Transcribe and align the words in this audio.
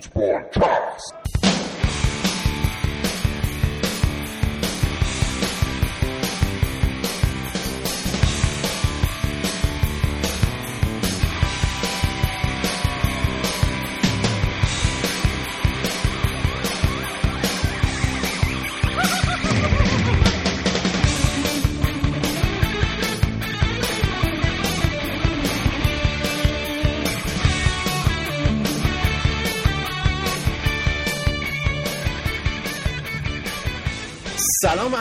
فوتبال 0.00 0.42
کست 0.52 0.75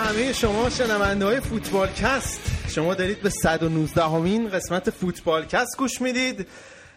همه 0.06 0.34
شما 0.34 0.70
شنونده 0.70 1.26
های 1.26 1.40
فوتبال 1.40 1.88
کست 1.88 2.40
شما 2.70 2.94
دارید 2.94 3.22
به 3.22 3.30
119 3.30 4.04
همین 4.04 4.50
قسمت 4.50 4.90
فوتبال 4.90 5.46
کست 5.46 5.78
گوش 5.78 6.02
می‌دید. 6.02 6.48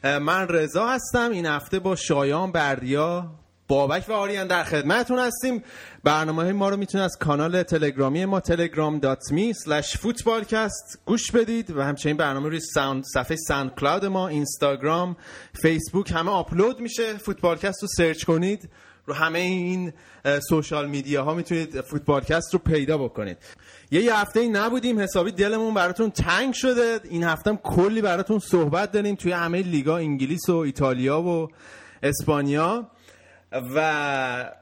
من 0.04 0.48
رضا 0.48 0.88
هستم. 0.88 1.30
این 1.30 1.46
هفته 1.46 1.78
با 1.78 1.96
شایان 1.96 2.52
بردیا 2.52 3.30
بابک 3.68 4.04
و 4.08 4.12
آریان 4.12 4.46
در 4.46 4.64
خدمتون 4.64 5.18
هستیم. 5.18 5.62
برنامه 6.04 6.42
های 6.42 6.52
ما 6.52 6.68
رو 6.68 6.76
می‌تونید 6.76 7.04
از 7.04 7.16
کانال 7.20 7.62
تلگرامی 7.62 8.24
ما 8.24 8.40
telegram.me 8.40 9.54
slash 9.64 9.96
footballcast 9.96 10.98
گوش 11.06 11.30
بدید 11.30 11.70
و 11.70 11.82
همچنین 11.82 12.16
برنامه 12.16 12.48
روی 12.48 12.60
ساوند 12.60 13.04
صفحه 13.14 13.36
ساوند 13.36 13.74
کلاود 13.74 14.04
ما 14.04 14.28
اینستاگرام 14.28 15.16
فیسبوک 15.62 16.10
همه 16.10 16.30
آپلود 16.30 16.80
میشه. 16.80 17.18
فوتبالکست 17.18 17.82
رو 17.82 17.88
سرچ 17.96 18.24
کنید. 18.24 18.70
رو 19.08 19.14
همه 19.14 19.38
این 19.38 19.92
سوشال 20.48 20.88
میدیا 20.88 21.24
ها 21.24 21.34
می‌تونید 21.34 21.80
فوتبالکست 21.80 22.52
رو 22.52 22.58
پیدا 22.58 22.98
بکنید. 22.98 23.36
یه, 23.90 24.02
یه 24.02 24.16
هفته 24.16 24.40
ای 24.40 24.48
نبودیم 24.48 25.00
حسابی 25.00 25.32
دلمون 25.32 25.74
براتون 25.74 26.10
تنگ 26.10 26.54
شده. 26.54 27.00
این 27.04 27.24
هفته 27.24 27.58
کلی 27.62 28.02
براتون 28.02 28.38
صحبت 28.38 28.92
داریم 28.92 29.14
توی 29.14 29.32
همه 29.32 29.62
لیگا 29.62 29.96
انگلیس 29.96 30.48
و 30.48 30.56
ایتالیا 30.56 31.22
و 31.22 31.48
اسپانیا. 32.02 32.90
و 33.74 34.52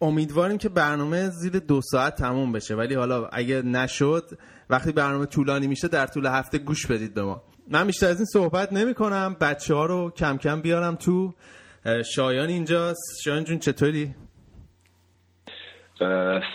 امیدواریم 0.00 0.58
که 0.58 0.68
برنامه 0.68 1.30
زیر 1.30 1.52
دو 1.52 1.80
ساعت 1.80 2.14
تموم 2.14 2.52
بشه. 2.52 2.74
ولی 2.74 2.94
حالا 2.94 3.26
اگه 3.26 3.62
نشد 3.62 4.38
وقتی 4.70 4.92
برنامه 4.92 5.26
طولانی 5.26 5.66
میشه 5.66 5.88
در 5.88 6.06
طول 6.06 6.26
هفته 6.26 6.58
گوش 6.58 6.86
بدید 6.86 7.14
به 7.14 7.22
ما. 7.22 7.42
من 7.68 7.86
بیشتر 7.86 8.06
از 8.06 8.16
این 8.16 8.26
صحبت 8.26 8.72
نمی 8.72 8.94
کنم 8.94 9.36
بچه 9.40 9.74
ها 9.74 9.86
رو 9.86 10.10
کم 10.10 10.36
کم 10.36 10.60
بیارم 10.60 10.94
تو 10.94 11.34
شایان 12.14 12.48
اینجاست. 12.48 13.22
شایان 13.24 13.44
جون 13.44 13.58
چطوری؟ 13.58 14.14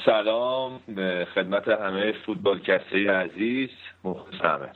سلام. 0.06 0.80
به 0.88 1.28
خدمت 1.36 1.68
همه 1.68 2.14
فوتبال 2.26 2.60
کسی 2.60 3.08
عزیز 3.08 3.70
مخلص 4.04 4.42
همه 4.42 4.72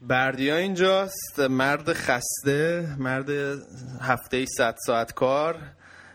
بردیا 0.00 0.56
اینجاست. 0.56 1.40
مرد 1.40 1.92
خسته 1.92 2.86
مرد 2.98 3.30
هفته 4.00 4.36
ای 4.36 4.46
صد 4.46 4.74
ساعت 4.86 5.12
کار. 5.12 5.58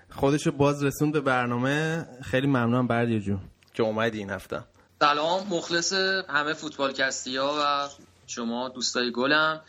خودشو 0.09 0.52
باز 0.52 0.83
رسوند 0.83 1.14
به 1.14 1.21
برنامه. 1.21 2.05
خیلی 2.23 2.47
ممنونم 2.47 2.88
بردیا 2.88 3.19
جون. 3.19 3.39
که 3.73 3.83
اومدی 3.83 4.17
این 4.17 4.30
هفته. 4.30 4.64
سلام 4.99 5.47
مخلص 5.47 5.94
همه 6.30 6.53
فوتبال 6.53 6.94
کستی 6.94 7.38
ها 7.38 7.53
و 7.59 7.88
شما 8.27 8.69
دوستای 8.69 9.11
گلم. 9.11 9.61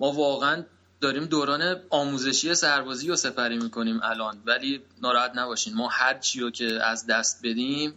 ما 0.00 0.12
واقعا 0.12 0.64
داریم 1.04 1.24
دوران 1.24 1.76
آموزشی 1.90 2.54
سربازی 2.54 3.08
رو 3.08 3.16
سپری 3.16 3.58
می‌کنیم 3.58 4.00
الان. 4.02 4.36
ولی 4.46 4.80
ناراحت 5.02 5.32
نباشین 5.34 5.74
ما 5.74 5.88
هر 5.88 6.18
چی 6.18 6.40
رو 6.40 6.50
که 6.50 6.64
از 6.84 7.06
دست 7.06 7.40
بدیم 7.44 7.94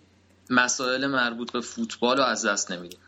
مسائل 0.49 1.07
مربوط 1.07 1.51
به 1.51 1.61
فوتبال 1.61 2.17
رو 2.17 2.23
از 2.23 2.45
دست 2.45 2.71
نمیدیم. 2.71 2.99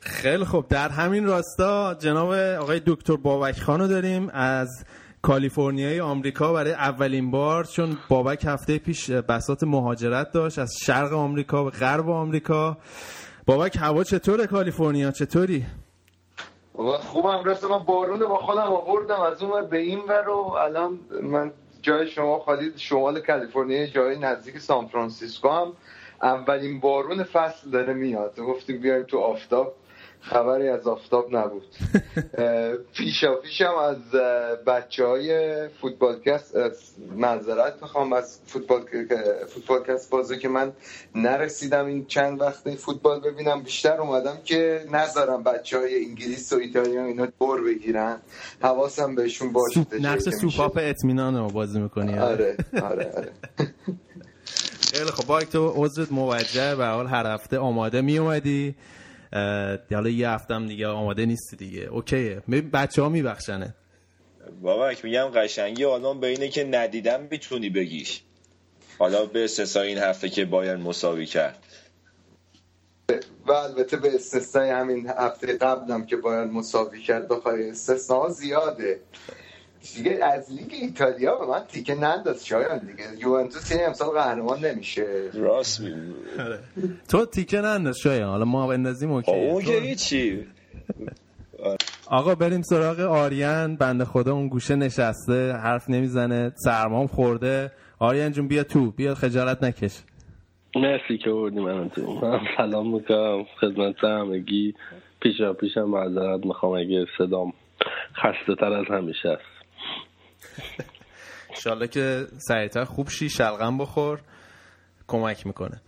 خیلی 0.00 0.44
خوب. 0.44 0.68
در 0.68 0.88
همین 0.88 1.24
راستا 1.24 1.94
جناب 1.94 2.32
آقای 2.32 2.80
دکتر 2.86 3.16
بابک 3.16 3.60
خانو 3.60 3.88
داریم 3.88 4.28
از 4.28 4.84
کالیفرنیای 5.22 6.00
آمریکا 6.00 6.52
برای 6.52 6.72
اولین 6.72 7.30
بار 7.30 7.64
چون 7.64 7.98
بابک 8.08 8.44
هفته 8.44 8.78
پیش 8.78 9.10
بسات 9.10 9.62
مهاجرت 9.62 10.32
داشت 10.32 10.58
از 10.58 10.74
شرق 10.84 11.12
آمریکا 11.12 11.64
به 11.64 11.70
غرب 11.70 12.10
آمریکا. 12.10 12.78
بابک 13.46 13.76
هوا 13.76 14.04
چطوره 14.04 14.46
کالیفرنیا؟ 14.46 15.10
چطوری؟ 15.10 15.66
خوبم 16.90 17.44
رسه 17.44 17.68
من 17.68 17.78
بارون 17.78 18.18
با 18.18 18.38
خودم 18.38 18.60
آوردم 18.60 19.20
از 19.20 19.42
اون 19.42 19.66
به 19.66 19.78
این 19.78 20.00
ور 20.08 20.28
و 20.28 20.38
الان 20.38 21.00
من 21.22 21.52
جای 21.82 22.08
شما 22.08 22.38
خالی 22.38 22.72
شمال 22.76 23.20
کالیفرنیا 23.20 23.86
جای 23.86 24.18
نزدیک 24.18 24.58
سان 24.58 24.86
فرانسیسکو 24.86 25.48
هم 25.48 25.72
اولین 26.22 26.80
بارون 26.80 27.22
فصل 27.22 27.70
داره 27.70 27.94
میاد. 27.94 28.40
گفتیم 28.40 28.78
بیایم 28.80 29.02
تو 29.02 29.18
آفتاب 29.18 29.74
خبری 30.22 30.68
از 30.68 30.86
آفتاب 30.86 31.36
نبود. 31.36 31.62
پیشا 32.96 33.34
پیشم 33.34 33.74
از 33.74 34.10
بچه 34.66 35.06
های 35.06 35.68
فوتبالکست 35.68 36.56
منظرت 37.16 37.82
می‌خوام 37.82 38.12
از 38.12 38.40
فوتبال 38.46 38.80
فوتبالکست 39.48 40.10
بازه 40.10 40.38
که 40.38 40.48
من 40.48 40.72
نرسیدم 41.14 41.86
این 41.86 42.06
چند 42.06 42.40
وقت 42.40 42.74
فوتبال 42.74 43.20
ببینم. 43.20 43.62
بیشتر 43.62 44.00
اومدم 44.00 44.38
که 44.44 44.84
نذارم 44.92 45.42
بچه 45.42 45.78
های 45.78 46.04
انگلیس 46.04 46.52
و 46.52 46.56
ایتالیا 46.56 47.04
اینا 47.04 47.26
دور 47.40 47.64
بگیرن. 47.64 48.16
حواسم 48.60 49.14
بهشون 49.14 49.52
باشه. 49.52 49.86
نقش 50.00 50.28
سوپاپ 50.28 50.78
اطمینان 50.82 51.36
رو 51.36 51.48
بازی 51.48 51.80
می‌کنی 51.80 52.18
آره. 52.18 52.56
آره 52.90 53.12
آره 53.16 53.32
خیلی 54.92 55.10
خب 55.10 55.26
با 55.26 55.40
تو 55.40 55.72
عذرت 55.76 56.12
موجه 56.12 56.76
به 56.76 56.86
حال 56.86 57.06
هر 57.06 57.26
هفته 57.26 57.58
آماده 57.58 58.00
می 58.00 58.18
اومدی 58.18 58.74
حالا 59.90 60.08
یه 60.08 60.28
هفتم 60.28 60.66
دیگه 60.66 60.86
آماده 60.86 61.26
نیستی 61.26 61.56
دیگه. 61.56 61.82
اوکیه. 61.82 62.42
بچه 62.72 63.02
ها 63.02 63.08
میبخشنه. 63.08 63.74
بابک 64.62 65.04
میگم 65.04 65.24
قشنگی 65.24 65.84
آلمان 65.84 66.20
به 66.20 66.26
اینه 66.26 66.48
که 66.48 66.64
ندیدم 66.64 67.28
می‌تونی 67.30 67.70
بگیش. 67.70 68.22
حالا 68.98 69.26
به 69.26 69.44
استثنای 69.44 69.88
این 69.88 69.98
هفته 69.98 70.28
که 70.28 70.44
باید 70.44 70.78
مساوی 70.78 71.26
کرد. 71.26 71.58
و 73.46 73.52
البته 73.52 73.96
به 73.96 74.14
استثنای 74.14 74.70
همین 74.70 75.08
هفته 75.18 75.56
قبلم 75.56 76.06
که 76.06 76.16
باید 76.16 76.50
مساوی 76.50 77.02
کرد 77.02 77.28
بخوای 77.28 77.70
استثناء 77.70 78.28
زیاده. 78.28 79.00
دیگه 79.96 80.24
از 80.24 80.52
لیگ 80.52 80.72
ایتالیا 80.82 81.36
به 81.36 81.46
من 81.46 81.60
تیکه 81.68 81.94
ننداز 81.94 82.46
شایان 82.46 82.78
دیگه. 82.78 83.04
یوونتوس 83.18 83.72
این 83.72 83.86
امسال 83.86 84.08
قهرمان 84.08 84.64
نمیشه. 84.64 85.30
راست 85.34 85.82
تو 87.08 87.26
تیکه 87.26 87.60
ننداز 87.60 87.98
شایان. 87.98 88.28
حالا 88.28 88.44
ما 88.44 88.66
بندازیم 88.66 89.12
اوکی. 89.12 89.32
اون 89.32 89.62
که 89.62 89.72
هیچی. 89.72 90.46
آقا 92.06 92.34
بریم 92.34 92.62
سراغ 92.62 93.00
آریان. 93.00 93.76
بنده 93.76 94.04
خدا 94.04 94.32
اون 94.32 94.48
گوشه 94.48 94.76
نشسته 94.76 95.52
حرف 95.52 95.90
نمی‌زنه 95.90 96.52
سرمام 96.56 97.06
خورده. 97.06 97.72
آریان 97.98 98.32
جون 98.32 98.48
بیا 98.48 98.64
تو. 98.64 98.90
بیا 98.90 99.14
خجالت 99.14 99.64
نکش. 99.64 100.02
مرسی 100.76 101.18
که 101.24 101.30
بردی 101.30 101.60
من 101.60 101.88
تو. 101.88 102.12
من 102.12 102.40
سلام 102.56 102.94
می‌کنم. 102.94 103.44
خدمت 103.60 104.04
همگی. 104.04 104.74
پیشا 105.20 105.52
پیشم 105.52 105.84
معذرت 105.84 106.46
می‌خوام. 106.46 106.72
اگه 106.72 107.06
صدام 107.18 107.52
خسته 108.16 108.54
تر 108.60 108.72
از 108.72 108.86
همیشه 108.90 109.28
است. 109.28 109.51
انشالله 111.50 111.88
که 111.88 112.26
سریعتر 112.48 112.84
خوب 112.84 113.08
شی 113.08 113.28
شلغم 113.28 113.78
بخور 113.78 114.20
کمک 115.08 115.46
می‌کنه. 115.46 115.80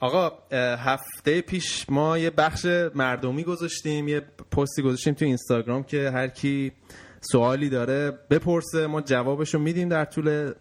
آقا 0.00 0.32
هفته 0.76 1.40
پیش 1.40 1.86
ما 1.88 2.18
یه 2.18 2.30
بخش 2.30 2.66
مردمی 2.94 3.44
گذاشتیم 3.44 4.08
یه 4.08 4.20
پستی 4.50 4.82
گذاشتیم 4.82 5.14
تو 5.14 5.24
اینستاگرام 5.24 5.82
که 5.82 6.10
هر 6.10 6.28
کی 6.28 6.72
سوالی 7.20 7.68
داره 7.68 8.10
بپرسه 8.30 8.86
ما 8.86 9.00
جوابشو 9.00 9.58
میدیم 9.58 9.88
در 9.88 10.04
طول 10.04 10.52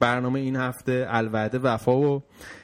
برنامه 0.00 0.40
این 0.40 0.56
هفته. 0.56 1.06
الوعده 1.08 1.58
وفا 1.58 1.96
و 1.96 2.22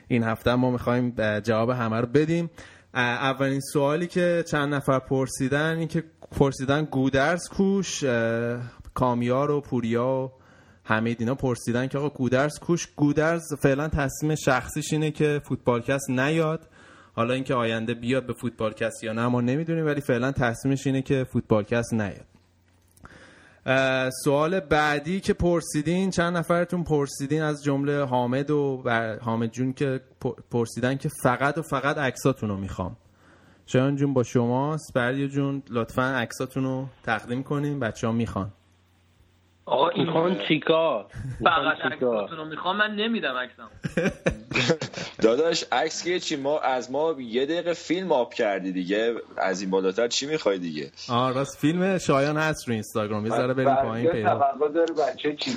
این 0.08 0.22
هفته 0.22 0.54
ما 0.54 0.70
می‌خوایم 0.70 1.14
جواب 1.40 1.70
همه 1.70 2.00
رو 2.00 2.06
بدیم. 2.06 2.50
اولین 2.94 3.60
سوالی 3.60 4.06
که 4.06 4.44
چند 4.50 4.74
نفر 4.74 4.98
پرسیدن 4.98 5.76
این 5.78 5.88
که 5.88 6.04
پرسیدن 6.38 6.84
گودرز 6.84 7.48
کوش 7.48 8.04
کامیار 8.98 9.50
و 9.50 9.60
پوریا 9.60 10.06
و 10.06 10.32
همه 10.84 11.16
اینا 11.18 11.34
پرسیدن 11.34 11.86
که 11.86 11.98
آقا 11.98 12.08
گودرز 12.08 12.58
کوش 12.58 12.88
گودرز 12.96 13.54
فعلا 13.62 13.88
تصمیم 13.88 14.34
شخصیش 14.34 14.92
اینه 14.92 15.10
که 15.10 15.40
فوتبالکست 15.44 16.10
نیاد. 16.10 16.68
حالا 17.16 17.34
اینکه 17.34 17.54
آینده 17.54 17.94
بیاد 17.94 18.26
به 18.26 18.32
فوتبالکست 18.32 19.04
یا 19.04 19.12
نه 19.12 19.26
ما 19.26 19.40
نمی‌دونیم 19.40 19.86
ولی 19.86 20.00
فعلا 20.00 20.32
تصمیمش 20.32 20.86
اینه 20.86 21.02
که 21.02 21.26
فوتبالکست 21.32 21.94
نیاد. 21.94 22.26
سوال 24.24 24.60
بعدی 24.60 25.20
که 25.20 25.32
پرسیدین 25.32 26.10
چند 26.10 26.36
نفرتون 26.36 26.84
پرسیدین 26.84 27.42
از 27.42 27.64
جمله 27.64 28.04
حامد 28.04 28.50
و 28.50 28.82
حامد 29.22 29.50
جون 29.50 29.72
که 29.72 30.00
پرسیدن 30.50 30.96
که 30.96 31.08
فقط 31.22 31.58
و 31.58 31.62
فقط 31.62 31.98
عکساتون 31.98 32.60
می‌خوام. 32.60 32.96
شایان 33.66 33.96
جون 33.96 34.14
با 34.14 34.22
شماست 34.22 34.92
بردیا 34.94 35.26
جون 35.26 35.62
لطفا 35.70 36.02
عکساتون 36.02 36.86
تقدیم 37.02 37.42
کنیم 37.42 37.80
بچه 37.80 38.06
ها 38.06 38.12
می‌خوان. 38.12 38.52
آقا 39.68 39.88
این 39.88 40.36
چیکار؟ 40.48 41.06
فقط 41.44 41.92
عکستون 41.92 42.36
رو 42.38 42.44
می‌خوام 42.44 42.76
من 42.76 42.94
نمیدم 42.94 43.34
عکسم 43.34 43.68
داداش 45.22 45.64
عکس 45.72 46.04
که 46.04 46.20
چی؟ 46.20 46.36
ما 46.36 46.60
از 46.60 46.90
ما 46.90 47.14
یه 47.18 47.46
دقیقه 47.46 47.72
فیلم 47.72 48.12
آب 48.12 48.34
کردی 48.34 48.72
دیگه 48.72 49.14
از 49.36 49.60
این 49.60 49.70
بالاتر 49.70 50.08
چی 50.08 50.26
می‌خوای 50.26 50.58
دیگه؟ 50.58 50.90
آه 51.08 51.34
راست 51.34 51.58
فیلم 51.58 51.98
شایان 51.98 52.36
هست 52.36 52.68
رو 52.68 52.74
اینستاگرام. 52.74 53.26
یه 53.26 53.32
ذره 53.32 53.54
بریم 53.54 53.74
پایین 53.74 54.10
پیدا. 54.10 54.56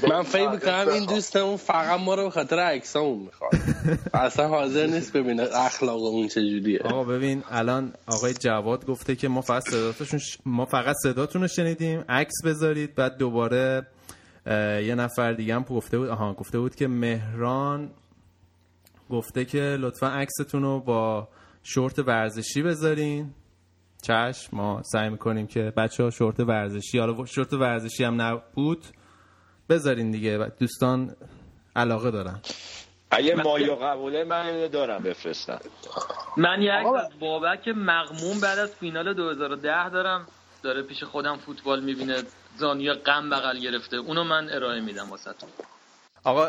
من 0.10 0.24
فکر 0.24 0.50
می‌کنم 0.50 0.86
این 0.94 1.06
دوستمون 1.06 1.58
فقط 1.58 2.00
ما 2.00 2.16
رو 2.16 2.24
به 2.24 2.30
خاطر 2.30 2.60
عکسامون 2.60 3.20
می‌خواد. 3.20 3.52
اصلا 4.14 4.48
حاضر 4.48 4.86
نیست 4.86 5.18
ببینه 5.18 5.48
اخلاقمون 5.56 6.28
چجوریه. 6.28 6.80
آقا 6.80 7.04
ببین 7.04 7.44
الان 7.52 7.94
آقای 8.08 8.34
جواد 8.34 8.86
گفته 8.86 9.16
که 9.16 9.28
ما 9.28 9.42
فقط 9.42 9.64
صداتون 9.70 10.20
ما 10.46 10.66
فقط 10.66 10.96
صداتون 11.04 11.42
رو 11.42 11.48
شنیدیم. 11.48 12.06
عکس 12.10 12.34
بذارید 12.46 12.96
بعد 12.96 13.18
دوباره 13.18 13.88
یه 14.86 14.96
نفر 14.96 15.34
دیگه 15.34 15.56
هم 15.56 15.62
گفته 15.64 15.98
بود 15.98 16.10
آها 16.10 16.34
گفته 16.34 16.60
بود 16.60 16.76
که 16.76 16.88
مهران 16.88 17.92
گفته 19.10 19.46
که 19.46 19.78
لطفا 19.80 20.08
عکستون 20.08 20.62
رو 20.62 20.80
با 20.80 21.28
شورت 21.64 22.00
ورزشی 22.00 22.62
بذارین. 22.62 23.34
چشم 24.04 24.58
ما 24.58 24.82
سعی 24.84 25.10
می‌کنیم 25.10 25.48
که 25.48 25.74
بچه 25.78 26.04
ها 26.04 26.10
شورت 26.10 26.40
ورزشی 26.40 27.00
حالا 27.00 27.26
شورت 27.26 27.54
ورزشی 27.54 28.04
هم 28.04 28.22
نبود. 28.22 28.86
بذارین 29.70 30.12
دیگه 30.12 30.52
دوستان 30.60 31.16
علاقه 31.76 32.12
دارن. 32.12 32.40
اگه 33.12 33.36
مایا 33.36 33.76
قبوله 33.76 34.24
من 34.24 34.68
دارم 34.68 35.04
بفرستم. 35.04 35.60
من 36.38 36.62
یک 36.62 36.70
از 36.70 37.20
بابک 37.20 37.68
مغموم 37.68 38.40
بعد 38.42 38.60
از 38.60 38.76
فینال 38.76 39.14
2010 39.14 39.90
دارم. 39.90 40.28
داره 40.64 40.84
پیش 40.84 41.04
خودم 41.04 41.38
فوتبال 41.38 41.84
می‌بینه. 41.84 42.24
زانوی 42.58 42.94
غم 42.94 43.30
بغل 43.30 43.60
گرفته. 43.60 43.98
اونو 43.98 44.24
من 44.24 44.50
ارائه 44.50 44.82
میدم 44.82 45.10
واسهتون. 45.10 45.50
آقا 46.24 46.48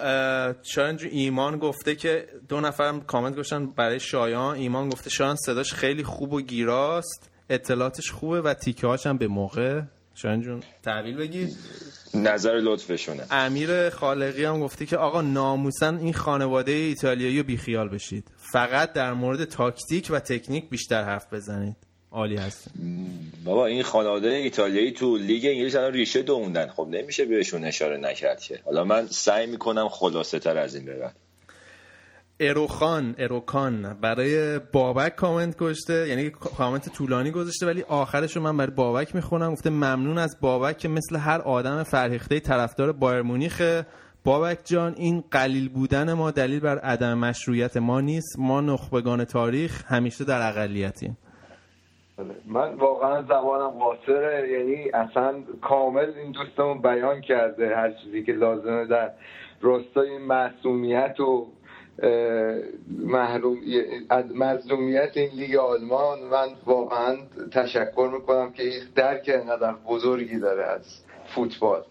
شایان 0.63 0.97
جو 0.97 1.09
ایمان 1.11 1.59
گفته 1.59 1.95
که 1.95 2.29
دو 2.49 2.61
نفرم 2.61 3.01
کامنت 3.01 3.35
گوشن 3.37 3.67
برای 3.67 4.01
شایان. 4.01 4.57
ایمان 4.57 4.89
گفته 4.89 5.11
شایان 5.11 5.37
صداش 5.37 5.73
خیلی 5.73 6.05
خوب 6.05 6.33
و 6.33 6.41
گیراست. 6.41 7.31
اطلاعاتش 7.51 8.11
خوبه 8.11 8.41
و 8.41 8.55
تیکه 8.55 8.89
هم 9.05 9.19
به 9.19 9.29
موقع. 9.29 9.83
شایان 10.15 10.41
جون 10.41 10.63
تحویل 10.83 11.17
بگیر. 11.17 11.49
نظر 12.15 12.61
لطفشونه. 12.63 13.27
امیر 13.31 13.91
خالقی 13.91 14.45
هم 14.45 14.61
گفته 14.61 14.87
که 14.87 14.97
آقا 14.97 15.21
ناموسن 15.21 15.97
این 15.97 16.13
خانواده 16.15 16.73
ایتالیایی 16.73 17.39
رو 17.39 17.45
بیخیال 17.45 17.89
بشید. 17.89 18.29
فقط 18.37 18.93
در 18.93 19.13
مورد 19.13 19.45
تاکتیک 19.45 20.09
و 20.11 20.21
تکنیک 20.21 20.71
بیشتر 20.71 21.05
حرف 21.05 21.33
بزنید. 21.33 21.77
عالی 22.13 22.37
هست 22.37 22.69
بابا 23.45 23.67
این 23.67 23.83
خانواده 23.83 24.29
ایتالیایی 24.29 24.93
تو 24.93 25.17
لیگ 25.17 25.47
انگلیس 25.47 25.77
الان 25.77 25.93
ریشه 25.93 26.23
دووندن. 26.23 26.69
خب 26.69 26.89
نمیشه 26.91 27.25
بهشون 27.25 27.65
اشاره 27.65 27.97
نکرد 27.97 28.41
که. 28.41 28.61
حالا 28.65 28.85
من 28.85 29.07
سعی 29.07 29.47
می‌کنم 29.47 29.89
خلاصه 29.89 30.39
تر 30.39 30.59
از 30.59 30.75
این 30.75 30.85
ببر 30.85 31.11
اروخان 32.41 33.15
اروکان 33.19 33.95
برای 34.01 34.59
بابک 34.59 35.17
کامنت 35.17 35.57
گذاشته 35.57 36.09
یعنی 36.09 36.31
کامنت 36.31 36.89
طولانی 36.89 37.31
گذاشته 37.31 37.67
ولی 37.67 37.83
آخرش 37.83 38.37
رو 38.37 38.43
من 38.43 38.57
برای 38.57 38.71
بابک 38.71 39.15
می‌خونم. 39.15 39.53
گفته 39.53 39.71
ممنون 39.71 40.19
از 40.19 40.37
بابک 40.41 40.79
که 40.79 40.89
مثل 40.89 41.17
هر 41.17 41.41
آدم 41.41 41.83
فرهیخته 41.83 42.41
طرفدار 42.41 42.93
بایر 42.93 43.23
مونیخ. 43.23 43.83
بابک 44.25 44.59
جان 44.65 44.95
این 44.97 45.25
قلیل 45.31 45.69
بودن 45.69 46.13
ما 46.13 46.31
دلیل 46.31 46.61
بر 46.61 46.79
عدم 46.79 47.19
مشروعیت 47.19 47.77
ما 47.77 48.01
نیست. 48.01 48.39
ما 48.39 48.61
نخبگان 48.61 49.25
تاریخ 49.25 49.85
همیشه 49.87 50.25
در 50.25 50.49
اقلیتیم. 50.49 51.19
من 52.47 52.75
واقعا 52.75 53.23
زبانم 53.23 53.69
قاصره 53.69 54.51
یعنی 54.51 54.91
اصلا 54.91 55.35
کامل 55.63 56.13
این 56.17 56.33
دوستمون 56.33 56.83
بیان 56.83 57.21
کرده 57.21 57.77
هر 57.77 57.93
چیزی 57.93 58.23
که 58.23 58.33
لازمه 58.33 58.87
در 58.87 59.11
راستای 59.61 60.19
معصومیت 60.19 61.21
و 61.21 61.47
محروم 62.89 63.59
مظلومیت 64.35 65.11
این 65.15 65.31
لیگ 65.31 65.57
آلمان. 65.57 66.19
من 66.19 66.49
واقعا 66.67 67.17
تشکر 67.53 68.11
می‌کنم 68.13 68.53
که 68.53 68.63
این 68.63 68.83
درک 68.95 69.31
انقدر 69.35 69.73
بزرگی 69.73 70.39
داره 70.39 70.65
از 70.65 70.83
فوتبال. 71.35 71.83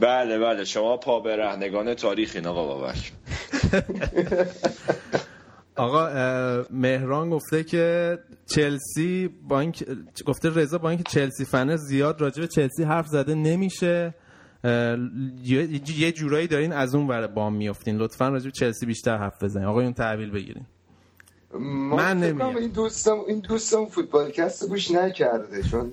بله 0.00 0.38
بله. 0.38 0.64
شما 0.64 0.96
پا 0.96 1.20
برهنگان 1.20 1.94
تاریخ 1.94 2.32
این 2.34 2.46
آقا 2.46 2.66
بابک. 2.66 3.12
آقا 5.78 6.08
مهران 6.70 7.30
گفته 7.30 7.64
که 7.64 8.18
چلسی 8.54 9.30
با 9.48 9.60
این 9.60 9.74
گفته 10.26 10.50
رضا 10.54 10.78
با 10.78 10.88
اینکه 10.90 11.04
چلسی 11.04 11.44
فن 11.44 11.76
زیاد 11.76 11.98
داره 11.98 12.20
راجع 12.20 12.40
به 12.40 12.46
چلسی 12.46 12.84
حرف 12.84 13.06
زده 13.06 13.34
نمیشه. 13.34 14.14
یه 15.44 16.12
جورایی 16.12 16.46
دارین 16.46 16.72
از 16.72 16.94
اون 16.94 17.08
ور 17.08 17.26
بام 17.26 17.54
میافتین. 17.54 17.96
لطفا 17.96 18.28
راجع 18.28 18.44
به 18.44 18.50
چلسی 18.50 18.86
بیشتر 18.86 19.16
حرف 19.16 19.42
بزنین. 19.42 19.66
آقایون 19.66 19.92
تحویل 19.92 20.30
بگیرین. 20.30 20.66
من 21.90 22.18
نمیگم. 22.18 22.56
این 22.56 22.70
دوستم 22.70 23.16
این 23.28 23.40
دوستم 23.40 23.86
فوتبال 23.86 24.30
کست 24.30 24.68
گوش 24.68 24.90
نکرده. 24.90 25.62
چون 25.62 25.92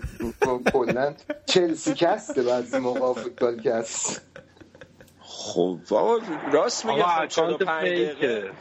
کلا 0.73 1.13
چلسی 1.45 1.93
کسته 1.93 2.43
بعضی 2.43 2.79
موقع 2.79 3.21
فوتبال 3.21 3.61
کست 3.61 4.21
خب 5.19 5.79
راست 6.53 6.85
میگه 6.85 7.27
45 7.27 7.87
دقیقه. 7.87 8.51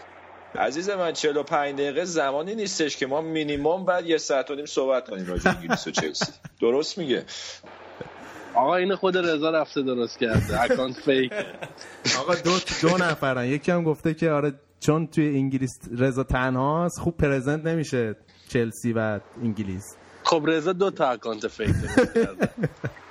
عزیز 0.59 0.91
من 0.91 1.13
45 1.13 1.75
دقیقه 1.75 2.05
زمانی 2.05 2.55
نیستش 2.55 2.97
که 2.97 3.07
ما 3.07 3.21
مینیمم 3.21 3.85
بعد 3.85 4.07
یه 4.07 4.19
ساعت 4.19 4.51
و 4.51 4.55
نیم 4.55 4.67
صحبت 4.67 5.09
کنیم 5.09 5.27
راجع 5.27 5.43
به 5.43 5.59
انگلیس 5.59 5.87
و 5.87 5.91
چلسی. 5.91 6.33
درست 6.61 6.99
میگه؟ 6.99 7.25
آقا 8.55 8.77
این 8.77 8.95
خود 8.97 9.17
رضا 9.17 9.51
رفته 9.51 9.83
درست 9.83 10.19
کرده. 10.19 10.63
اکانت 10.63 10.97
fake 11.01 11.33
آقا 12.19 12.35
دو 12.35 12.59
دو 12.83 12.97
نفرن. 12.97 13.45
یکی 13.45 13.73
هم 13.73 13.85
گفته 13.85 14.15
که 14.15 14.31
آره 14.31 14.53
چون 14.81 15.07
توی 15.07 15.29
انگلیس 15.29 15.79
رضا 15.99 16.25
تنهاست 16.25 17.01
خوب 17.01 17.17
present 17.17 17.67
نمیشه 17.67 18.17
چلسی 18.49 18.93
و 18.93 19.21
انگلیس. 19.43 19.97
خب 20.25 20.43
رضا 20.47 20.73
دو 20.73 20.91
تا 20.91 21.09
اکانت 21.09 21.49
fake 21.49 21.69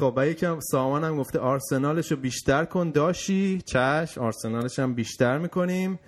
خب 0.00 0.12
و 0.16 0.26
یکم 0.26 0.60
سامان 0.60 1.04
هم 1.04 1.16
گفته 1.16 1.38
آرسنالش 1.38 2.10
رو 2.10 2.16
بیشتر 2.16 2.64
کن 2.64 2.90
داشی. 2.90 3.58
چشم 3.66 4.18
آرسنالش 4.18 4.78
هم 4.78 4.94
بیشتر 4.94 5.38
می‌کنیم. 5.38 5.98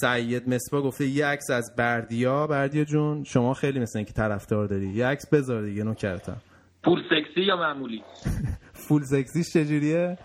سید 0.00 0.48
مصبا 0.48 0.82
گفته 0.82 1.06
یه 1.06 1.26
عکس 1.26 1.50
از 1.50 1.72
بردیا. 1.78 2.46
بردیا 2.46 2.84
جون 2.84 3.24
شما 3.24 3.54
خیلی 3.54 3.80
مثل 3.80 3.98
اینکه 3.98 4.12
طرفدار 4.12 4.66
داری. 4.66 4.88
یه 4.88 5.06
عکس 5.06 5.28
بذار 5.32 5.62
دیگه 5.62 5.84
نوکرتم 5.84 6.36
full 6.84 7.02
سکسی 7.10 7.40
یا 7.40 7.56
معمولی؟ 7.56 8.02
full 8.78 9.04
سکسی 9.04 9.44
چجوریه؟ 9.44 10.18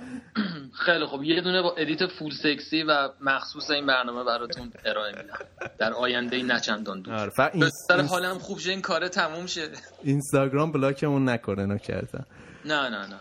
خیلی 0.86 1.06
خوب. 1.06 1.24
یه 1.24 1.42
دونه 1.42 1.62
با 1.62 1.76
edit 1.78 2.08
full 2.08 2.32
سکسی 2.32 2.84
و 2.84 3.10
مخصوص 3.22 3.70
این 3.70 3.86
برنامه 3.86 4.24
براتون 4.24 4.72
ارائه 4.86 5.12
میدم. 5.16 5.38
در 5.78 5.94
آینده 5.94 6.44
نچندان 6.44 7.02
دور 7.02 7.14
آره 7.14 7.32
این... 7.54 8.06
حالم 8.10 8.38
خوب 8.38 8.60
شه 8.60 8.70
این 8.72 8.82
کاره 8.82 9.10
تموم 9.10 9.46
شه. 9.46 9.68
اینستاگرام 10.04 10.72
block 10.72 11.08
مون 11.08 11.30
نکنه 11.30 11.66
نکردم 11.66 12.26
نه 12.66 12.90
نه 12.90 13.08
نه. 13.08 13.20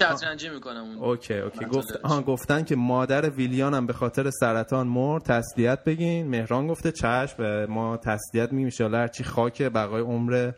شطرنجی 0.00 0.48
می‌کنم 0.48 0.80
اون 0.80 0.96
okay 0.98 1.34
okay. 1.34 1.64
گفت 1.64 1.96
آها 2.02 2.22
گفتن 2.22 2.64
که 2.64 2.76
مادر 2.76 3.30
ویلیان 3.30 3.74
هم 3.74 3.86
به 3.86 3.92
خاطر 3.92 4.30
سرطان 4.30 4.86
مرد 4.86 5.22
تسلیت 5.22 5.84
بگین. 5.84 6.28
مهران 6.28 6.66
گفته 6.66 6.92
چشم 6.92 7.64
ما 7.64 7.96
تسلیت 7.96 8.52
میگیم 8.52 8.94
ان 8.94 9.08
چی 9.08 9.24
خاک 9.24 9.62
بقای 9.62 10.02
عمر 10.02 10.52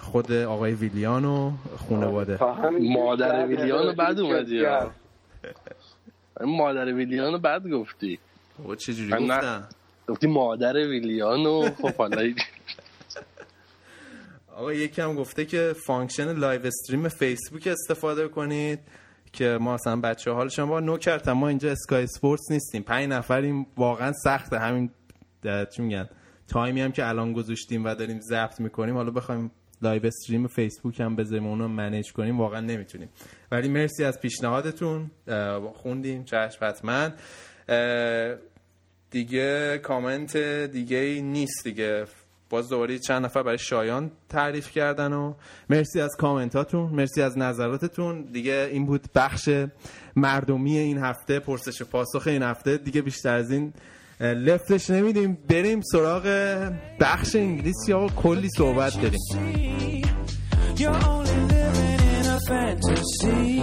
خود 0.00 0.32
آقای 0.32 0.72
ویلیان 0.72 1.24
و 1.24 1.52
خانواده. 1.88 2.38
مادر 2.80 3.46
ویلیان 3.46 3.86
رو 3.86 3.94
بعد 3.94 4.20
اومدی 4.20 4.66
مادر 6.40 6.84
ویلیان 6.92 7.32
رو 7.32 7.38
بعد 7.38 7.68
گفتی. 7.68 8.18
او 8.58 8.74
چجوری 8.74 9.10
گفتن 9.10 9.68
گفتی 10.08 10.26
مادر 10.26 10.74
ویلیان 10.74 11.46
و 11.46 11.70
خب 11.82 11.94
حالا 11.94 12.22
آقا 14.56 14.72
یکی 14.72 15.02
هم 15.02 15.14
گفته 15.14 15.44
که 15.44 15.74
function 15.86 16.32
live 16.32 16.66
stream 16.66 17.08
فیسبوک 17.08 17.66
استفاده 17.66 18.28
کنید 18.28 18.78
که 19.32 19.58
ما 19.60 19.74
اصلا 19.74 19.96
بچه 19.96 20.30
حال 20.30 20.48
شما 20.48 20.80
نو 20.80 20.96
کردم 20.96 21.32
ما 21.32 21.48
اینجا 21.48 21.70
اسکای 21.72 22.06
سپورتس 22.06 22.50
نیستیم. 22.50 22.82
پنج 22.82 23.08
نفریم 23.08 23.66
واقعا 23.76 24.12
سخته. 24.12 24.58
همین 24.58 24.90
چی 25.76 25.82
میگن؟ 25.82 26.08
تایمی 26.48 26.80
هم 26.80 26.92
که 26.92 27.08
الان 27.08 27.32
گذاشتیم 27.32 27.84
و 27.84 27.94
داریم 27.94 28.20
ضبط 28.20 28.60
می‌کنیم. 28.60 28.94
حالا 28.94 29.10
بخوایم 29.10 29.50
live 29.82 30.06
stream 30.06 30.46
فیسبوک 30.46 31.00
هم 31.00 31.16
بذاریم 31.16 31.46
اونو 31.46 31.68
manage 31.68 32.12
کنیم. 32.12 32.38
واقعا 32.38 32.60
نمی‌تونیم. 32.60 33.08
ولی 33.50 33.68
مرسی 33.68 34.04
از 34.04 34.20
پیشنهادتون. 34.20 35.10
خوندیم. 35.74 36.24
چشم 36.24 36.58
حتما. 36.62 37.10
دیگه 39.10 39.78
کامنت 39.78 40.36
دیگه 40.66 41.20
نیست 41.22 41.64
دیگه. 41.64 42.04
باز 42.50 42.68
دوباره 42.68 42.98
چند 42.98 43.24
نفر 43.24 43.42
برای 43.42 43.58
شایان 43.58 44.10
تعریف 44.28 44.70
کردن 44.70 45.12
و 45.12 45.34
مرسی 45.70 46.00
از 46.00 46.10
کامنتاتون 46.18 46.90
مرسی 46.90 47.22
از 47.22 47.38
نظراتتون. 47.38 48.22
دیگه 48.22 48.68
این 48.72 48.86
بود 48.86 49.08
بخش 49.14 49.48
مردمی 50.16 50.78
این 50.78 50.98
هفته 50.98 51.38
پرسش 51.38 51.82
پاسخ 51.82 52.26
این 52.26 52.42
هفته. 52.42 52.76
دیگه 52.76 53.02
بیشتر 53.02 53.34
از 53.34 53.50
این 53.50 53.72
لفتش 54.20 54.90
نمیدیم 54.90 55.38
بریم 55.48 55.80
سراغ 55.92 56.22
بخش 57.00 57.36
انگلیسی 57.36 57.90
یا 57.90 58.06
کلی 58.06 58.48
صحبت 58.58 58.92
داریم 59.02 59.20
You're 60.76 61.04
only 61.14 61.38
living 61.52 62.00
in 62.18 62.26
a 62.36 62.38
fantasy. 62.48 63.62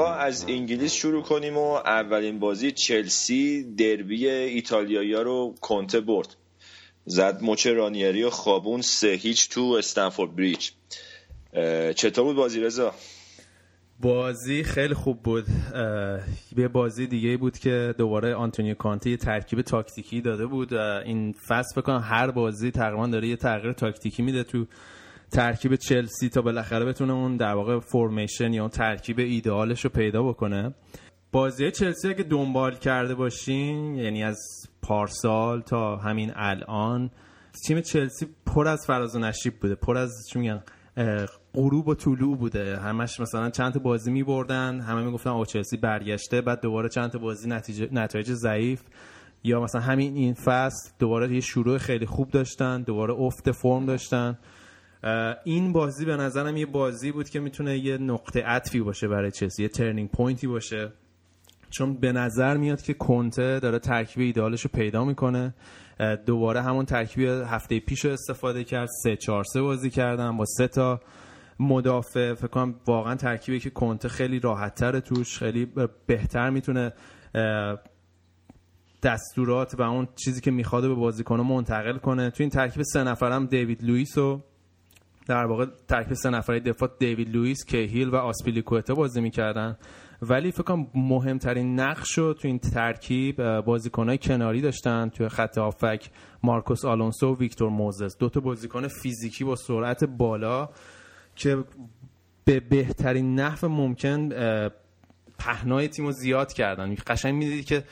از 0.00 0.44
انگلیس 0.48 0.92
شروع 0.92 1.22
کنیم 1.22 1.56
و 1.56 1.72
اولین 1.72 2.38
بازی 2.38 2.72
چلسی 2.72 3.74
دربی 3.74 4.28
ایتالیایی 4.28 5.12
رو 5.12 5.54
کنته 5.60 6.00
برد. 6.00 6.36
زد 7.06 7.38
مچ 7.42 7.66
رانیری 7.66 8.22
و 8.22 8.30
خوابون 8.30 8.80
سه 8.80 9.08
هیچ 9.08 9.48
تو 9.48 9.60
استنفورد 9.78 10.36
بریج. 10.36 10.70
چطور 11.96 12.24
بود 12.24 12.36
بازی 12.36 12.60
رضا؟ 12.60 12.94
بازی 14.00 14.64
خیلی 14.64 14.94
خوب 14.94 15.22
بود. 15.22 15.44
یه 16.56 16.68
بازی 16.68 17.06
دیگه 17.06 17.36
بود 17.36 17.58
که 17.58 17.94
دوباره 17.98 18.34
آنتونیو 18.34 18.74
کانته 18.74 19.10
یه 19.10 19.16
ترکیب 19.16 19.62
تاکتیکی 19.62 20.20
داده 20.20 20.46
بود. 20.46 20.74
این 20.74 21.34
فصل 21.48 21.80
بکنم 21.80 22.04
هر 22.04 22.30
بازی 22.30 22.70
تقریبا 22.70 23.06
داره 23.06 23.28
یه 23.28 23.36
تغییر 23.36 23.72
تاکتیکی 23.72 24.22
میده 24.22 24.42
تو 24.42 24.66
ترکیب 25.34 25.76
چلسی 25.76 26.28
تا 26.28 26.42
بالاخره 26.42 26.84
بتونه 26.84 27.12
اون 27.12 27.36
در 27.36 27.54
واقع 27.54 27.78
فرمیشن 27.78 28.52
یا 28.52 28.62
اون 28.62 28.70
ترکیب 28.70 29.18
ایدئالش 29.18 29.84
رو 29.84 29.90
پیدا 29.90 30.22
بکنه. 30.22 30.74
بازی 31.32 31.70
چلسی 31.70 32.08
اگه 32.08 32.22
دنبال 32.22 32.74
کرده 32.74 33.14
باشین 33.14 33.94
یعنی 33.94 34.24
از 34.24 34.38
پارسال 34.82 35.60
تا 35.60 35.96
همین 35.96 36.32
الان 36.36 37.10
تیم 37.66 37.80
چلسی 37.80 38.26
پر 38.46 38.68
از 38.68 38.86
فراز 38.86 39.16
و 39.16 39.18
نشیب 39.18 39.60
بوده 39.60 39.74
پر 39.74 39.96
از 39.96 40.12
چی 40.32 40.38
میگن 40.38 40.62
غروب 41.54 41.88
و 41.88 41.94
طلوع 41.94 42.36
بوده. 42.36 42.76
همش 42.76 43.20
مثلا 43.20 43.50
چند 43.50 43.72
تا 43.72 43.78
بازی 43.78 44.12
می 44.12 44.22
بردن 44.22 44.80
همه 44.80 45.02
می‌گفتن 45.02 45.30
او 45.30 45.44
چلسی 45.44 45.76
برگشته 45.76 46.40
بعد 46.40 46.60
دوباره 46.60 46.88
چند 46.88 47.10
تا 47.10 47.18
بازی 47.18 47.48
نتیجه 47.48 47.88
نتایج 47.92 48.32
ضعیف. 48.32 48.82
یا 49.44 49.60
مثلا 49.60 49.80
همین 49.80 50.16
این 50.16 50.34
فصل 50.34 50.90
دوباره 50.98 51.34
یه 51.34 51.40
شروع 51.40 51.78
خیلی 51.78 52.06
خوب 52.06 52.30
داشتن 52.30 52.82
دوباره 52.82 53.14
افت 53.14 53.52
فرم 53.52 53.86
داشتن. 53.86 54.38
این 55.44 55.72
بازی 55.72 56.04
به 56.04 56.16
نظرم 56.16 56.56
یه 56.56 56.66
بازی 56.66 57.12
بود 57.12 57.28
که 57.28 57.40
می‌تونه 57.40 57.78
یه 57.78 57.98
نقطه 57.98 58.42
عطفی 58.42 58.80
باشه 58.80 59.08
برای 59.08 59.30
چلسی 59.30 59.62
یه 59.62 59.68
turning 59.68 60.10
point 60.10 60.40
ی 60.40 60.46
باشه. 60.46 60.92
چون 61.70 61.94
به 61.94 62.12
نظر 62.12 62.56
میاد 62.56 62.82
که 62.82 62.94
کنته 62.94 63.60
داره 63.60 63.78
ترکیب 63.78 64.22
ایدالش 64.22 64.60
رو 64.60 64.70
پیدا 64.74 65.04
می‌کنه. 65.04 65.54
دوباره 66.26 66.62
همون 66.62 66.84
ترکیب 66.84 67.20
هفته 67.28 67.80
پیش 67.80 68.04
رو 68.04 68.10
استفاده 68.10 68.64
کرد. 68.64 68.88
سه 69.02 69.16
چهار 69.16 69.44
سه 69.44 69.62
بازی 69.62 69.90
کردن 69.90 70.36
با 70.36 70.44
سه 70.44 70.68
تا 70.68 71.00
مدافع. 71.60 72.34
فکر 72.34 72.46
کنم 72.46 72.74
واقعا 72.86 73.14
ترکیبی 73.14 73.60
که 73.60 73.70
کنته 73.70 74.08
خیلی 74.08 74.40
راحتتر 74.40 75.00
توش 75.00 75.38
خیلی 75.38 75.72
بهتر 76.06 76.50
می‌تونه 76.50 76.92
دستورات 79.02 79.74
و 79.78 79.82
اون 79.82 80.08
چیزی 80.24 80.40
که 80.40 80.50
می‌خواد 80.50 80.82
به 80.82 80.94
بازیکن 80.94 81.40
منتقل 81.40 81.98
کنه. 81.98 82.30
تو 82.30 82.42
این 82.42 82.50
ترکیب 82.50 82.82
سه 82.82 83.04
نفرم 83.04 83.46
دیوید 83.46 83.84
لوئیز 83.84 84.18
و 84.18 84.42
در 85.26 85.44
واقع 85.44 85.66
ترکیب 85.88 86.14
سه 86.14 86.30
نفره 86.30 86.60
دفاع 86.60 86.90
دیوید 86.98 87.36
لوئیز 87.36 87.64
کیهیل 87.64 88.08
و 88.08 88.16
آسپیلیکوتا 88.16 88.94
بازی 88.94 89.20
می‌کردن. 89.20 89.76
ولی 90.22 90.52
فکر 90.52 90.62
کنم 90.62 90.86
مهمترین 90.94 91.80
نقش 91.80 92.18
رو 92.18 92.34
تو 92.34 92.48
این 92.48 92.58
ترکیب 92.58 93.60
بازیکنهای 93.60 94.18
کناری 94.18 94.60
داشتن 94.60 95.08
توی 95.08 95.28
خط 95.28 95.58
هافبک 95.58 96.10
مارکوس 96.42 96.84
آلونسو 96.84 97.34
و 97.34 97.36
ویکتور 97.38 97.68
موزس. 97.68 98.18
دو 98.18 98.28
تا 98.28 98.40
بازیکن 98.40 98.88
فیزیکی 98.88 99.44
با 99.44 99.56
سرعت 99.56 100.04
بالا 100.04 100.68
که 101.36 101.64
به 102.44 102.60
بهترین 102.60 103.34
نحو 103.40 103.68
ممکن 103.68 104.28
پهنای 105.38 105.88
تیم 105.88 106.06
رو 106.06 106.12
زیاد 106.12 106.52
کردن. 106.52 106.94
قشنگ 107.06 107.34
می‌دیدی 107.34 107.62
که 107.62 107.84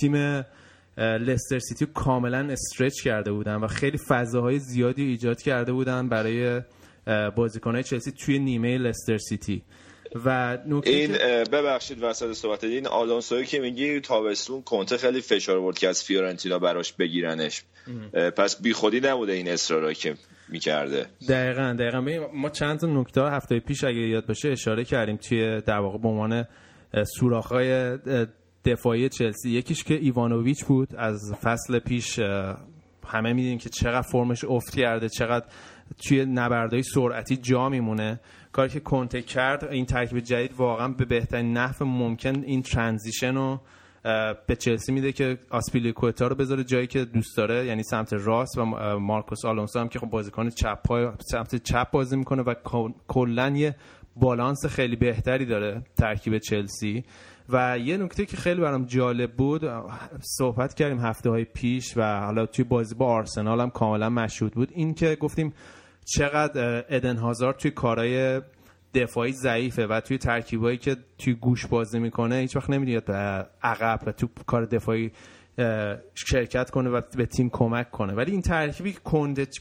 تیم 0.00 0.44
لستر 0.98 1.58
سیتی 1.58 1.86
کاملا 1.86 2.48
stretch 2.50 3.02
کرده 3.04 3.32
بودن 3.32 3.54
و 3.54 3.66
خیلی 3.66 3.98
فضاهای 4.08 4.58
زیادی 4.58 5.02
ایجاد 5.02 5.42
کرده 5.42 5.72
بودن 5.72 6.08
برای 6.08 6.62
بازیکنهای 7.36 7.82
چلسی 7.82 8.12
توی 8.12 8.38
نیمه 8.38 8.78
لستر 8.78 9.18
سیتی. 9.18 9.62
و 10.24 10.58
این 10.84 11.12
ببخشید 11.52 12.02
وسط 12.02 12.32
صحبت 12.32 12.64
این 12.64 12.86
آلونسوی 12.86 13.44
که 13.44 13.60
میگی 13.60 14.00
تابستون 14.00 14.62
کنته 14.62 14.96
خیلی 14.96 15.20
فشار 15.20 15.60
برد 15.60 15.78
که 15.78 15.88
از 15.88 16.04
فیورنتینا 16.04 16.58
براش 16.58 16.92
بگیرنش. 16.92 17.62
پس 18.36 18.62
بیخودی 18.62 19.00
نبوده 19.00 19.32
این 19.32 19.48
اصرارا 19.48 19.92
که 19.92 20.14
می‌کرده. 20.48 21.06
دقیقا 21.28 21.76
دقیقا. 21.78 22.28
ما 22.34 22.50
چند 22.50 22.78
تا 22.78 22.86
نکته 22.86 23.22
هفته 23.22 23.60
پیش 23.60 23.84
اگه 23.84 23.98
یاد 23.98 24.26
باشه 24.26 24.48
اشاره 24.48 24.84
کردیم 24.84 25.16
توی 25.16 25.60
در 25.60 25.78
واقع 25.78 25.98
به 25.98 26.08
عنوان 26.08 26.44
سوراخ‌های 27.18 27.98
دفاعی 28.64 29.08
چلسی. 29.08 29.50
یکیش 29.50 29.84
که 29.84 29.94
ایوانوویچ 29.94 30.64
بود. 30.64 30.88
از 30.96 31.34
فصل 31.42 31.78
پیش 31.78 32.18
همه 33.06 33.32
می‌دونیم 33.32 33.58
که 33.58 33.68
چقدر 33.68 34.06
فرمش 34.12 34.44
افت 34.44 34.76
کرده 34.76 35.08
چقدر 35.08 35.46
توی 36.08 36.24
نبردهای 36.24 36.82
سرعتی 36.82 37.36
جا 37.36 37.68
میمونه. 37.68 38.20
کاری 38.52 38.68
که 38.68 38.80
کنته 38.80 39.22
کرد 39.22 39.64
این 39.64 39.86
ترکیب 39.86 40.20
جدید 40.20 40.54
واقعا 40.56 40.88
به 40.88 41.04
بهترین 41.04 41.52
نحو 41.52 41.84
ممکن 41.84 42.44
این 42.44 42.62
ترانزیشن 42.62 43.34
رو 43.34 43.60
به 44.46 44.56
چلسی 44.58 44.92
میده 44.92 45.12
که 45.12 45.38
آسپیلیکوتا 45.50 46.26
رو 46.26 46.34
بذاره 46.34 46.64
جایی 46.64 46.86
که 46.86 47.04
دوست 47.04 47.36
داره 47.36 47.66
یعنی 47.66 47.82
سمت 47.82 48.12
راست 48.12 48.58
و 48.58 48.64
مارکوس 48.98 49.44
آلونسو 49.44 49.78
هم 49.78 49.88
که 49.88 49.98
خب 49.98 50.06
بازیکن 50.06 50.50
چپ 50.50 50.88
های 50.88 51.08
سمت 51.20 51.62
چپ 51.62 51.90
بازی 51.90 52.16
می‌کنه 52.16 52.42
و 52.42 52.54
کلا 53.08 53.48
یه 53.48 53.76
بالانس 54.16 54.66
خیلی 54.66 54.96
بهتری 54.96 55.46
داره 55.46 55.82
ترکیب 55.96 56.38
چلسی. 56.38 57.04
و 57.48 57.78
یه 57.78 57.96
نکته 57.96 58.26
که 58.26 58.36
خیلی 58.36 58.60
برام 58.60 58.84
جالب 58.84 59.32
بود 59.32 59.62
صحبت 60.20 60.74
کردیم 60.74 60.98
هفته 60.98 61.30
های 61.30 61.44
پیش 61.44 61.96
و 61.96 62.20
حالا 62.20 62.46
توی 62.46 62.64
بازی 62.64 62.94
با 62.94 63.06
آرسنال 63.06 63.60
هم 63.60 63.70
کاملا 63.70 64.10
مشهود 64.10 64.52
بود. 64.52 64.68
این 64.72 64.94
که 64.94 65.16
گفتیم 65.20 65.52
چقدر 66.16 66.84
ادن 66.88 67.16
هازار 67.16 67.52
توی 67.52 67.70
کارهای 67.70 68.40
دفاعی 68.94 69.32
ضعیفه 69.32 69.86
و 69.86 70.00
توی 70.00 70.18
ترکیبایی 70.18 70.78
که 70.78 70.96
توی 71.18 71.34
گوش 71.34 71.66
بازی 71.66 71.98
می‌کنه 71.98 72.36
هیچ 72.36 72.56
وقت 72.56 72.70
نمی‌دید 72.70 73.04
به 73.04 73.46
عقب 73.62 74.00
و 74.06 74.12
تو 74.12 74.28
کار 74.46 74.64
دفاعی 74.64 75.12
شرکت 76.14 76.70
کنه 76.70 76.90
و 76.90 77.00
به 77.16 77.26
تیم 77.26 77.50
کمک 77.52 77.90
کنه. 77.90 78.14
ولی 78.14 78.32
این 78.32 78.42
ترکیبی 78.42 78.92
که 78.92 78.98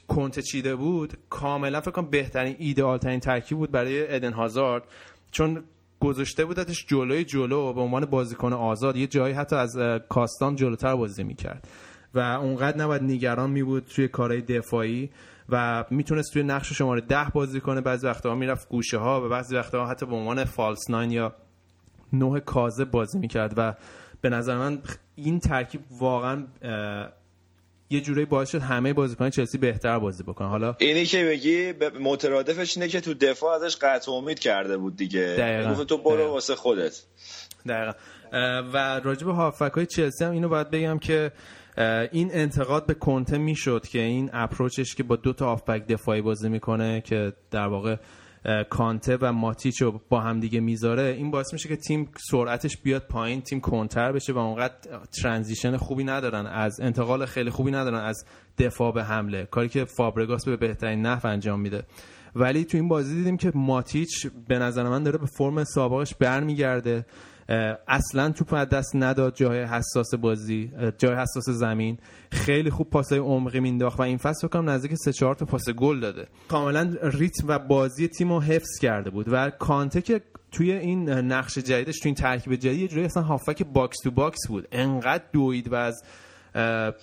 کنت 0.07 0.39
چیده 0.39 0.75
بود 0.75 1.13
کاملا 1.29 1.81
فکر 1.81 1.91
کنم 1.91 2.09
بهترین 2.09 2.55
ایدئال 2.59 2.97
ترین 2.97 3.19
ترکیب 3.19 3.57
بود 3.57 3.71
برای 3.71 4.15
ادن 4.15 4.33
هازارد 4.33 4.83
چون 5.31 5.63
گذاشته 5.99 6.45
بودتش 6.45 6.85
جلوی 6.85 7.23
جلو 7.23 7.73
به 7.73 7.81
عنوان 7.81 8.05
بازیکن 8.05 8.53
آزاد 8.53 8.95
یه 8.95 9.07
جایی 9.07 9.33
حتی 9.33 9.55
از 9.55 9.77
کاستان 10.09 10.55
جلوتر 10.55 10.95
بازی 10.95 11.23
می‌کرد. 11.23 11.67
و 12.13 12.19
اونقدر 12.19 12.77
نباید 12.77 13.03
نگران 13.03 13.49
می 13.49 13.63
بود 13.63 13.85
توی 13.85 14.07
کارهای 14.07 14.41
دفاعی. 14.41 15.09
و 15.49 15.85
می‌تونست 15.89 16.33
توی 16.33 16.43
نقش 16.43 16.73
شماره 16.73 17.01
ده 17.01 17.27
بازی 17.33 17.59
کنه. 17.59 17.81
بعضی 17.81 18.07
وقتها 18.07 18.35
می‌رفت 18.35 18.69
گوشه 18.69 18.97
ها 18.97 19.25
و 19.25 19.29
بعضی 19.29 19.55
وقتها 19.55 19.87
حتی 19.87 20.05
به 20.05 20.15
عنوان 20.15 20.43
فالس 20.43 20.89
ناین 20.89 21.11
یا 21.11 21.35
نوع 22.13 22.39
کازه 22.39 22.85
بازی 22.85 23.19
می‌کرد 23.19 23.53
و 23.57 23.73
به 24.21 24.29
نظر 24.29 24.57
من 24.57 24.81
این 25.15 25.39
ترکیب 25.39 25.81
واقعا 25.99 26.47
یه 27.89 28.01
جوری 28.01 28.25
باعث 28.25 28.49
شد 28.49 28.61
همه 28.61 28.93
بازیکن 28.93 29.29
چلسی 29.29 29.57
بهتر 29.57 29.99
بازی 29.99 30.23
بکنن. 30.23 30.47
حالا 30.47 30.75
اینی 30.79 31.05
که 31.05 31.25
بگی 31.25 31.73
مترادفش 31.99 32.77
اینه 32.77 32.89
که 32.89 33.01
تو 33.01 33.13
دفاع 33.13 33.55
ازش 33.55 33.75
قطع 33.75 34.11
امید 34.11 34.39
کرده 34.39 34.77
بود 34.77 34.95
دیگه. 34.95 35.35
دقیقا. 35.37 35.83
تو 35.83 35.97
برو 35.97 36.27
واسه 36.27 36.55
خودت. 36.55 37.03
دقیقا. 37.67 37.91
و 38.73 38.99
راجب 39.03 39.27
هافک 39.27 39.71
های 39.71 39.85
چلسی 39.85 40.25
هم 40.25 40.31
اینو 40.31 40.49
باید 40.49 40.69
بگم 40.69 40.99
که 40.99 41.31
این 42.11 42.29
انتقاد 42.33 42.85
به 42.85 42.93
کنته 42.93 43.37
می‌شد 43.37 43.87
که 43.87 44.01
این 44.01 44.29
اپروچش 44.33 44.95
که 44.95 45.03
با 45.03 45.15
دو 45.15 45.33
تا 45.33 45.51
آفبک 45.51 45.87
دفاعی 45.87 46.21
بازی 46.21 46.49
می‌کنه 46.49 47.01
که 47.01 47.33
در 47.51 47.67
واقع 47.67 47.95
کانته 48.69 49.17
و 49.21 49.33
ماتیچ 49.33 49.81
رو 49.81 50.01
با 50.09 50.19
هم 50.19 50.39
دیگه 50.39 50.59
می‌ذاره 50.59 51.03
این 51.03 51.31
باعث 51.31 51.53
میشه 51.53 51.69
که 51.69 51.75
تیم 51.75 52.09
سرعتش 52.31 52.77
بیاد 52.77 53.07
پایین 53.09 53.41
تیم 53.41 53.59
کنتر 53.59 54.11
بشه 54.11 54.33
و 54.33 54.37
اونقدر 54.37 54.75
ترانزیشن 55.21 55.77
خوبی 55.77 56.03
ندارن 56.03 56.45
از 56.45 56.79
انتقال 56.81 57.25
خیلی 57.25 57.49
خوبی 57.49 57.71
ندارن 57.71 57.99
از 57.99 58.25
دفاع 58.57 58.93
به 58.93 59.03
حمله 59.03 59.45
کاری 59.45 59.69
که 59.69 59.85
فابرگاس 59.85 60.45
به 60.45 60.57
بهترین 60.57 61.01
نحو 61.01 61.27
انجام 61.27 61.59
میده. 61.59 61.83
ولی 62.35 62.65
تو 62.65 62.77
این 62.77 62.87
بازی 62.87 63.15
دیدیم 63.15 63.37
که 63.37 63.51
ماتیچ 63.55 64.27
به 64.47 64.59
نظر 64.59 64.83
من 64.83 65.03
داره 65.03 65.17
به 65.17 65.25
فرم 65.25 65.63
سابقش 65.63 66.15
برمیگرده. 66.15 67.05
اصلا 67.87 68.29
توپ 68.29 68.53
از 68.53 68.69
دست 68.69 68.95
نداد. 68.95 69.35
جای 69.35 69.63
حساس 69.63 70.13
بازی 70.15 70.71
جای 70.97 71.15
حساس 71.15 71.49
زمین. 71.49 71.97
خیلی 72.31 72.69
خوب 72.69 72.89
پاسای 72.89 73.19
عمقی 73.19 73.59
مینداخت 73.59 73.99
و 73.99 74.01
این 74.01 74.17
فصل 74.17 74.47
فکر 74.47 74.61
نزدیک 74.61 74.95
سه 74.95 75.13
چهار 75.13 75.35
تا 75.35 75.45
پاس 75.45 75.69
گل 75.69 75.99
داده. 75.99 76.27
کاملا 76.47 76.95
ریتم 77.03 77.47
و 77.47 77.59
بازی 77.59 78.07
تیم 78.07 78.33
رو 78.33 78.41
حفظ 78.41 78.79
کرده 78.81 79.09
بود 79.09 79.25
و 79.29 79.49
کانته 79.49 80.01
که 80.01 80.21
توی 80.51 80.71
این 80.71 81.09
نقش 81.09 81.57
جدیدش 81.57 81.99
توی 81.99 82.09
این 82.09 82.15
ترکیب 82.15 82.55
جدید 82.55 82.79
یه 82.79 82.87
جوری 82.87 83.05
اصلا 83.05 83.23
هافبک 83.23 83.63
box 83.63 83.97
to 84.03 84.11
box 84.11 84.47
بود. 84.47 84.67
انقدر 84.71 85.23
دوید 85.33 85.71
و 85.71 85.75
از 85.75 86.03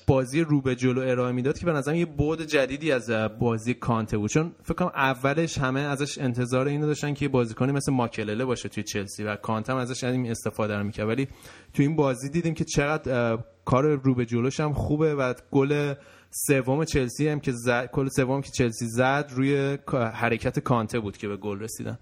بازی 0.06 0.40
رو 0.40 0.60
به 0.60 0.76
جلو 0.76 1.00
ارائه 1.00 1.32
می‌داد 1.32 1.58
که 1.58 1.66
به 1.66 1.72
نظرم 1.72 1.94
یه 1.94 2.06
بود 2.06 2.42
جدیدی 2.42 2.92
از 2.92 3.10
بازی 3.38 3.74
کانته 3.74 4.18
بود. 4.18 4.30
چون 4.30 4.52
فکر 4.62 4.74
کنم 4.74 4.92
اولش 4.94 5.58
همه 5.58 5.80
ازش 5.80 6.18
انتظار 6.18 6.66
اینو 6.66 6.86
داشتن 6.86 7.14
که 7.14 7.28
بازیکنی 7.28 7.72
مثل 7.72 7.92
ماکلله 7.92 8.44
باشه 8.44 8.68
توی 8.68 8.82
چلسی 8.82 9.24
و 9.24 9.36
کانته 9.36 9.72
هم 9.72 9.78
ازش 9.78 10.04
این 10.04 10.30
استفاده 10.30 10.76
رو 10.76 10.84
می‌کرد. 10.84 11.08
ولی 11.08 11.28
توی 11.74 11.86
این 11.86 11.96
بازی 11.96 12.28
دیدیم 12.28 12.54
که 12.54 12.64
چقدر 12.64 13.38
کار 13.64 13.84
رو 13.84 14.14
به 14.14 14.26
جلوش 14.26 14.60
هم 14.60 14.72
خوبه 14.72 15.14
و 15.14 15.34
گل 15.50 15.94
سوم 16.30 16.84
چلسی 16.84 17.28
هم 17.28 17.40
که 17.40 17.52
زد 17.52 17.86
کل 17.86 18.08
سوم 18.08 18.42
که 18.42 18.50
چلسی 18.50 18.86
زد 18.86 19.30
روی 19.34 19.78
حرکت 19.92 20.58
کانته 20.58 21.00
بود 21.00 21.16
که 21.16 21.28
به 21.28 21.36
گل 21.36 21.60
رسیدن. 21.60 21.98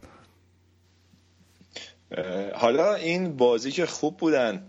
حالا 2.55 2.95
این 2.95 3.37
بازی 3.37 3.71
که 3.71 3.87
خوب 3.87 4.17
بودن. 4.17 4.67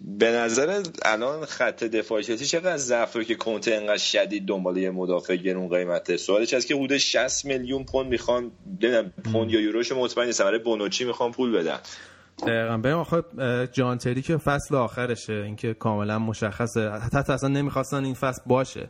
به 0.00 0.30
نظر 0.30 0.82
الان 1.02 1.44
خط 1.44 1.84
دفاعی 1.84 2.24
چلسی 2.24 2.46
چقدر 2.46 2.76
ضعف 2.76 3.16
که 3.16 3.34
کنته 3.34 3.74
انقدر 3.74 3.96
شدید 3.98 4.46
دنبال 4.46 4.76
یه 4.76 4.90
مدافع 4.90 5.36
گرون 5.36 5.68
قیمته. 5.68 6.16
سوالش 6.16 6.54
هست 6.54 6.66
که 6.66 6.74
حدود 6.74 6.96
60 6.96 7.44
میلیون 7.44 7.84
پوند 7.84 8.06
می‌خوان 8.06 8.50
نمی‌دونم 8.66 9.12
پوند 9.32 9.50
یا 9.50 9.60
یوروش 9.60 9.92
مطمئن 9.92 10.26
نیستم 10.26 10.44
برای 10.44 10.58
بونوچی 10.58 11.04
می‌خوان 11.04 11.32
پول 11.32 11.52
بدن. 11.52 11.78
دقیقا. 12.46 12.76
بریم 12.76 12.96
آخه 12.96 13.22
جان 13.72 13.98
تری 13.98 14.22
که 14.22 14.36
فصل 14.36 14.74
آخرشه 14.74 15.32
اینکه 15.32 15.74
کاملا 15.74 16.18
مشخصه. 16.18 16.90
حتی 16.90 17.32
اصلا 17.32 17.48
نمی‌خواستن 17.48 18.04
این 18.04 18.14
فصل 18.14 18.42
باشه 18.46 18.88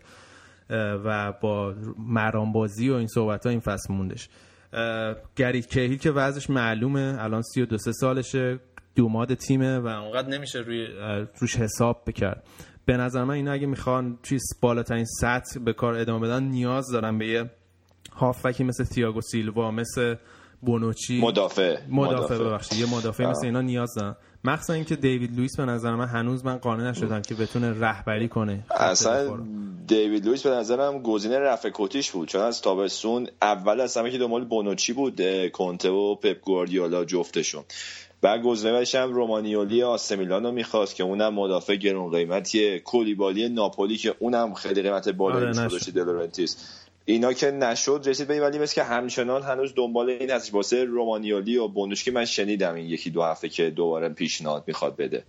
و 1.05 1.33
با 1.33 1.75
مرام 1.99 2.53
بازی 2.53 2.91
و 2.91 2.95
این 2.95 3.07
صحبت 3.07 3.45
ها 3.47 3.51
این 3.51 3.61
فصل 3.61 3.95
موندش. 3.95 4.29
گریت 5.37 5.67
کهیل 5.67 5.99
که 5.99 6.11
وضعش 6.11 6.51
معلومه 6.51 7.17
الان 7.19 7.43
32 7.43 7.79
سالشه. 7.79 8.59
دوماد 8.95 9.35
تیمه 9.35 9.79
و 9.79 9.87
اونقدر 9.87 10.29
نمیشه 10.29 10.59
روی 10.59 10.87
روش 11.41 11.57
حساب 11.57 12.03
بکرد. 12.07 12.45
به 12.85 12.97
نظر 12.97 13.25
من 13.25 13.35
اینا 13.35 13.53
اگه 13.53 13.67
می‌خوان 13.67 14.19
چیز 14.23 14.43
بالاترین 14.61 15.05
سطح 15.05 15.61
به 15.61 15.73
کار 15.73 15.95
ادامه 15.95 16.27
بدن 16.27 16.43
نیاز 16.43 16.91
دارن 16.93 17.19
به 17.19 17.27
یه 17.27 17.51
هافکی 18.13 18.65
مثل 18.65 18.85
تییاگو 18.85 19.21
سیلوا 19.21 19.71
مثل 19.71 20.15
بونوچی. 20.63 21.21
مدافع. 21.21 21.79
مدافع 21.89 22.39
ببخشید. 22.39 22.79
یه 22.79 22.95
مدافع 22.95 23.27
مثل 23.27 23.47
اینا 23.47 23.61
نیاز 23.61 23.95
دارن. 23.95 24.17
مخصوصا 24.45 24.73
اینکه 24.73 24.97
دیوید 24.97 25.37
لوئیس 25.37 25.57
به 25.57 25.65
نظر 25.65 25.95
من 25.95 26.07
هنوز 26.07 26.45
من 26.45 26.57
قانع 26.57 26.91
نشدم 26.91 27.23
که 27.23 27.35
بتونه 27.35 27.81
رهبری 27.81 28.29
کنه. 28.29 28.65
اصلا 28.71 29.39
دیوید 29.87 30.25
لوئیس 30.25 30.47
به 30.47 30.51
نظرم 30.51 31.03
گزینه 31.03 31.39
رفع 31.39 31.71
کتیش 31.75 32.11
بود. 32.11 32.29
چون 32.29 32.41
از 32.41 32.63
تابستون 32.63 33.29
اول 33.43 33.81
از 33.81 33.97
همه 33.97 34.11
که 34.11 34.19
دنبال 34.19 34.45
بونوچی 34.45 34.93
بود 34.93 35.21
کنته 35.53 35.91
و 35.91 36.15
پپ 36.15 36.41
گواردیولا 36.41 37.05
جفتشون. 37.05 37.63
بعد 38.23 38.43
گزینه‌اش 38.43 38.95
هم 38.95 39.13
رومانیولی 39.13 39.83
آسمیلانو 39.83 40.53
می‌خواست 40.53 40.97
که 40.97 41.05
اونم 41.05 41.35
مدافع 41.35 41.77
گرون 41.77 42.11
قیمتیه. 42.11 42.79
کولیبالی 42.79 43.49
ناپولی 43.49 43.97
که 43.97 44.15
اونم 44.19 44.55
خیلی 44.55 44.83
قیمت 44.83 45.09
بالایی 45.09 45.47
آره 45.47 45.69
داشت 45.69 45.91
دلورنتیس 45.91 46.81
اینا 47.05 47.33
که 47.33 47.51
نشد 47.51 48.03
رسید 48.07 48.29
به 48.29 48.41
ولی 48.41 48.59
مثل 48.59 48.75
که 48.75 48.83
همچنان 48.83 49.43
هنوز 49.43 49.75
دنبال 49.77 50.11
این 50.11 50.33
از 50.33 50.51
واسه 50.51 50.85
رومانیولی 50.85 51.57
و 51.57 51.69
بوندوش 51.69 52.05
که 52.05 52.11
من 52.11 52.25
شنیدم 52.25 52.75
این 52.75 52.87
یکی 52.87 53.11
دو 53.11 53.23
هفته 53.23 53.49
که 53.49 53.71
دوباره 53.71 54.09
پیشنهاد 54.09 54.65
می‌خواد 54.67 54.97
بده. 54.97 55.25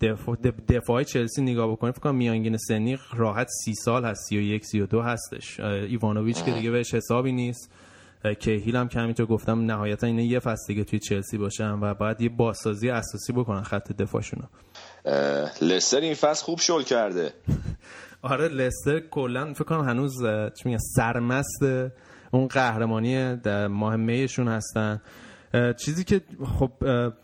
دفاع, 0.00 0.36
دفاع 0.68 1.02
چلسی 1.02 1.42
نگاه 1.42 1.72
بکنید 1.72 1.94
فکر 1.94 2.02
کنم 2.02 2.14
میانگین 2.14 2.56
سنی 2.56 2.98
راحت 3.16 3.48
سی 3.64 3.74
سال 3.74 4.04
هست 4.04 4.28
31 4.28 4.64
32 4.64 5.00
هستش. 5.00 5.60
ایوانوویچ 5.60 6.44
که 6.44 6.50
دیگه 6.50 6.70
بهش 6.70 6.94
حسابی 6.94 7.32
نیست. 7.32 7.70
کهیل 8.40 8.76
هم 8.76 8.88
که 8.88 8.98
همینطور 8.98 9.26
گفتم 9.26 9.60
نهایتا 9.60 10.06
اینه 10.06 10.24
یه 10.24 10.38
فصل 10.38 10.66
دیگه 10.66 10.84
توی 10.84 10.98
چلسی 10.98 11.38
باشن 11.38 11.70
و 11.70 11.94
باید 11.94 12.20
یه 12.20 12.28
بازسازی 12.28 12.90
اساسی 12.90 13.32
بکنن 13.32 13.62
خط 13.62 13.92
دفاعشون 13.92 14.42
لستر 15.62 16.00
این 16.00 16.14
فصل 16.14 16.44
خوب 16.44 16.58
شل 16.58 16.82
کرده. 16.82 17.32
آره 18.22 18.48
لستر 18.48 19.00
کلا 19.00 19.54
فکر 19.54 19.64
کنم 19.64 19.88
هنوز 19.88 20.22
چی 20.22 20.62
میگن 20.64 20.78
سرمست 20.96 21.62
اون 22.30 22.46
قهرمانی 22.46 23.36
ماه 23.68 23.96
میشون 23.96 24.48
هستن. 24.48 25.00
چیزی 25.76 26.04
که 26.04 26.20
خب 26.58 26.70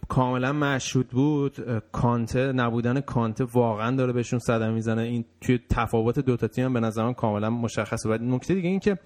کاملا 0.08 0.52
مشهود 0.52 1.08
بود 1.08 1.82
کانته 1.92 2.52
نبودن 2.52 3.00
کانته 3.00 3.44
واقعا 3.44 3.96
داره 3.96 4.12
بهشون 4.12 4.38
صدمه 4.38 4.70
می‌زنه. 4.70 5.02
این 5.02 5.24
توی 5.40 5.60
تفاوت 5.70 6.18
دو 6.18 6.36
تا 6.36 6.48
تیم 6.48 6.72
به 6.72 6.80
نظرم 6.80 7.14
کاملا 7.14 7.50
مشخصه. 7.50 8.08
و 8.08 8.18
نکته 8.20 8.54
دیگه 8.54 8.68
این 8.68 8.80
که 8.80 8.98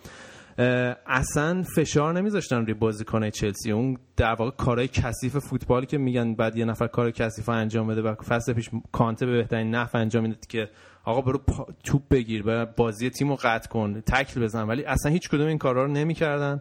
اصلا 1.06 1.62
فشار 1.62 2.12
نمیذاشتن 2.12 2.56
روی 2.56 2.74
بازیکن 2.74 3.30
چلسی. 3.30 3.72
اون 3.72 3.98
در 4.16 4.34
واقع 4.34 4.50
کارهای 4.50 4.88
کثیف 4.88 5.36
فوتبالی 5.38 5.86
که 5.86 5.98
میگن 5.98 6.34
بعد 6.34 6.56
یه 6.56 6.64
نفر 6.64 6.86
کار 6.86 7.10
کثیف 7.10 7.48
انجام 7.48 7.86
بده 7.86 8.02
و 8.02 8.14
فصل 8.14 8.52
پیش 8.52 8.70
کانته 8.92 9.26
به 9.26 9.32
بهترین 9.32 9.70
نحو 9.70 9.96
انجام 9.96 10.22
می‌داد 10.22 10.46
که 10.46 10.68
آقا 11.04 11.20
برو 11.20 11.40
توپ 11.84 12.02
بگیر 12.10 12.42
به 12.42 12.64
بازی 12.76 13.10
تیم 13.10 13.28
رو 13.28 13.36
قطع 13.42 13.68
کن 13.68 14.00
تکل 14.00 14.40
بزن. 14.40 14.62
ولی 14.62 14.84
اصلا 14.84 15.12
هیچ 15.12 15.28
کدوم 15.28 15.46
این 15.46 15.58
کارا 15.58 15.84
رو 15.84 15.92
نمی‌کردن 15.92 16.60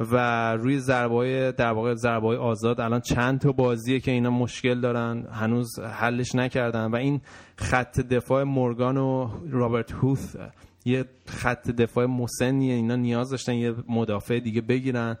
و 0.00 0.52
روی 0.56 0.78
ضربای 0.78 1.52
در 1.52 1.72
واقع 1.72 1.94
ضربای 1.94 2.36
آزاد 2.36 2.80
الان 2.80 3.00
چند 3.00 3.40
تا 3.40 3.52
بازیه 3.52 4.00
که 4.00 4.10
اینا 4.10 4.30
مشکل 4.30 4.80
دارن 4.80 5.26
هنوز 5.32 5.78
حلش 5.78 6.34
نکردن. 6.34 6.90
و 6.90 6.96
این 6.96 7.20
خط 7.56 8.00
دفاع 8.00 8.42
مورگان 8.42 8.96
و 8.96 9.28
رابرت 9.50 9.92
هوث 9.92 10.36
یه 10.84 11.04
خط 11.26 11.70
دفاع 11.70 12.06
مسنیه 12.06 12.74
اینا 12.74 12.96
نیاز 12.96 13.30
داشتن 13.30 13.54
یه 13.54 13.74
مدافع 13.88 14.38
دیگه 14.38 14.60
بگیرن. 14.60 15.16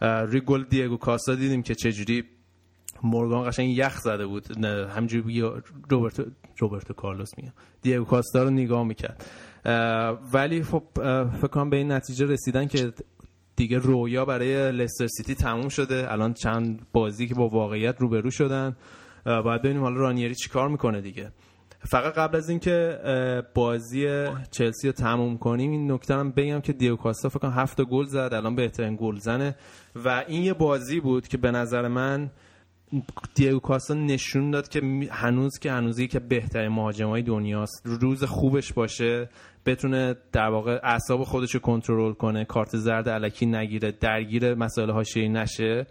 روی 0.00 0.40
گل 0.40 0.64
دیگو 0.64 0.96
کاستا 0.96 1.34
دیدیم 1.34 1.62
که 1.62 1.74
چجوری 1.74 2.24
مورگان 3.02 3.50
قشنگ 3.50 3.76
یخ 3.76 3.98
زده 4.00 4.26
بود. 4.26 4.64
همجوری 4.64 5.40
روبرتو 5.90 6.24
روبرتو 6.58 6.94
کارلوس 6.94 7.30
میگم 7.38 7.52
دیگو 7.82 8.04
کاستا 8.04 8.42
رو 8.42 8.50
نگاه 8.50 8.84
می‌کرد. 8.84 9.24
ولی 10.32 10.62
خب 10.62 10.82
فکر 11.40 11.46
کنم 11.46 11.70
به 11.70 11.76
این 11.76 11.92
نتیجه 11.92 12.26
رسیدن 12.26 12.66
که 12.66 12.92
دیگه 13.56 13.78
رویا 13.78 14.24
برای 14.24 14.72
لستر 14.72 15.06
سیتی 15.06 15.34
تموم 15.34 15.68
شده. 15.68 16.12
الان 16.12 16.34
چند 16.34 16.86
بازی 16.92 17.28
که 17.28 17.34
با 17.34 17.48
واقعیت 17.48 18.00
روبرو 18.00 18.30
شدن. 18.30 18.76
باید 19.24 19.62
ببینیم 19.62 19.82
حالا 19.82 19.96
رانیری 19.96 20.34
چیکار 20.34 20.68
می‌کنه 20.68 21.00
دیگه. 21.00 21.32
فقط 21.86 22.14
قبل 22.14 22.36
از 22.36 22.48
اینکه 22.48 22.98
بازی 23.54 24.26
چلسی 24.50 24.86
رو 24.86 24.92
تموم 24.92 25.38
کنیم 25.38 25.70
این 25.70 25.92
نکته 25.92 26.14
هم 26.14 26.30
بگم 26.30 26.60
که 26.60 26.72
دیو 26.72 26.96
کاستا 26.96 27.28
فکر 27.28 27.38
کنم 27.38 27.52
هفت 27.52 27.80
گل 27.80 28.04
زد 28.04 28.30
الان 28.32 28.54
بهترین 28.54 28.96
گل 29.00 29.16
زنه 29.16 29.56
و 30.04 30.24
این 30.28 30.42
یه 30.42 30.52
بازی 30.52 31.00
بود 31.00 31.28
که 31.28 31.36
به 31.36 31.50
نظر 31.50 31.88
من 31.88 32.30
دیو 33.34 33.58
کاستا 33.58 33.94
نشون 33.94 34.50
داد 34.50 34.68
که 34.68 34.80
هنوز 35.10 35.58
که 35.58 35.72
هنوزی 35.72 36.08
که 36.08 36.20
بهترین 36.20 36.68
مهاجمای 36.68 37.22
دنیاست. 37.22 37.82
روز 37.84 38.24
خوبش 38.24 38.72
باشه 38.72 39.28
بتونه 39.66 40.16
در 40.32 40.48
واقع 40.48 40.80
اعصاب 40.82 41.24
خودش 41.24 41.54
رو 41.54 41.60
کنترل 41.60 42.12
کنه 42.12 42.44
کارت 42.44 42.76
زرد 42.76 43.08
علکی 43.08 43.46
نگیره 43.46 43.92
درگیر 43.92 44.54
مسائل 44.54 44.90
حاشیه‌ای 44.90 45.28
نشه. 45.28 45.86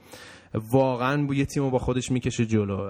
واقعا 0.54 1.28
یه 1.34 1.46
تیم 1.46 1.70
با 1.70 1.80
خودش 1.80 2.12
می‌کشه 2.12 2.46
جلو. 2.46 2.90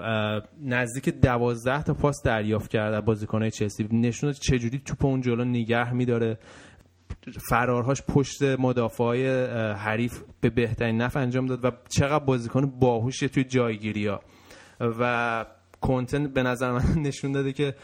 نزدیک 0.62 1.08
دوازده 1.08 1.82
تا 1.82 1.94
پاس 1.94 2.22
دریافت 2.24 2.70
کرده 2.70 3.00
بازیکنهای 3.00 3.50
چلسی. 3.50 3.88
نشون 3.92 4.32
چجوری 4.32 4.78
توپ 4.78 5.04
اون 5.04 5.20
جلو 5.20 5.44
نگه 5.44 5.92
میداره. 5.92 6.38
فرارهاش 7.48 8.02
پشت 8.02 8.42
مدافع 8.42 9.04
های 9.04 9.44
حریف 9.72 10.22
به 10.40 10.50
بهترین 10.50 10.96
نفع 10.96 11.20
انجام 11.20 11.46
داد 11.46 11.64
و 11.64 11.70
چقدر 11.88 12.24
بازیکن 12.24 12.66
باهوشیه 12.66 13.28
توی 13.28 13.44
جایگیری 13.44 14.06
ها 14.06 14.20
و 14.80 15.44
کنتن 15.84 16.26
به 16.26 16.42
نظر 16.42 16.72
من 16.72 16.82
نشون 17.06 17.32
داده 17.32 17.52
که 17.52 17.74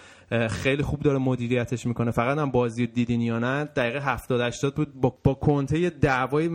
خیلی 0.50 0.82
خوب 0.82 1.00
داره 1.00 1.18
مدیریتش 1.18 1.86
می‌کنه. 1.86 2.10
فقط 2.10 2.38
هم 2.38 2.50
بازی 2.50 2.86
دیدین 2.86 3.20
یا 3.20 3.38
نه 3.38 3.64
دقیقه 3.64 4.00
70 4.00 4.40
80 4.40 4.74
بود 4.74 4.94
با, 4.94 5.18
با 5.24 5.34
کنته 5.34 5.78
یه 5.78 5.90
دعوای 5.90 6.50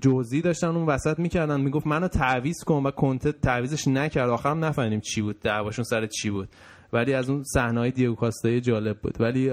جزئی 0.00 0.40
داشتن 0.40 0.66
اون 0.66 0.86
وسط 0.86 1.18
می‌کردن 1.18 1.60
می‌گفت 1.60 1.86
منو 1.86 2.08
تعویض 2.08 2.64
کن 2.66 2.82
و 2.86 2.90
کنته 2.90 3.32
تعویزش 3.32 3.88
نکرد. 3.88 4.30
آخرم 4.30 4.64
نفهمیدیم 4.64 5.00
چی 5.00 5.22
بود 5.22 5.40
دعواشون 5.40 5.84
سر 5.84 6.06
چی 6.06 6.30
بود. 6.30 6.48
ولی 6.92 7.14
از 7.14 7.30
اون 7.30 7.42
صحنه 7.42 7.90
دیگو 7.90 8.14
کاستای 8.14 8.60
جالب 8.60 8.98
بود. 8.98 9.20
ولی 9.20 9.50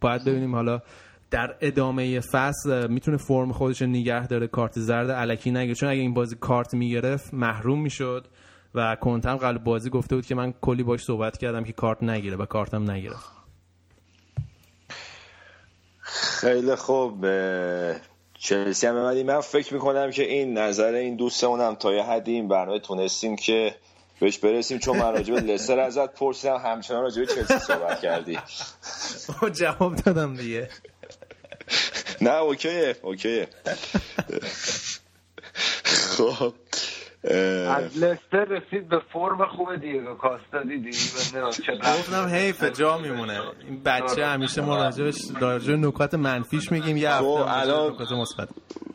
باید 0.00 0.24
ببینیم 0.24 0.54
حالا 0.54 0.80
در 1.30 1.56
ادامه 1.60 2.20
فصل 2.20 2.90
می‌تونه 2.90 3.16
فرم 3.16 3.52
خودش 3.52 3.82
نگه 3.82 4.26
داره 4.26 4.46
کارت 4.46 4.78
زرد 4.78 5.10
علکی 5.10 5.50
نگیره 5.50 5.74
چون 5.74 5.88
اگه 5.88 6.00
این 6.00 6.14
بازی 6.14 6.36
کارت 6.36 6.74
می‌گرفت 6.74 7.34
محروم 7.34 7.82
می‌شد. 7.82 8.26
و 8.74 8.96
کنتم 8.96 9.36
قبل 9.36 9.58
بازی 9.58 9.90
گفته 9.90 10.14
بود 10.14 10.26
که 10.26 10.34
من 10.34 10.54
کلی 10.60 10.82
باش 10.82 11.04
صحبت 11.04 11.38
کردم 11.38 11.64
که 11.64 11.72
کارت 11.72 12.02
نگیره 12.02 12.36
و 12.36 12.46
کارتم 12.46 12.90
نگیره 12.90 13.16
خیلی 16.40 16.74
خوب 16.74 17.26
چلسی 18.38 18.86
هم 18.86 18.94
بمدیم 18.94 19.26
من 19.26 19.40
فکر 19.40 19.74
می‌کنم 19.74 20.10
که 20.10 20.22
این 20.22 20.58
نظر 20.58 20.94
این 20.94 21.16
دوستمون 21.16 21.60
هم 21.60 21.74
تا 21.74 21.92
یه 21.94 22.02
حدی 22.02 22.32
این 22.32 22.48
برنامه 22.48 22.80
تونستیم 22.80 23.36
که 23.36 23.74
بهش 24.20 24.38
برسیم 24.38 24.78
چون 24.78 24.98
من 24.98 25.12
راجب 25.12 25.34
لستر 25.34 25.78
ازت 25.78 26.14
پرسیدم 26.14 26.56
همچنان 26.56 27.02
راجب 27.02 27.24
چلسی 27.24 27.58
صحبت 27.58 28.00
کردی. 28.00 28.38
جواب 29.52 29.96
دادم 29.96 30.36
دیگه. 30.36 30.68
نه 32.20 32.30
اوکیه 32.30 32.96
اوکیه. 33.02 33.48
خب. 35.84 36.54
از 37.24 37.98
لستر 37.98 38.44
رسید 38.44 38.88
به 38.88 38.98
فرم 39.12 39.46
خوب 39.46 39.76
دیگو 39.76 40.14
کاستا 40.14 40.62
دیدی؟ 40.62 40.90
گفتم 41.98 42.26
حیف 42.32 42.64
جا 42.64 42.98
میمونه. 42.98 43.40
این 43.68 43.82
بچه 43.82 44.26
همیشه 44.26 44.60
ما 44.62 44.76
راجبش 44.76 45.16
راجب 45.40 45.70
نکات 45.70 46.14
منفیش 46.14 46.72
میگیم. 46.72 46.96
یه 46.96 47.10
خب، 47.10 47.24
هفته 47.24 47.58
الان- 47.58 47.92
نکات 47.92 48.12
مثبت. 48.12 48.48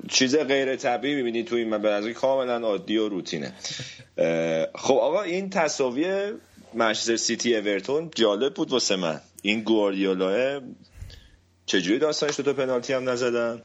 چیز 0.10 0.38
غیر 0.38 0.76
طبیعی 0.76 1.16
می‌بینی 1.16 1.44
تو 1.44 1.56
این 1.56 1.70
من 1.70 1.82
به 1.82 1.90
نظر 1.90 2.12
کاملا 2.12 2.68
عادی 2.68 2.98
و 2.98 3.10
روتینه. 3.10 3.54
خب 4.76 4.94
آقا 4.96 5.22
این 5.22 5.50
تصاوی 5.50 6.32
منچستر 6.74 7.16
سیتی 7.16 7.56
اورتون 7.56 8.10
جالب 8.16 8.54
بود 8.54 8.72
واسه 8.72 8.96
من. 8.96 9.22
این 9.42 9.62
گواردیولا 9.62 10.62
چجوری 11.66 12.00
داستانش 12.00 12.38
دو 12.40 12.44
تا 12.44 12.54
پنالتی 12.54 12.94
هم 12.94 13.10
نزدن؟ 13.10 13.62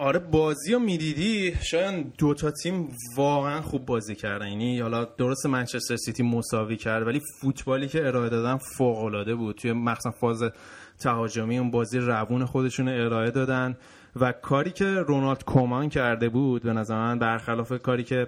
آره 0.00 0.18
بازی 0.18 0.72
رو 0.72 0.78
می‌دیدی؟ 0.78 1.54
شاید 1.62 2.12
دو 2.18 2.34
تا 2.34 2.50
تیم 2.50 2.88
واقعا 3.16 3.60
خوب 3.62 3.86
بازی 3.86 4.14
کردن. 4.14 4.48
یعنی 4.48 4.80
حالا 4.80 5.04
درست 5.04 5.46
منچستر 5.46 5.96
سیتی 5.96 6.22
مساوی 6.22 6.76
کرد 6.76 7.06
ولی 7.06 7.20
فوتبالی 7.40 7.88
که 7.88 8.06
ارائه 8.06 8.28
دادن 8.28 8.56
فوق 8.56 9.04
العاده 9.04 9.34
بود. 9.34 9.56
توی 9.56 9.72
مخصوصا 9.72 10.10
فاز 10.10 10.42
تهاجمی 10.98 11.58
اون 11.58 11.70
بازی 11.70 11.98
روون 11.98 12.44
خودشون 12.44 12.88
ارائه 12.88 13.30
دادن. 13.30 13.76
و 14.16 14.32
کاری 14.32 14.70
که 14.70 14.84
رونالد 14.84 15.44
کومان 15.44 15.88
کرده 15.88 16.28
بود 16.28 16.62
به 16.62 16.72
نظر 16.72 16.94
من 16.94 17.18
برخلاف 17.18 17.72
کاری 17.72 18.04
که 18.04 18.26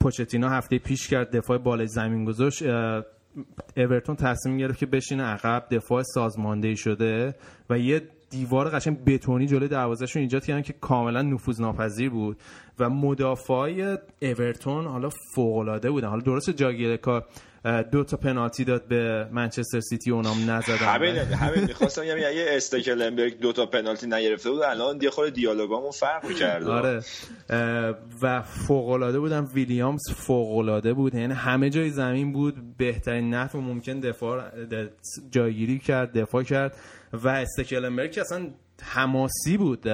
پوچتینو 0.00 0.48
هفته 0.48 0.78
پیش 0.78 1.08
کرد 1.08 1.36
دفاع 1.36 1.58
بالای 1.58 1.86
زمین 1.86 2.24
گذاشت 2.24 2.62
اورتون 3.76 4.16
تصمیم 4.16 4.58
گرفت 4.58 4.78
که 4.78 4.86
بشینه 4.86 5.22
عقب. 5.22 5.66
دفاع 5.70 6.02
سازماندهی 6.02 6.76
شده 6.76 7.34
و 7.70 7.78
یه 7.78 8.02
دیوار 8.34 8.68
قشنگ 8.68 9.04
بتونی 9.04 9.46
جلوی 9.46 9.68
دروازهشون 9.68 10.22
ایجاد 10.22 10.44
کردن 10.44 10.62
که 10.62 10.72
کاملا 10.72 11.22
نفوذناپذیر 11.22 12.10
بود. 12.10 12.36
و 12.78 12.90
مدافعای 12.90 13.98
اورتون 14.22 14.86
حالا 14.86 15.08
فوق 15.34 15.56
العاده 15.56 15.90
بودن. 15.90 16.08
حالا 16.08 16.22
درست 16.22 16.50
جاگیرکا 16.50 17.24
دو 17.92 18.04
تا 18.04 18.16
پنالتی 18.16 18.64
داد 18.64 18.88
به 18.88 19.28
منچستر 19.32 19.80
سیتی 19.80 20.10
اونام 20.10 20.50
نزدن. 20.50 20.76
همین 20.76 21.16
همین. 21.16 21.64
می‌خواستم 21.64 22.04
یعنی 22.04 22.20
یه 22.20 22.46
استکلنبرگ 22.48 23.38
دو 23.40 23.52
تا 23.52 23.66
پنالتی 23.66 24.06
نگرفته 24.06 24.50
بود 24.50 24.62
الان 24.62 25.02
یه 25.02 25.10
خورده 25.10 25.30
دیالوگامون 25.30 25.90
فرق 25.90 26.30
کرد 26.30 26.68
آره. 26.68 27.02
و 28.22 28.42
فوق 28.42 28.88
العاده 28.88 29.18
بودم 29.18 29.48
ویلیامز 29.54 30.02
فوق 30.16 30.56
العاده 30.56 30.92
بود. 30.92 31.14
یعنی 31.14 31.34
همه 31.34 31.70
جای 31.70 31.90
زمین 31.90 32.32
بود. 32.32 32.76
بهترین 32.76 33.34
نحو 33.34 33.60
ممکن 33.60 34.00
دفاع 34.00 34.42
جایگیری 35.30 35.78
کرد 35.78 36.18
دفاع 36.18 36.42
کرد. 36.42 36.76
و 37.22 37.28
استکلنبرگ 37.28 38.10
که 38.10 38.20
اصلا 38.20 38.50
حماسی 38.82 39.56
بود 39.56 39.88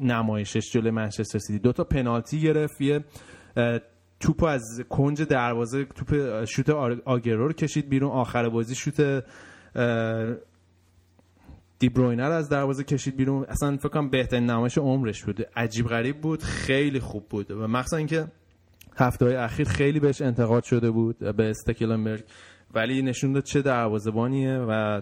نمایشش 0.00 0.72
جلوی 0.72 0.90
منچستر 0.90 1.38
سیتی. 1.38 1.58
دو 1.58 1.72
تا 1.72 1.84
پنالتی 1.84 2.40
گرفت 2.40 2.80
یه 2.80 3.04
توپ 4.20 4.44
از 4.44 4.62
کنج 4.88 5.22
دروازه 5.22 5.84
توپ 5.84 6.44
شوت 6.44 6.70
آگرو 7.04 7.46
رو 7.46 7.52
کشید 7.52 7.88
بیرون. 7.88 8.10
آخر 8.10 8.48
بازی 8.48 8.74
شوت 8.74 9.24
دیبروینه 11.78 12.26
رو 12.26 12.32
از 12.32 12.48
دروازه 12.48 12.84
کشید 12.84 13.16
بیرون. 13.16 13.44
اصلا 13.48 13.76
فکر 13.76 13.88
کنم 13.88 14.10
بهترین 14.10 14.50
نمایش 14.50 14.78
عمرش 14.78 15.24
بود. 15.24 15.46
عجیب 15.56 15.86
غریب 15.86 16.20
بود 16.20 16.42
خیلی 16.42 17.00
خوب 17.00 17.28
بود. 17.28 17.50
و 17.50 17.68
مخصوصا 17.68 17.96
اینکه 17.96 18.26
هفته 18.96 19.24
های 19.24 19.34
اخیر 19.34 19.68
خیلی 19.68 20.00
بهش 20.00 20.22
انتقاد 20.22 20.64
شده 20.64 20.90
بود 20.90 21.18
به 21.18 21.50
استکلنبرگ 21.50 22.24
ولی 22.74 23.02
نشون 23.02 23.32
داد 23.32 23.42
چه 23.42 23.62
دروازه‌بانیه 23.62 24.58
و 24.58 25.00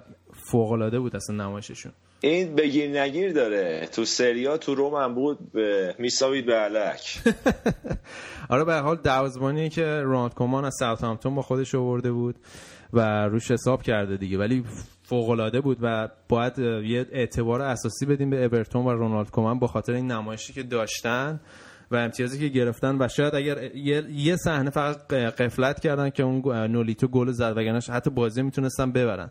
فوق 0.51 0.73
العاده 0.73 0.99
بود 0.99 1.17
اصلا 1.17 1.37
نمایششون. 1.37 1.93
این 2.21 2.55
بگیر 2.55 3.01
نگیر 3.01 3.33
داره. 3.33 3.89
تو 3.93 4.05
سریا 4.05 4.57
تو 4.57 4.75
روم 4.75 4.95
هم 4.95 5.15
بود. 5.15 5.53
به 5.53 5.95
میساوید 5.99 6.47
به 6.47 6.55
علک. 6.55 7.19
آره 8.51 8.65
به 8.65 8.75
حال 8.75 8.97
دروازه‌بانیه 8.97 9.69
که 9.69 9.85
رونالد 9.85 10.35
کومان 10.35 10.65
از 10.65 10.75
ساوثهامپتون 10.79 11.35
با 11.35 11.43
خودش 11.43 11.75
آورده 11.75 12.13
بود 12.13 12.37
و 12.93 13.29
روش 13.29 13.51
حساب 13.51 13.83
کرده 13.83 14.17
دیگه. 14.17 14.39
ولی 14.39 14.65
فوق 15.03 15.31
العاده 15.31 15.61
بود 15.61 15.79
و 15.83 16.09
باید 16.29 16.59
یه 16.59 17.07
اعتبار 17.13 17.63
اساسی 17.63 18.07
بدیم 18.07 18.31
به 18.31 18.45
اورتون 18.45 18.87
و 18.87 18.91
رونالد 18.91 19.31
کومان 19.31 19.59
با 19.59 19.67
خاطر 19.67 19.93
این 19.93 20.07
نمایشی 20.07 20.53
که 20.53 20.63
داشتن 20.63 21.41
و 21.91 21.97
امتیازی 21.97 22.39
که 22.39 22.49
گرفتن. 22.49 22.97
و 23.03 23.09
شاید 23.09 23.35
اگر 23.35 23.77
یه, 23.77 24.05
یه 24.11 24.37
صحنه 24.37 24.71
فقط 24.71 25.13
غفلت 25.13 25.81
کردن 25.81 26.11
که 26.11 26.23
اون 26.23 26.57
نولیتو 26.67 27.09
گل 27.09 27.31
زد 27.31 27.53
وگرنه 27.57 27.81
حتی 27.91 28.11
بازی 28.11 28.43
می‌تونستن 28.43 28.93
ببرن. 28.93 29.31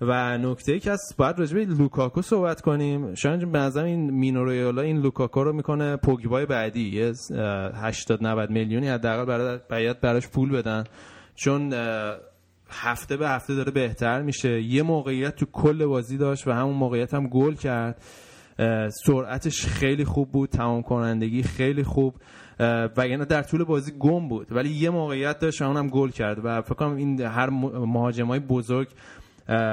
و 0.00 0.38
نکته 0.38 0.72
ای 0.72 0.80
که 0.80 0.92
هست 0.92 1.14
باید 1.16 1.38
راجع 1.38 1.54
به 1.54 1.64
لوکاکو 1.64 2.22
صحبت 2.22 2.60
کنیم 2.60 3.14
شاید 3.14 3.52
به 3.52 3.76
این 3.76 4.10
مینو 4.10 4.46
رایولا 4.46 4.82
این 4.82 5.00
لوکاکو 5.00 5.44
رو 5.44 5.52
می‌کنه 5.52 5.96
پوگبای 5.96 6.46
بعدی. 6.46 6.88
یه 6.88 7.12
80 7.74 8.26
90 8.26 8.50
میلیونی 8.50 8.88
حداقل 8.88 9.24
برای 9.24 9.58
باید 9.70 10.00
براش 10.00 10.28
پول 10.28 10.50
بدن. 10.50 10.84
چون 11.34 11.74
هفته 12.70 13.16
به 13.16 13.28
هفته 13.28 13.54
داره 13.54 13.72
بهتر 13.72 14.22
میشه. 14.22 14.62
یه 14.62 14.82
موقعیت 14.82 15.36
تو 15.36 15.46
کل 15.52 15.86
بازی 15.86 16.16
داشت 16.16 16.48
و 16.48 16.52
همون 16.52 16.74
موقعیت 16.74 17.14
هم 17.14 17.26
گل 17.26 17.54
کرد. 17.54 18.02
سرعتش 19.06 19.66
خیلی 19.66 20.04
خوب 20.04 20.32
بود 20.32 20.48
تمام 20.48 20.82
کنندگی 20.82 21.42
خیلی 21.42 21.82
خوب. 21.82 22.14
وگرنه 22.96 23.24
در 23.24 23.42
طول 23.42 23.64
بازی 23.64 23.92
گم 23.98 24.28
بود. 24.28 24.52
ولی 24.52 24.68
یه 24.68 24.90
موقعیت 24.90 25.38
داشت 25.38 25.62
و 25.62 25.64
اونم 25.64 25.88
گل 25.88 26.08
کرد. 26.08 26.38
و 26.44 26.62
فکر 26.62 26.74
کنم 26.74 26.96
این 26.96 27.20
هر 27.20 27.50
مهاجمای 27.50 28.38
بزرگ 28.40 28.88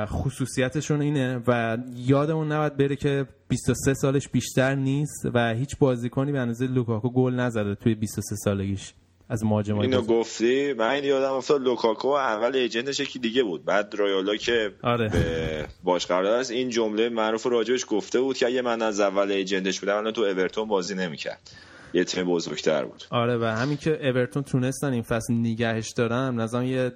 خصوصیتشون 0.06 1.02
اینه 1.02 1.42
و 1.48 1.78
یادمون 1.96 2.52
نباید 2.52 2.78
بره 2.78 2.96
که 2.96 3.26
23 3.48 3.94
سالش 3.94 4.30
بیشتر 4.30 4.76
نیست 4.76 5.26
و 5.34 5.54
هیچ 5.54 5.78
بازیکنی 5.78 6.32
به 6.32 6.40
اندازه 6.40 6.68
لوکاکو 6.68 7.10
گل 7.10 7.34
نزده 7.34 7.76
توی 7.76 7.96
23 7.96 8.36
سالگیش 8.36 8.94
از 9.30 9.44
مهاجمای 9.44 9.86
اینو 9.86 10.02
بزرگ. 10.02 10.10
گفتی؟ 10.10 10.74
من 10.74 11.04
یادم 11.04 11.34
افتاد 11.34 11.62
لوکاکو 11.62 12.08
اول 12.08 12.56
agent 12.56 12.87
ش 12.87 13.00
یکی 13.00 13.20
دیگه 13.20 13.44
بود. 13.44 13.66
بعد 13.66 13.96
رایولا 13.98 14.36
که 14.36 14.72
آره. 14.84 15.10
به 15.10 15.66
باش 15.84 16.06
قرار 16.06 16.26
است. 16.26 16.52
این 16.52 16.70
جمله 16.70 17.10
معروف 17.10 17.46
راجبش 17.48 17.86
گفته 17.90 18.20
بود 18.20 18.38
که 18.38 18.46
اگه 18.46 18.62
من 18.62 18.82
از 18.82 19.00
اول 19.00 19.32
agent 19.32 19.66
ش 19.66 19.80
بودم 19.80 19.98
الان 19.98 20.14
تو 20.14 20.22
اورتون 20.22 20.68
بازی 20.68 20.96
نمی‌کرد. 20.96 21.52
یه 21.94 22.04
تیم 22.04 22.26
بزرگتر 22.26 22.86
بود. 22.86 23.04
آره 23.10 23.38
و 23.38 23.44
همین 23.44 23.78
که 23.78 24.08
اورتون 24.10 24.44
تونستن 24.44 24.94
این 24.94 25.02
فصل 25.02 25.34
نگهش 25.34 25.92
دارن 25.92 26.36
نظام 26.36 26.66
یه 26.66 26.92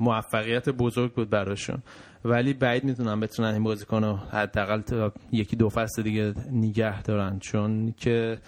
موفقیت 0.00 0.68
بزرگ 0.68 1.12
بود 1.12 1.30
براشون. 1.30 1.82
ولی 2.24 2.52
بعید 2.52 2.84
می‌تونم 2.84 3.20
بتونن 3.20 3.54
این 3.54 3.62
بازیکن 3.62 4.04
رو 4.04 4.16
حداقل 4.16 5.10
یکی 5.32 5.56
دو 5.56 5.68
فصل 5.68 6.02
دیگه 6.02 6.34
نگه 6.52 7.02
دارن. 7.02 7.38
چون 7.38 7.94
که 7.96 8.38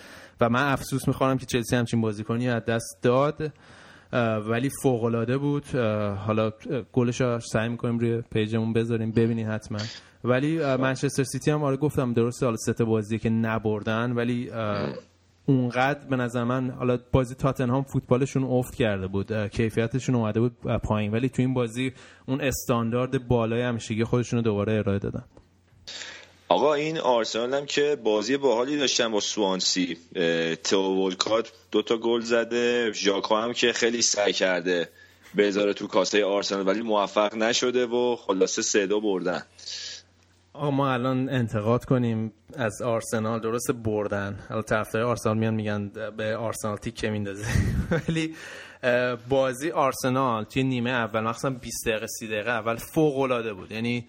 و 0.40 0.48
من 0.48 0.72
افسوس 0.72 1.08
می‌خوام 1.08 1.38
که 1.38 1.46
چلسی 1.46 1.76
همچین 1.76 2.00
بازیکنی 2.00 2.48
از 2.48 2.64
دست 2.64 2.98
داد. 3.02 3.52
ولی 4.48 4.70
فوق 4.82 5.04
العاده 5.04 5.38
بود 5.38 5.66
حالا 6.16 6.52
گلش 6.92 7.20
رو 7.20 7.40
سعی 7.40 7.68
می‌کنیم 7.68 7.98
روی 7.98 8.22
پیجمون 8.32 8.72
بذاریم 8.72 9.10
ببینید 9.10 9.46
حتما. 9.46 9.78
ولی 10.24 10.58
منچستر 10.58 11.24
سیتی 11.24 11.50
هم 11.50 11.62
آره 11.62 11.76
گفتم 11.76 12.12
درسته 12.12 12.46
حالا 12.46 12.56
سه 12.56 12.84
بازی 12.84 13.18
که 13.18 13.30
نبردن 13.30 14.12
ولی 14.12 14.50
اونقدر 15.46 16.06
به 16.10 16.16
نظر 16.16 16.44
من 16.44 16.70
حالا 16.70 16.98
بازی 17.12 17.34
تاتنهام 17.34 17.82
فوتبالشون 17.82 18.44
افت 18.44 18.74
کرده 18.74 19.06
بود 19.06 19.48
کیفیتشون 19.48 20.14
اومده 20.14 20.40
بود 20.40 20.56
پایین 20.84 21.12
ولی 21.12 21.28
تو 21.28 21.42
این 21.42 21.54
بازی 21.54 21.92
اون 22.28 22.40
استاندارد 22.40 23.28
بالای 23.28 23.62
همیشگی 23.62 24.04
خودشون 24.04 24.36
رو 24.36 24.42
دوباره 24.42 24.72
ارائه 24.72 24.98
دادن. 24.98 25.24
آقا 26.48 26.74
این 26.74 26.98
آرسنال 26.98 27.54
هم 27.54 27.66
که 27.66 27.98
بازی 28.04 28.36
باحالی 28.36 28.78
داشتن 28.78 29.12
با 29.12 29.20
سوانسی. 29.20 29.98
تو 30.64 31.06
ولکات 31.06 31.52
دو 31.70 31.82
تا 31.82 31.96
گل 31.96 32.20
زده 32.20 32.92
ژاکا 32.92 33.42
هم 33.42 33.52
که 33.52 33.72
خیلی 33.72 34.02
سعی 34.02 34.32
کرده 34.32 34.88
بذاره 35.36 35.72
تو 35.72 35.86
کاسه 35.86 36.24
آرسنال 36.24 36.68
ولی 36.68 36.82
موفق 36.82 37.34
نشده 37.34 37.86
و 37.86 38.16
خلاصه 38.16 38.62
سه 38.62 38.86
دو 38.86 39.00
بردن. 39.00 39.42
آقا 40.54 40.70
ما 40.70 40.92
الان 40.92 41.28
انتقاد 41.28 41.84
کنیم 41.84 42.32
از 42.56 42.82
آرسنال. 42.82 43.40
درست 43.40 43.70
بردن. 43.84 44.38
حالا 44.48 44.62
طرفدار 44.62 45.02
آرسنال 45.02 45.38
میان 45.38 45.54
میگن 45.54 45.90
به 46.16 46.36
آرسنال 46.36 46.76
تیکه 46.76 47.10
میندازه. 47.10 47.44
ولی 48.08 48.34
بازی 49.28 49.70
آرسنال 49.70 50.44
توی 50.44 50.62
نیمه 50.62 50.90
اول 50.90 51.20
مخصوصا 51.20 51.50
20 51.50 51.88
دقیقه 51.88 52.06
30 52.06 52.26
دقیقه 52.26 52.50
اول 52.50 52.76
فوق 52.76 53.52
بود. 53.52 53.72
یعنی 53.72 54.06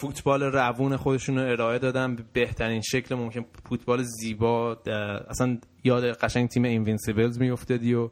فوتبال 0.00 0.42
روون 0.42 0.96
خودشون 0.96 1.38
رو 1.38 1.50
ارائه 1.50 1.78
دادن 1.78 2.16
به 2.16 2.22
بهترین 2.32 2.80
شکل 2.80 3.14
ممکن. 3.14 3.44
فوتبال 3.68 4.02
زیبا 4.02 4.76
اصلا 5.28 5.58
یاد 5.84 6.04
قشنگ 6.04 6.48
تیم 6.48 6.64
اینوینسیبلز 6.64 7.38
میافتادی 7.38 7.94
و 7.94 8.10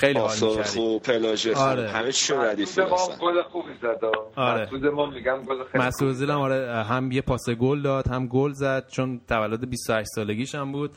خیلی 0.00 0.18
حال 0.18 0.62
خوب 0.62 1.02
پلاژ 1.02 1.46
آره. 1.46 1.88
همه 1.88 2.12
چیشون 2.12 2.44
ردیف 2.44 2.78
مسعود 2.78 2.90
ما 2.90 2.96
هستن 2.96 3.18
گل 3.20 3.42
خوبی 3.42 3.72
زد 3.82 4.04
آره. 4.36 4.62
مسعود 4.62 4.86
ما 4.86 5.06
میگم 5.06 5.42
گل 5.42 5.64
خیلی 5.72 5.84
مسعود 5.84 6.30
آره 6.30 6.84
هم 6.84 7.12
یه 7.12 7.20
پاس 7.20 7.50
گل 7.50 7.82
داد 7.82 8.08
هم 8.08 8.26
گل 8.26 8.52
زد 8.52 8.88
چون 8.88 9.20
تولد 9.28 9.70
28 9.70 10.08
سالگیش 10.14 10.54
هم 10.54 10.72
بود. 10.72 10.90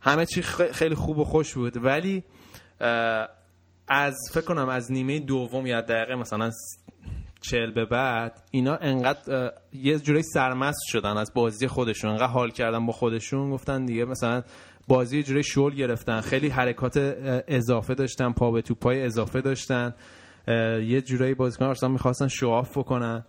همه 0.00 0.26
چی 0.26 0.42
خیلی 0.72 0.94
خوب 0.94 1.18
و 1.18 1.24
خوش 1.24 1.54
بود. 1.54 1.84
ولی 1.84 2.24
از 3.88 4.14
فکر 4.32 4.44
کنم 4.44 4.68
از 4.68 4.92
نیمه 4.92 5.20
دوم 5.20 5.66
یا 5.66 5.80
دقیقه 5.80 6.14
مثلا 6.14 6.50
چل 7.40 7.70
به 7.70 7.84
بعد 7.84 8.42
اینا 8.50 8.76
انقدر 8.76 9.52
یه 9.72 9.98
جوری 9.98 10.22
سرمست 10.22 10.82
شدن 10.86 11.16
از 11.16 11.32
بازی 11.34 11.66
خودشون. 11.66 12.10
انقدر 12.10 12.26
حال 12.26 12.50
کردن 12.50 12.86
با 12.86 12.92
خودشون. 12.92 13.50
گفتن 13.50 13.84
دیگه 13.84 14.04
مثلا 14.04 14.42
بازی 14.92 15.22
جوری 15.22 15.42
شل 15.42 15.70
گرفتن 15.70 16.20
خیلی 16.20 16.48
حرکات 16.48 16.96
اضافه 17.48 17.94
داشتن 17.94 18.32
پا 18.32 18.50
به 18.50 18.62
توپای 18.62 19.02
اضافه 19.02 19.40
داشتن 19.40 19.94
یه 20.86 21.00
جورایی 21.00 21.34
بازیکن 21.34 21.64
آرسنال 21.64 21.92
می‌خواستن 21.92 22.28
شواف 22.28 22.78
بکنن 22.78 23.24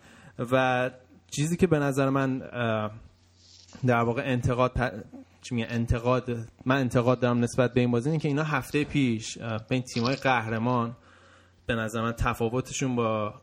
و 0.52 0.92
چیزی 1.32 1.58
که 1.58 1.68
به 1.68 1.80
نظر 1.80 2.10
من 2.10 2.40
در 3.86 4.00
واقع 4.04 4.22
انتقاد 4.26 4.72
چی 5.42 5.64
انتقاد 5.64 6.30
من 6.66 6.78
انتقاد 6.78 7.20
دارم 7.20 7.40
نسبت 7.40 7.74
به 7.74 7.82
این 7.82 7.92
بازی 7.92 8.10
اینه 8.10 8.22
که 8.22 8.28
اینا 8.28 8.44
هفته 8.44 8.84
پیش 8.84 9.38
به 9.38 9.66
این 9.70 9.84
تیمای 9.84 10.16
قهرمان 10.16 10.96
به 11.66 11.76
نظر 11.76 12.02
من 12.02 12.12
تفاوتشون 12.12 12.96
با 12.96 13.34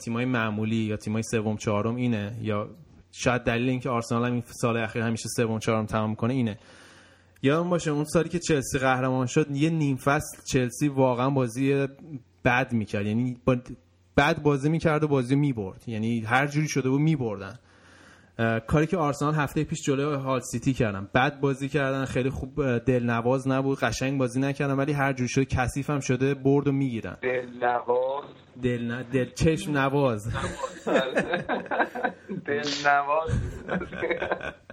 تیمای 0.00 0.24
معمولی 0.24 0.76
یا 0.76 0.96
تیمای 0.96 1.22
سوم 1.22 1.56
چهارم 1.56 1.96
اینه 1.96 2.36
یا 2.40 2.68
شاید 3.12 3.42
دلیل 3.42 3.68
اینکه 3.68 3.90
آرسنال 3.90 4.26
هم 4.26 4.32
این 4.32 4.42
سال 4.46 4.76
اخیر 4.76 5.02
همیشه 5.02 5.28
سوم 5.36 5.58
چهارم 5.58 5.86
تمام 5.86 6.14
کنه 6.14 6.34
اینه. 6.34 6.58
یادم 7.42 7.70
باشه 7.70 7.90
اون 7.90 8.04
سالی 8.04 8.28
که 8.28 8.38
چلسی 8.38 8.78
قهرمان 8.78 9.26
شد 9.26 9.50
یه 9.50 9.70
نیم 9.70 9.96
فصل 9.96 10.42
چلسی 10.52 10.88
واقعا 10.88 11.30
بازی 11.30 11.86
بد 12.44 12.72
می‌کرد. 12.72 13.06
یعنی 13.06 13.36
بد 14.16 14.42
بازی 14.42 14.68
می‌کرد 14.68 15.04
و 15.04 15.08
بازی 15.08 15.36
می‌برد. 15.36 15.84
یعنی 15.86 16.20
هر 16.20 16.46
جوری 16.46 16.68
شده 16.68 16.88
بود 16.88 17.00
میبردن. 17.00 17.58
کاری 18.66 18.86
که 18.86 18.96
آرسنال 18.96 19.34
هفته 19.34 19.64
پیش 19.64 19.82
جلوی 19.82 20.14
هال 20.14 20.40
سیتی 20.40 20.72
کردن. 20.72 21.08
بد 21.14 21.40
بازی 21.40 21.68
کردن 21.68 22.04
خیلی 22.04 22.30
خوب 22.30 22.78
دلنواز 22.78 23.48
نبود 23.48 23.78
قشنگ 23.78 24.18
بازی 24.18 24.40
نکردن 24.40 24.74
ولی 24.74 24.92
هر 24.92 25.12
جوری 25.12 25.28
شده 25.28 25.44
کثیف 25.44 25.90
هم 25.90 26.00
شده 26.00 26.34
برد 26.34 26.68
و 26.68 26.72
می‌گیرن. 26.72 27.16
دلنواز؟ 27.22 28.24
دل 28.62 28.90
ن... 28.90 29.02
دل 29.02 29.30
چشم 29.34 29.78
نواز. 29.78 30.28
دلنواز. 32.46 33.30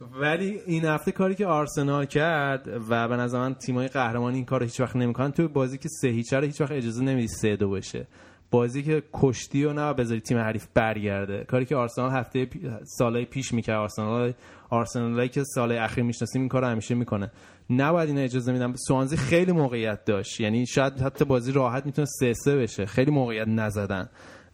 ولی 0.00 0.60
این 0.66 0.84
هفته 0.84 1.12
کاری 1.12 1.34
که 1.34 1.46
آرسنال 1.46 2.04
کرد 2.04 2.68
و 2.88 3.08
به 3.08 3.16
نظر 3.16 3.38
من 3.38 3.54
تیمای 3.54 3.88
قهرمان 3.88 4.34
این 4.34 4.44
کار 4.44 4.62
هیچ 4.62 4.80
وقت 4.80 4.96
نمی‌کنن 4.96 5.32
تو 5.32 5.48
بازی 5.48 5.78
که 5.78 5.88
سه 5.88 6.08
هیچ 6.08 6.32
هیچ 6.32 6.60
وقت 6.60 6.72
اجازه 6.72 7.04
نمیدی 7.04 7.28
سه 7.28 7.56
دو 7.56 7.70
بشه. 7.70 8.06
بازی 8.50 8.82
که 8.82 9.02
کشتی 9.12 9.64
و 9.64 9.72
نه 9.72 9.92
بذاری 9.92 10.20
تیم 10.20 10.38
حریف 10.38 10.66
برگرده. 10.74 11.44
کاری 11.44 11.64
که 11.64 11.76
آرسنال 11.76 12.10
هفته 12.10 12.44
پی... 12.44 12.70
سالهای 12.98 13.24
پیش 13.24 13.52
می‌کرد 13.52 13.76
آرسنال 13.76 14.32
آرسنالی 14.70 15.28
که 15.28 15.44
سال 15.44 15.72
اخیر 15.72 16.04
می‌شناسیم 16.04 16.42
این 16.42 16.48
کار 16.48 16.64
همیشه 16.64 16.94
می‌کنه. 16.94 17.30
نباید 17.70 18.08
این 18.08 18.18
اجازه 18.18 18.52
میدم 18.52 18.74
سوانزی 18.88 19.16
خیلی 19.16 19.52
موقعیت 19.52 20.04
داشت. 20.04 20.40
یعنی 20.40 20.66
شاید 20.66 21.00
حتی 21.00 21.24
بازی 21.24 21.52
راحت 21.52 21.86
می‌تونه 21.86 22.06
سه 22.20 22.32
سه 22.34 22.56
بشه. 22.56 22.86
خیلی 22.86 23.10
موقعیت 23.10 23.48
نزدن. 23.48 24.08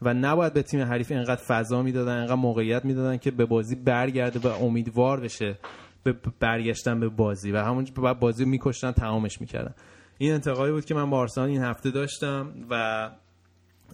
و 0.04 0.14
نباید 0.14 0.52
به 0.52 0.62
تیم 0.62 0.80
حریف 0.80 1.10
اینقدر 1.10 1.42
فضا 1.48 1.82
می‌دادن 1.82 2.16
اینقدر 2.16 2.34
موقعیت 2.34 2.84
می‌دادن 2.84 3.16
که 3.16 3.30
به 3.30 3.46
بازی 3.46 3.74
برگرده 3.74 4.48
و 4.48 4.64
امیدوار 4.64 5.20
بشه 5.20 5.58
به 6.04 6.14
برگشتن 6.40 7.00
به 7.00 7.08
بازی. 7.08 7.52
و 7.52 7.58
همون 7.58 7.86
بعد 8.02 8.18
بازی 8.20 8.44
میکشتن 8.44 8.92
تمامش 8.92 9.40
می‌کردن. 9.40 9.74
این 10.18 10.32
انتقادی 10.32 10.72
بود 10.72 10.84
که 10.84 10.94
من 10.94 11.10
با 11.10 11.18
آرسنال 11.18 11.48
این 11.48 11.62
هفته 11.62 11.90
داشتم 11.90 12.52
و 12.70 13.10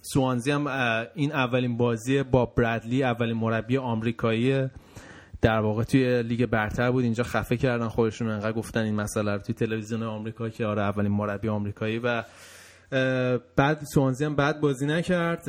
سوانزی 0.02 0.50
هم 0.50 0.66
این 1.14 1.32
اولین 1.32 1.76
بازی 1.76 2.22
با 2.22 2.46
برادلی 2.46 3.02
اولین 3.02 3.36
مربی 3.36 3.76
آمریکایی 3.76 4.68
در 5.40 5.60
واقع 5.60 5.84
توی 5.84 6.22
لیگ 6.22 6.46
برتر 6.46 6.90
بود. 6.90 7.04
اینجا 7.04 7.24
خفه 7.24 7.56
کردن 7.56 7.88
خودشون 7.88 8.28
انقدر 8.28 8.52
گفتن 8.52 8.80
این 8.80 8.94
مسئله 8.94 9.32
رو 9.32 9.38
توی 9.38 9.54
تلویزیون 9.54 10.02
آمریکا 10.02 10.48
که 10.48 10.66
آره 10.66 10.82
اولین 10.82 11.12
مربی 11.12 11.48
آمریکایی 11.48 11.98
و 11.98 12.24
بعد 13.56 13.84
سوانزی 13.94 14.24
هم 14.24 14.36
بعد 14.36 14.60
بازی 14.60 14.86
نکرد. 14.86 15.44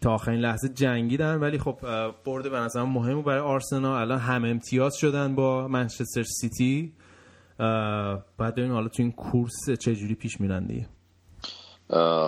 تا 0.00 0.14
آخرین 0.14 0.40
لحظه 0.40 0.68
جنگیدن. 0.68 1.34
ولی 1.34 1.58
خب 1.58 1.78
برده 2.24 2.48
به 2.48 2.58
نظرم 2.58 2.88
مهم 2.88 3.22
برای 3.22 3.40
آرسنال. 3.40 4.00
الان 4.00 4.18
هم 4.18 4.44
امتیاز 4.44 4.96
شدن 4.96 5.34
با 5.34 5.68
منچستر 5.68 6.22
سیتی. 6.22 6.92
بعد 8.38 8.52
ببینیم 8.52 8.72
حالا 8.72 8.88
تو 8.88 9.02
این 9.02 9.12
کورس 9.12 9.70
چجوری 9.80 10.14
پیش 10.14 10.40
میرن 10.40 10.66
دیگه. 10.66 10.88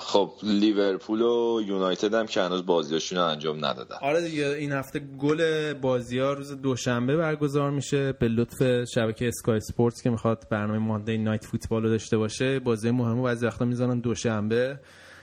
خب 0.01 0.33
لیورپول 0.43 1.23
و 1.23 1.63
یونایتد 1.67 2.15
هم 2.15 2.27
که 2.27 2.41
هنوز 2.43 2.67
بازیاشون 2.67 3.19
انجام 3.19 3.65
ندادن. 3.65 3.97
آره 4.03 4.21
دیگه 4.21 4.47
این 4.47 4.73
هفته 4.73 4.99
گل 4.99 5.73
بازی 5.73 6.19
ها 6.19 6.33
روز 6.33 6.61
دوشنبه 6.63 7.17
برگزار 7.17 7.71
میشه 7.71 8.13
به 8.13 8.29
لطف 8.29 8.85
شبکه 8.95 9.29
اسکای 9.29 9.61
سپورتس 9.61 10.03
که 10.03 10.11
می‌خواد 10.11 10.47
برنامه 10.51 10.79
مانده 10.79 11.17
نایت 11.17 11.45
فوتبال 11.45 11.83
رو 11.83 11.89
داشته 11.89 12.19
باشه. 12.19 12.59
بازی 12.59 12.91
مهم 12.91 13.19
و 13.19 13.23
بعضی 13.23 13.47
وقتا 13.47 13.65
می‌ذارن 13.65 14.01
دوشنبه 14.01 14.81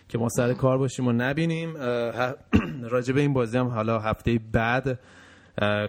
که 0.10 0.18
ما 0.18 0.30
سر 0.30 0.54
کار 0.54 0.78
باشیم 0.78 1.08
و 1.08 1.12
نبینیم. 1.12 1.78
راجع 2.94 3.16
این 3.16 3.34
بازی 3.34 3.58
هم 3.58 3.68
حالا 3.68 4.00
هفته 4.00 4.40
بعد 4.52 5.00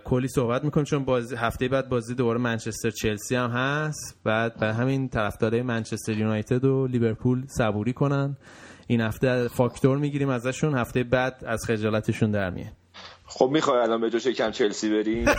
کلی 0.04 0.28
صحبت 0.28 0.64
می‌کنیم 0.64 0.84
چون 0.84 1.04
بازی 1.04 1.36
هفته 1.36 1.68
بعد 1.68 1.88
بازی 1.88 2.14
دوباره 2.14 2.38
منچستر 2.38 2.90
چلسی 2.90 3.36
هم 3.36 3.50
هست. 3.50 4.20
بعد 4.24 4.60
به 4.60 4.74
همین 4.74 5.08
طرفدارای 5.08 5.62
منچستر 5.62 6.12
یونایتد 6.12 6.64
و 6.64 6.86
لیورپول 6.86 7.44
صبوری 7.46 7.92
کنن. 7.92 8.36
این 8.86 9.00
هفته 9.00 9.48
فاکتور 9.48 9.98
می‌گیریم 9.98 10.28
ازشون. 10.28 10.78
هفته 10.78 11.04
بعد 11.04 11.44
از 11.46 11.64
خجالتشون 11.66 12.30
در 12.30 12.50
میه 12.50 12.72
خب 13.26 13.50
می‌خوای 13.52 13.78
الان 13.78 14.00
به 14.00 14.10
جوش 14.10 14.28
کم 14.28 14.50
چلسی 14.50 14.90
بریم؟ 14.90 15.26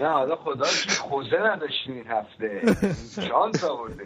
نه 0.00 0.08
حالا 0.08 0.36
خدا 0.36 0.64
خوزه 1.00 1.36
نداشتیم 1.36 1.94
این 1.94 2.06
هفته. 2.06 2.62
شانس 3.28 3.64
آورده 3.64 4.04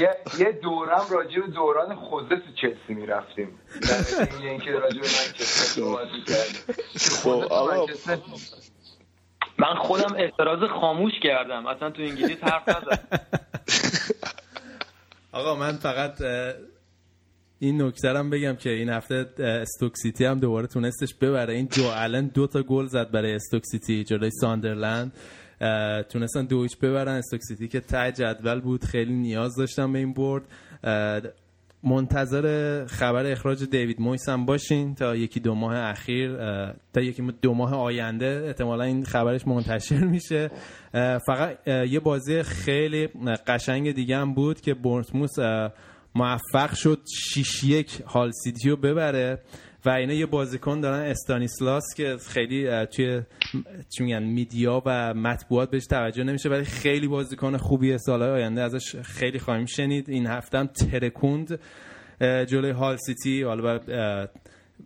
یه, 0.00 0.16
یه 0.38 0.52
دورم 0.52 1.06
راجع 1.10 1.40
به 1.40 1.46
دوران 1.46 1.94
خوزه 1.94 2.36
تو 2.36 2.52
چلسی 2.62 2.94
می‌رفتیم. 2.94 3.58
یعنی 4.32 4.48
اینکه 4.48 4.70
راجع 4.70 5.00
به 5.00 5.06
منچستر 5.06 5.80
صحبت 5.80 6.08
خب 7.22 7.44
من 9.58 9.74
خودم 9.74 10.14
اعتراض 10.16 10.70
خاموش 10.80 11.12
کردم. 11.22 11.66
اصلا 11.66 11.90
تو 11.90 12.02
انگلیس 12.02 12.38
حرف 12.42 12.68
نزدم 12.68 13.18
آقا 15.32 15.54
من 15.54 15.72
فقط 15.72 16.12
این 17.58 17.82
نکته 17.82 18.08
هم 18.08 18.30
بگم 18.30 18.56
که 18.56 18.70
این 18.70 18.88
هفته 18.88 19.26
استوک 19.38 19.92
سیتی 19.96 20.24
هم 20.24 20.40
دوباره 20.40 20.66
تونستش 20.66 21.14
ببره. 21.14 21.54
این 21.54 21.68
جو 21.68 21.84
الان 21.84 22.26
دو 22.26 22.46
تا 22.46 22.62
گل 22.62 22.86
زد 22.86 23.10
برای 23.10 23.34
استوک 23.34 23.62
سیتی 23.64 24.04
جلوی 24.04 24.30
ساندرلند. 24.30 25.12
تونستن 26.08 26.44
دویچ 26.44 26.78
ببرن. 26.78 27.14
استوک 27.14 27.40
سیتی 27.42 27.68
که 27.68 27.80
ته 27.80 28.12
جدول 28.12 28.60
بود 28.60 28.84
خیلی 28.84 29.12
نیاز 29.12 29.56
داشتن 29.56 29.92
به 29.92 29.98
این 29.98 30.12
برد. 30.12 30.42
منتظر 31.82 32.86
خبر 32.86 33.26
اخراج 33.26 33.64
دیوید 33.64 34.00
مویس 34.00 34.28
هم 34.28 34.46
باشین 34.46 34.94
تا 34.94 35.16
یکی 35.16 35.40
دو 35.40 35.54
ماه 35.54 35.76
اخیر 35.76 36.36
تا 36.92 37.00
یکی 37.00 37.22
دو 37.42 37.54
ماه 37.54 37.74
آینده. 37.74 38.44
احتمالا 38.46 38.84
این 38.84 39.04
خبرش 39.04 39.46
منتشر 39.46 40.04
میشه. 40.04 40.50
فقط 41.26 41.68
یه 41.68 42.00
بازی 42.00 42.42
خیلی 42.42 43.08
قشنگ 43.46 43.92
دیگه 43.92 44.16
هم 44.16 44.34
بود 44.34 44.60
که 44.60 44.74
بورنموث 44.74 45.38
موفق 46.14 46.74
شد 46.74 46.98
6 47.34 47.64
یک 47.64 48.00
هال 48.00 48.30
سیتی 48.44 48.70
رو 48.70 48.76
ببره. 48.76 49.38
و 49.84 49.90
اینا 49.90 50.12
یه 50.12 50.26
بازیکن 50.26 50.80
دارن 50.80 51.10
استانیسلاس 51.10 51.84
که 51.96 52.16
خیلی 52.28 52.86
توی 52.86 53.22
چی 53.88 54.04
میگن 54.04 54.22
میدیا 54.22 54.82
و 54.86 55.14
مطبوعات 55.14 55.70
بهش 55.70 55.86
توجه 55.86 56.24
نمیشه 56.24 56.48
ولی 56.48 56.64
خیلی 56.64 57.08
بازیکن 57.08 57.56
خوبیه 57.56 57.98
سالهای 57.98 58.30
آینده 58.30 58.62
ازش 58.62 58.96
خیلی 58.96 59.38
خواهیم 59.38 59.66
شنید. 59.66 60.10
این 60.10 60.26
هفته 60.26 60.58
هم 60.58 60.66
ترکوند 60.66 61.60
جلوی 62.20 62.70
هال 62.70 62.96
سیتی 62.96 63.42
حالا 63.42 63.80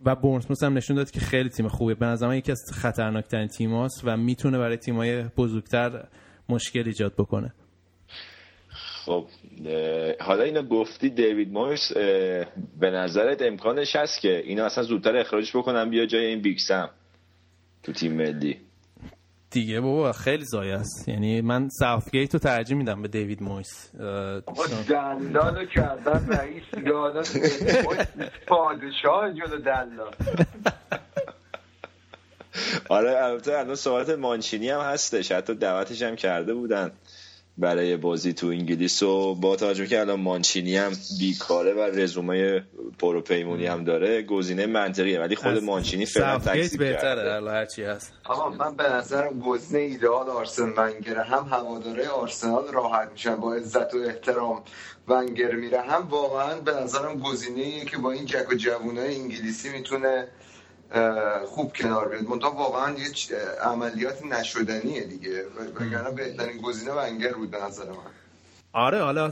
و 0.05 0.15
بورنموث 0.15 0.63
هم 0.63 0.77
نشون 0.77 0.95
داد 0.95 1.11
که 1.11 1.19
خیلی 1.19 1.49
تیم 1.49 1.67
خوبه 1.67 1.95
به 1.95 2.05
نظر 2.05 2.33
یکی 2.33 2.51
از 2.51 2.61
خطرناکترین 2.73 3.47
تیماست 3.47 4.01
و 4.03 4.17
می‌تونه 4.17 4.57
برای 4.57 4.77
تیمای 4.77 5.23
بزرگتر 5.23 6.07
مشکل 6.49 6.83
ایجاد 6.85 7.13
بکنه. 7.13 7.53
خب 9.05 9.27
حالا 10.19 10.43
اینو 10.43 10.63
گفتی 10.63 11.09
دیوید 11.09 11.51
مویس 11.51 11.91
به 12.79 12.91
نظرت 12.91 13.41
امکانش 13.41 13.95
هست 13.95 14.21
که 14.21 14.37
اینا 14.45 14.65
اصلا 14.65 14.83
زودتر 14.83 15.17
اخراجش 15.17 15.55
بکنن 15.55 15.89
بیا 15.89 16.05
جای 16.05 16.25
این 16.25 16.41
بیکسم 16.41 16.89
تو 17.83 17.91
تیم 17.93 18.13
ملی؟ 18.13 18.57
دیگه 19.51 19.81
بابا 19.81 20.11
خیلی 20.11 20.45
زایه 20.45 20.73
است. 20.73 21.07
یعنی 21.07 21.41
من 21.41 21.69
ساوثگیت 21.69 22.33
رو 22.33 22.39
ترجیح 22.39 22.77
میدم 22.77 23.01
به 23.01 23.07
دیوید 23.07 23.43
مویس. 23.43 23.91
دلال 24.89 25.55
رو 25.55 25.65
کردن 25.65 26.27
رئیس 26.29 26.63
یادن 26.85 27.23
پادشاه 28.47 29.33
جلو 29.33 29.57
دلال 29.57 30.11
آره 32.89 33.23
البته 33.23 33.57
الان 33.57 33.75
صحبت 33.75 34.09
مانچینی 34.09 34.69
هم 34.69 34.79
هستش. 34.79 35.31
حتی 35.31 35.55
دعوتش 35.55 36.01
هم 36.01 36.15
کرده 36.15 36.53
بودن. 36.53 36.91
برای 37.57 37.97
بازی 37.97 38.33
تو 38.33 38.47
انگلیس 38.47 39.03
و 39.03 39.35
با 39.35 39.55
توجه 39.55 39.87
که 39.87 39.99
الان 39.99 40.19
مانچینی 40.19 40.77
هم 40.77 40.91
بیکاره 41.19 41.73
و 41.73 41.79
رزومه 41.79 42.63
پروپیمونی 42.99 43.65
هم 43.65 43.83
داره 43.83 44.21
گزینه 44.21 44.65
منطقیه. 44.65 45.19
ولی 45.19 45.35
خود 45.35 45.63
مانچینی 45.63 46.05
فعلا 46.05 46.39
تکسیب 46.39 46.79
بهتره 46.79 47.51
هر 47.51 47.65
چی 47.65 47.83
هست. 47.83 48.13
آقا 48.23 48.49
من 48.49 48.75
به 48.75 48.83
نظرم 48.83 49.39
گزینه 49.39 49.83
ایدئال 49.83 50.29
آرسن 50.29 50.73
ونگر 50.77 51.17
هم 51.17 51.47
هواداره 51.51 52.09
آرسنال 52.09 52.67
راحت 52.73 53.09
میشن 53.11 53.35
با 53.35 53.53
عزت 53.53 53.93
و 53.93 53.97
احترام 53.97 54.63
ونگر 55.07 55.51
میره. 55.51 55.81
هم 55.81 56.07
واقعا 56.09 56.55
به 56.61 56.71
نظرم 56.71 57.19
گزینه 57.19 57.85
که 57.85 57.97
با 57.97 58.11
این 58.11 58.25
جک 58.25 58.51
و 58.51 58.55
جوونای 58.55 59.15
انگلیسی 59.15 59.69
می‌تونه 59.69 60.27
خوب 61.45 61.73
کنار 61.73 62.09
بیاد. 62.09 62.23
منتها 62.23 62.51
واقعا 62.51 62.91
یه 62.91 63.37
عملیات 63.63 64.25
نشدنیه 64.25 65.03
دیگه. 65.03 65.43
وگرنه 65.75 66.11
بهترین 66.11 66.61
گزینه 66.61 66.91
ونگر 66.91 67.33
بود 67.33 67.51
به 67.51 67.57
نظر 67.63 67.89
من. 67.89 68.11
آره 68.73 69.01
حالا 69.01 69.31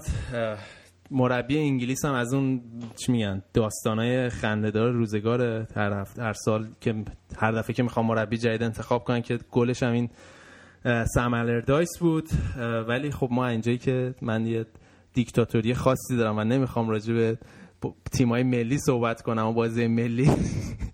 مربی 1.12 1.58
انگلیس 1.58 2.06
هم 2.06 2.13
از 2.13 2.34
اون 2.34 2.62
چی 2.95 3.12
میگن 3.12 3.43
داستانای 3.54 4.30
خندهدار 4.30 4.91
روزگار 4.91 5.41
هر, 5.76 6.06
هر 6.17 6.34
سال 6.34 6.67
که 6.82 6.95
هر 7.38 7.52
دفعه 7.52 7.74
که 7.74 7.84
می‌خوام 7.84 8.06
مربی 8.06 8.38
جدید 8.38 8.63
انتخاب 8.63 9.04
کنن 9.04 9.21
که 9.21 9.39
گلش 9.52 9.84
هم 9.84 9.93
این 9.93 10.10
سملر 11.15 11.60
دایس 11.60 11.97
بود. 12.00 12.30
ولی 12.88 13.12
خب 13.12 13.28
ما 13.32 13.47
اینجایی 13.47 13.78
که 13.78 14.15
من 14.21 14.45
یه 14.45 14.65
دیکتاتوری 15.13 15.74
خاصی 15.74 16.17
دارم 16.17 16.38
و 16.38 16.43
نمی‌خوام 16.43 16.89
راجع 16.89 17.13
به 17.13 17.38
تیمای 18.12 18.43
ملی 18.43 18.78
صحبت 18.78 19.21
کنم 19.21 19.47
و 19.47 19.54
بازی 19.54 19.88
ملی 19.88 20.32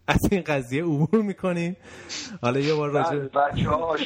از 0.08 0.28
این 0.32 0.42
قضیه 0.42 0.84
عبور 0.84 1.22
می‌کنیم. 1.22 1.78
حالا 2.42 2.60
یه 2.60 2.74
بار 2.74 2.90
راجع 2.90 3.18
بچه 3.18 3.70
ها 3.70 3.98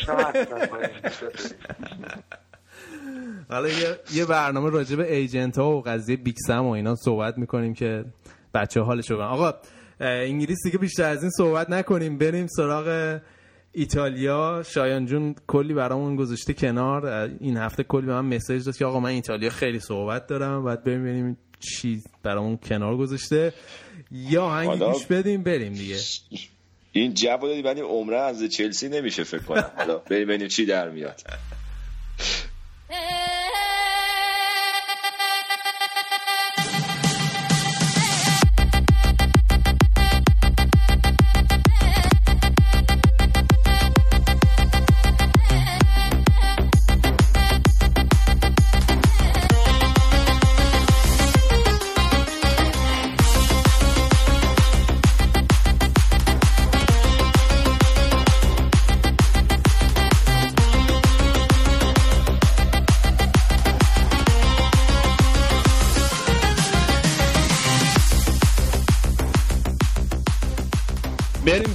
حالا 3.49 3.67
یه, 3.67 3.99
یه 4.13 4.25
برنامه 4.25 4.69
راجع 4.69 4.95
به 4.95 5.15
ایجنت 5.15 5.57
ها 5.57 5.71
و 5.71 5.81
قضیه 5.81 6.15
بیکسم 6.15 6.65
و 6.65 6.69
اینا 6.69 6.95
صحبت 6.95 7.37
می‌کنیم 7.37 7.73
که 7.73 8.05
بچه 8.53 8.81
حالش 8.81 9.11
رو 9.11 9.21
آقا 9.21 9.53
انگلیس 9.99 10.57
دیگه 10.63 10.77
بیشتر 10.77 11.03
از 11.03 11.21
این 11.21 11.31
صحبت 11.31 11.69
نکنیم. 11.69 12.17
بریم 12.17 12.47
سراغ 12.47 13.19
ایتالیا. 13.71 14.63
شایان 14.65 15.05
جون 15.05 15.35
کلی 15.47 15.73
برامون 15.73 16.15
گذاشته 16.15 16.53
کنار. 16.53 17.05
این 17.39 17.57
هفته 17.57 17.83
کلی 17.83 18.05
به 18.05 18.21
من 18.21 18.35
مسیج 18.35 18.65
داد 18.65 18.77
که 18.77 18.85
آقا 18.85 18.99
من 18.99 19.09
ایتالیا 19.09 19.49
خیلی 19.49 19.79
صحبت 19.79 20.27
دارم. 20.27 20.63
بعد 20.63 20.83
بریم 20.83 21.03
ببینیم 21.03 21.37
چی 21.61 22.03
برامون 22.23 22.57
کنار 22.57 22.97
گذاشته. 22.97 23.53
یا 24.11 24.49
هنگی 24.49 24.85
گوش 24.85 25.05
بدیم 25.05 25.43
بریم 25.43 25.73
دیگه. 25.73 25.97
این 26.91 27.13
جواب 27.13 27.41
دادی 27.41 27.61
ولی 27.61 27.81
عمره 27.81 28.17
از 28.17 28.43
چلسی 28.43 28.89
نمیشه 28.89 29.23
فکر 29.23 29.41
کنم. 29.41 29.71
حالا 29.77 29.97
بریم 29.97 30.27
ببینیم 30.27 30.47
چی 30.47 30.65
در 30.65 30.89
میاد. 30.89 31.21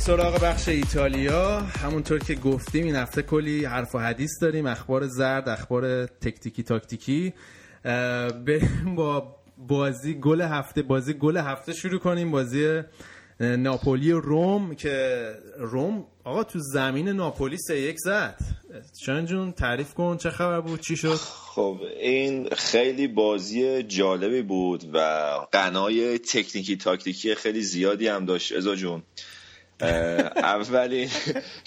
سراغ 0.06 0.40
بخش 0.42 0.68
ایتالیا. 0.68 1.60
همونطور 1.60 2.18
که 2.18 2.34
گفتیم 2.34 2.84
این 2.84 2.96
هفته 2.96 3.22
کلی 3.22 3.64
حرف 3.64 3.94
و 3.94 3.98
حدیث 3.98 4.30
داریم. 4.42 4.66
اخبار 4.66 5.06
زرد 5.06 5.48
اخبار 5.48 6.06
تکتیکی 6.06 6.62
تاکتیکی. 6.62 7.34
بریم 8.46 8.94
با 8.96 9.36
بازی 9.58 10.14
گل 10.14 10.40
هفته. 10.40 10.82
بازی 10.82 11.14
گل 11.14 11.36
هفته 11.36 11.72
شروع 11.72 12.00
کنیم. 12.00 12.30
بازی 12.30 12.82
ناپولی 13.40 14.12
روم 14.12 14.74
که 14.74 15.24
روم 15.58 16.06
آقا 16.24 16.44
تو 16.44 16.58
زمین 16.58 17.08
ناپولی 17.08 17.56
سه 17.58 17.80
یک 17.80 17.96
زد. 17.98 18.38
شان 19.06 19.26
جون 19.26 19.52
تعریف 19.52 19.94
کن 19.94 20.16
چه 20.16 20.30
خبر 20.30 20.60
بود؟ 20.60 20.80
چی 20.80 20.96
شد؟ 20.96 21.14
خب 21.54 21.80
این 22.00 22.48
خیلی 22.56 23.08
بازی 23.08 23.82
جالبی 23.82 24.42
بود 24.42 24.84
و 24.94 24.98
قنای 25.52 26.18
تکنیکی 26.18 26.76
تاکتیکی 26.76 27.34
خیلی 27.34 27.60
زیادی 27.62 28.08
هم 28.08 28.24
داشت. 28.24 28.52
ازا 28.52 28.74
جون 28.74 29.02
اولین 29.80 31.10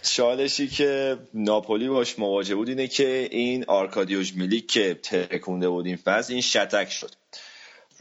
چالشی 0.01 0.67
که 0.67 1.17
ناپولی 1.33 1.89
باش 1.89 2.19
مواجه 2.19 2.55
بود 2.55 2.69
اینه 2.69 2.87
که 2.87 3.27
این 3.31 3.65
آرکادیوش 3.67 4.33
میلیک 4.33 4.67
که 4.67 4.99
ترکونده 5.03 5.69
بود 5.69 5.85
این 5.85 5.95
فصل 5.95 6.33
این 6.33 6.41
شتک 6.41 6.91
شد. 6.91 7.11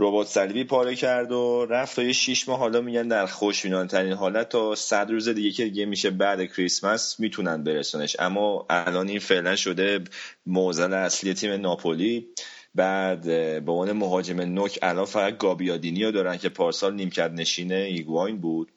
ربات 0.01 0.27
صلیبی 0.27 0.65
پاره 0.65 0.95
کرد 0.95 1.33
و 1.33 1.67
رفت 1.71 1.97
تا 1.97 2.03
یه 2.03 2.13
شیش 2.13 2.49
ماه 2.49 2.59
حالا 2.59 2.81
میگن 2.81 3.09
در 3.09 3.27
خوشبینانه 3.27 3.89
ترین 3.89 4.13
حالت 4.13 4.49
تا 4.49 4.75
صد 4.75 5.11
روز 5.11 5.29
دیگه 5.29 5.51
که 5.51 5.65
دیگه 5.65 5.87
میشه 5.87 6.11
بعد 6.11 6.45
کریسمس 6.45 7.21
می‌تونن 7.21 7.65
برسونش. 7.65 8.17
اما 8.19 8.67
الان 8.71 9.09
این 9.09 9.19
فعلا 9.19 9.57
شده 9.57 10.01
موزل 10.47 10.93
اصلی 10.93 11.35
تیم 11.35 11.53
ناپولی. 11.53 12.29
بعد 12.75 13.23
به 13.65 13.73
عنوان 13.73 13.93
مهاجم 13.93 14.41
نوک 14.41 14.79
الان 14.83 15.05
فقط 15.05 15.39
گابیادینی 15.39 16.05
رو 16.05 16.11
دارن 16.11 16.37
که 16.37 16.49
پارسال 16.49 16.95
نیمکت 16.95 17.31
نشین 17.31 17.73
ایگواین 17.73 18.41
بود. 18.41 18.73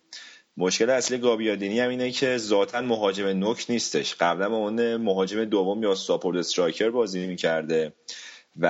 مشکل 0.58 0.90
اصلی 0.90 1.18
گابیادینی 1.18 1.80
هم 1.80 1.90
اینه 1.90 2.12
که 2.12 2.38
ذاتا 2.38 2.82
مهاجم 2.82 3.28
نوک 3.28 3.66
نیستش. 3.70 4.16
قبلا 4.16 4.50
به 4.50 4.56
اون 4.56 4.96
مهاجم 4.96 5.46
دوم 5.46 5.84
یا 5.84 5.96
support 5.96 6.38
striker 6.38 6.90
بازی 6.90 7.28
می‌کرده 7.28 7.94
و 8.56 8.66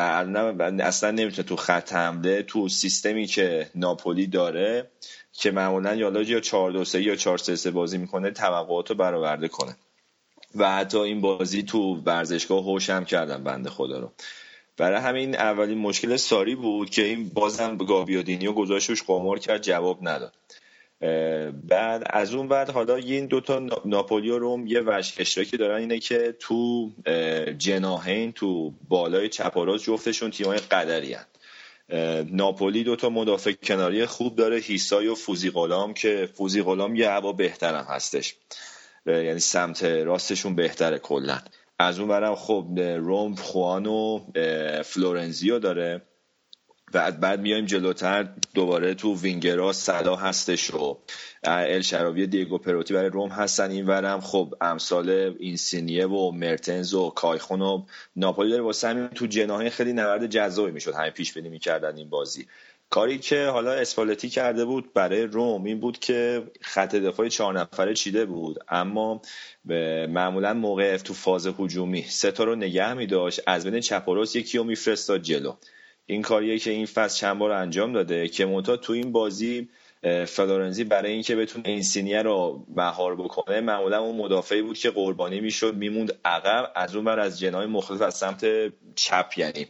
اصلا 0.80 1.12
نمی‌تونه 1.12 1.48
تو 1.48 1.56
خط 1.56 1.94
حمله 1.94 2.44
تو 2.44 2.70
سیستمی 2.70 3.26
که 3.26 3.70
ناپولی 3.76 4.28
داره 4.28 4.92
که 5.34 5.52
معمولا 5.52 5.96
یا 5.96 6.22
یا 6.22 6.40
4 6.40 6.72
2 6.72 6.86
3 6.86 7.02
یا 7.02 7.16
4 7.16 7.38
3 7.38 7.56
3 7.56 7.72
بازی 7.72 7.98
می‌کنه 7.98 8.32
توقعات 8.32 8.90
رو 8.90 8.96
برآورده 8.96 9.48
کنه. 9.48 9.78
و 10.56 10.72
حتی 10.72 10.98
این 10.98 11.22
بازی 11.22 11.64
تو 11.64 11.96
ورزشگاه 12.06 12.64
هوش 12.64 12.90
هم 12.90 13.06
کردن 13.06 13.44
بنده 13.44 13.70
خدا 13.70 14.00
رو. 14.00 14.12
برای 14.78 15.00
همین 15.00 15.36
اولین 15.36 15.78
مشکل 15.78 16.16
ساری 16.16 16.56
بود 16.56 16.90
که 16.90 17.04
این 17.04 17.30
بازم 17.30 17.78
گابیادینیو 17.78 18.54
گذاشتش 18.54 19.04
قمار 19.04 19.40
کرد 19.40 19.62
جواب 19.62 20.00
نداد. 20.02 20.34
بعد 21.70 22.04
از 22.10 22.34
اون 22.34 22.48
بعد 22.48 22.70
حالا 22.70 22.96
این 22.96 23.26
دوتا 23.26 23.62
ناپولی 23.86 24.30
و 24.30 24.40
روم 24.40 24.68
یه 24.68 24.82
وش 24.82 25.14
اشتراکی 25.18 25.58
دارن 25.58 25.80
اینه 25.80 26.00
که 26.00 26.36
تو 26.40 26.92
جناهین 27.58 28.32
تو 28.32 28.74
بالای 28.90 29.30
چپ 29.30 29.58
و 29.58 29.66
راست 29.66 29.86
جفتشون 29.86 30.32
تیمای 30.32 30.58
قدری 30.58 31.14
هن. 31.14 31.26
ناپولی 32.32 32.84
دوتا 32.84 33.10
مدافع 33.10 33.52
کناری 33.52 34.06
خوب 34.06 34.36
داره 34.36 34.58
هیسای 34.58 35.08
و 35.08 35.16
فوزی 35.16 35.50
غلام 35.50 35.94
که 35.94 36.30
فوزی 36.34 36.62
غلام 36.62 36.96
یه 36.96 37.10
هوا 37.10 37.32
بهترم 37.32 37.86
هستش. 37.90 38.36
یعنی 39.06 39.40
سمت 39.40 39.84
راستشون 39.84 40.56
بهتره 40.56 41.00
کلا. 41.00 41.40
از 41.80 42.00
اون 42.00 42.08
برم 42.08 42.36
خب 42.36 42.80
روم 42.80 43.36
خوان 43.36 43.86
و 43.86 44.20
فلورنزیو 44.84 45.60
داره. 45.60 46.02
بعد 46.92 47.20
بعد 47.20 47.42
میایم 47.42 47.66
جلوتر 47.66 48.28
دوباره 48.54 48.94
تو 48.94 49.16
وینگرا 49.16 49.74
صدا 49.74 50.16
هستش 50.16 50.74
و 50.74 50.98
ال 51.44 51.82
شراوی 51.82 52.28
دیگو 52.28 52.58
پروتی 52.58 52.94
برای 52.94 53.10
روم 53.10 53.30
هستن 53.30 53.72
این 53.72 53.86
ورم. 53.86 54.22
خب 54.22 54.54
امثال 54.62 55.10
اینسینیه 55.40 56.08
و 56.08 56.32
مرتنز 56.32 56.94
و 56.94 57.10
کایخون 57.10 57.62
و 57.62 57.84
ناپولی 58.16 58.50
داره. 58.50 58.64
واسه 58.64 58.88
همین 58.88 59.08
تو 59.08 59.26
جناهی 59.26 59.70
خیلی 59.70 59.94
نبرد 59.94 60.28
جذابی 60.28 60.72
می‌شد. 60.72 60.94
همین 60.94 61.12
پیش 61.12 61.34
بینی 61.34 61.50
می‌کردن 61.50 61.98
این 61.98 62.10
بازی. 62.10 62.48
کاری 62.90 63.20
که 63.20 63.46
حالا 63.46 63.72
اسپالتی 63.72 64.30
کرده 64.30 64.66
بود 64.66 64.94
برای 64.94 65.22
روم 65.22 65.64
این 65.64 65.80
بود 65.80 66.00
که 66.00 66.44
خط 66.62 66.96
دفاعی 66.96 67.30
چهار 67.30 67.60
نفره 67.60 67.94
چیده 67.94 68.26
بود. 68.26 68.60
اما 68.70 69.22
معمولا 70.10 70.54
موقع 70.54 70.98
تو 70.98 71.14
فاز 71.14 71.48
هجومی 71.60 72.02
سه 72.02 72.32
تا 72.32 72.44
رو 72.44 72.56
نگه 72.56 72.94
می 72.94 73.08
داشت 73.08 73.42
از 73.48 73.66
بین 73.66 73.80
چپ 73.80 74.08
و 74.08 74.26
یکی 74.36 74.58
رو 74.58 74.64
میفرستاد 74.64 75.22
جلو. 75.22 75.54
این 76.12 76.22
کاریه 76.22 76.60
که 76.60 76.72
این 76.72 76.86
فصل 76.86 77.20
چند 77.20 77.40
بار 77.40 77.52
انجام 77.52 77.94
داده 77.94 78.28
که 78.28 78.46
مونتا 78.46 78.78
تو 78.78 78.94
این 78.94 79.12
بازی 79.12 79.70
فلورنزی 80.26 80.84
برای 80.84 81.12
اینکه 81.12 81.36
بتونه 81.36 81.70
اینسینیه 81.70 82.22
رو 82.22 82.66
مهار 82.76 83.16
بکنه 83.16 83.62
معمولا 83.62 84.00
اون 84.00 84.16
مدافعی 84.16 84.62
بود 84.62 84.78
که 84.78 84.90
قربانی 84.90 85.40
می‌شد 85.40 85.76
میموند 85.76 86.14
عقب 86.26 86.72
از 86.76 86.96
اون 86.96 87.06
بر 87.06 87.20
از 87.20 87.40
جنای 87.40 87.66
مختلف 87.66 88.02
از 88.02 88.16
سمت 88.16 88.46
چپ 88.96 89.32
یعنی 89.38 89.68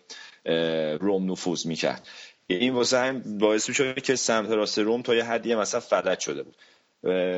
روم 0.97 1.31
نفوذ 1.31 1.65
می‌کرد. 1.65 2.07
این 2.47 2.73
واسه 2.73 2.97
هم 2.97 3.37
باعث 3.37 3.69
می‌شد 3.69 4.01
که 4.01 4.15
سمت 4.15 4.49
راست 4.49 4.79
روم 4.79 5.01
تا 5.01 5.15
یه 5.15 5.23
حدی 5.23 5.55
مثلا 5.55 5.79
فلج 5.79 6.19
شده 6.19 6.43
بود. 6.43 6.55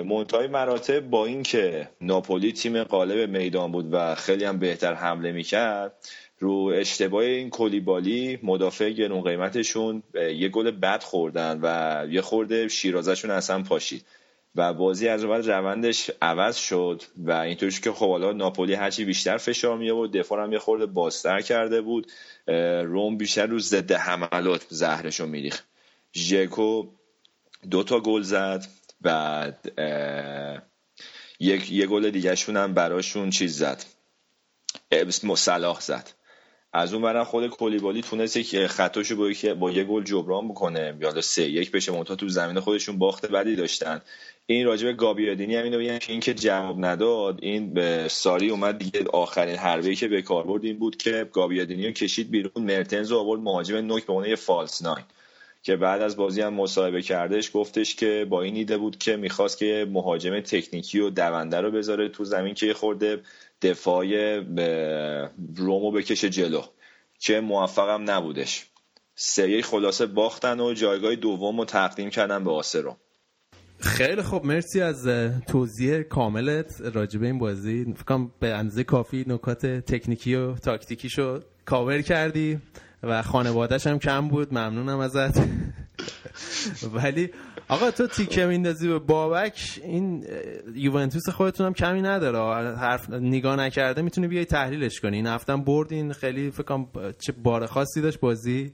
منتهای 0.06 0.48
مراتب 0.48 1.00
با 1.00 1.26
اینکه 1.26 1.90
ناپولی 2.02 2.52
تیم 2.52 2.84
قالب 2.84 3.30
میدان 3.30 3.72
بود 3.72 3.94
و 3.94 4.16
خیلی 4.16 4.46
هم 4.46 4.60
بهتر 4.60 4.94
حمله 4.94 5.32
می‌کرد 5.32 5.94
رو 6.40 6.72
اشتباه 6.76 7.24
این 7.24 7.50
کلیبالی 7.50 8.40
مدافع 8.44 8.90
گرون 8.90 9.22
قیمتشون 9.22 10.04
یه 10.14 10.50
گل 10.50 10.72
بد 10.72 11.04
خوردن 11.04 11.60
و 11.62 12.08
یه 12.12 12.22
خورده 12.22 12.68
شیرازشون 12.68 13.32
اصلا 13.32 13.64
پاشید. 13.64 14.06
و 14.56 14.74
بازی 14.74 15.08
از 15.08 15.24
اول 15.24 15.48
روندش 15.48 16.12
عوض 16.22 16.56
شد 16.56 17.02
و 17.18 17.32
اینطوری 17.32 17.72
که 17.72 17.92
خب 17.92 18.10
حالا 18.10 18.32
ناپولی 18.32 18.74
هرچی 18.74 19.06
بیشتر 19.06 19.38
فشار 19.38 19.78
می 19.78 19.90
و 19.90 20.08
دفاع 20.08 20.44
هم 20.44 20.54
یه 20.54 20.60
خورده 20.60 20.86
بازتر 20.86 21.42
کرده 21.42 21.82
بود. 21.82 22.12
روم 22.84 23.18
بیشتر 23.18 23.46
رو 23.46 23.60
ضد 23.60 23.92
حملات 23.92 24.66
زهرشو 24.70 25.26
میریخ 25.26 25.64
ژکو 26.16 26.88
دو 27.72 27.84
تا 27.84 28.00
گل 28.00 28.22
زد 28.22 28.68
بعد 29.02 29.72
یک 31.40 31.72
یه 31.72 31.88
گل 31.88 32.10
دیگهشون 32.10 32.58
هم 32.58 32.74
براشون 32.74 33.30
چیز 33.30 33.58
زد. 33.58 33.84
صلاح 35.36 35.80
زد. 35.80 36.10
از 36.74 36.94
اون 36.94 37.02
برم 37.02 37.24
خود 37.24 37.48
کلیبالی 37.48 38.02
تونست 38.02 38.40
که 38.40 38.68
خطاشو 38.68 39.16
با, 39.16 39.54
با 39.60 39.72
یه 39.72 39.84
گل 39.84 40.04
جبران 40.04 40.48
بکنه. 40.48 40.98
یا 41.02 41.22
سه 41.22 41.50
یک 41.50 41.72
بشه. 41.72 41.92
منتها 41.92 42.16
تو 42.16 42.30
زمین 42.30 42.60
خودشون 42.60 42.98
باخت 42.98 43.26
بدی 43.26 43.56
داشتن. 43.56 44.02
این 44.46 44.66
راجب 44.66 44.92
گابیادینی 44.92 45.56
هم 45.56 45.64
اینو 45.64 45.80
بگم 45.80 45.98
که 45.98 46.12
این 46.12 46.22
که 46.22 46.34
جواب 46.34 46.86
نداد 46.86 47.40
این 47.42 47.74
به 47.74 48.08
ساری 48.10 48.50
اومد 48.50 48.78
دیگه 48.78 49.06
آخرین 49.14 49.56
حربه 49.56 49.96
که 49.96 50.08
به 50.08 50.22
کار 50.22 50.44
برد 50.44 50.66
این 50.66 50.80
بود 50.80 50.98
که 50.98 51.30
گابیادینی 51.34 51.86
رو 51.86 51.92
کشید 51.92 52.32
بیرون. 52.32 52.52
مرتنز 52.58 53.12
رو 53.12 53.18
آورد 53.18 53.42
مهاجم 53.42 53.76
نوک 53.76 54.06
به 54.06 54.14
عنوان 54.14 54.30
یه 54.30 54.36
فالس 54.36 54.82
ناین. 54.82 55.06
که 55.64 55.76
بعد 55.76 56.02
از 56.02 56.18
بازی 56.18 56.42
هم 56.42 56.54
مصاحبه 56.54 57.02
کردش 57.02 57.52
گفتش 57.54 57.96
که 57.96 58.26
با 58.30 58.42
این 58.42 58.56
ایده 58.56 58.78
بود 58.78 58.98
که 58.98 59.16
می‌خواست 59.16 59.58
که 59.58 59.88
مهاجم 59.92 60.40
تکنیکی 60.40 61.00
و 61.00 61.10
دونده 61.10 61.62
رو 61.62 61.72
بذاره 61.72 62.10
تو 62.10 62.24
زمین 62.24 62.54
که 62.54 62.74
خورده 62.74 63.20
دفاع 63.64 64.40
رومو 65.56 65.92
بکشه 65.92 66.30
جلو 66.30 66.62
که 67.20 67.40
موفقم 67.40 68.12
نبودش. 68.12 68.66
سری 69.16 69.62
خلاصه 69.62 70.06
باختن 70.06 70.60
و 70.60 70.74
جایگاه 70.74 71.16
دوم 71.16 71.60
رو 71.60 71.66
تقدیم 71.66 72.10
کردن 72.10 72.44
به 72.44 72.52
آسرو 72.52 72.98
خیلی 73.80 74.22
خوب 74.22 74.46
مرسی 74.46 74.82
از 74.82 75.08
توضیح 75.48 76.02
کاملت 76.02 76.82
راجبه 76.82 77.26
این 77.26 77.40
بازی. 77.40 77.94
فکرم 77.98 78.32
به 78.40 78.54
اندازه 78.54 78.84
کافی 78.84 79.26
نکات 79.28 79.66
تکنیکی 79.66 80.36
و 80.36 80.56
تاکتیکی 80.56 81.10
شو 81.10 81.40
کاور 81.66 82.02
کردی 82.02 82.60
و 83.04 83.22
خانوادهش 83.22 83.88
هم 83.88 84.00
کم 84.00 84.28
بود. 84.28 84.54
ممنونم 84.54 85.00
ازت. 85.00 85.38
ولی 86.94 87.30
آقا 87.74 87.92
تو 87.92 88.08
تیکه 88.08 88.46
میندازی 88.46 88.88
به 88.88 89.00
بابک 89.00 89.80
این 89.84 90.26
یوونتوس 90.76 91.30
خودتون 91.30 91.66
هم 91.66 91.74
کمی 91.74 92.02
نداره. 92.02 92.78
حرف 92.78 93.10
نگاه 93.10 93.56
نکرده 93.56 94.02
می‌تونی 94.02 94.28
بیای 94.28 94.46
تحلیلش 94.46 95.00
کنی. 95.00 95.16
این 95.16 95.28
هفتم 95.28 95.64
بردین 95.64 96.14
خیلی 96.14 96.52
فکرم 96.52 96.90
چه 97.20 97.32
بار 97.32 97.66
خاصی 97.66 98.02
داشت 98.02 98.20
بازی. 98.20 98.74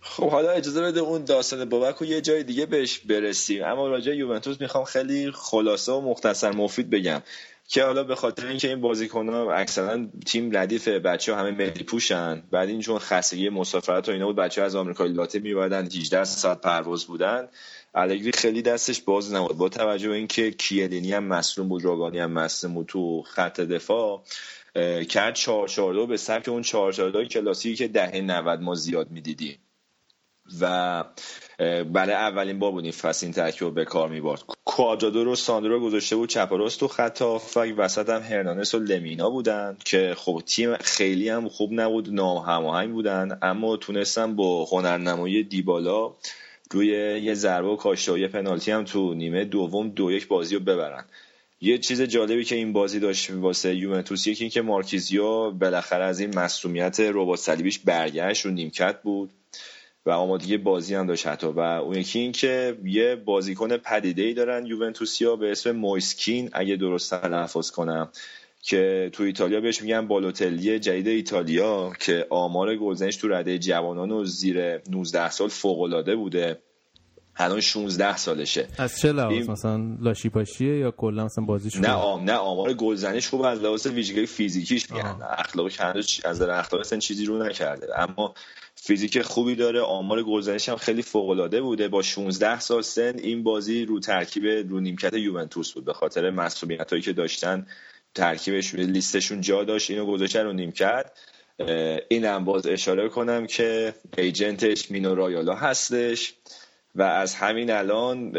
خب 0.00 0.30
حالا 0.30 0.50
اجازه 0.50 0.82
بده 0.82 1.00
اون 1.00 1.24
داستان 1.24 1.64
بابک 1.64 1.96
رو 1.96 2.06
یه 2.06 2.20
جای 2.20 2.42
دیگه 2.42 2.66
بهش 2.66 2.98
برسیم. 2.98 3.64
اما 3.64 3.88
راجع 3.88 4.14
یوونتوس 4.14 4.60
می‌خوام 4.60 4.84
خیلی 4.84 5.30
خلاصه 5.30 5.92
و 5.92 6.00
مختصر 6.00 6.52
مفید 6.52 6.90
بگم 6.90 7.22
که 7.68 7.84
حالا 7.84 8.04
به 8.04 8.14
خاطر 8.14 8.46
اینکه 8.46 8.68
این 8.68 8.80
بازیکن 8.80 9.28
ها 9.28 9.52
اکثرا 9.52 10.06
تیم 10.26 10.56
ردیف 10.56 10.88
بچه 10.88 11.34
ها 11.34 11.40
همه 11.40 11.50
ملی 11.50 11.84
پوشن 11.84 12.42
بعد 12.50 12.68
این 12.68 12.80
چون 12.80 12.98
خستگی 12.98 13.48
مسافرت 13.48 14.08
و 14.08 14.12
اینا 14.12 14.26
بود 14.26 14.36
بچه 14.36 14.62
از 14.62 14.76
آمریکای 14.76 15.12
لاتین 15.12 15.42
میبادن 15.42 15.86
18 15.86 16.24
ساعت 16.24 16.60
پرواز 16.60 17.04
بودن. 17.04 17.48
الگری 17.94 18.32
خیلی 18.32 18.62
دستش 18.62 19.00
باز 19.00 19.34
نبود. 19.34 19.56
با 19.56 19.68
توجه 19.68 20.08
به 20.08 20.14
اینکه 20.14 20.50
کیلینی 20.50 21.12
هم 21.12 21.24
مصروم 21.24 21.68
بود 21.68 21.84
روگانی 21.84 22.18
هم 22.18 22.32
مصروم 22.32 22.74
بود 22.74 22.86
تو 22.86 23.22
خط 23.22 23.60
دفاع 23.60 24.22
کرد 25.08 25.34
4 25.34 26.06
به 26.06 26.16
سبک 26.16 26.48
اون 26.48 26.62
4 26.62 27.24
کلاسیکی 27.24 27.76
که 27.76 27.88
دهه 27.88 28.20
90 28.20 28.60
ما 28.60 28.74
زیاد 28.74 29.10
می‌دیدیم. 29.10 29.58
و 30.60 31.04
برای 31.84 32.14
اولین 32.14 32.58
بار 32.58 32.72
بود 32.72 32.90
فصل 32.90 33.26
این 33.26 33.32
ترکیب 33.32 33.74
به 33.74 33.84
کار 33.84 34.08
می‌برد. 34.08 34.42
کوادرادو 34.64 35.24
رو 35.24 35.34
ساندرو 35.34 35.80
گذاشته 35.80 36.16
بود 36.16 36.28
چپ 36.28 36.52
راست 36.52 36.80
تو 36.80 36.88
خط 36.88 37.22
هافک. 37.22 37.74
وسط 37.76 38.08
هم 38.08 38.22
هرنانس 38.22 38.74
و 38.74 38.78
لمینا 38.78 39.30
بودن 39.30 39.76
که 39.84 40.14
خب 40.18 40.42
تیم 40.46 40.76
خیلی 40.76 41.28
هم 41.28 41.48
خوب 41.48 41.70
نبود 41.72 42.10
نامهماهنگ 42.10 42.92
بودن 42.92 43.38
اما 43.42 43.76
تونستن 43.76 44.36
با 44.36 44.64
هنرنمایی 44.64 45.44
دیبالا 45.44 46.14
روی 46.72 46.86
یه 47.22 47.34
ضربه 47.34 47.68
و 47.68 47.76
کاشته 47.76 48.28
پنالتی 48.28 48.70
هم 48.70 48.84
تو 48.84 49.14
نیمه 49.14 49.44
دوم 49.44 49.88
دو 49.88 50.12
یک 50.12 50.28
بازی 50.28 50.54
رو 50.54 50.60
ببرن. 50.60 51.04
یه 51.60 51.78
چیز 51.78 52.02
جالبی 52.02 52.44
که 52.44 52.54
این 52.54 52.72
بازی 52.72 53.00
داشت 53.00 53.30
واسه 53.30 53.76
یوونتوس 53.76 54.26
یکی 54.26 54.50
که 54.50 54.62
مارکیزیو 54.62 55.50
بالاخره 55.50 56.04
از 56.04 56.20
این 56.20 56.38
مصومیت 56.38 57.00
ربات 57.00 57.38
صلیبیش 57.38 57.78
برگشت 57.78 58.46
رو 58.46 58.50
نیمکت 58.50 59.02
بود 59.02 59.30
و 60.06 60.10
آمادگی 60.10 60.56
بازی 60.56 60.94
هم 60.94 61.06
داشت 61.06 61.26
حتی. 61.26 61.46
و 61.46 61.60
اون 61.60 61.96
یکی 61.96 62.18
این 62.18 62.32
که 62.32 62.76
یه 62.84 63.16
بازیکن 63.16 63.76
پدیده 63.76 64.22
ای 64.22 64.34
دارن 64.34 64.66
یوونتوسیا 64.66 65.36
به 65.36 65.52
اسم 65.52 65.70
مویسکین 65.70 66.50
اگه 66.52 66.76
درست 66.76 67.10
تلفظ 67.10 67.70
کنم. 67.70 68.08
که 68.62 69.10
تو 69.12 69.22
ایتالیا 69.22 69.60
بهش 69.60 69.82
میگن 69.82 70.08
بالوتلی 70.08 70.78
جدید 70.78 71.08
ایتالیا 71.08 71.92
که 72.00 72.26
آمار 72.30 72.76
گلزنش 72.76 73.16
تو 73.16 73.28
رده 73.28 73.58
جوانان 73.58 74.10
و 74.10 74.24
زیر 74.24 74.78
19 74.90 75.30
سال 75.30 75.48
فوق 75.48 75.80
العاده 75.80 76.16
بوده. 76.16 76.58
الان 77.36 77.60
16 77.60 78.16
سالشه. 78.16 78.68
از 78.78 78.98
چه 78.98 79.12
لحاظ؟ 79.12 79.32
این... 79.32 79.50
مثلا 79.50 79.96
لاشی 80.00 80.28
پاشیه 80.28 80.78
یا 80.78 80.90
کلا 80.90 81.24
مثلا 81.24 81.44
بازیش 81.44 81.76
نه 81.76 81.88
آم 81.88 82.24
نه 82.24 82.32
آمار 82.32 82.74
گلزنیش 82.74 83.28
خوب 83.28 83.42
از 83.42 83.62
لحاظ 83.62 83.86
ویژگی 83.86 84.26
فیزیکیش 84.26 84.90
میگن. 84.90 85.16
اخلاقش 85.38 85.80
هنوز 85.80 86.20
از 86.24 86.36
نظر 86.42 86.50
اخلاق 86.50 86.98
چیزی 86.98 87.24
رو 87.24 87.46
نکرده. 87.46 88.00
اما 88.00 88.34
فیزیک 88.74 89.22
خوبی 89.22 89.54
داره. 89.54 89.80
آمار 89.80 90.22
گلزنیش 90.22 90.68
هم 90.68 90.76
خیلی 90.76 91.02
فوق 91.02 91.28
العاده 91.28 91.60
بوده. 91.60 91.88
با 91.88 92.02
16 92.02 92.60
سال 92.60 92.82
سن 92.82 93.14
این 93.18 93.42
بازی 93.42 93.84
رو 93.84 94.00
ترکیب 94.00 94.46
رو 94.46 94.80
نیمکت 94.80 95.14
یوونتوس 95.14 95.72
بود. 95.72 95.84
به 95.84 95.92
خاطر 95.92 96.30
مسئولیتایی 96.30 97.02
که 97.02 97.12
داشتن 97.12 97.66
ترکیبش 98.14 98.74
لیستشون 98.74 99.40
جا 99.40 99.64
داشت 99.64 99.90
اینو 99.90 100.06
گذاشتن 100.06 100.44
رو 100.44 100.52
نیمکت. 100.52 101.10
اینم 102.08 102.44
باز 102.44 102.66
اشاره 102.66 103.08
کنم 103.08 103.46
که 103.46 103.94
ایجنتش 104.18 104.90
مینو 104.90 105.14
رایالا 105.14 105.54
هستش 105.54 106.34
و 106.94 107.02
از 107.02 107.34
همین 107.34 107.70
الان 107.70 108.36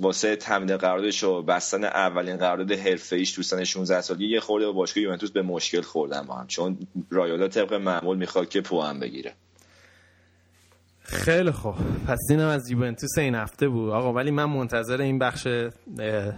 واسه 0.00 0.36
تمدید 0.36 0.76
قراردادش 0.76 1.24
و 1.24 1.42
بستن 1.42 1.84
اولین 1.84 2.36
قرارداد 2.36 2.72
حرفه‌ایش 2.72 3.32
تو 3.32 3.42
سن 3.42 3.64
16 3.64 4.00
سالی 4.00 4.28
یه 4.28 4.40
خورده 4.40 4.66
با 4.66 4.72
باشگاه 4.72 5.02
یوونتوس 5.02 5.30
به 5.30 5.42
مشکل 5.42 5.80
خوردن 5.80 6.22
با 6.22 6.34
هم 6.34 6.46
چون 6.46 6.78
رایالا 7.10 7.48
طبق 7.48 7.72
معمول 7.72 8.16
می‌خواد 8.16 8.48
که 8.48 8.60
پوان 8.60 9.00
بگیره. 9.00 9.34
خیلی 11.10 11.50
خوب. 11.50 11.74
پس 12.06 12.18
اینم 12.30 12.48
از 12.48 12.70
یوونتوس 12.70 13.18
این 13.18 13.34
هفته 13.34 13.68
بود. 13.68 13.90
آقا 13.90 14.12
ولی 14.12 14.30
من 14.30 14.44
منتظر 14.44 15.00
این 15.00 15.18
بخش 15.18 15.46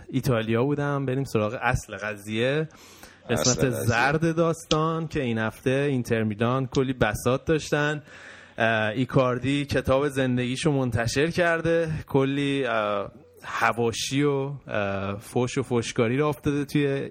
ایتالیا 0.08 0.64
بودم. 0.64 1.06
بریم 1.06 1.24
سراغ 1.24 1.58
اصل 1.62 1.96
قضیه. 1.96 2.68
قسمت 3.30 3.70
زرد 3.70 4.36
داستان 4.36 5.08
که 5.08 5.22
این 5.22 5.38
هفته 5.38 5.86
اینتر 5.90 6.22
میلان 6.22 6.66
کلی 6.66 6.92
بسات 6.92 7.44
داشتن. 7.44 8.02
ایکاردی 8.94 9.64
کتاب 9.64 10.08
زندگیشو 10.08 10.72
منتشر 10.72 11.30
کرده. 11.30 11.90
کلی 12.06 12.64
هواشی 13.42 14.22
و 14.22 14.52
فوش 15.20 15.58
و 15.58 15.62
فوشکاری 15.62 16.16
رو 16.18 16.26
افتاده 16.26 16.64
توی 16.64 17.10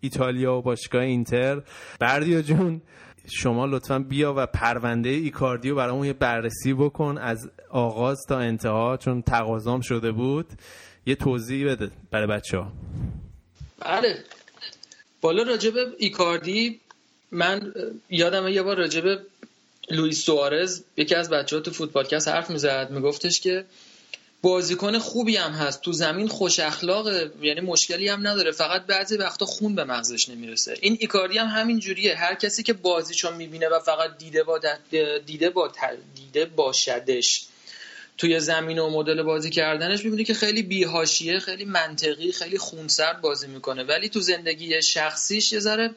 ایتالیا 0.00 0.54
و 0.54 0.62
باشگاه 0.62 1.02
اینتر. 1.02 1.62
بردیا 2.00 2.42
جون 2.42 2.82
شما 3.28 3.66
لطفا 3.66 3.98
بیا 3.98 4.34
و 4.36 4.46
پرونده 4.46 5.08
ایکاردیو 5.08 5.74
برامون 5.74 6.06
یه 6.06 6.12
بررسی 6.12 6.74
بکن 6.74 7.18
از 7.18 7.50
آغاز 7.70 8.18
تا 8.28 8.38
انتها 8.38 8.96
چون 8.96 9.22
تقاضام 9.22 9.80
شده 9.80 10.12
بود. 10.12 10.46
یه 11.06 11.14
توضیح 11.14 11.66
بده 11.66 11.90
برای 12.10 12.26
بچه 12.26 12.58
ها 12.58 12.72
بله. 13.80 14.24
بالا 15.20 15.42
راجب 15.42 15.74
ایکاردی 15.98 16.80
من 17.30 17.72
یادم 18.10 18.48
یه 18.48 18.62
بار 18.62 18.76
راجب 18.76 19.20
لوئیس 19.90 20.24
سوارز 20.24 20.82
یکی 20.96 21.14
از 21.14 21.30
بچه 21.30 21.56
ها 21.56 21.62
تو 21.62 21.70
فوتبالکست 21.70 22.28
حرف 22.28 22.50
می‌زد 22.50 22.90
میگفتش 22.90 23.40
که 23.40 23.64
بازیکن 24.42 24.98
خوبی 24.98 25.36
هم 25.36 25.50
هست. 25.52 25.82
تو 25.82 25.92
زمین 25.92 26.28
خوش 26.28 26.58
اخلاقه 26.58 27.30
یعنی 27.42 27.60
مشکلی 27.60 28.08
هم 28.08 28.26
نداره. 28.26 28.50
فقط 28.50 28.86
بعضی 28.86 29.16
وقتا 29.16 29.46
خون 29.46 29.74
به 29.74 29.84
مغزش 29.84 30.28
نمی‌رسه. 30.28 30.76
این 30.80 30.96
ایکاردی 31.00 31.38
هم 31.38 31.46
همین 31.46 31.78
جوریه. 31.78 32.14
هر 32.14 32.34
کسی 32.34 32.62
که 32.62 32.72
بازیشو 32.72 33.34
می‌بینه 33.34 33.68
و 33.68 33.80
فقط 33.80 34.18
دیده 34.18 34.42
با 34.42 34.60
دیده 35.26 35.50
با 35.50 35.72
دیده 36.14 36.46
باشدش 36.46 37.42
توی 38.18 38.40
زمین 38.40 38.78
و 38.78 38.90
مدل 38.90 39.22
بازی 39.22 39.50
کردنش 39.50 40.04
می‌بینه 40.04 40.24
که 40.24 40.34
خیلی 40.34 40.62
بیهاشیه 40.62 41.38
خیلی 41.38 41.64
منطقی 41.64 42.32
خیلی 42.32 42.58
خونسرد 42.58 43.20
بازی 43.20 43.46
می‌کنه. 43.46 43.84
ولی 43.84 44.08
تو 44.08 44.20
زندگی 44.20 44.82
شخصیش 44.82 45.52
یه 45.52 45.58
ذره 45.58 45.94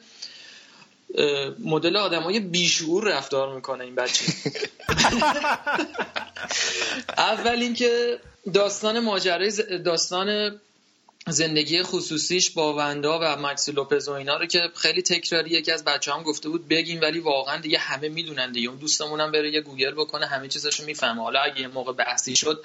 مدل 1.58 1.96
آدمای 1.96 2.40
بیشعور 2.40 3.04
رفتار 3.04 3.54
می‌کنه 3.54 3.84
این 3.84 3.94
بچه. 3.94 4.24
اول 7.18 7.58
اینکه 7.62 8.18
داستان 8.52 9.00
ماجرای 9.00 9.50
داستان 9.84 10.60
زندگی 11.28 11.82
خصوصیش 11.82 12.50
با 12.50 12.74
وندا 12.74 13.18
و 13.22 13.36
مکسی 13.36 13.72
لوپز 13.72 14.08
و 14.08 14.12
اینا 14.12 14.36
رو 14.36 14.46
که 14.46 14.70
خیلی 14.74 15.02
تکراری 15.02 15.50
یکی 15.50 15.72
از 15.72 15.84
بچه 15.84 16.12
هم 16.12 16.22
گفته 16.22 16.48
بود 16.48 16.68
بگیم 16.68 17.00
ولی 17.00 17.18
واقعا 17.18 17.60
دیگه 17.60 17.78
همه 17.78 18.08
می‌دونن 18.08 18.52
دیگه. 18.52 18.68
اون 18.68 18.78
دوستمون 18.78 19.20
هم 19.20 19.32
بره 19.32 19.52
یه 19.52 19.60
گوگل 19.60 19.90
بکنه 19.90 20.26
همه 20.26 20.48
چیزشو 20.48 20.84
می‌فهمه. 20.84 21.22
حالا 21.22 21.40
اگه 21.40 21.60
یه 21.60 21.68
موقع 21.68 21.92
بحثی 21.92 22.36
شد 22.36 22.64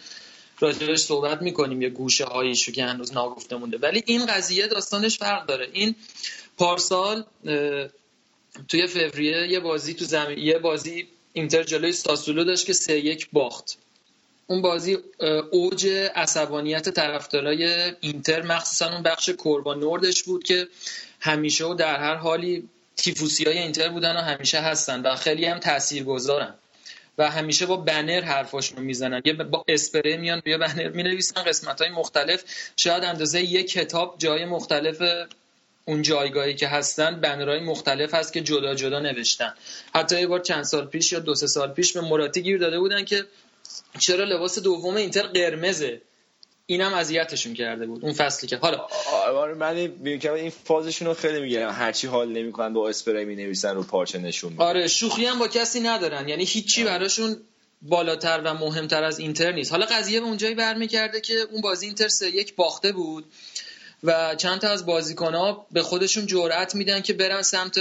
راجبش 0.59 0.99
صحبت 0.99 1.41
می‌کنیم 1.41 1.81
یه 1.81 1.89
گوشه 1.89 2.25
هاییشو 2.25 2.71
که 2.71 2.85
هنوز 2.85 3.13
ناگفته 3.13 3.55
مونده. 3.55 3.77
ولی 3.77 4.03
این 4.05 4.25
قضیه 4.25 4.67
داستانش 4.67 5.17
فرق 5.17 5.45
داره. 5.45 5.69
این 5.73 5.95
پارسال 6.57 7.23
توی 8.67 8.87
فوریه 8.87 9.47
یه 9.47 9.59
بازی 9.59 9.93
تو 9.93 10.05
زمین 10.05 10.37
یه 10.37 10.59
بازی 10.59 11.07
اینتر 11.33 11.63
جلوی 11.63 11.91
ساسولو 11.91 12.43
داشت 12.43 12.65
که 12.65 12.73
سه 12.73 12.99
یک 12.99 13.27
باخت. 13.33 13.77
اون 14.49 14.61
بازی 14.61 14.97
اوج 15.51 15.87
عصبانیت 16.15 16.89
طرفدارای 16.89 17.93
اینتر 17.99 18.41
مخصوصا 18.41 18.93
اون 18.93 19.03
بخش 19.03 19.29
کوربا 19.29 19.73
نوردش 19.73 20.23
بود 20.23 20.43
که 20.43 20.67
همیشه 21.19 21.65
و 21.65 21.73
در 21.73 21.99
هر 21.99 22.15
حالی 22.15 22.69
تیفوسی 22.95 23.43
های 23.43 23.57
اینتر 23.57 23.89
بودن 23.89 24.17
و 24.17 24.19
همیشه 24.19 24.59
هستن 24.59 25.01
و 25.01 25.15
خیلی 25.15 25.45
هم 25.45 25.59
تأثیر 25.59 26.03
گذارن 26.03 26.55
و 27.17 27.31
همیشه 27.31 27.65
با 27.65 27.77
بنر 27.77 28.21
حرفاشون 28.21 28.83
می‌زنن. 28.83 29.21
یه 29.25 29.33
با 29.33 29.65
اسپری 29.67 30.17
میان 30.17 30.41
روی 30.45 30.57
بنر 30.57 30.89
می‌نویسن 30.89 31.43
قسمت 31.43 31.81
های 31.81 31.91
مختلف. 31.91 32.43
شاید 32.75 33.03
اندازه 33.03 33.41
یک 33.41 33.71
کتاب 33.71 34.15
جای 34.17 34.45
مختلف 34.45 35.01
اون 35.85 36.01
جایگاهی 36.01 36.53
که 36.55 36.67
هستن 36.67 37.21
بنرهای 37.21 37.59
مختلف 37.59 38.13
هست 38.13 38.33
که 38.33 38.41
جدا 38.41 38.75
جدا 38.75 38.99
نوشتن. 38.99 39.53
حتی 39.95 40.19
یه 40.19 40.27
بار 40.27 40.39
چند 40.39 40.63
سال 40.63 40.85
پیش 40.85 41.11
یا 41.11 41.19
دو 41.19 41.35
سه 41.35 41.47
سال 41.47 41.71
پیش 41.71 41.93
به 41.93 42.01
مراتی 42.01 42.41
گیر 42.41 42.57
داده 42.57 42.79
بودن 42.79 43.05
که 43.05 43.25
چرا 43.99 44.25
لباس 44.25 44.59
دوم 44.59 44.95
اینتر 44.95 45.27
قرمزه؟ 45.27 46.01
اینم 46.65 46.93
اذیتشون 46.93 47.53
کرده 47.53 47.85
بود 47.85 48.03
اون 48.05 48.13
فصلی 48.13 48.49
که. 48.49 48.57
حالا 48.57 48.87
آره 49.13 49.53
من 49.53 49.75
این 49.75 50.51
فازشون 50.65 51.07
رو 51.07 51.13
خیلی 51.13 51.39
می‌گیرم 51.39 51.71
هرچی 51.71 52.07
حال 52.07 52.29
نمی‌کنن 52.29 52.73
با 52.73 52.89
اسپری 52.89 53.25
می 53.25 53.35
نویسن 53.35 53.75
رو 53.75 53.83
پارچه 53.83 54.19
نشون 54.19 54.51
میدن. 54.51 54.65
آره 54.65 54.87
شوخی 54.87 55.25
هم 55.25 55.39
با 55.39 55.47
کسی 55.47 55.79
ندارن. 55.79 56.29
یعنی 56.29 56.45
هیچی 56.45 56.83
براشون 56.83 57.37
بالاتر 57.81 58.41
و 58.45 58.53
مهمتر 58.53 59.03
از 59.03 59.19
اینتر 59.19 59.51
نیست. 59.51 59.71
حالا 59.71 59.85
قضیه 59.85 60.19
به 60.19 60.25
اونجایی 60.25 60.55
برمیگرده 60.55 61.21
که 61.21 61.33
اون 61.51 61.61
بازی 61.61 61.85
اینتر 61.85 62.07
سه 62.07 62.29
یک 62.29 62.55
باخته 62.55 62.91
بود 62.91 63.25
و 64.03 64.35
چند 64.35 64.61
تا 64.61 64.69
از 64.69 64.85
بازیکنها 64.85 65.67
به 65.71 65.81
خودشون 65.81 66.25
جرأت 66.25 66.75
میدن 66.75 67.01
که 67.01 67.13
برن 67.13 67.41
سمت 67.41 67.79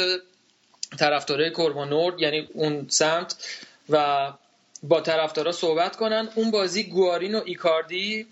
طرفدارای 0.99 1.51
نورد 1.89 2.21
یعنی 2.21 2.49
اون 2.55 2.87
سمت 2.89 3.37
و 3.89 4.27
با 4.83 5.01
طرفدارا 5.01 5.53
صحبت 5.53 5.97
کنن. 5.97 6.29
اون 6.35 6.51
بازی 6.51 6.83
گوارین 6.85 7.35
و 7.35 7.43
ایکاردی 7.45 8.27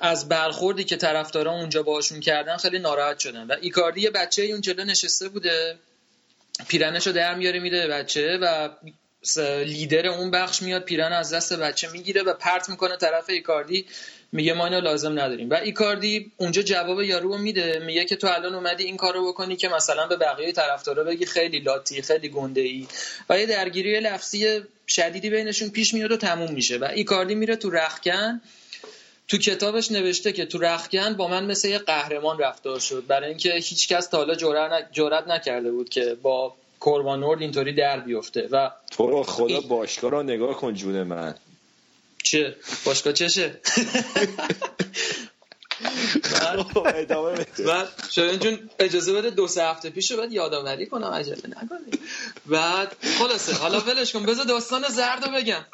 از 0.00 0.28
برخوردی 0.28 0.84
که 0.84 0.96
طرفدارا 0.96 1.52
اونجا 1.52 1.82
باشون 1.82 2.20
کردن 2.20 2.56
خیلی 2.56 2.78
ناراحت 2.78 3.18
شدن. 3.18 3.46
و 3.46 3.56
ایکاردی 3.60 4.00
یه 4.00 4.10
بچه 4.10 4.42
اون 4.42 4.60
جلو 4.60 4.84
نشسته 4.84 5.28
بوده. 5.28 5.78
پیرنش 6.68 7.06
رو 7.06 7.12
در 7.12 7.34
میاره 7.34 7.60
میده 7.60 7.86
بچه 7.86 8.38
و 8.42 8.68
لیدر 9.64 10.06
اون 10.06 10.30
بخش 10.30 10.62
میاد 10.62 10.82
پیرن 10.82 11.12
از 11.12 11.32
دست 11.32 11.52
بچه 11.52 11.88
می‌گیره 11.88 12.22
و 12.22 12.34
پرت 12.34 12.68
می‌کنه 12.68 12.96
طرف 12.96 13.30
ایکاردی. 13.30 13.86
میگه 14.32 14.52
ما 14.52 14.66
اینو 14.66 14.80
لازم 14.80 15.12
نداریم. 15.12 15.50
و 15.50 15.54
ایکاردی 15.54 16.32
اونجا 16.36 16.62
جواب 16.62 17.02
یارو 17.02 17.28
رو 17.28 17.38
میده. 17.38 17.82
میگه 17.86 18.04
که 18.04 18.16
تو 18.16 18.26
الان 18.26 18.54
اومدی 18.54 18.84
این 18.84 18.96
کارو 18.96 19.28
بکنی 19.28 19.56
که 19.56 19.68
مثلا 19.68 20.06
به 20.06 20.16
بقیه 20.16 20.52
طرفدارا 20.52 21.04
بگی 21.04 21.26
خیلی 21.26 21.58
لاتی 21.58 22.02
خیلی 22.02 22.28
گنده 22.28 22.60
ای 22.60 22.86
و 23.30 23.38
یه 23.38 23.46
درگیری 23.46 24.00
لفظی 24.00 24.60
شدیدی 24.86 25.30
بینشون 25.30 25.70
پیش 25.70 25.94
میاد 25.94 26.12
و 26.12 26.16
تموم 26.16 26.52
میشه. 26.52 26.78
و 26.78 26.84
ایکاردی 26.84 27.34
میره 27.34 27.56
تو 27.56 27.70
رخکن 27.70 28.40
تو 29.28 29.38
کتابش 29.38 29.92
نوشته 29.92 30.32
که 30.32 30.46
تو 30.46 30.58
رخکن 30.58 31.14
با 31.14 31.28
من 31.28 31.46
مثل 31.46 31.68
یه 31.68 31.78
قهرمان 31.78 32.38
رفتار 32.38 32.80
شد. 32.80 33.04
برای 33.06 33.28
اینکه 33.28 33.52
هیچکس 33.52 34.06
تا 34.06 34.18
حالا 34.18 34.34
جرأت 34.92 35.28
نکرده 35.28 35.70
بود 35.70 35.88
که 35.88 36.16
با 36.22 36.54
کوربانورد 36.80 37.40
اینطوری 37.40 37.72
در 37.72 38.00
بیفته. 38.00 38.48
و 38.50 38.70
تو 38.90 39.06
رو 39.06 39.22
خدا 39.22 39.60
باشگاه 39.60 40.10
رو 40.10 40.22
نگاه 40.22 40.56
کن 40.56 40.74
جون 40.74 41.02
من. 41.02 41.34
چه؟ 42.32 42.56
باشگاه 42.84 43.12
چشه 43.12 43.60
بعد 47.66 47.88
شاید 48.10 48.42
جون 48.42 48.70
اجازه 48.78 49.12
بده 49.12 49.30
دو 49.30 49.48
سه 49.48 49.64
هفته 49.64 49.90
پیش 49.90 50.10
رو 50.10 50.16
باید 50.16 50.32
یادآوری 50.32 50.86
کنم 50.86 51.06
عجله 51.06 51.42
نکنی. 51.48 52.00
بعد 52.46 52.96
خلاصه 53.18 53.54
حالا 53.54 53.80
ولش 53.80 54.12
کن 54.12 54.26
بذار 54.26 54.44
داستان 54.46 54.88
زرد 54.88 55.24
رو 55.24 55.32
بگم. 55.32 55.64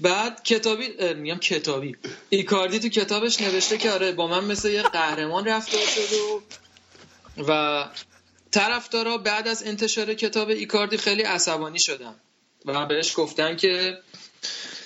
بعد 0.00 0.42
کتابی 0.42 1.14
میگم 1.14 1.38
کتابی. 1.38 1.96
ایکاردی 2.28 2.78
تو 2.78 2.88
کتابش 2.88 3.40
نوشته 3.40 3.78
که 3.78 3.90
آره 3.90 4.12
با 4.12 4.26
من 4.26 4.44
مثل 4.44 4.68
یه 4.68 4.82
قهرمان 4.82 5.44
رفتار 5.44 5.86
شد 5.86 6.12
و 6.12 6.42
و 7.48 7.84
طرفدارا 8.50 9.18
بعد 9.18 9.48
از 9.48 9.62
انتشار 9.62 10.14
کتاب 10.14 10.48
ایکاردی 10.48 10.96
خیلی 10.96 11.22
عصبانی 11.22 11.78
شدن. 11.80 12.14
و 12.66 12.86
بهش 12.86 13.12
گفتن 13.16 13.56
که 13.56 13.98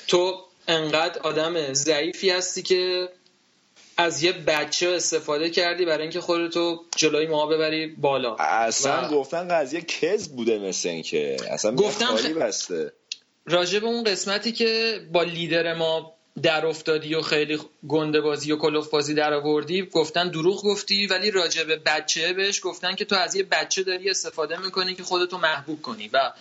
تو 0.06 0.44
انقدر 0.68 1.20
آدم 1.22 1.72
ضعیفی 1.72 2.30
هستی 2.30 2.62
که 2.62 3.08
از 3.96 4.22
یه 4.22 4.32
بچه 4.32 4.88
استفاده 4.88 5.50
کردی 5.50 5.84
برای 5.84 6.02
اینکه 6.02 6.20
خودتو 6.20 6.84
جلوی 6.96 7.26
ما 7.26 7.46
ببری 7.46 7.86
بالا 7.86 8.34
اصلا 8.34 9.08
و... 9.08 9.10
گفتن 9.10 9.48
قضیه 9.48 9.80
کز 9.80 10.28
بوده 10.28 10.58
مثل 10.58 10.88
اینکه 10.88 11.36
اصلا 11.50 11.74
گفتن. 11.74 12.34
بسته 12.40 12.92
راجع 13.46 13.78
به 13.78 13.86
اون 13.86 14.04
قسمتی 14.04 14.52
که 14.52 15.00
با 15.12 15.22
لیدر 15.22 15.74
ما 15.74 16.15
در 16.42 16.66
افتادی 16.66 17.14
و 17.14 17.22
خیلی 17.22 17.58
گنده 17.88 18.20
بازی 18.20 18.52
و 18.52 18.56
کلوف 18.56 18.90
بازی 18.90 19.14
در 19.14 19.34
آوردی 19.34 19.82
گفتن 19.82 20.30
دروغ 20.30 20.62
گفتی 20.62 21.06
ولی 21.06 21.30
راجع 21.30 21.64
به 21.64 21.76
بچه 21.76 22.32
بهش 22.32 22.60
گفتن 22.62 22.94
که 22.94 23.04
تو 23.04 23.16
از 23.16 23.34
یه 23.34 23.42
بچه 23.42 23.82
داری 23.82 24.10
استفاده 24.10 24.58
می‌کنی 24.58 24.94
که 24.94 25.02
خودتو 25.02 25.38
محبوب 25.38 25.82
کنی 25.82 26.10
و 26.12 26.32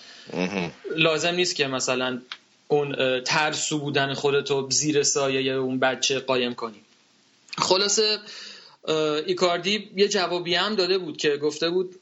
لازم 0.96 1.36
نیست 1.36 1.56
که 1.56 1.68
مثلا 1.68 2.22
اون 2.68 3.22
ترسو 3.22 3.80
بودن 3.80 4.14
خودتو 4.14 4.70
زیر 4.70 5.04
سایه 5.04 5.54
اون 5.54 5.80
بچه 5.80 6.20
قایم 6.20 6.54
کنی. 6.54 6.82
خلاصه 7.58 8.18
ایکاردی 9.26 9.92
یه 9.96 10.08
جوابی 10.08 10.56
هم 10.56 10.76
داده 10.76 10.98
بود 10.98 11.18
که 11.18 11.38
گفته 11.38 11.70
بود 11.70 11.96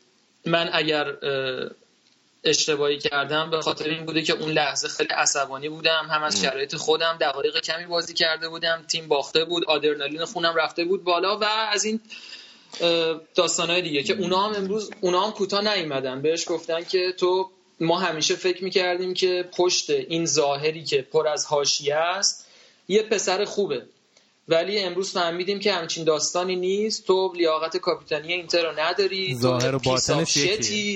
من 0.46 0.70
اگر 0.74 1.14
اشتباهی 2.44 3.00
کردم 3.00 3.50
به 3.50 3.62
خاطر 3.62 3.90
این 3.90 4.06
بوده 4.06 4.22
که 4.22 4.34
اون 4.34 4.52
لحظه 4.52 4.88
خیلی 4.88 5.10
عصبانی 5.10 5.70
بودم. 5.70 6.08
هم 6.10 6.24
از 6.24 6.42
شرایط 6.42 6.76
خودم 6.76 7.18
دقایق 7.22 7.60
کمی 7.60 7.86
بازی 7.86 8.14
کرده 8.14 8.50
بودم. 8.50 8.86
تیم 8.88 9.08
باخته 9.08 9.46
بود. 9.46 9.66
آدرنالین 9.66 10.26
خونم 10.26 10.56
رفته 10.56 10.86
بود 10.86 11.04
بالا 11.04 11.38
و 11.38 11.44
از 11.44 11.86
این 11.86 12.00
داستانهای 13.36 13.82
دیگه 13.82 14.04
که 14.04 14.14
اونا 14.14 14.48
هم 14.48 14.56
امروز 14.56 14.92
اونا 15.02 15.26
هم 15.26 15.32
کوتاه 15.32 15.76
نیومدن. 15.76 16.22
بهش 16.22 16.46
گفتن 16.48 16.84
که 16.84 17.12
تو 17.12 17.50
ما 17.80 18.00
همیشه 18.00 18.36
فکر 18.36 18.64
می‌کردیم 18.64 19.14
که 19.14 19.50
پشت 19.58 19.90
این 19.90 20.26
ظاهری 20.26 20.84
که 20.84 21.02
پر 21.02 21.28
از 21.28 21.46
حاشیه 21.46 21.96
است 21.96 22.48
یه 22.88 23.04
پسر 23.04 23.46
خوبه. 23.46 23.86
ولی 24.48 24.80
امروز 24.80 25.12
فهمیدیم 25.12 25.60
که 25.60 25.74
همچین 25.74 26.04
داستانی 26.04 26.56
نیست. 26.56 27.08
تو 27.08 27.34
لیاقت 27.36 27.78
کاپیتانی 27.78 28.34
اینتر 28.34 28.64
رو 28.64 28.80
نداری. 28.80 29.36
ظاهر 29.36 29.76
و 29.76 29.80
باطنش 29.80 30.38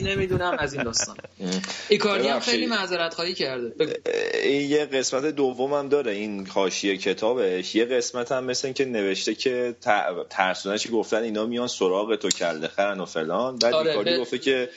نمی‌دونم 0.04 0.56
از 0.60 0.74
این 0.74 0.84
داستان. 0.84 1.18
ایکاردی 1.90 2.28
هم 2.28 2.40
خیلی 2.40 2.66
معذرت 2.66 3.14
خواهی 3.14 3.34
کرده 3.34 4.02
این 4.44 4.70
یه 4.70 4.86
قسمت 4.86 5.26
دومم 5.26 5.90
داره 5.90 6.12
این 6.12 6.48
حاشیه 6.48 6.98
کتابش. 6.98 7.76
یه 7.76 7.86
قسمت 7.86 8.32
هم 8.32 8.44
مثل 8.44 8.72
که 8.72 8.86
نوشته 8.86 9.36
که 9.36 9.76
ترسونش 10.30 10.88
گفتن 10.92 11.24
اینا 11.24 11.46
میان 11.46 11.68
سراغ 11.68 12.16
تو 12.16 12.30
کرده 12.30 12.68
خرن 12.68 13.00
و 13.00 13.06
فلان. 13.06 13.60
بعد 13.60 13.74
آره 13.74 13.90
ایکاردی 13.90 14.18
گفته 14.18 14.38
که 14.38 14.70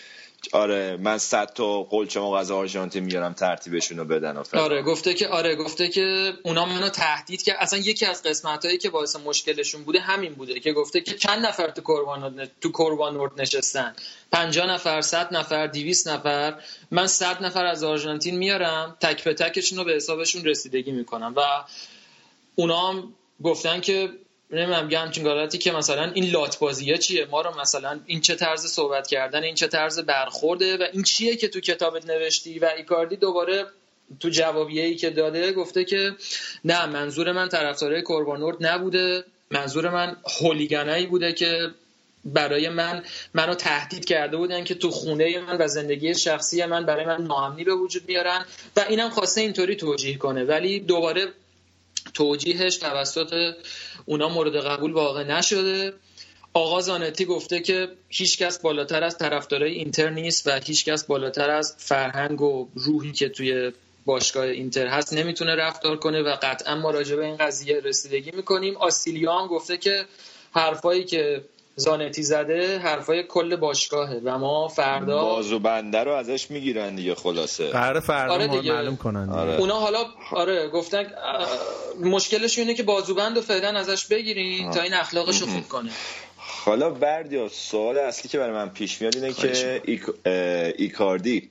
آره 0.53 0.97
من 0.97 1.18
صد 1.18 1.53
تا 1.53 1.82
قلچه 1.82 2.20
غذا 2.20 2.57
آرژانتین 2.57 3.05
میارم 3.05 3.32
ترتیبشون 3.32 3.99
رو 3.99 4.05
بدن 4.05 4.36
و 4.36 4.45
آره 4.53 4.82
گفته 4.82 5.14
که 5.14 5.28
آره 5.28 5.57
گفته 5.57 5.88
که 5.88 6.32
اونا 6.43 6.66
منو 6.66 6.88
تهدید 6.88 7.43
که 7.43 7.62
اصلا 7.62 7.78
یکی 7.78 8.07
از 8.07 8.22
قسمت 8.22 8.64
هایی 8.64 8.78
که 8.78 8.91
باعث 8.91 9.16
مشکلشون 9.16 9.84
بوده 9.84 10.01
همین 10.01 10.34
بوده 10.34 10.61
که 10.61 10.72
گفته 10.72 11.01
که 11.01 11.14
چند 11.14 11.47
نفر 11.47 11.70
تو 11.70 11.82
قربان 11.84 12.49
تو 12.61 13.11
نورد 13.12 13.41
نشستن؟ 13.41 13.95
50 14.32 14.66
نفر 14.66 15.01
100 15.01 15.34
نفر 15.34 15.66
200 15.66 16.09
نفر. 16.09 16.55
من 16.91 17.07
100 17.07 17.45
نفر 17.45 17.66
از 17.66 17.84
آرژانتین 17.84 18.38
میارم 18.38 18.97
تک 19.01 19.24
به 19.24 19.34
تکشون 19.34 19.78
رو 19.78 19.84
به 19.84 19.93
حسابشون 19.93 20.45
رسیدگی 20.45 20.93
می‌کنم. 20.93 21.34
و 21.36 21.41
اونا 22.55 22.88
هم 22.88 23.14
گفتن 23.43 23.80
که 23.80 24.11
نمی‌دونم 24.53 24.90
یه 24.90 24.98
همچین 24.98 25.26
حالتی 25.26 25.59
که 25.59 25.72
مثلا 25.72 26.11
این 26.14 26.30
لات 26.30 26.59
بازیه 26.59 26.98
چیه؟ 26.98 27.26
ما 27.26 27.40
رو 27.40 27.61
مثلا 27.61 28.01
این 28.07 28.20
چه 28.20 28.34
طرز 28.34 28.66
صحبت 28.66 29.07
کردن 29.07 29.42
این 29.42 29.55
چه 29.55 29.66
طرز 29.66 29.98
برخورده 29.98 30.76
و 30.76 30.86
این 30.92 31.03
چیه 31.03 31.36
که 31.36 31.48
تو 31.48 31.61
کتابت 31.61 32.07
نوشتی؟ 32.07 32.59
و 32.59 32.70
ایکاردی 32.76 33.16
دوباره 33.16 33.66
تو 34.20 34.28
جوابیه 34.28 34.84
ای 34.84 34.94
که 34.94 35.11
داده 35.11 35.53
گفته 35.53 35.84
که 35.84 36.12
نه 36.64 36.86
منظور 36.86 37.32
من 37.32 37.48
طرفدارای 37.48 38.03
قربانورد 38.03 38.66
نبوده. 38.66 39.24
منظور 39.51 39.90
من 39.90 40.16
هولیگنایی 40.40 41.07
بوده 41.07 41.32
که 41.32 41.70
برای 42.24 42.68
من 42.68 43.05
منو 43.34 43.55
تهدید 43.55 44.05
کرده 44.05 44.36
بودن 44.36 44.64
که 44.64 44.74
تو 44.74 44.90
خونه 44.90 45.40
من 45.40 45.57
و 45.59 45.68
زندگی 45.68 46.14
شخصی 46.14 46.64
من 46.64 46.86
برای 46.86 47.07
من 47.07 47.22
ناامنی 47.22 47.64
به 47.64 47.74
وجود 47.74 48.07
بیارن. 48.07 48.44
و 48.76 48.84
اینم 48.88 49.11
خواسته 49.11 49.40
اینطوری 49.40 49.76
توجیه 49.76 50.18
کنه. 50.18 50.44
ولی 50.44 50.80
دوباره 50.80 51.28
توجیهش 52.14 52.76
توسط 52.76 53.54
اونا 54.06 54.28
مورد 54.28 54.56
قبول 54.56 54.92
واقع 54.92 55.24
نشده. 55.24 55.92
آقا 56.52 56.80
زانتی 56.80 57.24
گفته 57.24 57.61
که 57.61 57.88
هیچکس 58.08 58.58
بالاتر 58.58 59.04
از 59.04 59.18
طرفدارای 59.18 59.72
اینتر 59.72 60.11
نیست 60.11 60.46
و 60.46 60.61
هیچکس 60.64 61.04
بالاتر 61.04 61.50
از 61.50 61.74
فرهنگ 61.78 62.42
و 62.42 62.68
روحی 62.74 63.12
که 63.12 63.28
توی 63.28 63.72
باشگاه 64.04 64.44
اینتر 64.44 64.86
هست 64.86 65.12
نمی‌تونه 65.12 65.54
رفتار 65.54 65.96
کنه 65.96 66.22
و 66.22 66.36
قطعا 66.42 66.74
ما 66.74 66.90
راجع 66.90 67.16
به 67.16 67.24
این 67.24 67.36
قضیه 67.36 67.80
رسیدگی 67.80 68.30
می‌کنیم. 68.30 68.76
آسیلیان 68.76 69.46
گفته 69.46 69.76
که 69.76 70.04
حرفایی 70.52 71.04
که 71.04 71.44
زانتی 71.76 72.22
زده 72.22 72.78
حرفای 72.78 73.22
کل 73.22 73.56
باشگاهه 73.56 74.20
و 74.24 74.38
ما 74.38 74.68
فردا 74.68 75.22
بازو 75.22 75.58
بنده 75.58 76.04
رو 76.04 76.12
ازش 76.12 76.50
می‌گیرن 76.50 76.94
دیگه 76.94 77.14
خلاصه 77.14 77.68
قرار 77.68 78.00
فردا 78.00 78.34
آره 78.34 78.46
ما 78.46 78.56
دیگه. 78.56 78.72
معلوم 78.72 78.96
کنن 78.96 79.26
دیگه. 79.26 79.38
آره. 79.38 79.56
اونا 79.56 79.74
حالا 79.74 80.04
آره 80.32 80.68
گفتن 80.68 81.06
مشکلش 82.00 82.58
اینه 82.58 82.74
که 82.74 82.82
بازوبند 82.82 83.36
رو 83.36 83.42
فعلا 83.42 83.78
ازش 83.78 84.06
بگیرین 84.06 84.70
تا 84.70 84.80
این 84.80 84.94
اخلاقش 84.94 85.40
رو 85.40 85.46
خوب 85.46 85.68
کنه 85.68 85.90
حالا 86.36 86.90
بردیا 86.90 87.48
سوال 87.48 87.98
اصلی 87.98 88.28
که 88.28 88.38
برای 88.38 88.52
من 88.54 88.68
پیش 88.68 89.00
میاد 89.00 89.16
اینه 89.16 89.32
که 89.32 89.82
ایکاردی 90.78 91.50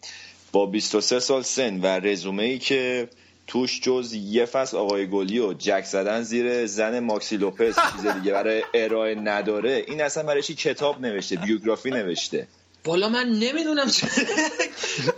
با 0.51 0.65
23 0.65 1.19
سال 1.19 1.41
سن 1.41 1.81
و 1.81 1.85
رزومه 1.85 2.43
ای 2.43 2.59
که 2.59 3.09
توش 3.49 3.81
جز 3.81 4.13
یه 4.13 4.45
فصل 4.45 4.77
آقای 4.77 5.07
گلی 5.07 5.39
و 5.39 5.53
جک 5.53 5.83
زدن 5.85 6.21
زیر 6.23 6.65
زن 6.65 6.99
ماکسی 6.99 7.37
لوپز 7.37 7.75
چیز 7.91 8.07
دیگه 8.07 8.31
برای 8.31 8.63
ارائه 8.73 9.15
نداره. 9.15 9.85
این 9.87 10.01
اصلا 10.01 10.23
برای 10.23 10.43
چی 10.43 10.55
کتاب 10.55 11.01
نوشته 11.01 11.35
بیوگرافی 11.35 11.89
نوشته؟ 11.89 12.47
بالا 12.83 13.09
من 13.09 13.29
نمی‌دونم 13.29 13.87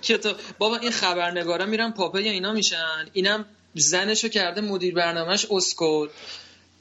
کتاب. 0.01 0.35
بابا 0.57 0.77
این 0.77 0.91
خبرنگارا 0.91 1.65
میرن 1.65 1.91
پاپه 1.91 2.21
یا 2.21 2.31
اینا 2.31 2.53
میشن. 2.53 3.09
اینم 3.13 3.45
زنشو 3.75 4.27
کرده 4.27 4.61
مدیر 4.61 4.93
برنامهش 4.93 5.45
اسکل 5.51 6.07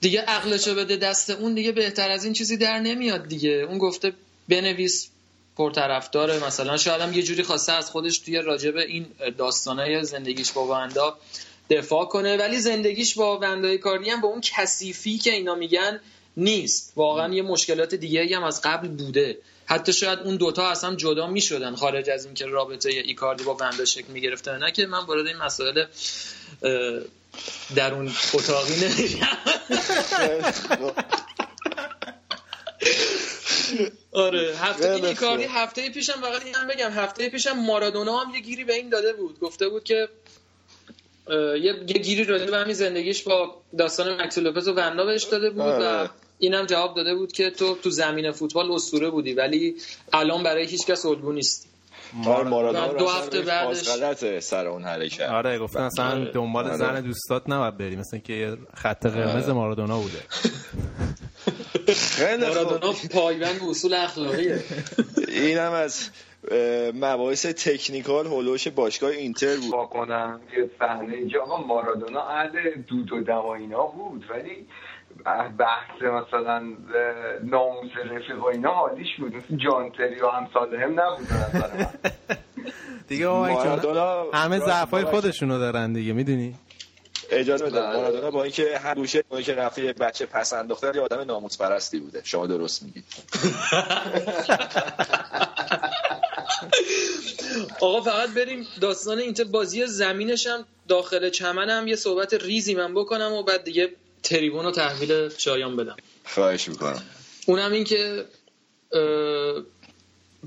دیگه 0.01 0.21
عقلشو 0.21 0.75
بده 0.75 0.97
دست 0.97 1.31
اون 1.31 1.55
دیگه 1.55 1.73
بهتر 1.73 2.11
از 2.11 2.25
این 2.25 2.33
چیزی 2.33 2.57
در 2.57 2.79
نمیاد 2.79 3.29
دیگه. 3.29 3.67
اون 3.69 3.79
گفته 3.79 4.13
بنویس 4.49 5.10
پرطرفدار 5.61 6.47
مثلا 6.47 6.77
شاید 6.77 7.01
هم 7.01 7.13
یه 7.13 7.23
جوری 7.23 7.43
خواسته 7.43 7.73
از 7.73 7.91
خودش 7.91 8.19
توی 8.19 8.37
راجب 8.37 8.77
این 8.77 9.07
داستانای 9.39 10.05
زندگیش 10.05 10.53
با 10.53 10.67
وندا 10.67 11.19
دفاع 11.71 12.05
کنه. 12.05 12.37
ولی 12.37 12.59
زندگیش 12.59 13.15
با 13.15 13.39
وندای 13.39 13.79
کاردی 13.79 14.11
هم 14.11 14.21
با 14.21 14.29
اون 14.29 14.41
کثیفی 14.41 15.19
که 15.19 15.33
اینا 15.33 15.55
میگن 15.55 16.01
نیست. 16.37 16.93
واقعا 16.97 17.35
یه 17.35 17.43
مشکلات 17.43 17.95
دیگه 17.95 18.37
هم 18.37 18.45
از 18.45 18.63
قبل 18.63 18.89
بوده. 18.89 19.39
حتی 19.67 19.93
شاید 19.93 20.19
اون 20.19 20.37
دوتا 20.37 20.69
اصلا 20.71 20.95
جدا 20.95 21.27
می‌شدن 21.27 21.75
خارج 21.75 22.11
از 22.11 22.25
اینکه 22.25 22.47
رابطه 22.47 22.89
ایکاردی 22.89 23.45
با 23.45 23.55
وندا 23.55 23.85
شکل 23.85 24.13
می‌گرفته 24.13 24.53
نه 24.53 24.73
که 24.73 24.87
من 24.87 25.07
وارد 25.07 25.27
این 25.27 25.37
مسائل 25.37 25.79
اه، 25.79 27.01
درون 27.77 28.13
اتاقی 28.35 28.75
نمیشم. 28.75 29.39
آره 34.13 34.57
هفته 34.57 35.15
خوب. 35.15 35.41
هفته 35.49 35.91
پیشم 35.91 36.13
فقط 36.13 36.45
این 36.45 36.55
هم 36.55 36.69
بگم 36.69 36.91
هفته 36.91 37.29
پیشم 37.29 37.53
مارادونا 37.53 38.19
هم 38.19 38.35
یه 38.35 38.41
گیری 38.41 38.65
به 38.65 38.75
این 38.75 38.89
داده 38.89 39.13
بود 39.13 39.41
گفته 39.41 39.69
بود 39.69 39.85
که 39.85 40.09
یه, 41.31 41.59
یه 41.63 41.99
گیری 41.99 42.25
راجع 42.25 42.47
به 42.47 42.57
همین 42.57 42.75
زندگیش 42.75 43.23
با 43.23 43.63
داستان 43.79 44.23
مکسی 44.23 44.41
لوپز 44.41 44.69
و 44.69 44.73
وندا 44.73 45.05
بهش 45.05 45.25
داده 45.25 45.51
بود 45.51 45.61
و 45.61 45.63
آره. 45.63 46.11
اینم 46.39 46.67
جواب 46.67 46.97
داده 46.97 47.15
بود 47.15 47.33
که 47.33 47.51
تو 47.51 47.75
تو 47.75 47.91
زمین 47.91 48.33
فوتبال 48.33 48.73
اسطوره 48.73 49.11
بودی 49.11 49.33
ولی 49.35 49.77
الان 50.13 50.43
برای 50.43 50.67
هیچ 50.67 50.87
کس 50.87 51.07
الگو 51.07 51.33
نیستی 51.33 51.70
مار 52.15 52.45
مارادونا 52.45 52.93
دو 52.93 53.09
هفته 53.09 53.43
بعدش- 53.43 53.89
غلطه 53.89 54.41
سر 54.41 54.67
اون 54.67 54.85
حرکت 54.85 55.21
آره 55.29 55.59
گفتن 55.59 55.81
اصلا 55.81 56.11
آره. 56.11 56.33
دنبال 56.33 56.65
آره. 56.65 56.77
زن 56.77 57.01
دوستات 57.01 57.43
نباید 57.49 57.77
بری 57.79 57.97
مثل 57.97 58.19
که 58.19 58.57
خط 58.75 59.07
قرمز 59.07 59.45
آره. 59.45 59.53
مارادونا 59.53 59.99
بوده 60.01 60.19
خیلی. 61.95 62.47
مارادونا 62.47 62.93
پایبند 63.15 63.61
اصول 63.71 63.95
اخلاقیه 63.95 64.61
این 65.29 65.59
هم 65.59 65.73
از 65.73 66.11
مباحث 66.95 67.47
تکنیکال 67.47 68.27
هولوش 68.27 68.69
باشگاه 68.69 69.11
اینتر 69.11 69.57
بود 69.57 69.89
کنم 69.91 70.41
یه 70.59 70.71
صحنه 70.79 71.15
اینجا 71.15 71.43
آقا 71.43 71.57
مارادونا 71.67 72.29
اهل 72.29 72.71
دود 72.89 73.13
و 73.13 73.21
دم 73.23 73.47
اینا 73.47 73.87
بود 73.87 74.25
ولی 74.31 74.67
بحث 75.59 76.03
مثلا 76.03 76.59
ناموس 77.43 77.91
رفیق 78.05 78.43
و 78.43 78.47
اینا 78.47 78.75
حالیش 78.75 79.09
بود. 79.19 79.35
مثل 79.35 79.57
جانتری 79.57 80.21
و 80.21 80.29
همسال 80.29 80.75
هم 80.75 81.01
نبود 81.01 81.29
به 81.29 81.35
نظر 81.35 81.77
من. 81.77 81.87
دیگه 83.09 83.27
مارادونا 83.27 84.31
همه 84.35 84.59
ضعفای. 84.59 85.05
خودشونو 85.05 85.59
دارن 85.59 85.93
دیگه 85.93 86.13
می‌دونی؟ 86.13 86.55
اجازه 87.31 87.67
بده. 87.67 87.81
بله. 87.81 87.97
مارادونا 87.97 88.31
با 88.31 88.43
اینکه 88.43 88.79
هر 88.79 88.95
گوشه 88.95 89.25
با 89.29 89.37
اینکه 89.37 89.55
رفته 89.55 89.85
یه 89.85 89.93
بچه 89.93 90.27
پس 90.27 90.53
انداخته 90.53 90.93
یه 90.95 91.01
آدم 91.01 91.21
ناموس 91.21 91.59
پرستی 91.59 92.01
بوده. 92.01 92.21
شما 92.25 92.47
درست 92.47 92.83
میگید 92.83 93.05
آقا 97.81 98.01
فقط 98.01 98.31
بریم 98.31 98.67
داستان 98.81 99.19
اینتر. 99.19 99.45
بازی 99.45 99.87
زمینش 99.87 100.47
هم 100.47 100.65
داخل 100.89 101.29
چمن 101.31 101.71
هم 101.71 101.89
یه 101.89 101.97
صحبت 101.97 102.35
ریزی 102.35 102.75
من 102.75 102.95
بکنم 102.95 103.33
و 103.33 103.43
بعد 103.43 103.65
دیگه 103.65 103.89
تریبون 104.23 104.65
رو 104.65 104.71
تحویل 104.71 105.29
شایان 105.29 105.77
بدم. 105.77 105.97
خواهش 106.25 106.69
می‌کنم. 106.69 107.03
اونم 107.47 107.73
این 107.73 107.85
که 107.85 108.25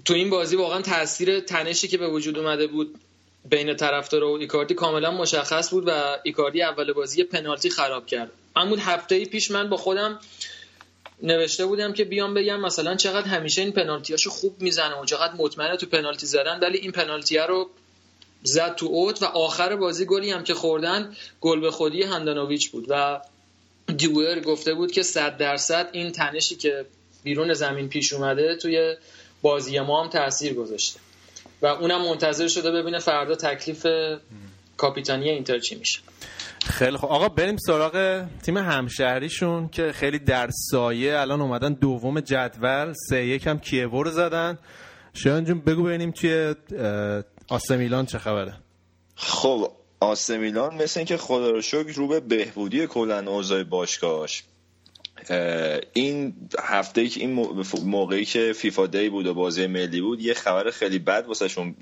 تو 0.06 0.14
این 0.14 0.30
بازی 0.30 0.56
واقعا 0.56 0.82
تاثیر 0.82 1.40
تنشی 1.40 1.88
که 1.88 1.98
به 1.98 2.08
وجود 2.08 2.38
اومده 2.38 2.68
بود 2.68 2.96
بین 3.50 3.76
طرفدار 3.76 4.24
و 4.24 4.32
ایکاردی 4.32 4.74
کاملا 4.74 5.12
مشخص 5.12 5.70
بود 5.70 5.84
و 5.88 6.18
ایکاردی 6.24 6.62
اول 6.62 6.94
بازی 6.94 7.24
پنالتی 7.24 7.70
خراب 7.70 8.06
کرد. 8.06 8.32
همون 8.56 8.80
هفته 8.80 9.26
پیش 9.26 9.52
من 9.52 9.70
با 9.70 9.78
خودم 9.78 10.20
نوشته 11.24 11.66
بودم 11.66 11.94
که 11.94 12.04
بیام 12.04 12.34
بگم 12.34 12.60
مثلا 12.60 12.96
چقدر 12.96 13.28
همیشه 13.28 13.62
این 13.62 13.72
پنالتیاشو 13.72 14.30
خوب 14.30 14.62
می‌زنه 14.62 14.96
و 14.96 15.06
چقدر 15.06 15.34
مطمئنه 15.38 15.78
تو 15.78 15.86
پنالتی 15.86 16.26
زدن 16.26 16.60
ولی 16.60 16.78
این 16.78 16.92
پنالتیه 16.92 17.46
رو 17.46 17.70
زد 18.44 18.76
تو 18.76 18.86
اوت 18.86 19.22
و 19.22 19.26
آخر 19.26 19.76
بازی 19.76 20.06
گلی 20.06 20.32
هم 20.32 20.44
که 20.44 20.54
خوردن 20.54 21.16
گل 21.42 21.60
به 21.60 21.72
خودی 21.72 22.04
هندانویچ 22.04 22.72
بود 22.72 22.86
و 22.90 23.22
دیویر 23.98 24.40
گفته 24.40 24.74
بود 24.74 24.92
که 24.92 25.04
صد 25.04 25.38
درصد 25.38 25.90
این 25.92 26.12
تنشی 26.12 26.56
که 26.56 26.86
بیرون 27.24 27.54
زمین 27.54 27.90
پیش 27.90 28.14
اومده 28.14 28.56
توی 28.62 28.96
بازی 29.42 29.80
ما 29.80 30.04
هم 30.04 30.10
تاثیر 30.10 30.54
گذاشته. 30.54 31.00
و 31.62 31.66
اونم 31.66 32.02
منتظر 32.02 32.48
شده 32.48 32.72
ببینه 32.72 33.00
فردا 33.00 33.36
تکلیف 33.36 33.88
کاپیتانی 34.78 35.30
اینتر 35.30 35.60
چی 35.60 35.76
میشه. 35.76 36.00
خیلی 36.66 36.98
خب. 36.98 37.06
آقا 37.06 37.30
بریم 37.30 37.58
سراغ 37.58 38.26
تیم 38.44 38.58
همشهریشون 38.58 39.70
که 39.70 39.92
خیلی 39.92 40.20
در 40.20 40.50
سایه 40.72 41.20
الان 41.20 41.42
اومدن 41.42 41.74
دوم 41.74 42.20
جدول 42.20 42.94
سه 43.10 43.26
یک 43.26 43.48
هم 43.48 43.60
کیوو 43.60 44.04
رو 44.04 44.12
زدن. 44.12 44.58
شایان 45.14 45.46
جون 45.46 45.62
بگو 45.62 45.84
ببینیم 45.84 46.12
توی 46.12 46.56
آسه 47.48 47.78
میلان 47.78 48.06
چه 48.06 48.18
خبره؟ 48.18 48.54
خب 49.16 49.72
آسه 50.04 50.38
میلان 50.38 50.76
مثل 50.76 51.00
اینکه 51.00 51.18
خدا 51.18 51.52
رو 51.52 51.62
شکر 51.62 51.94
رو 51.96 52.08
به 52.08 52.20
بهبودی 52.20 52.88
کلا 52.88 53.32
اوضاع 53.32 53.64
باشگاهاش. 53.64 54.44
اه، 55.30 55.80
این 55.94 56.34
هفته 56.60 57.08
که 57.08 57.20
این 57.20 57.34
مو- 57.34 57.64
موقعی 57.86 58.26
که 58.26 58.54
فیفا 58.54 58.88
دی 58.88 59.10
بود 59.10 59.28
و 59.28 59.34
بازی 59.34 59.68
ملی 59.68 60.02
بود 60.02 60.22
یه 60.22 60.34
خبر 60.34 60.72
خیلی 60.72 61.00
بد 61.00 61.26
واسهشون 61.28 61.76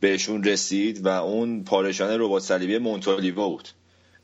بهشون 0.00 0.44
رسید 0.44 1.06
و 1.06 1.08
اون 1.08 1.64
پارشان 1.64 2.20
ربات 2.20 2.42
صلیبی 2.42 2.78
مونتالیوا 2.78 3.48
بود. 3.48 3.68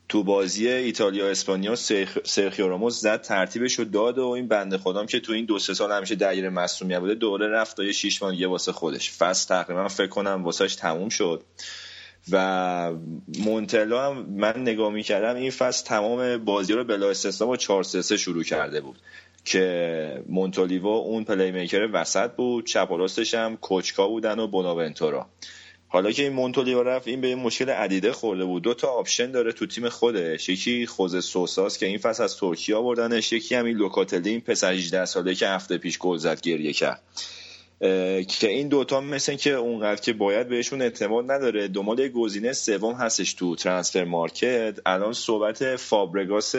تو 0.09 0.23
بازی 0.25 0.69
ایتالیا 0.69 1.29
اسپانیا 1.31 1.77
سرخ- 1.77 2.25
سرخیو 2.25 2.69
راموس 2.69 3.01
زد 3.01 3.23
ترتیبش 3.23 3.79
رو 3.79 3.85
داد 3.85 4.19
و 4.19 4.27
این 4.29 4.49
بنده 4.49 4.79
خودم 4.79 5.07
که 5.07 5.21
تو 5.21 5.33
این 5.33 5.45
دو 5.45 5.59
سه 5.59 5.75
سال 5.75 5.93
همیشه 5.93 6.15
درگیر 6.15 6.49
مصونیت 6.49 6.99
بوده 7.01 7.15
دوره 7.15 7.49
رفت 7.49 7.77
تا 7.77 7.85
یه 7.85 7.93
شیش 7.93 8.23
ماه 8.23 8.37
یه 8.41 8.49
واسه 8.49 8.73
خودش. 8.73 9.13
فصل 9.13 9.49
تقریبا 9.49 9.89
فکر 9.89 10.07
کنم 10.07 10.45
واسهش 10.45 10.75
تموم 10.75 11.09
شد. 11.09 11.45
و 12.33 12.93
مونتلا 13.39 14.07
هم 14.07 14.27
من 14.31 14.53
نگاه 14.57 14.93
می‌کردم 14.93 15.37
این 15.37 15.51
فصل 15.51 15.87
تمام 15.87 16.45
بازی 16.45 16.73
رو 16.73 16.85
بلا 16.85 17.11
استثنا 17.11 17.47
با 17.47 17.57
4 17.57 17.83
3 17.83 18.17
شروع 18.17 18.43
کرده 18.43 18.81
بود 18.81 18.99
که 19.45 20.25
مونتولیوو 20.29 20.97
اون 20.97 21.25
playmaker 21.25 21.89
وسط 21.93 22.31
بود 22.31 22.67
چپ 22.67 22.91
و 22.91 22.97
راستش 22.97 23.35
هم 23.35 23.57
کوچکا 23.57 24.09
بودن 24.09 24.39
و 24.39 24.47
بوناونتورا 24.47 25.27
حالا 25.93 26.13
که 26.13 26.23
این 26.23 26.33
مونتولیوو 26.33 26.83
رفت 26.83 27.09
این 27.09 27.21
به 27.21 27.27
این 27.27 27.39
مشکل 27.39 27.71
عدیده 27.71 28.13
خورده 28.13 28.45
بود. 28.45 28.63
دو 28.63 28.75
تا 28.75 28.89
option 28.89 29.31
داره 29.31 29.53
تو 29.53 29.67
تیم 29.67 29.89
خودش. 29.89 30.49
یکی 30.49 30.87
خوزه 30.87 31.25
سوسا 31.25 31.79
که 31.79 31.87
این 31.87 31.99
فصل 31.99 32.23
از 32.23 32.37
ترکیه 32.37 32.77
آوردنش 32.77 33.33
یکی 33.33 33.55
هم 33.55 33.65
این 33.65 33.77
لوکاتلی 33.77 34.31
این 34.31 34.41
پسر 34.41 34.73
18 34.73 35.05
ساله 35.05 35.35
که 35.35 35.49
هفته 35.49 35.79
پیش 35.79 35.99
گل 35.99 36.17
زد 36.17 36.41
گریه 36.41 36.73
کرد. 36.73 37.03
که 38.29 38.49
این 38.49 38.69
دوتا 38.69 39.01
مثل 39.01 39.35
که 39.35 39.53
اونقدر 39.53 40.01
که 40.01 40.13
باید 40.13 40.49
بهشون 40.49 40.83
اعتماد 40.83 41.31
نداره. 41.31 41.69
دنبال 41.69 42.09
گزینه 42.09 42.53
سوم 42.53 42.95
هستش 42.95 43.35
تو 43.35 43.57
ترانسفر 43.57 44.05
مارکت. 44.05 44.79
الان 44.87 45.13
صحبت 45.13 45.77
فابرگاس 45.77 46.55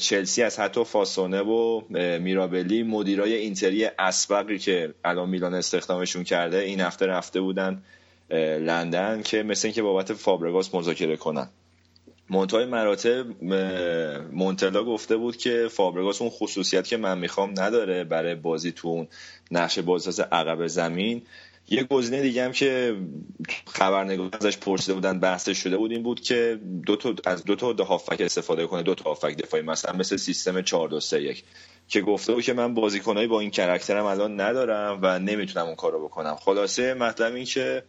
چلسی 0.00 0.42
از 0.42 0.58
حتی 0.60 0.84
فاسونه 0.84 1.40
و 1.40 1.80
میرابلی 2.18 2.82
مدیرای 2.82 3.34
اینتری 3.34 3.84
اسبقی 3.98 4.58
که 4.58 4.94
الان 5.04 5.28
میلان 5.28 5.54
استخدامشون 5.54 6.24
کرده 6.24 6.58
این 6.58 6.80
هفته 6.80 7.06
رفته 7.06 7.40
بودن 7.40 7.82
لندن 8.60 9.22
که 9.22 9.42
مثل 9.42 9.68
اینکه 9.68 9.82
بابت 9.82 10.12
فابرگاس 10.12 10.74
مذاکره 10.74 11.16
کنن. 11.16 11.48
منتهای 12.30 12.64
مراتب 12.64 13.26
مونتلا 14.32 14.84
گفته 14.84 15.16
بود 15.16 15.36
که 15.36 15.68
فابرگاس 15.70 16.20
اون 16.20 16.30
خصوصیت 16.30 16.86
که 16.86 16.96
من 16.96 17.18
می‌خوام 17.18 17.50
نداره 17.60 18.04
برای 18.04 18.34
بازی 18.34 18.72
تو 18.72 18.88
اون 18.88 19.08
نقش 19.50 19.78
بازساز 19.78 20.20
عقب 20.20 20.66
زمین. 20.66 21.22
یه 21.68 21.84
گزینه 21.84 22.22
دیگه 22.22 22.44
هم 22.44 22.52
که 22.52 22.96
خبرنگار 23.66 24.30
ازش 24.32 24.56
پرسیده 24.56 24.94
بودن 24.94 25.20
بحثش 25.20 25.58
شده 25.58 25.76
بود 25.76 25.90
این 25.90 26.02
بود 26.02 26.20
که 26.20 26.60
دو 26.86 26.96
تا 26.96 27.14
از 27.24 27.44
دو 27.44 27.56
تا 27.56 27.84
هافک 27.84 28.20
استفاده 28.20 28.66
کنه 28.66 28.82
دو 28.82 28.94
تا 28.94 29.10
هافک 29.10 29.36
دفاعی 29.36 29.62
مثلا 29.62 29.96
مثل 29.96 30.16
سیستم 30.16 30.62
4 30.62 30.88
2 30.88 31.00
3 31.00 31.22
1 31.22 31.44
که 31.88 32.00
گفته 32.00 32.32
بود 32.32 32.44
که 32.44 32.52
من 32.52 32.74
بازیکنایی 32.74 33.26
با 33.26 33.40
این 33.40 33.50
کرکترم 33.50 34.04
الان 34.04 34.40
ندارم 34.40 34.98
و 35.02 35.18
نمی‌تونم 35.18 35.66
اون 35.66 35.74
کارو 35.74 36.04
بکنم. 36.04 36.36
خلاصه 36.36 36.94
مطلب 36.94 37.34
این 37.34 37.44
که 37.44 37.82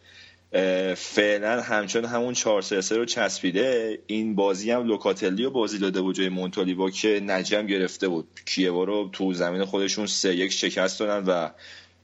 فعلا 0.96 1.62
همچون 1.62 2.04
همون 2.04 2.34
4 2.34 2.62
3 2.62 2.96
رو 2.96 3.04
چسبیده 3.04 3.98
این 4.06 4.34
بازی 4.34 4.70
هم 4.70 4.86
لوکاتلی 4.86 5.44
رو 5.44 5.50
بازی 5.50 5.78
داده 5.78 6.00
بود 6.00 6.14
جای 6.14 6.28
مونتالیبا 6.28 6.90
که 6.90 7.20
نجم 7.26 7.66
گرفته 7.66 8.08
بود. 8.08 8.28
کیوو 8.46 8.84
رو 8.84 9.10
تو 9.12 9.32
زمین 9.32 9.64
خودشون 9.64 10.06
سه 10.06 10.36
یک 10.36 10.52
شکست 10.52 11.00
دادن 11.00 11.24
و 11.26 11.50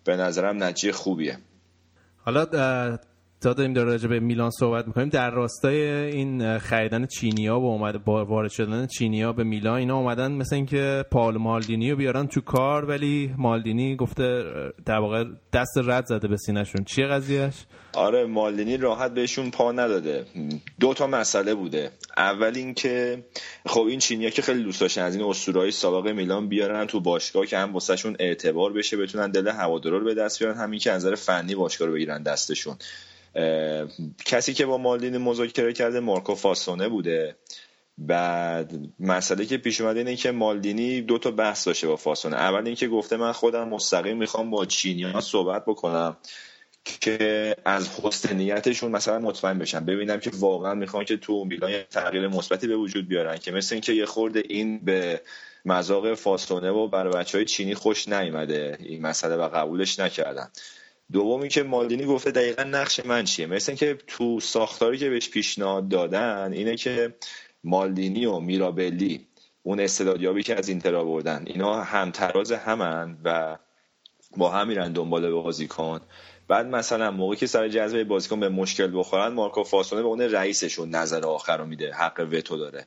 به 0.05 0.17
نظرم 0.17 0.63
نتیجه 0.63 0.93
خوبیه. 0.93 1.39
حالا 2.25 2.45
تا 3.43 3.53
داریم 3.53 3.73
در 3.73 3.85
راجع 3.85 4.09
به 4.09 4.21
میلان 4.21 4.51
صحبت 4.51 4.87
می‌کنیم. 4.87 5.09
در 5.09 5.31
راستای 5.31 5.83
این 5.91 6.59
خریدن 6.59 7.07
چینیا 7.07 7.61
و 7.61 7.65
اومد 7.65 8.09
وارد 8.09 8.51
شدن 8.51 8.87
چینیا 8.87 9.33
به 9.33 9.45
میلان 9.45 9.79
اینا 9.79 9.99
اومدن 9.99 10.33
مثل 10.33 10.57
اینکه 10.57 11.05
پال 11.11 11.37
مالدینی 11.37 11.91
رو 11.91 11.97
بیارن 11.97 12.27
تو 12.27 12.41
کار 12.41 12.85
ولی 12.85 13.35
مالدینی 13.39 13.97
گفته 13.97 14.45
در 14.87 14.99
واقع 14.99 15.25
دست 15.53 15.79
رد 15.85 16.07
زده 16.07 16.29
به 16.29 16.37
سینهشون. 16.37 16.85
چیه 16.85 17.07
قضیهش 17.07 17.55
آره 17.95 18.27
مالدینی 18.27 18.77
راحت 18.77 19.15
بهشون 19.15 19.51
پا 19.51 19.73
نداده. 19.73 20.25
دو 20.81 20.95
تا 20.95 21.07
مسئله 21.07 21.55
بوده. 21.55 21.91
اول 22.17 22.53
اینکه 22.55 23.25
خب 23.67 23.81
این 23.81 23.99
چینیا 23.99 24.31
که 24.31 24.43
خیلی 24.43 24.63
دوست 24.63 24.81
داشتن 24.81 25.03
از 25.03 25.17
این 25.17 25.25
اسطورهای 25.25 25.71
سابق 25.71 26.09
میلان 26.09 26.49
بیارن 26.49 26.87
تو 26.87 27.01
باشگاه 27.01 27.47
که 27.47 27.59
هم 27.59 27.73
واسهشون 27.73 28.17
اعتبار 28.19 28.73
بشه 28.73 28.97
بتونن 28.97 29.31
دل 29.31 29.49
هوادارا 29.49 29.99
رو 29.99 30.05
به 30.05 30.15
دست 30.15 30.39
بیارن 30.39 30.59
همین 30.59 30.81
که 30.81 30.93
از 30.93 31.05
نظر 31.07 31.15
فنی 31.15 31.55
باشگاه 31.55 31.89
رو 31.89 31.95
بگیرن 31.95 32.23
دستشون. 32.23 32.77
کسی 34.25 34.55
که 34.55 34.67
با 34.67 34.79
مالدینی 34.79 35.19
مذاکره 35.19 35.73
کرده 35.73 36.01
مارکو 36.01 36.35
فاسونه 36.35 36.89
بوده. 36.89 37.37
بعد 37.99 38.73
مسئله 39.01 39.47
که 39.47 39.59
پیش 39.59 39.81
اومده 39.81 39.99
اینه 39.99 40.17
که 40.17 40.31
مالدینی 40.31 41.01
دو 41.01 41.19
تا 41.19 41.31
بحث 41.31 41.67
داشته 41.67 41.89
با 41.89 41.97
فاسونه. 41.97 42.37
اول 42.37 42.67
اینکه 42.67 42.89
گفته 42.89 43.17
من 43.17 43.33
خودم 43.33 43.69
مستقیم 43.69 44.17
می‌خوام 44.17 44.51
با 44.51 44.67
چینی 44.67 45.21
صحبت 45.21 45.65
بکنم 45.65 46.17
که 47.01 47.57
از 47.65 48.01
حسن 48.01 48.37
نیتشون 48.37 48.91
مثلا 48.91 49.19
مطمئن 49.19 49.59
بشن 49.59 49.85
ببینم 49.85 50.21
که 50.21 50.31
واقعا 50.35 50.75
می‌خوان 50.75 51.05
که 51.05 51.17
تو 51.17 51.45
میلان 51.45 51.83
تغییر 51.83 52.29
مثبتی 52.29 52.67
به 52.67 52.77
وجود 52.77 53.09
بیارن 53.09 53.39
که 53.39 53.53
مثل 53.53 53.75
اینکه 53.75 53.93
یه 53.93 54.07
خورده 54.07 54.43
این 54.49 54.79
به 54.79 55.21
مذاق 55.65 56.15
فاسونه 56.15 56.71
و 56.71 56.89
برای 56.89 57.13
بچه 57.13 57.39
های 57.39 57.45
چینی 57.45 57.75
خوش 57.75 58.09
نیومده. 58.09 58.77
این 58.81 59.03
مسئله 59.03 59.37
و 59.37 59.49
قبولش 59.49 59.99
نکردن. 59.99 60.51
دومی 61.13 61.49
که 61.49 61.63
مالدینی 61.63 62.05
گفته 62.05 62.31
دقیقا 62.31 62.63
نقش 62.63 63.07
من 63.07 63.25
چیه. 63.25 63.47
مثل 63.47 63.75
که 63.75 63.99
تو 64.07 64.41
ساختاری 64.41 64.99
که 64.99 65.11
بهش 65.11 65.31
پیشنهاد 65.31 65.89
دادن 65.89 66.53
اینه 66.53 66.77
که 66.77 67.15
مالدینی 67.65 68.27
و 68.27 68.39
میرابلی 68.39 69.27
اون 69.63 69.81
استعدادیابی 69.81 70.43
که 70.43 70.59
از 70.59 70.69
اینتر 70.69 70.95
آوردن 70.95 71.45
اینا 71.47 71.83
همتراز 71.83 72.53
همن 72.53 73.19
و 73.25 73.59
با 74.37 74.51
هم 74.51 74.69
میرن 74.69 74.93
دنبال 74.93 75.31
بازیکن. 75.31 76.01
بعد 76.49 76.67
مثلا 76.67 77.11
موقعی 77.11 77.37
که 77.37 77.47
سر 77.47 77.69
جذب 77.69 78.05
بازیکن 78.05 78.41
به 78.41 78.49
مشکل 78.49 78.99
بخورن 78.99 79.33
مارکو 79.33 79.65
فاسونه 79.65 80.03
به 80.03 80.09
اون 80.09 80.21
رئیسشون 80.21 80.91
نظر 80.91 81.27
آخر 81.27 81.57
رو 81.57 81.67
میده 81.67 81.93
حق 81.93 82.29
وتو 82.33 82.57
داره. 82.57 82.87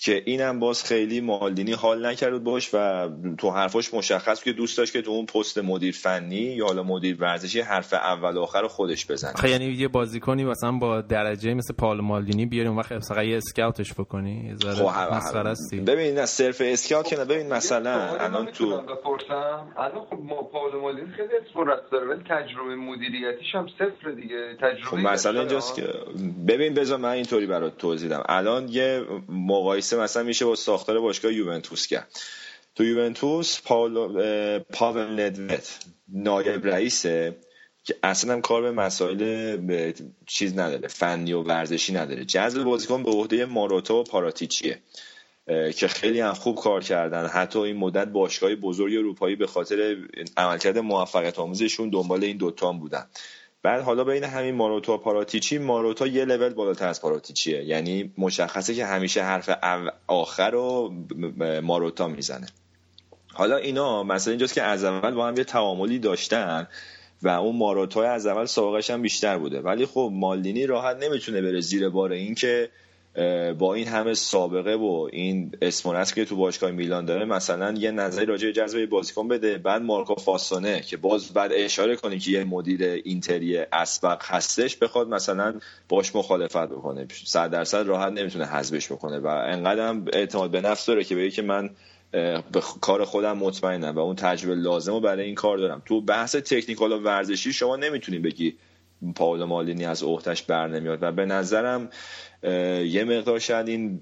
که 0.00 0.22
اینم 0.26 0.60
باز 0.60 0.84
خیلی 0.84 1.20
مالدینی 1.20 1.72
حال 1.72 2.06
نکرد 2.06 2.44
باش 2.44 2.70
و 2.74 3.08
تو 3.38 3.50
حرفاش 3.50 3.94
مشخص 3.94 4.42
که 4.42 4.52
دوست 4.52 4.78
داشت 4.78 4.92
که 4.92 5.02
تو 5.02 5.10
اون 5.10 5.26
پست 5.26 5.58
مدیر 5.58 5.94
فنی 5.94 6.36
یا 6.36 6.66
حالا 6.66 6.82
مدیر 6.82 7.16
ورزشی 7.20 7.60
حرف 7.60 7.94
اول 7.94 8.36
و 8.36 8.40
آخر 8.40 8.60
رو 8.60 8.68
خودش 8.68 9.06
بزنه. 9.10 9.32
خب 9.32 9.46
یعنی 9.46 9.64
یه 9.64 9.88
بازیکنی 9.88 10.44
مثلا 10.44 10.72
با 10.72 11.00
درجه 11.00 11.54
مثل 11.54 11.74
پال 11.74 12.00
مالدینی 12.00 12.46
بیاریم 12.46 12.70
اون 12.70 12.78
وقت 12.78 12.92
مثلا 12.92 13.24
یه 13.24 13.36
اسکاوتش 13.36 13.94
بکنی 13.94 14.56
خب 14.60 15.84
ببین 15.86 16.14
نه 16.14 16.26
صرف 16.26 16.62
اسکاوت 16.64 17.08
که 17.08 17.16
نه. 17.16 17.24
ببین 17.24 17.52
مثلا 17.52 18.08
خب، 18.08 18.16
الان 18.20 18.46
تو 18.46 18.64
الان 19.76 20.04
خب 20.10 20.18
ما 20.22 20.42
پال 20.42 20.80
مالدینی 20.80 21.12
خیلی 21.16 21.28
اسپورت 21.46 21.90
داره 21.92 22.06
ولی 22.06 22.22
تجربه 22.22 22.76
مدیریتیش 22.76 23.54
هم 23.54 23.66
صفر 23.78 24.10
دیگه. 24.10 24.56
تجربه 24.60 24.82
خب 24.82 24.96
مثلا 24.96 25.40
اینجاست 25.40 25.76
که 25.76 25.82
ببین 26.48 26.74
بذار 26.74 26.98
من 26.98 27.08
اینطوری 27.08 27.46
برات 27.46 27.76
توضیح 27.76 28.08
بدم. 28.08 28.22
الان 28.28 28.68
یه 28.68 29.02
مقایسه 29.28 29.85
مقایسه 29.94 30.04
مثلا 30.04 30.22
میشه 30.22 30.44
با 30.44 30.54
ساختار 30.54 31.00
باشگاه 31.00 31.32
یوونتوس 31.32 31.86
کرد. 31.86 32.08
تو 32.74 32.84
یوونتوس 32.84 33.60
پاول 34.72 35.20
ندوت 35.20 35.78
نایب 36.08 36.66
رئیسه 36.66 37.36
که 37.84 37.94
اصلا 38.02 38.32
هم 38.32 38.40
کار 38.40 38.62
به 38.62 38.70
مسائل 38.70 39.56
به 39.56 39.94
چیز 40.26 40.58
نداره 40.58 40.88
فنی 40.88 41.32
و 41.32 41.42
ورزشی 41.42 41.92
نداره. 41.92 42.24
جذب 42.24 42.62
بازیکن 42.62 43.02
به 43.02 43.10
عهده 43.10 43.44
ماروتا 43.44 43.96
و 43.96 44.04
پاراتیچیه 44.04 44.78
که 45.76 45.88
خیلی 45.88 46.20
هم 46.20 46.34
خوب 46.34 46.56
کار 46.56 46.82
کردن. 46.82 47.26
حتی 47.26 47.58
این 47.58 47.76
مدت 47.76 48.08
باشگاه 48.08 48.54
بزرگ 48.54 48.92
اروپایی 48.98 49.36
به 49.36 49.46
خاطر 49.46 49.96
عملکرد 50.36 50.78
موفقیت 50.78 51.38
آموزشون 51.38 51.90
دنبال 51.90 52.24
این 52.24 52.36
دوتا 52.36 52.72
بودن. 52.72 53.06
بعد 53.66 53.82
حالا 53.82 54.04
بین 54.04 54.24
همین 54.24 54.54
ماروتا 54.54 54.94
و 54.94 54.96
پاراتیچی 54.96 55.58
ماروتا 55.58 56.06
یه 56.06 56.24
لول 56.24 56.54
بالاتر 56.54 56.88
از 56.88 57.00
پاراتیچیه. 57.00 57.64
یعنی 57.64 58.12
مشخصه 58.18 58.74
که 58.74 58.86
همیشه 58.86 59.22
حرف 59.22 59.50
آخر 60.06 60.50
رو 60.50 60.92
ماروتا 61.62 62.08
می‌زنه. 62.08 62.46
حالا 63.32 63.56
اینا 63.56 64.02
مثلا 64.02 64.30
اینجاست 64.30 64.54
که 64.54 64.62
از 64.62 64.84
اول 64.84 65.14
با 65.14 65.28
هم 65.28 65.36
یه 65.36 65.44
تعاملی 65.44 65.98
داشتن 65.98 66.68
و 67.22 67.28
اون 67.28 67.56
ماروتا 67.56 68.02
از 68.02 68.26
اول 68.26 68.44
سابقش 68.44 68.90
هم 68.90 69.02
بیشتر 69.02 69.38
بوده. 69.38 69.60
ولی 69.60 69.86
خب 69.86 70.10
مالدینی 70.12 70.66
راحت 70.66 70.96
نمی‌تونه 70.96 71.42
بره 71.42 71.60
زیر 71.60 71.88
بار 71.88 72.12
این 72.12 72.34
که 72.34 72.70
با 73.58 73.74
این 73.74 73.88
همه 73.88 74.14
سابقه 74.14 74.74
و 74.74 75.08
این 75.12 75.52
اسم 75.62 76.04
که 76.04 76.24
تو 76.24 76.36
باشگاه 76.36 76.70
میلان 76.70 77.04
داره 77.04 77.24
مثلا 77.24 77.74
یه 77.78 77.90
نظری 77.90 78.26
راجع 78.26 78.50
جذب 78.50 78.86
بازیکن 78.86 79.28
بده. 79.28 79.58
بعد 79.58 79.82
مارکو 79.82 80.14
فاسونه 80.14 80.80
که 80.80 80.96
باز 80.96 81.32
بعد 81.32 81.50
اشاره 81.54 81.96
کنی 81.96 82.18
که 82.18 82.30
یه 82.30 82.44
مدیر 82.44 82.82
اینتری 82.82 83.58
اسبق 83.58 84.22
هستش 84.24 84.76
بخواد 84.76 85.08
مثلا 85.08 85.54
باش 85.88 86.16
مخالفت 86.16 86.68
بکنه. 86.68 87.06
صد 87.24 87.50
درصد 87.50 87.86
راحت 87.86 88.12
نمی‌تونه 88.12 88.44
حذفش 88.44 88.92
بکنه 88.92 89.18
و 89.18 89.26
انقدر 89.26 89.88
هم 89.88 90.04
اعتماد 90.12 90.50
به 90.50 90.60
نفس 90.60 90.86
داره 90.86 91.04
که 91.04 91.16
بگه 91.16 91.30
که 91.30 91.42
من 91.42 91.70
به 92.52 92.60
کار 92.80 93.04
خودم 93.04 93.38
مطمئنم 93.38 93.94
و 93.94 93.98
اون 93.98 94.16
تجربه 94.16 94.54
لازم 94.54 94.92
رو 94.92 95.00
برای 95.00 95.24
این 95.24 95.34
کار 95.34 95.58
دارم. 95.58 95.82
تو 95.84 96.00
بحث 96.00 96.36
تکنیکال 96.36 96.92
و 96.92 96.98
ورزشی 96.98 97.52
شما 97.52 97.76
نمی‌تونی 97.76 98.18
بگی 98.18 98.56
پاولو 99.14 99.46
مالینی 99.46 99.84
از 99.84 100.02
اوهتش 100.02 100.42
بر 100.42 100.68
نمیاد. 100.68 100.98
و 101.02 101.12
به 101.12 101.24
نظرم 101.24 101.90
یه 102.86 103.04
مقدار 103.04 103.38
شاید 103.38 103.68
این 103.68 104.00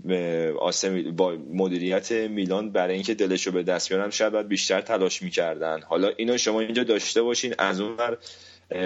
با 1.17 1.37
مدیریت 1.55 2.13
میلان 2.13 2.71
برای 2.71 2.95
اینکه 2.95 3.15
دلش 3.15 3.47
رو 3.47 3.53
به 3.53 3.63
دست 3.63 3.89
بیارن 3.89 4.11
شاید 4.11 4.33
باید 4.33 4.49
بیشتر 4.49 4.81
تلاش 4.81 5.23
می‌کردن. 5.23 5.81
حالا 5.83 6.09
اینو 6.17 6.39
شما 6.39 6.61
اینجا 6.61 6.85
داشته 6.85 7.23
باشین 7.23 7.55
از 7.59 7.81
اون 7.81 7.97
بر 7.97 8.19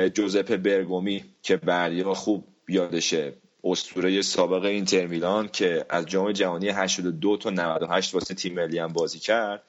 جوزپه 0.08 0.56
برگومی 0.56 1.24
که 1.42 1.56
بردیا 1.56 2.14
خوب 2.14 2.44
یادشه. 2.68 3.32
اسطوره 3.64 4.22
سابق 4.22 4.64
اینتر 4.64 5.06
میلان 5.06 5.48
که 5.48 5.84
از 5.90 6.06
جام 6.06 6.32
جهانی 6.32 6.68
82 6.68 7.36
تا 7.36 7.50
98 7.50 8.14
واسه 8.14 8.34
تیم 8.34 8.54
ملی 8.54 8.78
هم 8.78 8.92
بازی 8.92 9.18
کرد. 9.18 9.62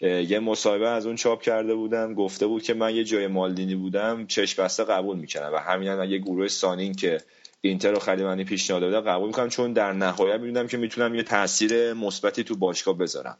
یه 0.00 0.38
مصاحبه 0.38 0.88
از 0.88 1.06
اون 1.06 1.16
چاپ 1.16 1.42
کرده 1.42 1.74
بودم 1.74 2.14
گفته 2.14 2.46
بود 2.46 2.62
که 2.62 2.74
من 2.74 2.94
یه 2.94 3.04
جای 3.04 3.26
مالدینی 3.26 3.74
بودم 3.74 4.26
چشم 4.26 4.62
بسته 4.62 4.84
قبول 4.84 5.16
می‌کنم 5.16 5.50
و 5.54 5.56
همین 5.56 5.88
هم 5.88 6.04
یه 6.04 6.18
گروه 6.18 6.48
سانین 6.48 6.94
که 6.94 7.20
اینتر 7.60 7.90
رو 7.90 7.98
خیلی 7.98 8.24
منی 8.24 8.44
پیشنهاد 8.44 8.82
داده 8.82 9.10
قبول 9.10 9.26
می‌کنم 9.26 9.48
چون 9.48 9.72
در 9.72 9.92
نهایت 9.92 10.40
می‌دونم 10.40 10.66
که 10.66 10.76
می‌تونم 10.76 11.14
یه 11.14 11.22
تاثیر 11.22 11.92
مثبتی 11.92 12.44
تو 12.44 12.56
باشگاه 12.56 12.98
بذارم. 12.98 13.38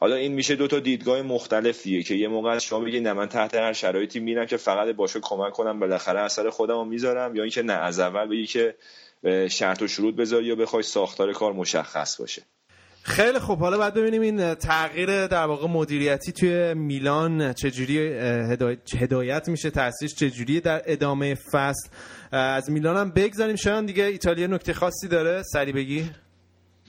حالا 0.00 0.14
این 0.14 0.32
میشه 0.32 0.56
دو 0.56 0.66
تا 0.66 0.80
دیدگاه 0.80 1.22
مختلفیه 1.22 2.02
که 2.02 2.14
یه 2.14 2.28
موقع 2.28 2.58
شما 2.58 2.80
بگید 2.80 3.02
نه 3.02 3.12
من 3.12 3.28
تحت 3.28 3.54
هر 3.54 3.72
شرایطی 3.72 4.20
میرم 4.20 4.46
که 4.46 4.56
فقط 4.56 4.94
باشگاه 4.94 5.22
کمک 5.22 5.52
کنم 5.52 5.80
بالاخره 5.80 6.20
اثر 6.20 6.50
خودم 6.50 6.74
رو 6.74 6.84
می‌ذارم 6.84 7.36
یا 7.36 7.42
اینکه 7.42 7.62
نه 7.62 7.72
از 7.72 8.00
اول 8.00 8.26
بگی 8.26 8.46
که 8.46 8.74
شرط 9.50 9.82
و 9.82 9.88
شروط 9.88 10.14
بذاری 10.14 10.46
یا 10.46 10.54
بخوای 10.54 10.82
ساختار 10.82 11.32
کار 11.32 11.52
مشخص 11.52 12.20
باشه. 12.20 12.42
خیلی 13.02 13.38
خوب. 13.38 13.58
حالا 13.58 13.78
بعد 13.78 13.94
ببینیم 13.94 14.22
این 14.22 14.54
تغییر 14.54 15.26
در 15.26 15.44
واقع 15.44 15.68
مدیریتی 15.68 16.32
توی 16.32 16.74
میلان 16.74 17.52
چجوری 17.52 17.98
هدایت 18.98 19.48
میشه 19.48 19.70
تاثیرش 19.70 20.14
چجوری 20.14 20.60
در 20.60 20.82
ادامه 20.86 21.34
فصل. 21.34 21.88
از 22.32 22.70
میلان 22.70 22.96
هم 22.96 23.10
بگذاریم. 23.10 23.56
شاید 23.56 23.86
دیگه 23.86 24.04
ایتالیا 24.04 24.46
نکته 24.46 24.72
خاصی 24.72 25.08
داره؟ 25.08 25.42
سری 25.42 25.72
بگی. 25.72 26.10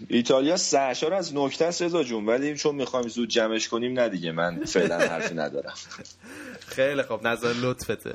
ایتالیا 0.07 0.57
سرشار 0.57 1.13
از 1.13 1.35
نکته 1.35 1.65
است 1.65 1.81
رضا 1.81 2.03
جون 2.03 2.25
ولی 2.25 2.55
چون 2.55 2.75
می‌خوایم 2.75 3.07
زود 3.07 3.29
جمعش 3.29 3.67
کنیم 3.67 3.99
نه 3.99 4.09
دیگه 4.09 4.31
من 4.31 4.65
فعلا 4.65 4.97
حرفی 4.97 5.35
ندارم. 5.35 5.73
خیلی 6.75 7.03
خوب. 7.03 7.27
نظر 7.27 7.53
لطفته. 7.61 8.13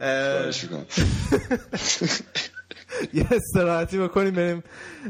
یه 3.14 3.26
استراحتی 3.30 3.98
بکنیم 3.98 4.34
بریم 4.34 4.62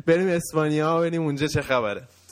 بریم 0.06 0.28
اسپانیا 0.28 1.00
ببینیم 1.00 1.22
اونجا 1.22 1.46
چه 1.46 1.62
خبره. 1.62 2.02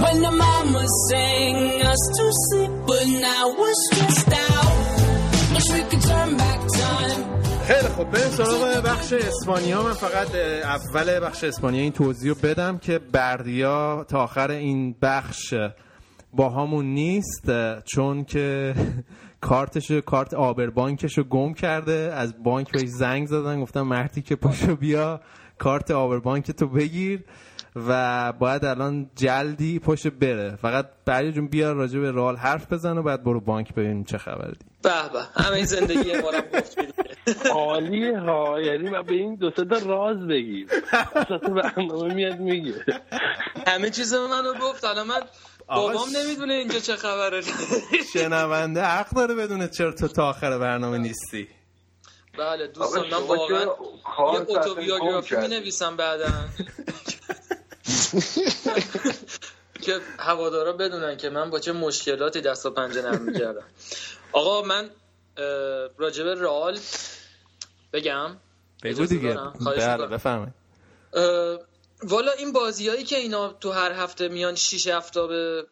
when 0.00 0.22
the 0.22 0.30
mama 0.30 0.84
sang 1.10 1.82
us 1.82 2.02
to 2.18 2.24
sleep, 2.46 2.72
but 2.86 3.04
now 3.28 3.44
we're 3.58 3.78
stressed 3.86 4.32
out. 4.48 4.74
Wish 5.54 5.68
we 5.74 5.82
could 5.90 6.02
turn 6.02 6.36
back 6.36 6.60
time. 6.80 7.22
خیلی 7.66 7.88
خب 7.88 8.04
بریم 8.04 8.28
سراغ 8.30 8.82
بخش 8.84 9.12
اسپانیا 9.12 9.82
من 9.82 9.92
فقط 9.92 10.34
اول 10.64 11.20
بخش 11.20 11.44
اسپانیا 11.44 11.82
این 11.82 11.92
توضیح 11.92 12.34
بدم 12.42 12.78
که 12.78 12.98
بردیا 12.98 14.06
تا 14.08 14.22
آخر 14.22 14.50
این 14.50 14.94
بخش 15.02 15.54
با 16.32 16.50
همون 16.50 16.86
نیست 16.86 17.50
چون 17.84 18.24
که 18.24 18.74
کارتش 19.40 19.90
کارت 19.90 20.34
آبربانکش 20.34 21.18
رو 21.18 21.24
گم 21.24 21.54
کرده 21.54 22.12
از 22.14 22.42
بانک 22.42 22.72
بهش 22.72 22.88
زنگ 22.88 23.26
زدن 23.26 23.60
گفتن 23.60 23.80
مردی 23.80 24.22
که 24.22 24.36
پاشو 24.36 24.76
بیا 24.76 25.20
کارت 25.58 25.90
آبربانک 25.90 26.50
تو 26.50 26.68
بگیر 26.68 27.24
و 27.76 28.32
باید 28.32 28.64
الان 28.64 29.10
جلدی 29.16 29.78
پشت 29.78 30.06
بره. 30.06 30.56
فقط 30.56 30.86
بردیا 31.06 31.30
جون 31.30 31.48
بیا 31.48 31.72
راجع 31.72 31.98
به 31.98 32.12
رئال 32.12 32.36
حرف 32.36 32.72
بزن 32.72 32.98
و 32.98 33.02
بعد 33.02 33.24
برو 33.24 33.40
بانک 33.40 33.74
ببینیم 33.74 34.04
چه 34.04 34.18
خبره 34.18 34.52
دی 34.52 34.66
به 34.82 34.90
به 35.12 35.42
همه 35.42 35.56
این 35.56 35.64
زندگی 35.64 36.12
ما 36.12 36.30
رو 36.30 36.40
گفتی 36.54 36.80
عالیه 37.50 38.18
ها 38.18 38.60
یعنی 38.60 38.90
من 38.90 39.02
به 39.02 39.14
این 39.14 39.34
دو 39.34 39.50
تا 39.50 39.62
راز 39.86 40.26
بگیر 40.26 40.66
وسط 41.14 41.50
برنامه 41.50 42.14
میاد 42.14 42.38
میگه. 42.38 42.74
همه 43.66 43.90
چیز 43.90 44.14
منو 44.14 44.54
گفت 44.60 44.84
الان 44.84 45.06
من 45.06 45.20
بابام 45.66 46.08
نمی‌دونه 46.16 46.54
اینجا 46.54 46.78
چه 46.78 46.96
خبره. 46.96 47.42
شنونده 48.12 48.82
حق 48.84 49.10
داره 49.10 49.34
بدونه 49.34 49.68
چرا 49.68 49.92
تو 49.92 50.08
تا 50.08 50.28
آخر 50.28 50.58
برنامه 50.58 50.98
نیستی. 50.98 51.48
بله 52.38 52.66
دوستان 52.66 53.04
من 53.10 53.26
واقعا 53.26 53.64
یه 54.32 54.56
اتوبیوگرافی 54.56 55.36
می 55.36 55.48
نویسم 55.48 55.96
بعدا. 55.96 56.26
که 59.82 60.00
هوادارا 60.18 60.72
بدونن 60.72 61.16
که 61.16 61.30
من 61.30 61.50
با 61.50 61.58
چه 61.58 61.72
مشکلاتی 61.72 62.40
دست 62.40 62.66
و 62.66 62.70
پنجه 62.70 63.02
نرم 63.02 63.22
می‌کردم. 63.22 63.64
آقا 64.32 64.62
من 64.62 64.90
راجب 65.98 66.26
رئال 66.26 66.78
بگم. 67.92 68.36
بگو 68.82 69.06
دیگه. 69.06 69.38
بله 69.66 70.08
اه، 71.12 71.58
والا 72.02 72.32
این 72.32 72.52
بازیایی 72.52 73.04
که 73.04 73.16
اینا 73.16 73.52
تو 73.52 73.70
هر 73.70 73.92
هفته 73.92 74.28
میان 74.28 74.54
شیش 74.54 74.86
هفته 74.86 75.26
به 75.26 75.66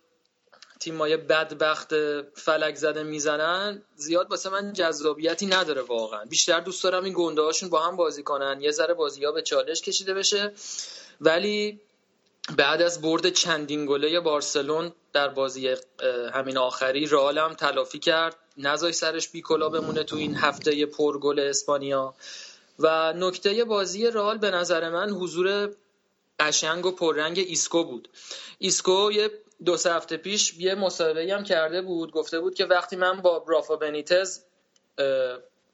تیمای 0.81 1.17
بدبخت 1.17 1.95
فلک 2.35 2.75
زده 2.75 3.03
می‌زنن 3.03 3.83
زیاد 3.97 4.31
واسه 4.31 4.51
من 4.51 4.73
جذابیتی 4.73 5.47
نداره 5.47 5.83
واقعا. 5.83 6.25
بیشتر 6.25 6.61
دوست 6.61 6.85
دارم 6.85 7.05
این 7.05 7.15
گنده 7.17 7.43
هاشون 7.43 7.69
با 7.69 7.83
هم 7.87 7.97
بازی 7.97 8.23
کنن. 8.23 8.61
یه 8.61 8.71
ذره 8.71 8.95
بازی 8.95 9.25
ها 9.25 9.33
به 9.33 9.43
چالش 9.43 9.81
کشیده 9.81 10.15
بشه. 10.15 10.53
ولی 11.21 11.81
بعد 12.57 12.83
از 12.83 13.03
برد 13.03 13.31
چندین 13.31 13.87
گله 13.87 14.21
بارسلون 14.21 14.93
در 15.13 15.29
بازی 15.29 15.77
همین 16.35 16.59
آخری 16.59 17.07
رئال 17.07 17.39
هم 17.39 17.55
تلافی 17.55 17.99
کرد. 17.99 18.37
نزای 18.57 18.93
سرش 18.93 19.29
بیکلا 19.29 19.69
بمونه 19.69 20.05
تو 20.05 20.17
این 20.17 20.35
هفته 20.35 20.87
پرگل 20.87 21.41
اسپانیا. 21.41 22.15
و 22.79 23.13
نکته 23.13 23.65
بازی 23.65 24.07
رئال 24.07 24.39
به 24.39 24.51
نظر 24.51 24.91
من 24.91 25.11
حضور 25.11 25.71
قشنگ 26.39 26.87
و 26.87 26.91
پررنگ 26.91 27.39
ایسکو 27.39 27.85
بود. 27.85 28.09
ایسکو 28.59 29.13
یه 29.13 29.31
دو 29.65 29.77
سه 29.77 29.95
هفته 29.95 30.17
پیش 30.17 30.55
یه 30.59 30.75
مصاحبه 30.75 31.35
هم 31.35 31.45
کرده 31.45 31.83
بود 31.83 32.13
گفته 32.13 32.41
بود 32.41 32.55
که 32.55 32.65
وقتی 32.65 32.97
من 32.97 33.21
با 33.21 33.45
رافا 33.49 33.77
بنیتز 33.77 34.41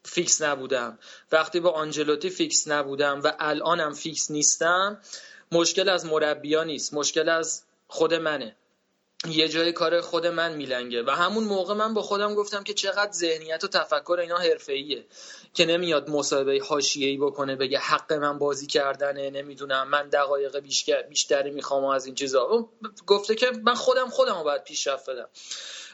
فیکس 0.04 0.42
نبودم. 0.42 0.98
وقتی 1.32 1.60
با 1.60 1.70
آنجلوتی 1.70 2.30
فیکس 2.30 2.68
نبودم 2.68 3.20
و 3.24 3.32
الانم 3.38 3.92
فیکس 3.92 4.30
نیستم 4.30 5.00
مشکل 5.52 5.88
از 5.88 6.06
مربیا 6.06 6.64
نیست 6.64 6.94
مشکل 6.94 7.28
از 7.28 7.62
خود 7.88 8.14
منه. 8.14 8.56
یه 9.28 9.48
جای 9.48 9.72
کار 9.72 10.00
خود 10.00 10.26
من 10.26 10.52
میلنگه. 10.52 11.02
و 11.02 11.10
همون 11.10 11.44
موقع 11.44 11.74
من 11.74 11.94
با 11.94 12.02
خودم 12.02 12.34
گفتم 12.34 12.62
که 12.62 12.74
چقدر 12.74 13.12
ذهنیت 13.12 13.64
و 13.64 13.68
تفکر 13.68 14.18
اینا 14.20 14.36
حرفه‌ایه 14.36 15.04
که 15.54 15.66
نمیاد 15.66 16.10
مصاحبه 16.10 16.60
حاشیه‌ای 16.68 17.16
بکنه 17.16 17.56
بگه 17.56 17.78
حق 17.78 18.12
من 18.12 18.38
بازی 18.38 18.66
کردنه 18.66 19.30
نمی‌دونم 19.30 19.88
من 19.88 20.08
دقایق 20.08 20.58
بیشتر 20.58 21.02
بیشتری 21.02 21.50
می‌خوام 21.50 21.84
از 21.84 22.06
این 22.06 22.14
چیزا. 22.14 22.68
گفته 23.06 23.34
که 23.34 23.50
من 23.64 23.74
خودم 23.74 24.08
خودم 24.08 24.38
رو 24.38 24.44
باید 24.44 24.64
پیشرفت 24.64 25.10
بدم. 25.10 25.28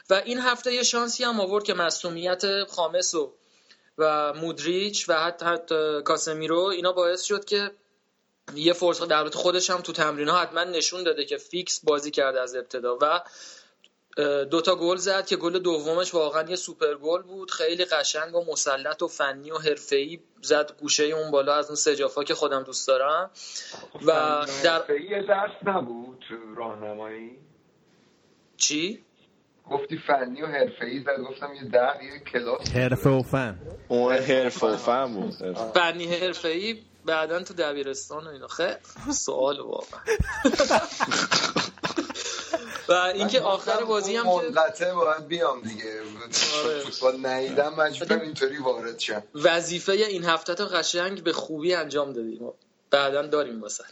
و 0.09 0.21
این 0.25 0.39
هفته 0.39 0.73
یه 0.73 0.83
شانسی 0.83 1.23
هم 1.23 1.39
آورد 1.39 1.63
که 1.63 1.73
مصدومیت 1.73 2.63
خامس 2.63 3.13
و 3.15 3.33
و 3.97 4.33
مودریچ 4.33 5.09
و 5.09 5.13
حتی, 5.13 5.45
حتی 5.45 6.01
کاسمیرو 6.01 6.59
اینا 6.59 6.91
باعث 6.91 7.21
شد 7.21 7.45
که 7.45 7.71
یه 8.55 8.73
فرصت 8.73 9.07
در 9.07 9.29
خودش 9.29 9.69
هم 9.69 9.81
تو 9.81 9.91
تمرین 9.91 10.29
ها 10.29 10.37
حتما 10.37 10.63
نشون 10.63 11.03
داده 11.03 11.25
که 11.25 11.37
فیکس 11.37 11.85
بازی 11.85 12.11
کرده 12.11 12.41
از 12.41 12.55
ابتدا 12.55 12.97
و 13.01 13.21
دوتا 14.45 14.75
گل 14.75 14.95
زد 14.95 15.25
که 15.25 15.35
گل 15.35 15.59
دومش 15.59 16.13
واقعا 16.13 16.49
یه 16.49 16.55
سوپر 16.55 16.95
گل 16.95 17.21
بود. 17.21 17.51
خیلی 17.51 17.85
قشنگ 17.85 18.35
و 18.35 18.45
مسلط 18.51 19.01
و 19.01 19.07
فنی 19.07 19.51
و 19.51 19.57
حرفه‌ای 19.57 20.19
زد 20.41 20.71
گوشه 20.79 21.03
اون 21.03 21.31
بالا 21.31 21.55
از 21.55 21.67
اون 21.67 21.75
سجافا 21.75 22.23
که 22.23 22.33
خودم 22.33 22.63
دوست 22.63 22.87
دارم. 22.87 23.31
و 24.05 24.11
در 24.63 24.83
درس 25.27 25.51
نبود 25.65 26.25
تو 26.29 26.55
راهنمایی؟ 26.55 27.37
چی؟ 28.57 29.03
گفتی 29.71 29.97
فنی 30.07 30.41
و 30.41 30.45
حرفه‌ای 30.45 30.99
زد 30.99 31.23
گفتم 31.29 31.53
یه 31.55 31.69
در 31.69 31.99
یه 32.03 32.19
کلاس. 32.19 32.69
حرفه 32.75 33.09
و 33.09 33.21
فن. 33.21 33.59
اون 33.87 34.13
حرف 34.13 34.63
و 34.63 34.77
فهم 34.77 35.13
بود. 35.13 35.33
فنی 35.73 36.05
حرفه‌ای؟ 36.05 36.81
بعدا 37.05 37.43
تو 37.43 37.53
دبیرستان 37.53 38.27
و 38.27 38.29
اینا. 38.29 38.47
خیلی 38.47 38.75
سوال 39.13 39.59
واقعا. 39.59 40.01
و 42.89 42.93
اینکه 42.93 43.41
آخر 43.41 43.83
بازی 43.83 44.15
هم 44.15 44.23
که 44.23 44.29
منقطع 44.29 44.93
باید 44.93 45.27
بیام 45.27 45.61
دیگه. 45.61 46.01
آره. 46.63 46.79
فوتبال 46.79 47.25
نیدم 47.25 47.73
مجبورم 47.73 48.21
اینطوری 48.21 48.57
وارد 48.57 48.99
شم. 48.99 49.23
وظیفه 49.35 49.91
این 49.91 50.23
هفته 50.23 50.55
تا 50.55 50.65
قشنگ 50.65 51.23
به 51.23 51.33
خوبی 51.33 51.73
انجام 51.73 52.13
دادیم 52.13 52.51
بعدا 52.89 53.21
داریم 53.21 53.61
واسط 53.61 53.83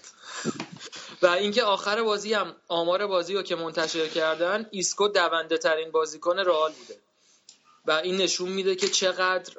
و 1.21 1.27
اینکه 1.27 1.63
آخر 1.63 2.03
بازی 2.03 2.33
هم 2.33 2.55
آمار 2.67 3.07
بازی 3.07 3.33
رو 3.33 3.41
که 3.41 3.55
منتشر 3.55 4.07
کردن 4.07 4.65
ایسکو 4.71 5.07
دونده 5.07 5.57
ترین 5.57 5.91
بازیکن 5.91 6.39
رئال 6.39 6.71
بوده. 6.71 6.99
و 7.85 7.91
این 7.91 8.17
نشون 8.17 8.49
میده 8.49 8.75
که 8.75 8.87
چقدر 8.87 9.53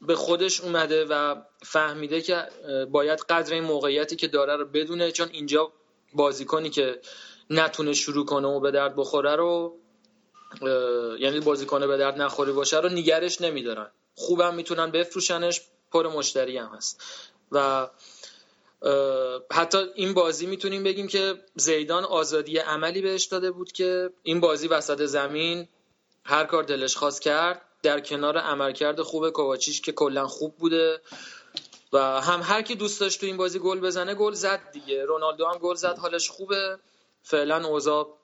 به 0.00 0.14
خودش 0.14 0.60
اومده 0.60 1.04
و 1.04 1.34
فهمیده 1.64 2.20
که 2.20 2.48
باید 2.90 3.20
قدر 3.20 3.54
این 3.54 3.64
موقعیتی 3.64 4.16
که 4.16 4.28
داره 4.28 4.56
رو 4.56 4.64
بدونه 4.64 5.12
چون 5.12 5.28
اینجا 5.32 5.72
بازیکنی 6.14 6.70
که 6.70 7.00
نتونه 7.50 7.92
شروع 7.92 8.26
کنه 8.26 8.48
و 8.48 8.60
به 8.60 8.70
درد 8.70 8.96
بخوره 8.96 9.36
رو 9.36 9.78
یعنی 11.20 11.40
بازیکن 11.40 11.86
به 11.86 11.96
درد 11.96 12.22
نخوری 12.22 12.52
باشه 12.52 12.80
رو 12.80 12.88
نگرش 12.88 13.40
نمیدارن. 13.40 13.90
خوبم 14.14 14.54
می‌تونن 14.54 14.90
بفروشنش 14.90 15.60
پر 15.92 16.08
مشتری 16.08 16.58
هم 16.58 16.70
هست. 16.76 17.02
و 17.52 17.88
حتی 19.52 19.78
این 19.94 20.14
بازی 20.14 20.46
می‌تونیم 20.46 20.82
بگیم 20.82 21.06
که 21.08 21.34
زیدان 21.54 22.04
آزادی 22.04 22.58
عملی 22.58 23.02
بهش 23.02 23.24
داده 23.24 23.50
بود 23.50 23.72
که 23.72 24.10
این 24.22 24.40
بازی 24.40 24.68
وسط 24.68 25.02
زمین 25.02 25.68
هر 26.24 26.44
کار 26.44 26.62
دلش 26.62 26.96
خواست 26.96 27.22
کرد 27.22 27.62
در 27.82 28.00
کنار 28.00 28.38
عملکرد 28.38 29.02
خوب 29.02 29.30
کوواچیچ 29.30 29.82
که 29.82 29.92
کلا 29.92 30.26
خوب 30.26 30.56
بوده. 30.56 31.00
و 31.94 31.98
هم 31.98 32.40
هر 32.42 32.62
کی 32.62 32.74
دوست 32.74 33.00
داشت 33.00 33.20
تو 33.20 33.26
این 33.26 33.36
بازی 33.36 33.58
گل 33.58 33.80
بزنه 33.80 34.14
گل 34.14 34.32
زد 34.32 34.60
دیگه. 34.72 35.04
رونالدو 35.04 35.46
هم 35.46 35.58
گل 35.58 35.74
زد 35.74 35.98
حالش 35.98 36.28
خوبه. 36.28 36.78
فعلا 37.22 37.66
اوضاع 37.66 38.18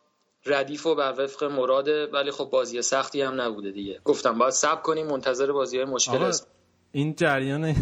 ردیف 0.47 0.87
و 0.87 0.95
بر 0.95 1.15
وفق 1.19 1.45
مراده 1.45 2.07
ولی 2.07 2.31
خب 2.31 2.45
بازی 2.45 2.83
سختی 2.83 3.23
هم 3.23 3.41
نبوده 3.41 3.71
دیگه. 3.71 4.01
گفتم 4.05 4.39
باید 4.39 4.53
صبر 4.53 4.83
کنیم 4.83 5.07
منتظر 5.07 5.53
بازی 5.53 5.77
های 5.77 5.87
مشکل 5.87 6.23
است. 6.23 6.47
این 6.93 7.15
جریان 7.15 7.75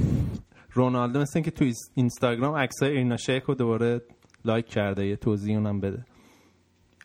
رونالدو 0.72 1.18
مثل 1.18 1.40
که 1.40 1.50
تو 1.50 1.64
اینستاگرام 1.94 2.56
عکسای 2.56 2.90
ایرنا 2.90 3.16
شیک 3.16 3.42
رو 3.42 3.54
دوباره 3.54 4.02
لایک 4.44 4.66
کرده 4.66 5.06
یه 5.06 5.16
توضیح 5.16 5.56
اونم 5.56 5.80
بده. 5.80 6.04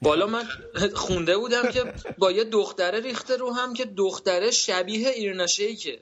والا 0.02 0.28
من 0.28 0.44
خونده 0.94 1.38
بودم 1.38 1.72
که 1.72 1.94
با 2.18 2.32
یه 2.32 2.44
دختره 2.44 3.00
ریخته 3.00 3.38
رو 3.38 3.54
هم 3.54 3.74
که 3.74 3.86
دختره 3.86 4.52
شبیه 4.52 5.10
ایرنا 5.10 5.48
شیکه. 5.48 6.00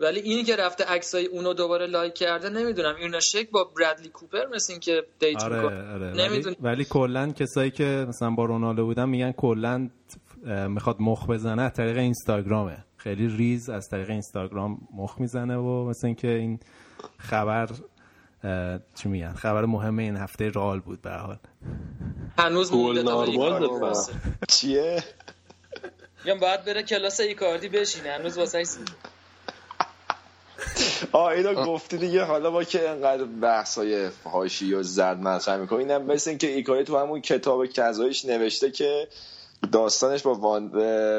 ولی 0.00 0.20
اینی 0.20 0.44
که 0.44 0.56
رفته 0.56 0.84
عکسای 0.84 1.26
اونو 1.26 1.54
دوباره 1.54 1.86
لایک 1.86 2.14
کرده 2.14 2.48
نمی‌دونم. 2.48 2.96
ایرنا 2.96 3.20
شیک 3.20 3.50
با 3.50 3.64
برادلی 3.64 4.08
کوپر 4.08 4.46
مثل 4.54 4.72
این 4.72 4.80
که 4.80 5.02
date 5.18 5.42
آره 5.42 5.56
می‌کنه. 5.56 5.92
آره. 5.92 6.10
ولی, 6.10 6.22
نمی‌دونم. 6.22 6.56
ولی 6.60 6.84
کلا 6.84 7.32
کسایی 7.32 7.70
که 7.70 8.06
مثلا 8.08 8.30
با 8.30 8.44
رونالدو 8.44 8.86
بودن 8.86 9.08
میگن 9.08 9.32
کلا 9.32 9.90
می‌خواد 10.68 10.96
مخ 11.00 11.26
بزنه 11.26 11.62
از 11.62 11.72
طریق 11.72 11.96
اینستاگرامه. 11.96 12.84
خیلی 12.96 13.28
ریز 13.28 13.70
از 13.70 13.88
طریق 13.88 14.10
اینستاگرام 14.10 14.78
مخ 14.94 15.20
می‌زنه 15.20 15.56
و 15.56 15.88
مثل 15.88 16.06
اینکه 16.06 16.28
این 16.28 16.60
خبر 17.18 17.68
چی 18.94 19.08
میگن؟ 19.08 19.32
خبر 19.32 19.64
مهم 19.64 19.98
این 19.98 20.16
هفته 20.16 20.48
رال 20.48 20.80
بود 20.80 21.02
به 21.02 21.10
حال. 21.10 21.38
هنوز 22.38 22.72
مونده 22.72 23.02
تا 23.02 23.94
چیه؟ 24.48 25.04
میگم 26.24 26.40
باید 26.40 26.64
بره 26.64 26.82
کلاس 26.82 27.20
ایکاردی 27.20 27.68
بشینه. 27.68 28.10
هنوز 28.10 28.38
واسه 28.38 28.58
آه 31.12 31.26
اینو 31.26 31.54
گفتی 31.54 31.98
دیگه 31.98 32.24
حالا 32.24 32.50
با 32.50 32.64
که 32.64 32.88
انقدر 32.88 33.24
بحث 33.24 33.78
های 33.78 34.08
هاشی 34.24 34.74
و 34.74 34.82
زرد 34.82 35.18
مطرح 35.18 35.56
می‌کنه 35.56 35.78
اینم 35.78 36.02
مثل 36.02 36.30
اینکه 36.30 36.46
ایکاری 36.46 36.84
تو 36.84 36.98
همون 36.98 37.20
کتاب 37.20 37.66
کذایش 37.66 38.24
نوشته 38.24 38.70
که 38.70 39.08
داستانش 39.72 40.22
با 40.22 40.34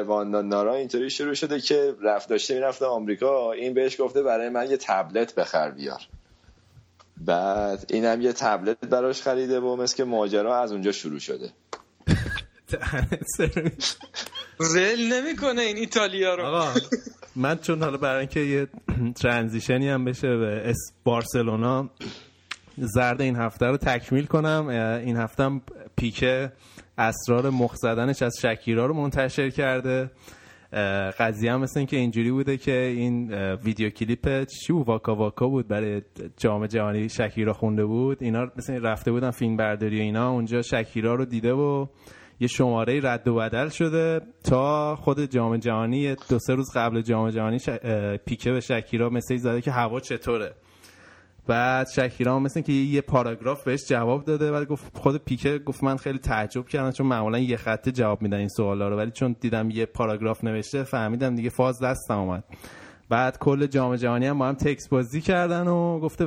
وان... 0.06 0.48
نارا 0.48 0.74
اینطوری 0.74 1.10
شروع 1.10 1.34
شده 1.34 1.60
که 1.60 1.94
رفت 2.02 2.28
داشته 2.28 2.54
می‌رفته 2.54 2.86
آمریکا 2.86 3.52
این 3.52 3.74
بهش 3.74 4.00
گفته 4.00 4.22
برای 4.22 4.48
من 4.48 4.70
یه 4.70 4.76
تبلت 4.76 5.34
بخر 5.34 5.70
بیار. 5.70 6.00
بعد 7.16 7.86
اینم 7.90 8.20
یه 8.20 8.32
تبلت 8.32 8.80
براش 8.80 9.22
خریده 9.22 9.60
و 9.60 9.76
مثل 9.76 9.96
که 9.96 10.04
ماجرا 10.04 10.58
از 10.58 10.72
اونجا 10.72 10.92
شروع 10.92 11.18
شده. 11.18 11.50
زل 14.58 15.12
نمی‌کنه 15.12 15.62
این 15.62 15.76
ایتالیا 15.76 16.34
رو. 16.34 16.44
آقا 16.44 16.74
من 17.36 17.58
چون 17.58 17.82
حالا 17.82 17.96
برای 17.96 18.18
اینکه 18.18 18.40
یه 18.40 18.66
ترانزیشنی 19.14 19.88
هم 19.88 20.04
بشه 20.04 20.36
به 20.36 20.62
اس 20.64 20.92
بارسلونا 21.04 21.90
زرد 22.76 23.20
این 23.20 23.36
هفته 23.36 23.66
رو 23.66 23.76
تکمیل 23.76 24.26
کنم. 24.26 24.66
این 25.06 25.16
هفته 25.16 25.42
هم 25.42 25.62
پیکه 25.96 26.52
اسرار 26.98 27.50
مخ 27.50 27.74
زدنش 27.74 28.22
از 28.22 28.34
شکیرا 28.42 28.86
رو 28.86 28.94
منتشر 28.94 29.50
کرده. 29.50 30.10
قضیه 31.18 31.52
هم 31.52 31.60
مثل 31.60 31.80
اینکه 31.80 31.96
اینجوری 31.96 32.30
بوده 32.30 32.56
که 32.56 32.76
این 32.76 33.32
ویدیو 33.54 33.90
کلیپ 33.90 34.44
چی 34.44 34.72
بود؟ 34.72 34.86
واکا 34.86 35.14
واکا 35.14 35.48
بود 35.48 35.68
برای 35.68 36.02
جام 36.36 36.66
جهانی 36.66 37.08
شکیرا 37.08 37.52
خونده 37.52 37.84
بود. 37.84 38.22
اینا 38.22 38.46
مثل 38.56 38.82
رفته 38.82 39.12
بودن 39.12 39.30
فیلم 39.30 39.56
برداری 39.56 39.98
و 39.98 40.02
اینا. 40.02 40.30
اونجا 40.30 40.62
شکیرا 40.62 41.14
رو 41.14 41.24
دیده 41.24 41.52
و 41.52 41.86
یه 42.40 42.48
شماره 42.48 43.00
رد 43.02 43.28
و 43.28 43.34
بدل 43.34 43.68
شده 43.68 44.20
تا 44.44 44.96
خود 44.96 45.20
جام 45.20 45.56
جهانی 45.56 46.16
دو 46.28 46.38
سه 46.38 46.54
روز 46.54 46.70
قبل 46.74 47.00
جام 47.00 47.30
جهانی 47.30 47.58
پیکه 48.26 48.52
به 48.52 48.60
شکیرا 48.60 49.10
مسیج 49.10 49.40
زده 49.40 49.60
که 49.60 49.70
هوا 49.70 50.00
چطوره. 50.00 50.54
بعد 51.46 51.88
شکیرا 51.88 52.38
مثل 52.38 52.60
که 52.60 52.72
یه 52.72 53.00
پاراگراف 53.00 53.64
بهش 53.64 53.80
جواب 53.88 54.24
داده 54.24 54.52
ولی 54.52 54.66
گفت 54.66 54.98
خود 54.98 55.16
پیکه 55.16 55.58
گفت 55.58 55.84
من 55.84 55.96
خیلی 55.96 56.18
تعجب 56.18 56.68
کردم 56.68 56.90
چون 56.90 57.06
معمولا 57.06 57.38
یه 57.38 57.56
خطه 57.56 57.92
جواب 57.92 58.22
میدن 58.22 58.36
این 58.36 58.48
سوالا 58.48 58.88
رو. 58.88 58.96
ولی 58.96 59.10
چون 59.10 59.36
دیدم 59.40 59.70
یه 59.70 59.86
پاراگراف 59.86 60.44
نوشته 60.44 60.82
فهمیدم 60.82 61.34
دیگه 61.34 61.48
فاز 61.50 61.82
دستم 61.82 62.18
اومد. 62.18 62.44
بعد 63.10 63.38
کل 63.38 63.66
جام 63.66 63.96
جهانی 63.96 64.26
هم 64.26 64.38
با 64.38 64.48
هم 64.48 64.54
تکس 64.54 64.88
بازی 64.88 65.20
کردن 65.20 65.68
و 65.68 66.00
گفته 66.00 66.26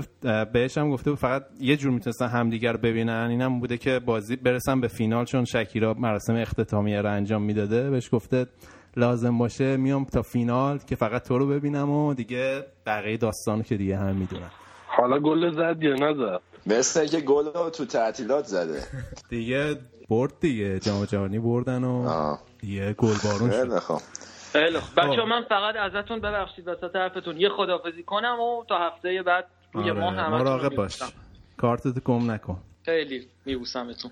بهش 0.54 0.78
هم 0.78 0.92
گفته 0.92 1.16
فقط 1.16 1.44
یه 1.60 1.78
جور 1.78 1.92
می‌تونستن 1.92 2.28
همدیگر 2.28 2.72
رو 2.72 2.78
ببینن. 2.78 3.28
اینم 3.30 3.60
بوده 3.60 3.78
که 3.78 4.00
بازی 4.00 4.36
برسن 4.36 4.82
به 4.82 4.88
فینال 4.88 5.26
چون 5.26 5.46
شکیرا 5.46 5.94
مراسم 5.94 6.36
اختتامیه 6.36 7.02
رو 7.02 7.12
انجام 7.12 7.42
می‌داده. 7.42 7.90
بهش 7.90 8.10
گفته 8.12 8.46
لازم 8.98 9.38
باشه 9.38 9.78
میام 9.78 10.06
تا 10.06 10.22
فینال 10.22 10.78
که 10.78 10.96
فقط 10.96 11.28
تو 11.28 11.38
رو 11.38 11.48
ببینم 11.48 11.90
و 11.90 12.14
دیگه 12.14 12.66
بقیه 12.86 13.18
داستانو 13.18 13.64
که 13.64 13.78
دیگه 13.78 13.98
هم 13.98 14.16
می‌دونن. 14.16 14.52
حالا 14.88 15.20
گل 15.20 15.52
زد 15.52 15.84
یا 15.84 15.94
نزد؟ 15.94 16.42
مثل 16.66 17.08
که 17.08 17.20
گل 17.20 17.46
رو 17.56 17.70
تو 17.70 17.86
تعطیلات 17.86 18.46
زده. 18.46 18.84
دیگه 19.30 19.76
برد 20.10 20.34
دیگه. 20.40 20.80
جام 20.80 21.06
جهانی 21.06 21.40
بردن 21.40 21.84
و 21.84 22.36
دیگه 22.60 22.94
گل 22.94 23.16
بارون 23.24 23.52
شد. 23.52 23.82
خیلی 24.52 24.78
بچه 24.98 25.24
من 25.24 25.44
فقط 25.50 25.76
ازتون 25.76 26.20
ببخشید 26.20 26.68
وسط 26.68 26.96
حرفتون 26.96 27.40
یه 27.40 27.50
خدافزی 27.50 28.04
کنم 28.04 28.40
و 28.40 28.64
تا 28.70 28.78
هفته 28.78 29.24
بعد 29.24 29.46
روی 29.74 29.90
آره. 29.90 30.00
ما 30.00 30.12
همه 30.12 30.38
مراقب 30.38 30.76
باش. 30.76 31.00
کارتت 31.58 32.04
گم 32.04 32.32
نکن. 32.32 32.58
خیلی 32.86 33.28
میبوسمتون. 33.46 34.12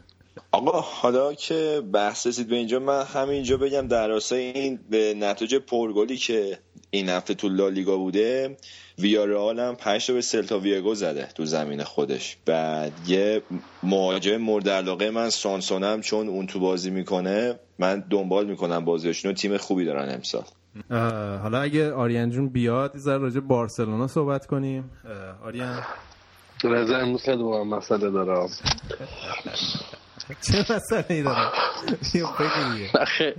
آقا 0.52 0.82
حالا 0.82 1.34
که 1.34 1.82
بحث 1.94 2.28
رسید 2.28 2.48
به 2.48 2.56
اینجا 2.56 2.80
من 2.80 3.04
همینجا 3.04 3.58
بگم 3.58 3.88
در 3.88 4.08
راستای 4.08 4.40
این 4.40 4.80
به 4.90 5.14
نتیجه 5.18 5.60
پرگلی 5.60 6.18
که 6.18 6.60
این 6.92 7.10
هفته 7.10 7.34
تو 7.34 7.50
لالیگا 7.50 7.98
بوده 7.98 8.58
ویارال 9.02 9.60
هم 9.60 9.76
5 9.76 10.12
به 10.12 10.22
سلتا 10.22 10.60
ویگو 10.60 10.96
زده 10.96 11.26
تو 11.36 11.46
زمین 11.46 11.84
خودش. 11.84 12.38
بعد 12.46 12.92
یه 13.08 13.42
مهاجم 13.84 14.38
مورد 14.38 14.70
علاقه 14.70 15.10
من 15.10 15.30
سانسونم 15.30 16.02
چون 16.02 16.28
اون 16.28 16.48
تو 16.48 16.60
بازی 16.60 16.90
می‌کنه 16.90 17.60
من 17.80 18.04
دنبال 18.10 18.46
می‌کنم 18.46 18.86
بازیشون 18.86 19.34
تیم 19.34 19.58
خوبی 19.58 19.86
دارن 19.86 20.14
امسال. 20.14 20.44
حالا 21.42 21.62
اگه 21.62 21.92
آریان 21.94 22.30
جون 22.30 22.50
بیاد 22.50 22.96
یه 22.96 23.18
راجع 23.18 23.40
بارسلونا 23.40 24.08
صحبت 24.08 24.46
کنیم. 24.46 24.92
آریان. 25.44 25.84
رضا 26.64 26.98
امروز 26.98 27.24
خیلی 27.24 27.44
با 27.44 27.64
مسئله 27.64 28.10
دارم 28.10 28.50
چه 30.42 30.66
مسئله 30.70 31.06
ای 31.10 31.24
دارم 31.24 31.52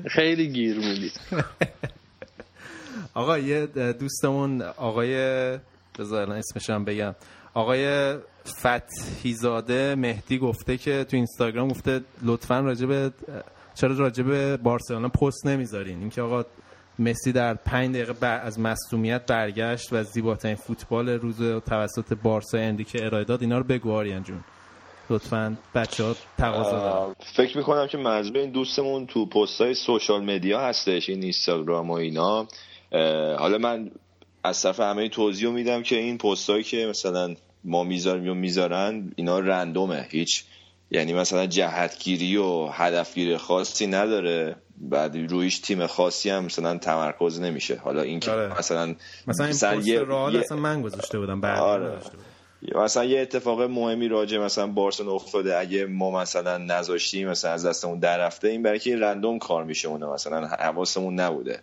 خیلی 0.16 0.48
گیر 0.48 0.76
میدی. 0.76 1.10
آقا 3.14 3.38
یه 3.38 3.66
دوستمون 3.92 4.62
آقای 4.62 5.14
بذار 5.98 6.42
هم 6.68 6.84
بگم. 6.84 7.14
آقای 7.54 8.14
فتحیزاده 8.46 9.94
مهدی 9.94 10.38
گفته 10.38 10.76
که 10.76 11.04
تو 11.04 11.16
اینستاگرام 11.16 11.68
گفته 11.68 12.00
لطفا 12.22 12.60
راجب 12.60 13.12
چرا 13.74 13.94
راجب 13.94 14.56
بارسلونا 14.56 15.08
پست 15.08 15.46
نمی‌ذارین؟ 15.46 15.98
اینکه 16.00 16.22
آقا 16.22 16.44
مسی 16.98 17.32
در 17.32 17.54
پنج 17.54 17.94
دقیقه 17.96 18.26
از 18.26 18.60
مصومیت 18.60 19.26
برگشت 19.26 19.92
و 19.92 20.02
زیباترین 20.02 20.54
فوتبال 20.54 21.08
روز 21.08 21.62
توسط 21.62 22.14
بارسا 22.22 22.58
اندی 22.58 22.84
که 22.84 23.06
ارائه 23.06 23.24
داد 23.24 23.42
اینا 23.42 23.58
رو 23.58 23.64
بگو 23.64 23.92
آریان 23.92 24.22
جون. 24.22 24.40
لطفا 25.10 25.56
بچه 25.74 26.04
ها 26.04 26.14
تقاضا 26.38 27.14
فکر 27.36 27.56
می‌کنم 27.58 27.86
که 27.86 27.98
منظور 27.98 28.38
این 28.38 28.50
دوستمون 28.50 29.06
تو 29.06 29.26
پست 29.26 29.60
های 29.60 29.74
سوشال 29.74 30.24
مدیا 30.24 30.60
هستش 30.60 31.08
این 31.08 31.22
اینستاگرام 31.22 31.90
و 31.90 31.92
اینا. 31.92 32.46
حالا 33.38 33.58
من 33.58 33.90
از 34.44 34.62
طرف 34.62 34.80
همه 34.80 35.08
توضیح 35.08 35.48
میدم 35.48 35.82
که 35.82 35.96
این 35.96 36.18
پست 36.18 36.50
هایی 36.50 36.64
که 36.64 36.86
مثلا 36.86 37.34
ما 37.64 37.84
می‌ذاریم 37.84 38.26
یا 38.26 38.34
می‌ذارن 38.34 39.12
اینا 39.16 39.38
رندومه. 39.38 40.06
هیچ 40.10 40.44
یعنی 40.90 41.12
مثلا 41.12 41.46
جهتگیری 41.46 42.36
و 42.36 42.66
هدفگیری 42.66 43.36
خاصی 43.36 43.86
نداره. 43.86 44.56
بعد 44.82 45.16
رویش 45.16 45.58
تیم 45.58 45.86
خاصی 45.86 46.30
هم 46.30 46.44
مثلا 46.44 46.78
تمرکز 46.78 47.40
نمیشه. 47.40 47.76
حالا 47.76 48.02
این 48.02 48.20
که 48.20 48.30
آره. 48.30 48.58
مثلا 48.58 48.94
مثلا 49.26 49.46
این 49.46 49.54
پست 49.54 49.86
یه... 49.86 50.40
اصلا 50.40 50.58
من 50.58 50.82
گذاشته 50.82 51.18
بودم 51.18 51.40
بعد 51.40 51.58
آره. 51.58 51.98
مثلا 52.74 53.04
یه 53.04 53.20
اتفاق 53.20 53.62
مهمی 53.62 54.08
راجع 54.08 54.38
مثلا 54.38 54.66
بارسون 54.66 55.08
افتاده. 55.08 55.58
اگه 55.58 55.86
ما 55.86 56.20
مثلا 56.20 56.58
نذاشتیم 56.58 57.28
مثلا 57.28 57.52
از 57.52 57.66
دستمون 57.66 57.98
در 57.98 58.18
رفته 58.18 58.48
این 58.48 58.62
برای 58.62 58.78
که 58.78 58.96
رندوم 58.96 59.38
کار 59.38 59.64
میشه 59.64 59.88
اونه 59.88 60.06
مثلا 60.06 60.46
حواسمون 60.46 61.20
نبوده. 61.20 61.60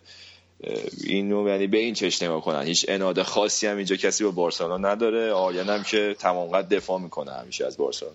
اینو 1.04 1.48
یعنی 1.48 1.66
به 1.66 1.78
این 1.78 1.94
چش 1.94 2.22
نگاه 2.22 2.40
کنن. 2.40 2.62
هیچ 2.62 2.84
اناده 2.88 3.22
خاصی 3.22 3.66
هم 3.66 3.76
اینجا 3.76 3.96
کسی 3.96 4.24
با 4.24 4.30
بارسلونا 4.30 4.76
نداره. 4.76 5.32
آریان 5.32 5.68
هم 5.68 5.82
که 5.82 6.16
تمام 6.18 6.48
قد 6.48 6.74
دفاع 6.74 7.00
می‌کنه 7.00 7.32
همیشه 7.32 7.66
از 7.66 7.76
بارسلونا. 7.76 8.14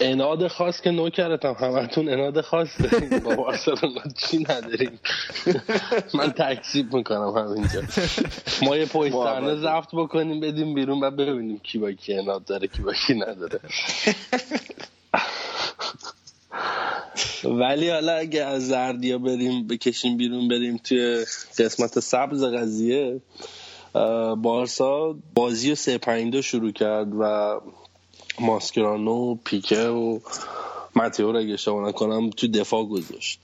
اناد 0.00 0.48
خاص 0.48 0.80
که 0.80 0.90
نوکرتم 0.90 1.52
همتون 1.52 2.08
اناد 2.08 2.40
خاص 2.40 2.68
با 3.24 3.34
بارسلونا 3.34 4.02
چی 4.16 4.38
نداریم؟ 4.38 5.00
من 6.14 6.32
تکسیب 6.32 6.94
می‌کنم 6.94 7.28
همینجا. 7.28 7.82
ما 8.62 8.76
یه 8.76 8.86
صحنه 9.10 9.56
زفت 9.56 9.88
بکنیم 9.92 10.40
بدیم 10.40 10.74
بیرون 10.74 11.04
و 11.04 11.10
ببینیم 11.10 11.58
کی 11.58 11.78
با 11.78 11.92
کی 11.92 12.14
اناد 12.14 12.44
داره 12.44 12.68
کی 12.68 12.82
با 12.82 12.92
کی 13.06 13.14
نداره. 13.14 13.60
ولی 17.44 17.90
حالا 17.90 18.12
اگه 18.12 18.44
از 18.44 18.68
زردیا 18.68 19.18
بریم 19.18 19.66
بکشیم 19.66 20.16
بیرون 20.16 20.48
بریم 20.48 20.76
توی 20.76 21.24
قسمت 21.58 22.00
سبز 22.00 22.44
قضیه 22.44 23.20
بارسا 24.36 25.16
بازی 25.34 25.72
و 25.72 25.74
سه 25.74 25.98
پنج 25.98 26.40
شروع 26.40 26.72
کرد 26.72 27.08
و 27.20 27.60
ماسکرانو 28.40 29.34
پیکه 29.34 29.88
و 29.88 30.18
متیو 30.96 31.32
رو 31.32 31.38
اگه 31.38 31.52
اشتباه 31.54 31.88
نکنم 31.88 32.30
تو 32.30 32.48
دفاع 32.48 32.84
گذاشت. 32.84 33.40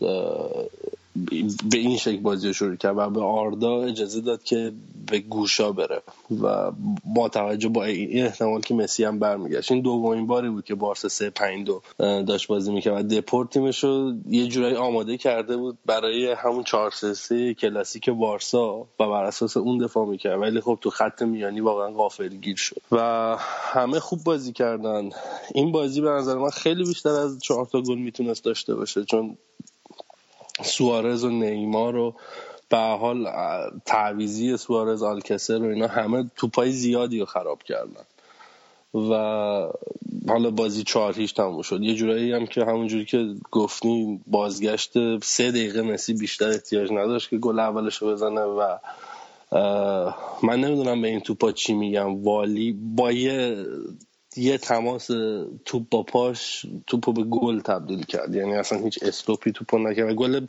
به 1.70 1.78
این 1.78 1.96
شکل 1.96 2.20
بازی 2.20 2.46
رو 2.46 2.52
شروع 2.52 2.76
کرد 2.76 2.98
و 2.98 3.10
به 3.10 3.20
آردا 3.20 3.82
اجازه 3.82 4.20
داد 4.20 4.42
که 4.42 4.72
به 5.06 5.18
گوشا 5.18 5.72
بره 5.72 6.02
و 6.42 6.72
با 7.04 7.28
توجه 7.28 7.68
با 7.68 7.84
این 7.84 8.24
احتمال 8.24 8.60
که 8.60 8.74
مسی 8.74 9.04
هم 9.04 9.18
برمیگشت. 9.18 9.72
این 9.72 9.80
دومین 9.82 10.26
باری 10.26 10.50
بود 10.50 10.64
که 10.64 10.74
بارسا 10.74 11.08
3 11.08 11.30
5 11.30 11.66
2 11.66 11.82
داشت 11.98 12.48
بازی 12.48 12.72
می‌کرد 12.72 13.04
و 13.04 13.20
دپورت 13.20 13.50
تیمش 13.50 13.84
رو 13.84 14.12
یه 14.28 14.46
جورایی 14.46 14.74
آماده 14.74 15.16
کرده 15.16 15.56
بود 15.56 15.78
برای 15.86 16.32
همون 16.32 16.64
4 16.64 16.90
3 16.90 17.54
کلاسیک 17.54 18.10
بارسا 18.10 18.78
و 18.78 18.86
بر 18.98 19.24
اساس 19.24 19.56
اون 19.56 19.78
دفاع 19.78 20.06
می‌کرد. 20.06 20.40
ولی 20.40 20.60
خب 20.60 20.78
تو 20.80 20.90
خط 20.90 21.22
میانی 21.22 21.60
واقعا 21.60 21.90
غافلگیر 21.90 22.56
شد 22.56 22.82
و 22.92 23.36
همه 23.72 24.00
خوب 24.00 24.24
بازی 24.24 24.52
کردن. 24.52 25.10
این 25.54 25.72
بازی 25.72 26.00
به 26.00 26.10
نظر 26.10 26.34
من 26.34 26.50
خیلی 26.50 26.84
بیشتر 26.84 27.10
از 27.10 27.38
4 27.38 27.66
تا 27.66 27.80
گل 27.80 27.98
می‌تونست 27.98 28.44
داشته 28.44 28.74
باشه 28.74 29.04
چون 29.04 29.36
سوارز 30.62 31.24
و 31.24 31.30
نیمار 31.30 31.96
و 31.96 32.14
به 32.68 32.78
حال 32.78 33.28
تعویزی 33.84 34.56
سوارز 34.56 35.02
آلکسر 35.02 35.58
و 35.58 35.66
اینا 35.66 35.86
همه 35.86 36.30
توپای 36.36 36.72
زیادی 36.72 37.20
رو 37.20 37.26
خراب 37.26 37.62
کردن. 37.62 38.04
و 38.94 39.12
حالا 40.28 40.50
بازی 40.50 40.82
چهار 40.82 41.14
هیچ 41.14 41.34
تموم 41.34 41.62
شد. 41.62 41.82
یه 41.82 41.94
جورایی 41.94 42.32
هم 42.32 42.46
که 42.46 42.64
همونجوری 42.64 43.04
که 43.04 43.34
گفتی 43.50 44.20
بازگشت 44.26 45.22
سه 45.24 45.50
دقیقه 45.50 45.82
مسی 45.82 46.14
بیشتر 46.14 46.48
احتیاج 46.48 46.92
نداشت 46.92 47.30
که 47.30 47.38
گل 47.38 47.58
اولش 47.58 47.96
رو 47.96 48.10
بزنه 48.10 48.40
و 48.40 48.78
من 50.42 50.60
نمی‌دونم 50.60 51.02
به 51.02 51.08
این 51.08 51.20
توپا 51.20 51.52
چی 51.52 51.74
میگم. 51.74 52.24
والی 52.24 52.72
با 52.72 53.12
یه 53.12 53.66
یه 54.36 54.58
تماس 54.58 55.06
توپ 55.64 55.82
با 55.90 56.02
پاش 56.02 56.66
توپو 56.86 57.12
به 57.12 57.22
گل 57.22 57.60
تبدیل 57.60 58.02
کرد. 58.02 58.34
یعنی 58.34 58.54
اصلا 58.54 58.78
هیچ 58.78 58.98
استوپی 59.02 59.52
توپو 59.52 59.78
نکرد. 59.78 60.14
گل 60.14 60.46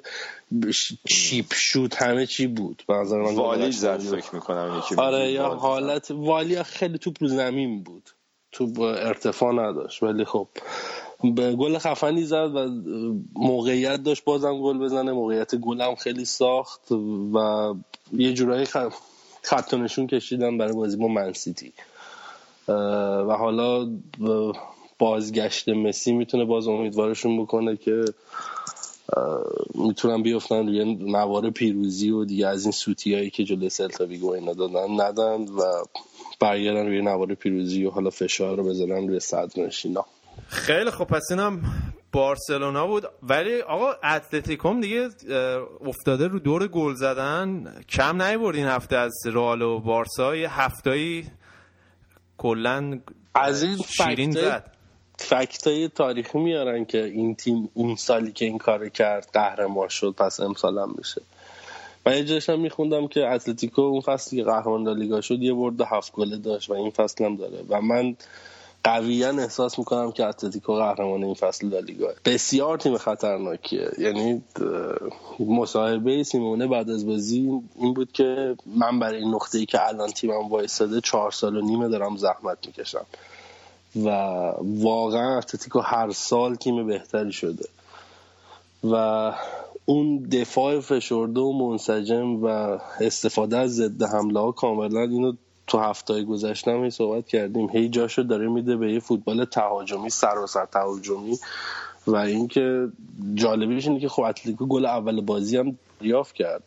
چیپ 1.06 1.54
شوت 1.54 2.02
همه 2.02 2.26
چی 2.26 2.48
بود. 2.48 2.84
به 2.88 2.94
نظر 2.94 3.18
من 3.18 3.36
والی 3.36 3.72
زد 3.72 4.00
فکر 4.00 4.36
می‌کنم 4.36 4.84
آره 4.98 5.32
یا 5.32 5.50
حالت 5.50 6.12
والی 6.12 6.64
خیلی 6.64 6.98
توپ 6.98 7.16
رو 7.22 7.28
زمین 7.28 7.84
بود. 7.84 8.10
توپ 8.52 8.80
ارتفاع 8.80 9.54
نداشت. 9.54 10.04
ولی 10.04 10.26
خب 10.26 10.48
به 11.36 11.56
گل 11.56 11.78
خفنی 11.78 12.24
زد 12.24 12.56
و 12.56 12.70
موقعیت 13.34 14.04
داشت. 14.04 14.24
بازم 14.24 14.62
گل 14.62 14.78
بزنه. 14.78 15.12
موقعیت 15.12 15.56
گل 15.56 15.82
هم 15.82 15.96
خیلی 15.96 16.26
ساخت 16.26 16.92
و 16.92 17.74
یه 18.14 18.34
جورایی 18.34 18.66
خط 19.44 19.74
نشون 19.74 20.08
کشیدن 20.08 20.58
برای 20.58 20.74
بازی 20.74 20.98
با 20.98 21.08
منسیتی 21.08 21.74
و 22.68 23.36
حالا 23.40 23.90
بازگشت 25.00 25.70
مسی 25.70 26.12
می‌تونه 26.12 26.46
باز 26.46 26.68
امیدوارشون 26.68 27.42
بکنه 27.42 27.78
که 27.78 28.06
می‌تونن 29.76 30.24
بیفتن 30.24 30.68
روی 30.68 30.96
نوار 30.96 31.50
پیروزی 31.50 32.10
و 32.10 32.26
دیگه 32.26 32.48
از 32.48 32.64
این 32.64 32.72
سوتی 32.72 33.14
هایی 33.16 33.30
که 33.30 33.44
جلوی 33.44 33.70
سلتا 33.70 34.06
ویگو 34.06 34.32
اینا 34.32 34.54
دادن 34.54 35.02
ندن 35.02 35.42
و 35.42 35.62
برگردن 36.40 36.86
روی 36.86 37.02
نوار 37.02 37.34
پیروزی 37.34 37.86
و 37.86 37.90
حالا 37.90 38.10
فشار 38.10 38.58
رو 38.58 38.64
بزنن 38.64 39.08
روی 39.08 39.20
صدر 39.20 39.64
نشینا. 39.64 40.06
خیلی 40.48 40.92
خب 40.92 41.06
پس 41.06 41.24
اینم 41.30 41.62
بارسلونا 42.12 42.88
بود. 42.88 43.04
ولی 43.24 43.62
آقا 43.62 43.92
اتلتیکوم 44.04 44.82
دیگه 44.82 45.10
افتاده 45.86 46.28
رو 46.28 46.40
دور 46.40 46.68
گل 46.68 46.94
زدن. 46.94 47.74
کم 47.90 48.22
نیورد 48.22 48.56
این 48.56 48.68
هفته 48.68 48.96
از 48.96 49.14
رئال 49.26 49.62
و 49.62 49.80
بارسا. 49.80 50.36
یه 50.36 50.62
هفتایی 50.62 51.26
کلا 52.42 53.00
از 53.36 53.64
این 53.64 53.78
شیرین 53.78 54.32
زد. 54.32 54.72
فکتای 55.18 55.88
تاریخی 55.88 56.40
میارن 56.40 56.86
که 56.86 57.04
این 57.04 57.36
تیم 57.36 57.70
اون 57.74 57.96
سالی 57.96 58.32
که 58.32 58.46
این 58.46 58.58
کار 58.58 58.90
کرد 58.90 59.30
قهرمان 59.34 59.88
شد 59.88 60.16
پس 60.18 60.40
امسال 60.40 60.78
هم 60.78 60.96
میشه. 60.98 61.22
من 62.06 62.18
یه 62.18 62.24
جاشم 62.24 62.60
میخوندم 62.60 63.08
که 63.08 63.28
اتلتیکو 63.28 63.82
اون 63.82 64.02
فصلی 64.02 64.40
که 64.40 64.46
قهرمان 64.46 64.98
لیگا 64.98 65.22
شد 65.22 65.42
یه 65.42 65.54
برد 65.54 65.82
هفت 65.82 66.12
گله 66.12 66.38
داشت 66.38 66.70
و 66.70 66.74
این 66.74 66.90
فصل 66.90 67.26
هم 67.26 67.36
داره. 67.36 67.64
و 67.70 67.82
من 67.82 68.16
قویا 68.84 69.30
احساس 69.30 69.80
می‌کنم 69.80 70.12
که 70.12 70.26
اتلتیکو 70.26 70.76
قهرمان 70.76 71.24
این 71.24 71.34
فصل 71.34 71.68
لالیگا 71.68 72.08
بسیار 72.26 72.78
تیم 72.78 72.98
خطرناکیه. 72.98 73.92
یعنی 73.98 74.42
مصاحبه 75.40 76.24
سیمونه 76.24 76.68
بعد 76.68 76.90
از 76.90 77.08
بازی 77.08 77.62
این 77.76 77.94
بود 77.94 78.12
که 78.12 78.56
من 78.66 79.00
برای 79.00 79.18
این 79.18 79.34
نقطه 79.34 79.58
ای 79.58 79.66
که 79.66 79.88
الان 79.88 80.10
تیمم 80.10 80.50
وایساده 80.50 81.02
چهار 81.02 81.32
سال 81.32 81.56
و 81.56 81.62
نیمه 81.62 81.88
دارم 81.88 82.18
زحمت 82.18 82.58
می‌کشم. 82.68 83.06
و 83.96 84.10
واقعا 84.62 85.38
اتلتیکو 85.38 85.80
هر 85.80 86.12
سال 86.12 86.56
تیم 86.56 86.88
بهتری 86.88 87.32
شده. 87.32 87.66
و 88.84 89.34
اون 89.86 90.18
دفاع 90.18 90.80
فشرده 90.80 91.40
و 91.40 91.54
منسجم 91.54 92.44
و 92.44 92.78
استفاده 93.00 93.58
از 93.58 93.76
ضد 93.76 94.04
حمله 94.04 94.40
ها 94.40 94.52
کاملا 94.52 95.02
اینو 95.02 95.34
تو 95.72 95.80
هفته 95.80 96.24
گذشته 96.24 96.72
هم 96.72 96.90
صحبت 96.90 97.28
کردیم. 97.28 97.70
هی 97.70 97.90
جاشو 97.90 98.22
داره 98.22 98.48
میده 98.48 98.78
به 98.78 98.94
یه 98.94 99.00
فوتبال 99.00 99.46
تهاجمی 99.46 100.10
سراسر 100.10 100.66
تهاجمی. 100.66 101.38
و 102.08 102.16
اینکه 102.16 102.88
جالبیش 103.36 103.88
اینه 103.88 104.00
که 104.00 104.10
خب 104.10 104.22
اتلتیکو 104.22 104.66
گل 104.66 104.86
اول 104.86 105.22
بازی 105.22 105.58
هم 105.58 105.78
یافت 106.02 106.36
کرد. 106.36 106.64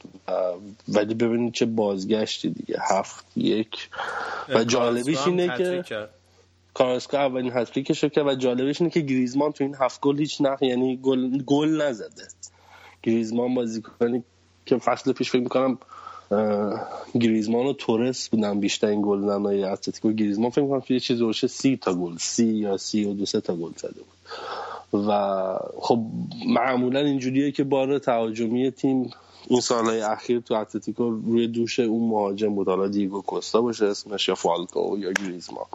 ولی 0.88 1.14
ببینید 1.14 1.52
چه 1.52 1.66
بازگشتی 1.66 2.50
دیگه. 2.50 2.76
هفت 2.80 3.24
یک. 3.36 3.88
و 4.48 4.64
جالبیش 4.64 5.26
اینه 5.26 5.58
که 5.58 5.84
کاراسکا 6.74 7.18
اولین 7.18 7.52
هتریکش 7.52 8.04
کرد 8.04 8.26
و 8.26 8.34
جالبیش 8.34 8.80
اینه 8.80 8.90
که 8.90 9.00
گریزمان 9.00 9.52
تو 9.52 9.64
این 9.64 9.76
هفت 9.80 10.00
گل 10.00 10.18
هیچ 10.18 10.40
نخ 10.40 10.62
یعنی 10.62 10.96
گل 11.02 11.42
گل 11.42 11.82
نزده. 11.82 12.28
گریزمان 13.02 13.54
بازی 13.54 13.82
کنی 13.82 14.24
که 14.66 14.78
فصل 14.78 15.12
پیش 15.12 15.30
فکر 15.30 15.42
می‌کنم 15.42 15.78
گریزمان 17.20 17.66
و 17.66 17.72
تورس 17.72 18.28
بودن 18.28 18.60
بیشتر 18.60 18.86
این 18.86 19.02
گل 19.02 19.20
زنای 19.20 19.64
اتلتیکو 19.64 20.12
گریزمان. 20.12 20.50
فکر 20.50 20.62
می‌کنم 20.62 20.82
یه 20.88 21.00
چیزی 21.00 21.20
روشه 21.20 21.46
سی 21.46 21.76
تا 21.76 21.94
گل 21.94 22.16
سی 22.16 22.46
یا 22.46 22.76
سی 22.76 23.04
و 23.04 23.12
دو 23.12 23.26
سه 23.26 23.40
تا 23.40 23.56
گل 23.56 23.72
زده 23.76 24.00
بود. 24.00 24.14
و 25.08 25.58
خب 25.78 26.00
معمولا 26.46 27.00
اینجوریه 27.00 27.52
که 27.52 27.64
بار 27.64 27.98
تهاجمی 27.98 28.70
تیم 28.70 29.10
این 29.48 29.60
سالهای 29.60 30.00
اخیر 30.00 30.40
تو 30.40 30.54
اتلتیکو 30.54 31.10
روی 31.10 31.46
دوش 31.46 31.80
اون 31.80 32.08
مهاجم 32.08 32.54
بود. 32.54 32.68
حالا 32.68 32.88
دیگو 32.88 33.22
کوستا 33.22 33.60
باشه 33.60 33.86
اسمش 33.86 34.28
یا 34.28 34.34
فالکو 34.34 34.98
یا 34.98 35.12
گریزمان. 35.12 35.66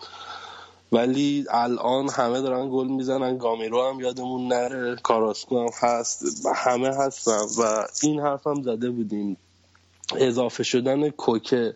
ولی 0.91 1.45
الان 1.49 2.09
همه 2.09 2.41
دارن 2.41 2.69
گل 2.71 2.87
می‌زنن. 2.87 3.37
گامیرو 3.37 3.89
هم 3.89 3.99
یادمون 3.99 4.47
نره. 4.47 4.95
کاراسکو 5.03 5.59
هم 5.59 5.69
هست. 5.81 6.45
همه 6.55 6.87
هستن. 6.87 7.41
و 7.57 7.85
این 8.03 8.19
حرف 8.19 8.47
هم 8.47 8.61
زده 8.63 8.89
بودیم. 8.89 9.37
اضافه 10.17 10.63
شدن 10.63 11.09
کوکه 11.09 11.73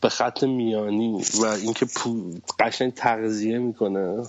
به 0.00 0.08
خط 0.08 0.44
میانی 0.44 1.22
و 1.42 1.46
اینکه 1.46 1.86
قشنگ 2.60 2.94
تغذیه 2.94 3.58
می‌کنه. 3.58 4.22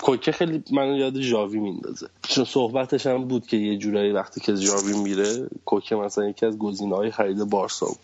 کوکه 0.00 0.32
خیلی 0.32 0.62
منو 0.72 0.96
یاد 0.96 1.18
جاوی 1.18 1.58
میندازه. 1.58 2.08
چون 2.22 2.44
صحبتش 2.44 3.06
هم 3.06 3.24
بود 3.24 3.46
که 3.46 3.56
یه 3.56 3.76
جورایی 3.78 4.12
وقتی 4.12 4.40
که 4.40 4.56
جاوی 4.56 4.98
میره 4.98 5.48
کوکه 5.64 5.96
مثلا 5.96 6.28
یکی 6.28 6.46
از 6.46 6.58
گزینه 6.58 6.96
های 6.96 7.10
خرید 7.10 7.44
بارسا 7.44 7.86
بود. 7.86 7.98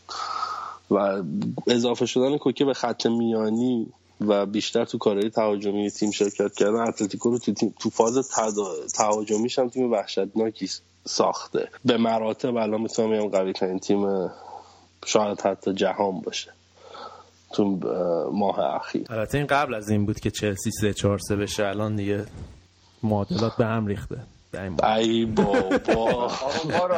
و 0.90 1.22
اضافه 1.66 2.06
شدن 2.06 2.36
کوکه 2.36 2.64
به 2.64 2.74
خط 2.74 3.06
میانی 3.06 3.86
و 4.20 4.46
بیشتر 4.46 4.84
تو 4.84 4.98
کارهای 4.98 5.30
تهاجمی 5.30 5.90
تیم 5.90 6.10
شرکت 6.10 6.54
کردن 6.54 6.80
اتلتیکو 6.80 7.30
رو 7.30 7.38
تو, 7.38 7.52
تو 7.80 7.90
فاز 7.90 8.28
تهاجمیش 8.94 9.58
هم 9.58 9.68
تیم 9.68 9.92
وحشتناکی 9.92 10.70
ساخته. 11.04 11.68
به 11.84 11.96
مراتب 11.96 12.56
الان 12.56 12.80
می‌تونم 12.80 13.10
بگم 13.10 13.28
قوی 13.28 13.52
ترین 13.52 13.78
تیم 13.78 14.30
شاید 15.04 15.40
حتی 15.40 15.72
جهان 15.72 16.20
باشه 16.20 16.52
تو 17.52 17.64
ماه 18.32 18.58
اخیر. 18.58 19.06
البته 19.10 19.38
این 19.38 19.46
قبل 19.46 19.74
از 19.74 19.88
این 19.88 20.06
بود 20.06 20.20
که 20.20 20.30
چلسی 20.30 20.70
3 20.80 20.94
4 20.94 21.18
3 21.18 21.36
بشه 21.36 21.66
الان 21.66 21.96
دیگه 21.96 22.26
معادلات 23.02 23.56
به 23.56 23.66
هم 23.66 23.86
ریخته. 23.86 24.16
ای 24.96 25.24
بابا. 25.24 26.30
ما 26.64 26.88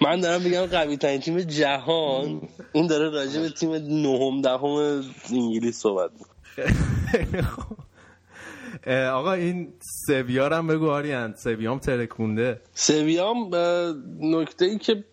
من 0.00 0.20
دارم 0.20 0.44
بگم 0.44 0.66
قوی 0.66 0.96
ترین 0.96 1.20
تیم 1.20 1.40
جهان. 1.40 2.48
این 2.72 2.86
داره 2.86 3.10
راجع 3.10 3.40
به 3.40 3.50
تیم 3.50 3.72
نهم 3.72 4.42
دهم 4.42 5.02
انگلیس 5.30 5.78
صحبت 5.78 6.10
می‌کنه. 6.12 7.48
آقا 8.86 9.32
این 9.32 9.72
سویا 10.06 10.48
هم 10.48 10.66
بگو 10.66 10.90
آریان. 10.90 11.34
سویام 11.34 11.78
ترکونده. 11.78 12.60
سویام 12.74 13.50
نکته 14.20 14.64
ای 14.64 14.78
که 14.78 15.04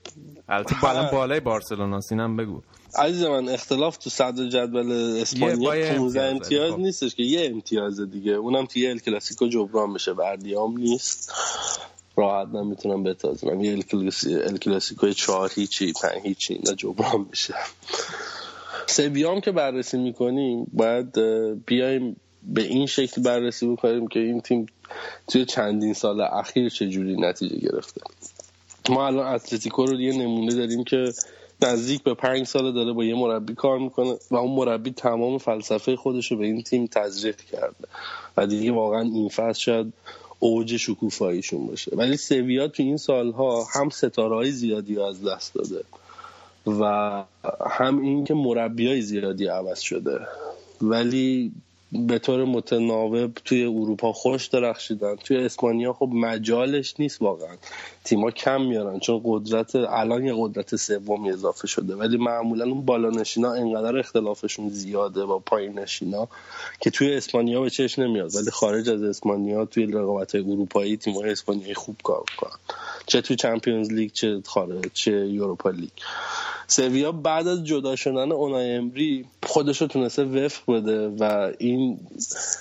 البته 0.50 0.76
بالا 0.82 1.12
بالای 1.12 1.40
بارسلونا 1.40 2.00
اینم 2.12 2.38
بگو. 2.38 2.62
عزیز 2.96 3.24
من 3.24 3.50
اختلاف 3.50 3.98
تو 3.98 4.10
صدر 4.10 4.50
جدول 4.50 4.92
اسپانیا 5.22 5.96
15 5.96 6.22
امتیاز 6.22 6.72
خب. 6.72 6.80
نیستش 6.80 7.16
که 7.16 7.24
یه 7.24 7.46
امتیاز 7.46 8.02
دیگه. 8.12 8.32
اونم 8.32 8.66
توی 8.66 8.88
ال 8.88 9.00
کلاسیکو 9.00 9.48
جبران 9.48 9.94
بشه. 9.94 10.14
بردیام 10.14 10.78
نیست. 10.78 11.34
راحت 12.16 12.48
نمی‌تونم 12.48 13.04
بتازم. 13.04 13.62
یه 13.62 13.80
ال 14.24 14.58
کلاسیکو 14.58 15.12
چهار 15.12 15.52
هیچی 15.56 15.94
پنج 16.02 16.22
هیچی 16.24 16.54
اینا 16.54 16.74
جبران 16.74 17.24
بشه. 17.24 17.54
سویام 18.88 19.42
که 19.42 19.52
بررسی 19.52 19.98
می‌کنیم 19.98 20.68
باید 20.74 21.20
بیایم 21.66 22.22
به 22.44 22.62
این 22.62 22.86
شکل 22.86 23.22
بررسی 23.22 23.68
بکنیم 23.68 24.08
که 24.08 24.20
این 24.20 24.42
تیم 24.42 24.66
توی 25.28 25.46
چندین 25.46 25.94
سال 25.94 26.22
اخیر 26.22 26.70
چجوری 26.70 27.16
نتیجه 27.16 27.58
گرفته. 27.58 28.02
ما 28.90 29.08
الان 29.08 29.28
اتلتیکو 29.28 29.86
رو 29.86 30.02
یه 30.02 30.18
نمونه 30.18 30.56
داریم 30.56 30.84
که 30.84 31.14
نزدیک 31.62 32.04
به 32.04 32.14
پنج 32.14 32.48
سال 32.48 32.74
داره 32.74 32.94
با 32.94 33.04
یه 33.04 33.16
مربی 33.16 33.54
کار 33.54 33.80
می‌کنه 33.80 34.16
و 34.32 34.36
اون 34.36 34.52
مربی 34.52 34.92
تمام 34.92 35.38
فلسفه 35.38 35.96
خودش 35.96 36.32
رو 36.32 36.38
به 36.38 36.46
این 36.46 36.62
تیم 36.62 36.88
تزریق 36.88 37.36
کرده. 37.36 37.88
و 38.38 38.48
دیگه 38.48 38.72
واقعا 38.72 39.02
این 39.02 39.30
فصل 39.30 39.60
شاید 39.60 39.94
اوج 40.40 40.78
شکوفاییشون 40.78 41.68
باشه. 41.68 41.92
ولی 41.96 42.18
سویا 42.18 42.68
تو 42.68 42.84
این 42.84 42.98
سالها 42.98 43.68
هم 43.74 43.90
ستاره 43.90 44.36
های 44.36 44.52
زیادی 44.52 45.00
از 45.00 45.26
دست 45.26 45.54
داده 45.54 45.84
و 46.68 47.24
هم 47.70 48.02
این 48.02 48.24
که 48.24 48.34
مربی 48.34 48.88
های 48.88 49.02
زیادی 49.02 49.48
عوض 49.48 49.80
شده. 49.80 50.20
ولی 50.82 51.52
به 51.92 52.20
طور 52.20 52.46
متناوب 52.46 53.34
توی 53.46 53.64
اروپا 53.64 54.14
خوش 54.14 54.48
درخشیدن. 54.48 55.16
توی 55.16 55.38
اسپانیا 55.38 55.94
خب 55.94 56.10
مجالش 56.14 57.00
نیست 57.00 57.22
واقعا. 57.22 57.56
تیما 58.04 58.32
کم 58.32 58.62
میارن 58.62 59.00
چون 59.00 59.22
قدرت 59.26 59.76
الان 59.76 60.26
یه 60.26 60.34
قدرت 60.38 60.76
سومی 60.76 61.30
اضافه 61.30 61.68
شده. 61.68 61.96
ولی 61.96 62.18
معمولا 62.18 62.66
اون 62.66 62.86
بالا 62.86 63.10
نشینا 63.10 63.54
انقدر 63.54 63.98
اختلافشون 63.98 64.70
زیاده 64.70 65.26
با 65.26 65.40
پایین 65.40 65.80
نشینا 65.80 66.28
که 66.80 66.90
توی 66.90 67.14
اسپانیا 67.14 67.62
به 67.62 67.70
چش 67.70 68.00
نمیاد. 68.00 68.36
ولی 68.36 68.52
خارج 68.52 68.90
از 68.90 69.04
اسپانیا 69.04 69.66
توی 69.66 69.86
رقابت 69.86 70.36
اروپایی 70.36 70.98
تیمای 70.98 71.32
اسپانیایی 71.32 71.74
خوب 71.74 71.96
کار 72.04 72.24
می‌کنن. 72.32 72.60
چه 73.06 73.22
توی 73.22 73.36
چمپیونز 73.36 73.92
لیگ 73.92 74.12
چه 74.12 74.42
خارج 74.46 74.86
چه 74.94 75.12
یوروپا 75.12 75.70
لیگ. 75.70 75.90
سویا 76.68 77.12
بعد 77.12 77.48
از 77.48 77.66
جدا 77.66 77.96
شدن 77.96 78.32
اونای 78.32 78.72
امری 78.72 79.26
خودش 79.44 79.82
رو 79.82 79.88
تونسته 79.88 80.24
وفق 80.24 80.74
بده 80.74 81.08
و 81.08 81.52
این 81.58 82.00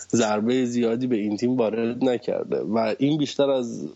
ضربه 0.08 0.64
زیادی 0.64 1.06
به 1.06 1.16
این 1.16 1.36
تیم 1.36 1.56
وارد 1.56 2.04
نکرده 2.04 2.60
و 2.60 2.94
این 2.98 3.18
بیشتر 3.18 3.50
از 3.50 3.88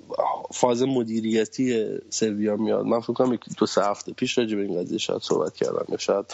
فاز 0.52 0.82
مدیریتی 0.82 1.86
سویا 2.10 2.56
میاد. 2.56 2.84
من 2.84 3.00
فکر 3.00 3.12
کنم 3.12 3.38
دو 3.58 3.66
سه 3.66 3.84
هفته 3.84 4.12
پیش 4.12 4.38
راجع 4.38 4.56
به 4.56 4.62
این 4.62 4.80
قضیه 4.80 4.98
شاید 4.98 5.22
صحبت 5.22 5.54
کردم 5.54 5.84
یا 5.88 5.96
شاید 5.96 6.26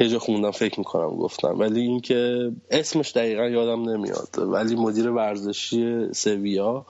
یه 0.00 0.08
جا 0.08 0.18
خوندم 0.18 0.50
فکر 0.50 0.78
می‌کنم 0.78 1.16
گفتم. 1.16 1.58
ولی 1.58 1.80
اینکه 1.80 2.50
اسمش 2.70 3.12
دقیقا 3.12 3.48
یادم 3.48 3.90
نمیاد. 3.90 4.28
ولی 4.38 4.74
مدیر 4.74 5.10
ورزشی 5.10 6.12
سویا 6.12 6.86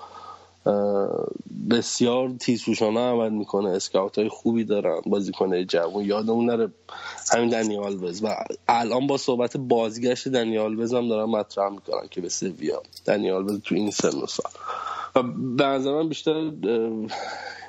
بسیار 1.70 2.31
تیزهوشانه 2.40 3.01
عمل 3.01 3.31
می‌کنه. 3.31 3.69
اسکاوت 3.69 4.19
های 4.19 4.28
خوبی 4.28 4.65
دارن 4.65 5.01
بازیکن 5.07 5.65
جوون. 5.65 6.05
یادمون 6.05 6.51
نره 6.51 6.69
همین 7.32 7.49
دنی 7.49 7.77
آلوز. 7.77 8.24
و 8.24 8.35
الان 8.69 9.07
با 9.07 9.16
صحبت 9.16 9.57
بازگشت 9.57 10.28
دنی 10.28 10.59
آلوز 10.59 10.95
هم 10.95 11.09
دارن 11.09 11.31
مطرح 11.31 11.69
می‌کنن 11.69 12.09
که 12.11 12.20
به 12.20 12.28
سویا. 12.28 12.82
دنی 13.05 13.31
آلوز 13.31 13.61
تو 13.61 13.74
این 13.74 13.90
سن 13.90 14.19
و 14.19 14.27
سال. 14.27 14.53
و 15.15 15.23
به 15.57 15.65
نظر 15.65 15.93
من 15.93 16.09
بیشتر 16.09 16.51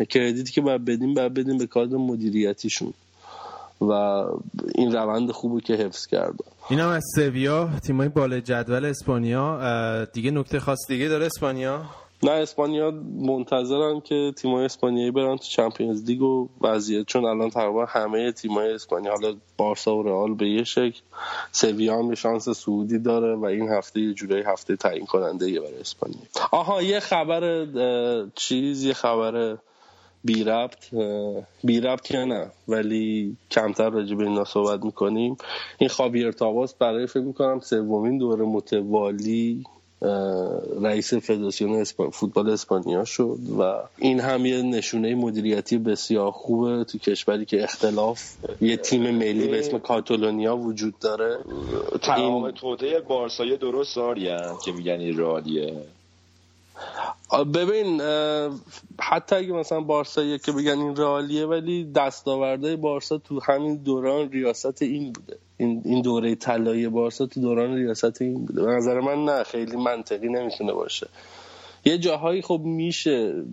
کردیتی 0.09 0.51
که 0.51 0.61
باید 0.61 0.85
بدیم 0.85 1.13
باید 1.13 1.33
بدیم 1.33 1.57
به 1.57 1.67
کادر 1.67 1.97
مدیریتیشون. 1.97 2.93
و 3.81 3.91
این 4.75 4.95
روند 4.95 5.31
خوبی 5.31 5.61
که 5.61 5.73
حفظ 5.73 6.07
کرده. 6.07 6.43
این 6.69 6.79
هم 6.79 6.89
از 6.89 7.03
سویا 7.15 7.69
تیمای 7.87 8.09
بالا 8.09 8.39
جدول 8.39 8.85
اسپانیا. 8.85 10.05
دیگه 10.05 10.31
نکته 10.31 10.59
خاص 10.59 10.79
دیگه 10.87 11.07
داره 11.07 11.25
اسپانیا؟ 11.25 11.81
نه 12.23 12.31
اسپانیا 12.31 12.91
منتظرن 13.19 13.99
که 13.99 14.33
تیمای 14.35 14.65
اسپانیایی 14.65 15.11
برن 15.11 15.37
تو 15.37 15.43
چمپیونز 15.43 16.03
لیگ 16.03 16.21
و 16.21 16.47
وضعیت 16.61 17.05
چون 17.07 17.25
الان 17.25 17.49
تقریبا 17.49 17.85
همه 17.85 18.31
تیمای 18.31 18.73
اسپانیا 18.73 19.11
حالا 19.11 19.35
بارسا 19.57 19.95
و 19.95 20.03
رئال 20.03 20.33
به 20.33 20.49
یه 20.49 20.63
شکل 20.63 20.99
سویا 21.51 21.97
هم 21.97 22.15
شانس 22.15 22.49
سعودی 22.49 22.99
داره 22.99 23.35
و 23.35 23.45
این 23.45 23.69
هفته 23.69 23.99
یه 23.99 24.13
جورایی 24.13 24.43
هفته 24.43 24.75
تعیین 24.75 25.05
کننده 25.05 25.51
یه 25.51 25.59
برای 25.59 25.79
اسپانیا. 25.79 26.19
آها 26.51 26.81
یه 26.81 26.99
خبر 26.99 27.65
چیز 28.35 28.83
یه 28.83 28.93
خبر 28.93 29.57
بی 30.23 30.43
ربط 30.43 30.95
بی 31.63 31.79
ربط 31.79 32.11
یا 32.11 32.25
نه 32.25 32.51
ولی 32.67 33.37
کمتر 33.51 33.89
راجع 33.89 34.15
به 34.15 34.23
اینا 34.23 34.43
صحبت 34.43 34.85
می‌کنیم. 34.85 35.37
این 35.77 35.89
خابیر 35.89 36.31
تاباس 36.31 36.73
برای 36.73 37.07
فکر 37.07 37.23
می‌کنم 37.23 37.59
سومین 37.59 38.17
دوره 38.17 38.45
متوالی 38.45 39.63
رئیس 40.81 41.13
فدراسیون. 41.13 41.83
فوتبال 41.83 42.49
اسپانیا 42.49 43.05
شد 43.05 43.39
و 43.59 43.73
این 43.97 44.19
هم 44.19 44.45
یه 44.45 44.61
نشونه 44.61 45.15
مدیریتی 45.15 45.77
بسیار 45.77 46.31
خوبه 46.31 46.83
تو 46.83 46.97
کشوری 46.97 47.45
که 47.45 47.63
اختلاف 47.63 48.35
یه 48.61 48.77
تیم 48.77 49.11
ملی 49.11 49.47
به 49.47 49.59
اسم 49.59 49.79
کاتالونیا 49.79 50.57
وجود 50.57 50.99
داره 50.99 51.37
تمام 52.01 52.43
این... 52.43 52.53
توده 52.53 52.99
بارسای 52.99 53.57
درست 53.57 53.97
که 54.65 54.71
میگن 54.71 54.99
ایرالیه 54.99 55.73
ببین 57.55 58.01
حتی 58.99 59.35
اگه 59.35 59.53
مثلا 59.53 59.81
بارسا 59.81 60.37
که 60.37 60.51
بگن 60.51 60.79
این 60.79 60.95
رئالیه 60.95 61.45
ولی 61.45 61.91
دستاورده 61.95 62.75
بارسا 62.75 63.17
تو 63.17 63.39
همین 63.43 63.75
دوران 63.75 64.31
ریاست 64.31 64.81
این 64.81 65.13
بوده. 65.13 65.37
این 65.57 66.01
دوره 66.01 66.35
طلایی 66.35 66.87
بارسا 66.87 67.25
تو 67.25 67.41
دوران 67.41 67.75
ریاست 67.75 68.21
این 68.21 68.45
بوده. 68.45 68.65
به 68.65 68.71
نظر 68.71 68.99
من 68.99 69.25
نه 69.25 69.43
خیلی 69.43 69.75
منطقی 69.75 70.27
نمی‌تونه 70.27 70.73
باشه. 70.73 71.07
یه 71.85 71.97
جاهایی 71.97 72.41
خب 72.41 72.61
میشه 72.63 73.43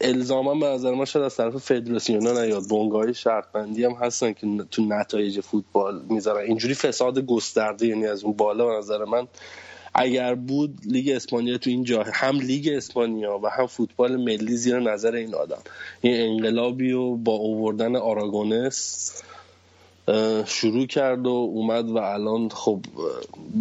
الزاما 0.00 0.54
به 0.54 0.66
نظر 0.66 0.94
من 0.94 1.04
شاید 1.04 1.24
از 1.24 1.36
طرف 1.36 1.56
فدراسیون 1.56 2.26
ها 2.26 2.44
نیاد. 2.44 2.68
بنگاه 2.70 3.12
شرطبندی 3.12 3.84
هم 3.84 3.92
هستن 3.92 4.32
که 4.32 4.46
تو 4.70 4.82
نتایج 4.82 5.40
فوتبال 5.40 6.02
می‌ذارن. 6.08 6.46
اینجوری 6.46 6.74
فساد 6.74 7.18
گسترده 7.18 7.86
یعنی 7.86 8.06
از 8.06 8.24
اون 8.24 8.32
بالا 8.32 8.66
به 8.66 8.72
نظر 8.72 9.04
من 9.04 9.28
اگر 9.94 10.34
بود 10.34 10.78
لیگ 10.86 11.10
اسپانیا 11.10 11.58
تو 11.58 11.70
این 11.70 11.84
جا 11.84 12.04
هم 12.14 12.40
لیگ 12.40 12.68
اسپانیا 12.68 13.40
و 13.42 13.46
هم 13.46 13.66
فوتبال 13.66 14.16
ملی 14.16 14.56
زیر 14.56 14.80
نظر 14.80 15.14
این 15.14 15.34
آدم 15.34 15.62
این 16.00 16.30
انقلابی 16.30 16.92
و 16.92 17.16
با 17.16 17.32
اووردن 17.32 17.96
آراگونس 17.96 19.22
شروع 20.46 20.86
کرد 20.86 21.26
و 21.26 21.30
اومد 21.30 21.90
و 21.90 21.96
الان 21.96 22.48
خب 22.48 22.80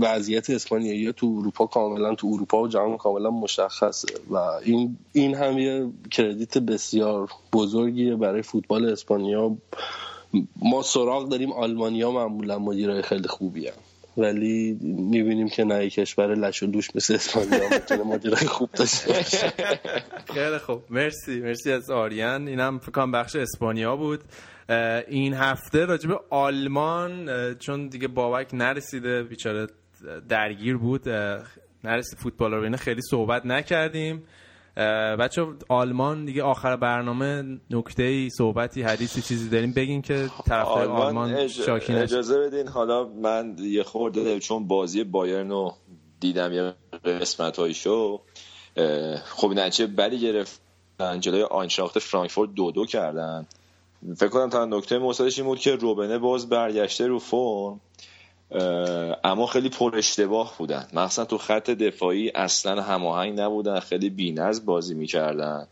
وضعیت 0.02 0.50
اسپانیایی 0.50 1.14
تو 1.14 1.36
اروپا 1.40 1.66
کاملا 1.66 2.16
تو 2.16 2.28
اروپا 2.34 2.62
و 2.62 2.68
جهان 2.68 2.98
کاملا 2.98 3.30
مشخصه 3.30 4.08
و 4.30 4.38
این 4.38 4.98
این 5.14 5.36
هم 5.36 5.58
یه 5.58 5.90
کردیت 6.12 6.58
بسیار 6.58 7.30
بزرگیه 7.54 8.16
برای 8.16 8.42
فوتبال 8.42 8.90
اسپانیا 8.90 9.58
ما 10.62 10.82
سراغ 10.82 11.30
داریم 11.30 11.52
آلمانیا 11.52 12.12
معمولا 12.12 12.60
مدیرای 12.60 13.02
خیلی 13.02 13.28
خوبی. 13.28 13.70
ولی 14.18 14.78
می‌بینیم 14.82 15.50
که 15.50 15.64
نه 15.64 15.90
کشور 15.90 16.36
لش 16.36 16.64
و 16.64 16.66
دوش 16.66 16.96
مثل 16.96 17.14
اسپانیا 17.14 17.70
می‌تونه 17.72 18.04
مدیرای 18.04 18.48
خوب 18.48 18.70
داشته 18.72 19.14
خیلی 20.34 20.58
خوب. 20.58 20.84
مرسی 20.90 21.40
مرسی 21.40 21.72
از 21.72 21.90
آریان. 21.90 22.48
اینم 22.48 22.80
فکر 22.80 23.06
بخش 23.06 23.36
اسپانیا 23.36 23.96
بود. 23.96 24.24
این 25.08 25.34
هفته 25.34 25.86
راجب 25.86 26.10
آلمان 26.30 27.30
چون 27.54 27.88
دیگه 27.88 28.08
بابک 28.08 28.54
نرسیده 28.54 29.24
بیچاره 29.24 29.68
درگیر 30.30 30.78
بود. 30.78 31.10
نرسید 31.84 32.20
فوتبال 32.20 32.54
رو 32.54 32.78
خیلی 32.78 33.02
صحبت 33.10 33.46
نکردیم. 33.46 34.24
بچه 35.20 35.48
آلمان 35.70 36.26
دیگه 36.26 36.44
آخر 36.44 36.76
برنامه 36.76 37.60
نکته 37.70 38.04
ای 38.04 38.30
صحبتی 38.30 38.82
حدیثی 38.82 39.22
چیزی 39.22 39.50
داریم 39.50 39.74
بگین 39.74 40.02
که 40.02 40.30
طرفدار 40.46 40.88
آلمان, 40.88 41.34
اج... 41.34 41.52
شاکی 41.52 41.94
اجازه 41.94 42.40
بدین. 42.40 42.68
حالا 42.68 43.04
من 43.04 43.56
یه 43.60 43.84
خورده 43.84 44.40
چون 44.40 44.68
بازی 44.68 45.04
بایرن 45.04 45.50
رو 45.50 45.74
دیدم 46.20 46.54
یه 46.54 46.74
قسمت 47.06 47.60
هایشو 47.60 48.22
خب 49.26 49.54
نچه 49.56 49.88
بلی 49.88 50.20
گرفت 50.20 50.62
جلوی 51.20 51.44
آینشاخت 51.44 52.00
فرانکفورت 52.00 52.54
دو 52.54 52.72
دو 52.72 52.86
کردن. 52.86 53.46
فکر 54.18 54.30
کنم 54.30 54.50
تا 54.50 54.66
نکته 54.66 54.98
موسادش 54.98 55.40
این 55.40 55.48
بود 55.48 55.60
که 55.60 55.76
روبنه 55.76 56.18
باز 56.18 56.50
برگشته 56.50 57.08
رو 57.08 57.20
فرم. 57.20 57.80
اما 59.24 59.46
خیلی 59.46 59.70
پر 59.70 59.96
اشتباه 59.96 60.56
بودن. 60.58 60.88
مخصوصا 60.94 61.26
تو 61.26 61.38
خط 61.38 61.70
دفاعی 61.70 62.32
اصلا 62.36 62.82
هماهنگ 62.82 63.40
نبودن 63.40 63.80
خیلی 63.80 64.10
بینز 64.10 64.66
بازی 64.66 64.94
می‌کردن. 64.94 65.68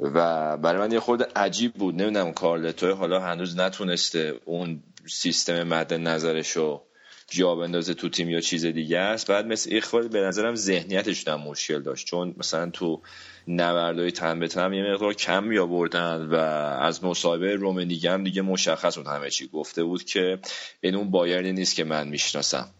و 0.00 0.56
برای 0.56 0.80
من 0.80 0.92
یه 0.92 1.00
خود 1.00 1.22
عجیب 1.22 1.74
بود. 1.74 1.94
نمی‌دونم 1.94 2.32
کارلتو 2.32 2.94
حالا 2.94 3.20
هنوز 3.20 3.58
نتونسته 3.58 4.40
اون 4.44 4.82
سیستم 5.06 5.62
مد 5.62 5.94
نظرشو 5.94 6.82
جا 7.30 7.54
بندازه 7.54 7.94
تو 7.94 8.08
تیم 8.08 8.30
یا 8.30 8.40
چیز 8.40 8.66
دیگه 8.66 8.98
است. 8.98 9.30
بعد 9.30 9.46
مثل 9.46 9.74
ایخوال 9.74 10.08
به 10.08 10.20
نظرم 10.20 10.54
ذهنیتش 10.54 11.28
هم 11.28 11.40
مشکل 11.40 11.82
داشت. 11.82 12.06
چون 12.06 12.34
مثلا 12.38 12.70
تو 12.70 13.02
نبردهای 13.48 14.10
تن 14.12 14.38
به 14.38 14.48
تن 14.48 14.72
یه 14.72 14.92
مقدار 14.92 15.14
کم 15.14 15.44
می 15.44 15.58
آوردن 15.58 16.26
و 16.26 16.34
از 16.80 17.04
مصاحبه 17.04 17.54
رومنیگه 17.54 18.10
هم 18.10 18.24
دیگه 18.24 18.42
مشخص 18.42 18.98
بود 18.98 19.06
همه 19.06 19.30
چی 19.30 19.48
گفته 19.48 19.84
بود 19.84 20.04
که 20.04 20.38
این 20.80 20.94
اون 20.94 21.10
بایرنی 21.10 21.52
نیست 21.52 21.76
که 21.76 21.84
من 21.84 22.08
می‌شناسم. 22.08 22.74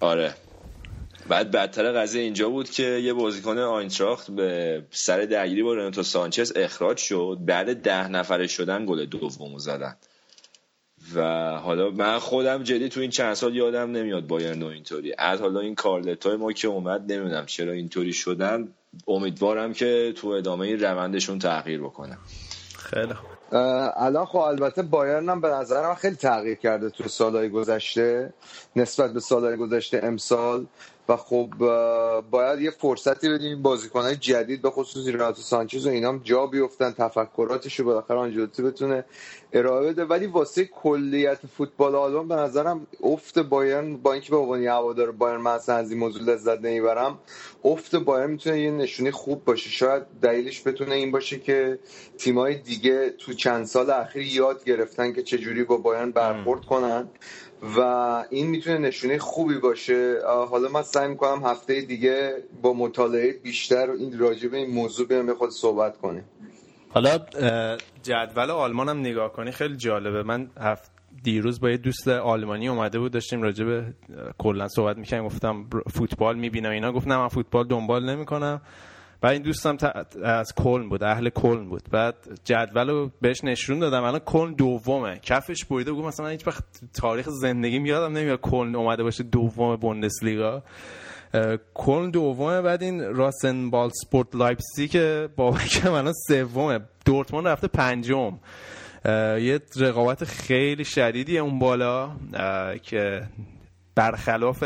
آره. 0.00 0.34
بعد 1.28 1.50
بدتر 1.50 1.92
قضیه 1.92 2.22
اینجا 2.22 2.48
بود 2.48 2.70
که 2.70 2.82
یه 2.82 3.12
بازیکن 3.12 3.58
آینتراخت 3.58 4.30
به 4.30 4.82
سر 4.90 5.20
درگیری 5.20 5.62
با 5.62 5.74
رناتو 5.74 6.02
سانچز 6.02 6.52
اخراج 6.56 6.96
شد. 6.98 7.38
بعد 7.40 7.82
ده 7.82 8.08
نفره 8.08 8.46
شدن 8.46 8.86
گل 8.86 9.06
دوم 9.06 9.58
زدن. 9.58 9.96
و 11.14 11.22
حالا 11.56 11.90
من 11.90 12.18
خودم 12.18 12.62
جدی 12.62 12.88
تو 12.88 13.00
این 13.00 13.10
چند 13.10 13.34
سال 13.34 13.56
یادم 13.56 13.90
نمیاد 13.90 14.26
بایرن 14.26 14.62
اینطوری. 14.62 15.14
از 15.18 15.40
حالا 15.40 15.60
این 15.60 15.74
کارلتای 15.74 16.36
ما 16.36 16.52
که 16.52 16.68
اومد 16.68 17.12
نمی‌دونم 17.12 17.46
چرا 17.46 17.72
اینطوری 17.72 18.12
شدن. 18.12 18.68
امیدوارم 19.08 19.72
که 19.72 20.12
تو 20.16 20.28
ادامه 20.28 20.66
این 20.66 20.80
روندشون 20.80 21.38
تغییر 21.38 21.80
بکنم. 21.80 22.18
خیلی 22.78 23.12
الان 23.96 24.26
خب 24.26 24.38
البته 24.38 24.82
بایرن 24.82 25.28
هم 25.28 25.40
به 25.40 25.48
نظر 25.48 25.88
من 25.88 25.94
خیلی 25.94 26.16
تغییر 26.16 26.54
کرده 26.54 26.90
تو 26.90 27.08
سالهای 27.08 27.48
گذشته. 27.48 28.32
نسبت 28.76 29.12
به 29.12 29.20
سالهای 29.20 29.56
گذشته 29.56 30.00
امسال 30.02 30.66
و 31.08 31.16
خب 31.16 31.48
باید 32.30 32.60
یه 32.60 32.70
فرصتی 32.70 33.28
بدیم 33.28 33.62
بازیکنهای 33.62 34.16
جدید 34.16 34.62
به 34.62 34.70
خصوص 34.70 35.06
ریناتو 35.06 35.42
سانچز 35.42 35.86
و 35.86 35.90
اینام 35.90 36.20
جا 36.24 36.46
بیفتن 36.46 36.90
تفکراتش 36.92 37.80
رو 37.80 37.84
بالاخره 37.86 38.16
آنجلوتی 38.16 38.62
بتونه 38.62 39.04
ارائه 39.52 39.92
بده. 39.92 40.04
ولی 40.04 40.26
واسه 40.26 40.64
کلیت 40.64 41.38
فوتبال 41.56 41.94
آلمان 41.94 42.28
به 42.28 42.34
نظرم 42.34 42.86
افت 43.02 43.38
بایرن 43.38 43.96
با 43.96 44.12
اینکه 44.12 44.30
به 44.30 44.36
عنوان 44.36 44.64
هوادار 44.66 45.12
بایرن 45.12 45.40
مثلا 45.40 45.74
از 45.74 45.90
این 45.90 46.00
موضوع 46.00 46.22
لذت 46.22 46.60
نمی‌برم 46.60 47.18
افت 47.64 47.96
بایرن 47.96 48.30
می‌تونه 48.30 48.60
یه 48.60 48.70
نشونی 48.70 49.10
خوب 49.10 49.44
باشه. 49.44 49.70
شاید 49.70 50.02
دلیلش 50.22 50.66
بتونه 50.66 50.94
این 50.94 51.10
باشه 51.10 51.38
که 51.38 51.78
تیمای 52.18 52.54
دیگه 52.54 53.10
تو 53.10 53.32
چند 53.32 53.64
سال 53.66 53.90
اخیر 53.90 54.22
یاد 54.22 54.64
گرفتن 54.64 55.12
که 55.12 55.22
چجوری 55.22 55.64
با 55.64 55.76
بایرن 55.76 56.10
برخورد 56.10 56.64
کنن. 56.64 57.08
و 57.76 57.80
این 58.30 58.46
می‌تونه 58.46 58.78
نشونه 58.78 59.18
خوبی 59.18 59.58
باشه. 59.58 60.18
حالا 60.50 60.68
من 60.68 60.82
سعی 60.82 61.08
می‌کنم 61.08 61.42
هفته 61.44 61.80
دیگه 61.80 62.34
با 62.62 62.72
مطالعه 62.72 63.32
بیشتر 63.32 63.90
این 63.90 64.18
راجع 64.18 64.48
به 64.48 64.56
این 64.56 64.70
موضوع 64.70 65.06
بیام 65.06 65.34
خود 65.34 65.50
صحبت 65.50 65.98
کنیم. 65.98 66.24
حالا 66.90 67.18
جدول 68.02 68.50
آلمان 68.50 68.88
هم 68.88 69.00
نگاه 69.00 69.32
کنی 69.32 69.50
خیلی 69.50 69.76
جالبه. 69.76 70.22
من 70.22 70.50
هفت 70.60 70.90
دیروز 71.22 71.60
با 71.60 71.70
یه 71.70 71.76
دوست 71.76 72.08
آلمانی 72.08 72.68
اومده 72.68 72.98
بود 72.98 73.12
داشتیم 73.12 73.42
راجع 73.42 73.64
به 73.64 73.84
کلا 74.38 74.68
صحبت 74.68 74.96
می‌کنیم 74.96 75.24
گفتم 75.24 75.66
فوتبال 75.94 76.38
می‌بینم 76.38 76.70
اینا 76.70 76.92
گفتم 76.92 77.16
من 77.16 77.28
فوتبال 77.28 77.66
دنبال 77.66 78.10
نمی‌کنم. 78.10 78.60
بعد 79.20 79.32
این 79.32 79.42
دوستم 79.42 79.76
از 80.24 80.54
کلن 80.54 80.88
بود 80.88 81.04
اهل 81.04 81.28
کلن 81.28 81.68
بود. 81.68 81.82
بعد 81.90 82.14
جدول 82.44 82.90
رو 82.90 83.10
بهش 83.20 83.44
نشون 83.44 83.78
دادم. 83.78 84.02
الان 84.02 84.18
کلن 84.18 84.52
دومه. 84.52 85.18
کفش 85.18 85.64
بریده 85.64 85.92
بود 85.92 86.04
مثلا 86.04 86.28
هیچ 86.28 86.46
وقت 86.46 86.64
تاریخ 86.94 87.28
زندگی 87.28 87.76
یادم 87.76 88.16
نمیاد 88.16 88.40
کلن 88.40 88.76
اومده 88.76 89.02
باشه 89.02 89.22
دوم 89.22 89.76
بوندسلیگا. 89.76 90.62
کلن 91.74 92.10
دومه. 92.10 92.60
بعد 92.60 92.82
این 92.82 93.14
راسن 93.14 93.70
بال 93.70 93.90
سپورت 94.04 94.36
لایپزیگ 94.36 94.88
که 94.88 95.28
با 95.36 95.58
که 95.58 95.90
الان 95.90 96.14
سومه. 96.28 96.80
دورتموند 97.04 97.48
رفته 97.48 97.68
پنجم. 97.68 98.38
یه 99.04 99.60
رقابت 99.76 100.24
خیلی 100.24 100.84
شدیدیه 100.84 101.40
اون 101.40 101.58
بالا. 101.58 102.10
که 102.82 103.22
برخلاف 103.94 104.64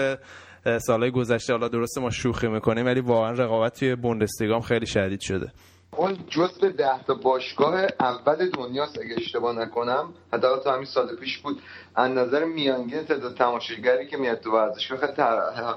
سالهای 0.64 1.10
گذشته 1.10 1.52
حالا 1.52 1.68
درسته 1.68 2.00
ما 2.00 2.10
شوخی 2.10 2.48
می‌کنیم 2.48 2.86
ولی 2.86 3.00
واقعا 3.00 3.30
رقابت 3.30 3.78
توی 3.78 3.94
بوندسلیگا 3.94 4.60
خیلی 4.60 4.86
شدید 4.86 5.20
شده. 5.20 5.52
اون 5.96 6.18
جزء 6.28 6.68
ده 6.68 7.02
تا 7.06 7.14
باشگاه 7.14 7.86
اول 8.00 8.50
دنیاست 8.50 8.98
اگه 8.98 9.14
اشتباه 9.16 9.56
نکنم. 9.56 10.14
حداقل 10.32 10.62
تا 10.62 10.72
همین 10.72 10.84
سال 10.84 11.16
پیش 11.16 11.38
بود. 11.38 11.62
از 11.94 12.10
نظر 12.10 12.44
میانگین 12.44 13.04
تعداد 13.04 13.36
تماشاگری 13.36 14.06
که 14.06 14.16
میاد 14.16 14.40
تو 14.40 14.50
ورزشگاه 14.50 14.98
خیلی 15.00 15.16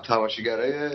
تماشاگرای 0.08 0.90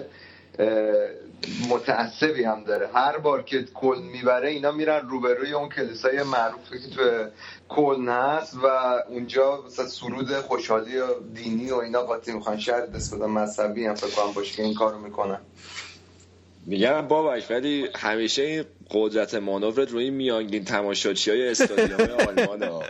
متعصبی 1.70 2.44
هم 2.44 2.64
داره. 2.64 2.88
هر 2.94 3.18
بار 3.18 3.42
که 3.42 3.64
کل 3.74 3.98
می‌بره 4.12 4.48
اینا 4.50 4.72
میرن 4.72 5.08
روبروی 5.08 5.52
اون 5.52 5.68
کلیسای 5.68 6.22
معروفی 6.22 6.80
که 6.80 6.88
تو 6.96 7.30
کلن 7.68 8.08
هست 8.08 8.54
و 8.54 8.66
اونجا 9.08 9.62
مثلا 9.66 9.86
سرود 9.86 10.32
خوشحالی 10.32 10.98
و 10.98 11.20
دینی 11.34 11.70
و 11.70 11.76
اینا 11.76 12.02
قاطی 12.02 12.32
می‌خوان. 12.32 12.56
دست 12.94 13.14
بدن 13.14 13.26
مذهبی 13.26 13.86
هم 13.86 13.94
فکر 13.94 14.10
کنم 14.10 14.32
باشه 14.32 14.56
که 14.56 14.62
این 14.62 14.74
کارو 14.74 14.98
می‌کنن. 14.98 15.40
میگم 16.70 17.08
باباش 17.08 17.50
ولی 17.50 17.88
همیشه 17.96 18.42
این 18.42 18.64
قدرت 18.90 19.34
مانورت 19.34 19.90
روی 19.90 20.10
میانگین 20.10 20.64
تماشاچی 20.64 21.30
های 21.30 21.48
استادیوم 21.48 22.10
آلمان 22.28 22.62
ها. 22.62 22.82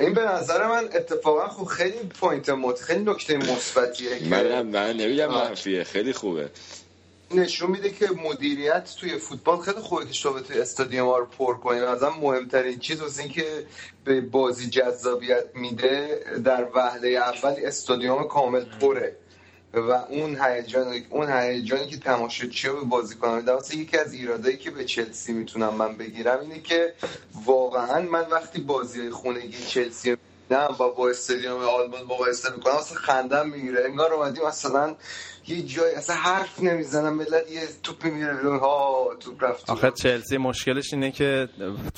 این 0.00 0.14
به 0.14 0.20
نظر 0.20 0.68
من 0.68 0.84
اتفاقا 0.84 1.48
خوب 1.48 1.68
خیلی 1.68 1.98
point 2.20 2.48
مت 2.48 2.80
خیلی 2.80 3.04
نکته 3.04 3.36
مثبتیه 3.36 4.28
من 4.30 4.62
من 4.62 4.96
نمیگم 4.96 5.26
منفیه 5.26 5.84
خیلی 5.84 6.12
خوبه. 6.12 6.48
نشون 7.30 7.70
میده 7.70 7.90
که 7.90 8.08
مدیریت 8.24 8.94
توی 9.00 9.18
فوتبال 9.18 9.58
خیلی 9.60 9.80
خوبه 9.80 10.06
که 10.06 10.12
شما 10.12 10.40
توی 10.40 10.60
استادیوم 10.60 11.08
ها 11.08 11.18
رو 11.18 11.26
پر 11.26 11.54
کنید 11.54 11.82
از 11.82 12.02
مهمترین 12.02 12.78
چیز 12.78 13.00
واسه 13.00 13.22
اینکه 13.22 13.66
به 14.04 14.20
بازی 14.20 14.70
جذابیت 14.70 15.44
میده 15.54 16.24
در 16.44 16.66
وهله 16.74 17.08
اول 17.08 17.54
استادیوم 17.58 18.28
کامل 18.28 18.64
پره. 18.80 19.16
و 19.80 19.92
اون 20.08 20.38
هیجان 20.40 20.94
اون 21.10 21.32
هیجانی 21.32 21.86
که 21.86 21.96
تماشاچی 21.96 22.68
به 22.68 22.80
بازیکن 22.80 23.34
میده 23.34 23.52
واسه 23.52 23.76
یکی 23.76 23.98
از 23.98 24.12
ایرادایی 24.12 24.56
که 24.56 24.70
به 24.70 24.84
چلسی 24.84 25.32
می‌تونم 25.32 25.74
من 25.74 25.96
بگیرم 25.96 26.40
اینه 26.40 26.60
که 26.60 26.94
واقعا 27.44 28.00
من 28.00 28.24
وقتی 28.30 28.60
بازی 28.60 29.10
خونگی 29.10 29.66
چلسی 29.66 30.16
نه 30.50 30.68
با 30.78 30.88
با 30.88 31.10
استادیوم 31.10 31.62
آلمان 31.62 32.02
مقایسه 32.02 32.52
می‌کنم 32.56 32.74
اصلا 32.74 32.98
خندم 32.98 33.48
می‌گیره. 33.48 33.84
انگار 33.84 34.12
اومدی 34.12 34.40
مثلا 34.40 34.96
یه 35.46 35.62
جای 35.62 35.94
اصلا 35.94 36.16
حرف 36.16 36.62
نمی‌زنم 36.62 37.14
ملت 37.14 37.50
یه 37.52 37.60
توپی 37.82 38.10
میره 38.10 38.58
ها 38.58 39.08
توپ 39.20 39.44
رفت 39.44 39.70
آخه 39.70 39.90
چلسی 39.90 40.36
مشکلش 40.36 40.92
اینه 40.92 41.10
که 41.10 41.48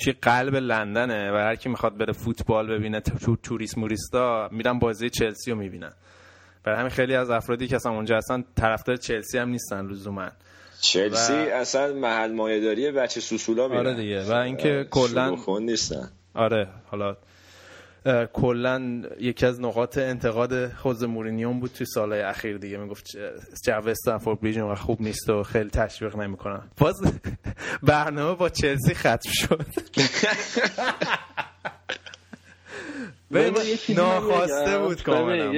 توی 0.02 0.12
قلب 0.12 0.54
لندنه 0.54 1.32
و 1.32 1.36
هر 1.36 1.56
کی 1.56 1.68
می‌خواد 1.68 1.98
بره 1.98 2.12
فوتبال 2.12 2.78
ببینه 2.78 3.00
تو 3.00 3.36
توریست 3.36 3.78
موریستا 3.78 4.48
میرن 4.52 4.78
بازی 4.78 5.10
چلسی 5.10 5.50
رو 5.50 5.56
می‌بینن. 5.56 5.92
برای 6.66 6.78
همین 6.78 6.90
خیلی 6.90 7.14
از 7.14 7.30
افرادی 7.30 7.68
که 7.68 7.76
اصلا 7.76 7.92
اونجا 7.92 8.16
هستن 8.16 8.44
طرفدار 8.56 8.96
چلسی 8.96 9.38
هم 9.38 9.48
نیستن 9.48 9.86
لزوما. 9.86 10.28
چلسی 10.80 11.32
و... 11.32 11.36
اصلا 11.36 11.94
محل 11.94 12.32
مایه‌داری 12.32 12.90
بچه 12.90 13.20
سوسولا 13.20 13.68
میرن. 13.68 13.80
آره 13.80 13.94
دیگه. 13.94 14.22
و 14.22 14.32
اینکه 14.32 14.86
کلا 14.90 15.36
نیستن. 15.60 16.10
آره 16.34 16.68
حالا 16.86 17.16
کلا 18.32 19.02
یکی 19.20 19.46
از 19.46 19.60
نقاط 19.60 19.98
انتقاد 19.98 20.72
خوز 20.72 21.04
مورینیون 21.04 21.60
بود 21.60 21.70
توی 21.70 21.86
سالهای 21.86 22.20
اخیر 22.20 22.58
دیگه. 22.58 22.76
می‌گفت 22.76 23.06
جو 23.66 23.88
استنفورد 23.88 24.40
بریج 24.40 24.74
خوب 24.74 25.02
نیست 25.02 25.30
و 25.30 25.42
خیلی 25.42 25.70
تشویق 25.70 26.16
نمی‌کنن. 26.16 26.62
باز 26.78 26.94
برنامه 27.82 28.34
با 28.34 28.48
چلسی 28.48 28.94
ختم 28.94 29.30
شد. 29.32 29.66
ناخواسته 33.96 34.78
بود 34.78 35.02
کاملا 35.02 35.52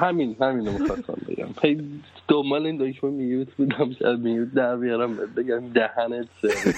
همین 0.00 0.36
همین 0.40 0.66
رو 0.66 0.72
می‌خواستم 0.72 1.18
بگم. 1.28 1.48
پی 1.62 2.00
دنبال 2.28 2.66
این 2.66 2.76
دکمه 2.76 3.10
میگیوت 3.10 3.54
بودم 3.54 3.92
شاید 3.98 4.20
میگیوت 4.20 4.54
در 4.54 4.76
بیارم 4.76 5.16
بگم 5.36 5.68
دهنت 5.72 6.28
سر 6.42 6.72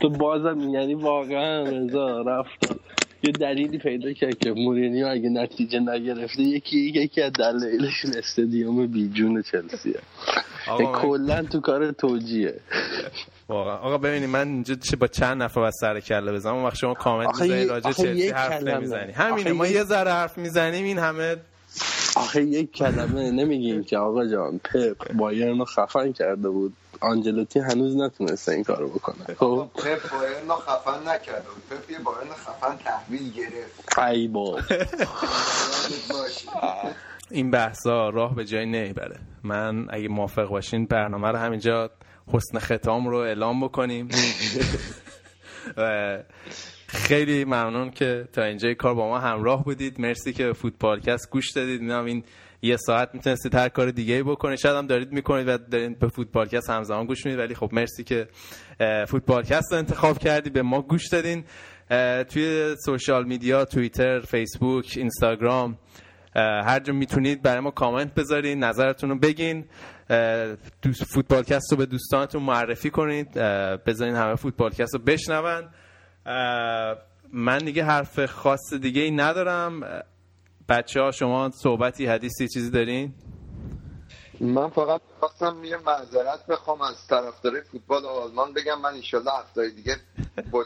تو 0.00 0.10
بازم 0.10 0.60
یعنی 0.60 0.94
واقعا 0.94 1.62
رضا 1.62 2.22
رفت 2.22 2.87
یه 3.22 3.32
دلیلی 3.32 3.78
پیدا 3.78 4.12
کرد 4.12 4.38
که 4.38 4.52
مورینیو 4.52 5.06
اگه 5.06 5.28
نتیجه 5.28 5.80
نگرفته 5.80 6.42
یکی 6.42 6.78
یکی 6.78 7.22
از 7.22 7.32
دلایلشون 7.32 8.10
استادیوم 8.18 8.86
بیجون 8.86 9.42
چلسیه. 9.42 10.00
کلا 10.94 11.42
تو 11.42 11.60
کار 11.60 11.92
توجیه. 11.92 12.54
واقعا. 13.48 13.76
آقا 13.76 13.98
ببینید 13.98 14.28
من 14.28 14.48
اینجا 14.48 14.74
چه 14.74 14.96
با 14.96 15.06
چند 15.06 15.42
نفر 15.42 15.60
از 15.60 15.74
سر 15.80 16.00
کله 16.00 16.32
بزنم؟ 16.32 16.54
اون 16.54 16.64
وقت 16.64 16.76
شما 16.76 16.94
کامنت 16.94 17.40
می‌زنید 17.40 17.68
راجع 17.68 17.92
چلسی 17.92 18.28
حرف 18.28 18.62
نمی‌زنی 18.62 19.12
همینه 19.12 19.52
ما 19.52 19.66
یه 19.66 19.84
ذره 19.84 20.10
حرف 20.12 20.38
می‌زنیم 20.38 20.84
این 20.84 20.98
همه 20.98 21.36
آخه 22.16 22.42
یک 22.42 22.72
کلمه 22.72 23.30
نمیگیم 23.30 23.84
که 23.84 23.98
آقا 23.98 24.26
جان 24.26 24.58
پپ 24.58 25.12
بایرن 25.12 25.58
رو 25.58 25.64
خفن 25.64 26.12
کرده 26.12 26.48
بود. 26.48 26.72
آنجلوتی 27.00 27.60
هنوز 27.60 27.96
نتونسته 27.96 28.52
این 28.52 28.64
کارو 28.64 28.88
بکنه. 28.88 29.34
خب. 29.38 29.70
پپ 29.74 30.10
بایرن 30.10 30.48
خفن 30.48 31.08
نکرده 31.08 31.48
بود 31.48 31.62
پپ 31.78 31.90
یه 31.90 31.98
بایرن 31.98 32.30
خفن 32.30 32.76
تحویل 32.76 33.32
گرفت. 33.32 33.98
ای 33.98 34.28
با. 34.28 34.60
این 37.30 37.50
بحثا 37.50 38.08
راه 38.08 38.34
به 38.34 38.44
جای 38.44 38.66
نمی‌بره 38.66 39.20
من 39.42 39.86
اگه 39.90 40.08
موافق 40.08 40.48
باشین 40.48 40.86
برنامه 40.86 41.28
رو 41.28 41.36
همینجا 41.36 41.90
حسن 42.32 42.58
ختام 42.58 43.08
رو 43.08 43.16
اعلام 43.16 43.64
بکنیم. 43.64 44.08
خیلی 46.86 47.44
ممنون 47.44 47.90
که 47.90 48.28
تا 48.32 48.42
اینجا 48.42 48.74
کار 48.74 48.94
با 48.94 49.08
ما 49.08 49.18
همراه 49.18 49.64
بودید. 49.64 50.00
مرسی 50.00 50.32
که 50.32 50.52
فوتبالکست 50.52 51.30
گوش 51.30 51.50
دادید. 51.50 51.80
اینم 51.80 52.04
این 52.04 52.24
یه 52.62 52.76
ساعت 52.76 53.10
می‌تونستید 53.14 53.54
هر 53.54 53.68
کار 53.68 53.90
دیگه 53.90 54.14
ای 54.14 54.22
بکنید. 54.22 54.58
شاید 54.58 54.76
هم 54.76 54.86
دارید 54.86 55.12
می‌کنید 55.12 55.48
و 55.48 55.58
دارید 55.58 55.98
به 55.98 56.08
فوتبالکست 56.08 56.70
همزمان 56.70 57.06
گوش 57.06 57.26
می‌دید. 57.26 57.40
ولی 57.40 57.54
خب 57.54 57.70
مرسی 57.72 58.04
که 58.04 58.28
فوتبالکست 59.08 59.72
رو 59.72 59.78
انتخاب 59.78 60.18
کردید 60.18 60.52
به 60.52 60.62
ما 60.62 60.82
گوش 60.82 61.08
دادین. 61.08 61.44
توی 62.24 62.76
سوشال 62.84 63.24
میدیا 63.24 63.64
توییتر 63.64 64.20
فیسبوک 64.20 64.94
اینستاگرام 64.96 65.78
هر 66.36 66.80
جا 66.80 66.92
می‌تونید 66.92 67.42
برای 67.42 67.60
ما 67.60 67.70
کامنت 67.70 68.14
بذارین 68.14 68.64
نظرتون 68.64 69.10
رو 69.10 69.18
بگین. 69.18 69.64
فوتبالکست 71.14 71.72
رو 71.72 71.76
به 71.76 71.86
دوستانتون 71.86 72.42
معرفی 72.42 72.90
کنید. 72.90 73.32
بذارین 73.86 74.14
همه 74.14 74.34
فوتبالکست 74.34 74.94
رو 74.94 75.00
بشنون. 75.00 75.68
من 77.32 77.58
دیگه 77.58 77.84
حرف 77.84 78.24
خاص 78.24 78.74
دیگه 78.80 79.02
ای 79.02 79.10
ندارم. 79.10 80.02
بچه 80.68 81.00
ها 81.00 81.10
شما 81.10 81.50
صحبتی 81.50 82.06
حدیثی 82.06 82.48
چیزی 82.48 82.70
دارین؟ 82.70 83.14
من 84.40 84.70
فقط 84.70 85.00
خواستم 85.20 85.64
یه 85.64 85.76
معذرت 85.76 86.46
بخوام 86.46 86.80
از 86.80 87.06
طرفدار 87.06 87.60
فوتبال 87.72 88.06
آلمان 88.06 88.52
بگم 88.52 88.80
من 88.80 88.94
انشالله 88.94 89.30
هفته 89.40 89.68
دیگه 89.68 89.96
با 90.50 90.64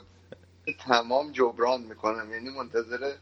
تمام 0.86 1.32
جبران 1.32 1.80
می‌کنم. 1.80 2.32
یعنی 2.32 2.50
منتظر 2.58 3.12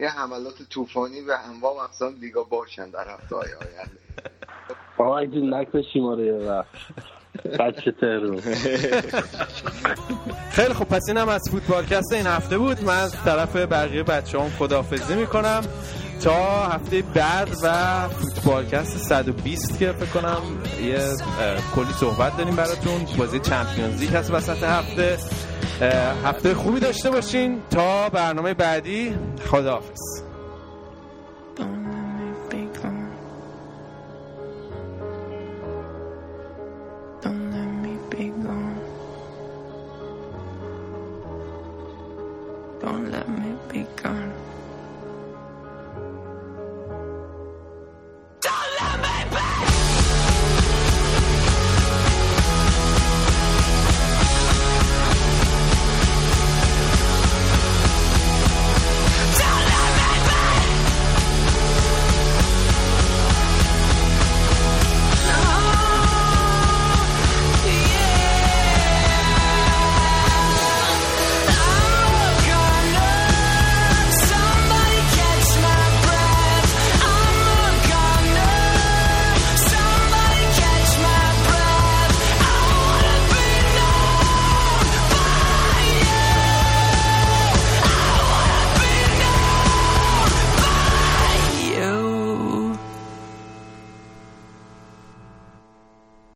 یه 0.00 0.08
حملات 0.08 0.62
طوفانی 0.70 1.20
و 1.20 1.36
انواع 1.44 1.84
اقسام 1.84 2.14
لیگا 2.20 2.42
باشن 2.42 2.90
در 2.90 3.08
هفته 3.08 3.36
های 3.36 3.48
آینده. 3.52 3.98
آقا 4.98 5.18
اگه 5.18 5.38
نکشی 5.38 6.00
ما 6.00 6.14
رو 6.14 6.24
یه 6.24 6.32
وقت. 6.32 6.66
بچه 7.58 7.92
ترو. 7.92 8.40
خیلی 10.50 10.74
خب 10.74 10.84
پس 10.84 11.02
اینم 11.08 11.28
از 11.28 11.42
فوتبالکست 11.50 12.12
این 12.12 12.26
هفته 12.26 12.58
بود. 12.58 12.84
من 12.84 12.98
از 12.98 13.24
طرف 13.24 13.56
بقیه 13.56 14.02
بچه 14.02 14.40
هم 14.40 14.48
خداحافظی 14.48 15.14
می‌کنم. 15.14 15.64
تا 16.20 16.66
هفته 16.66 17.02
بعد 17.02 17.48
و 17.62 18.08
فوتبالکست 18.08 18.98
120 18.98 19.78
که 19.78 19.92
فکر 19.92 20.20
کنم 20.20 20.40
یه 20.82 20.98
کلی 21.74 21.92
صحبت 22.00 22.36
داریم 22.36 22.56
براتون. 22.56 23.06
بازی 23.18 23.38
چمپیونز 23.38 24.00
لیگ 24.00 24.14
هست 24.14 24.30
وسط 24.30 24.62
هفته. 24.62 25.18
هفته 26.24 26.54
خوبی 26.54 26.80
داشته 26.80 27.10
باشین. 27.10 27.62
تا 27.70 28.08
برنامه 28.08 28.54
بعدی 28.54 29.14
خداحافظ. 29.50 30.23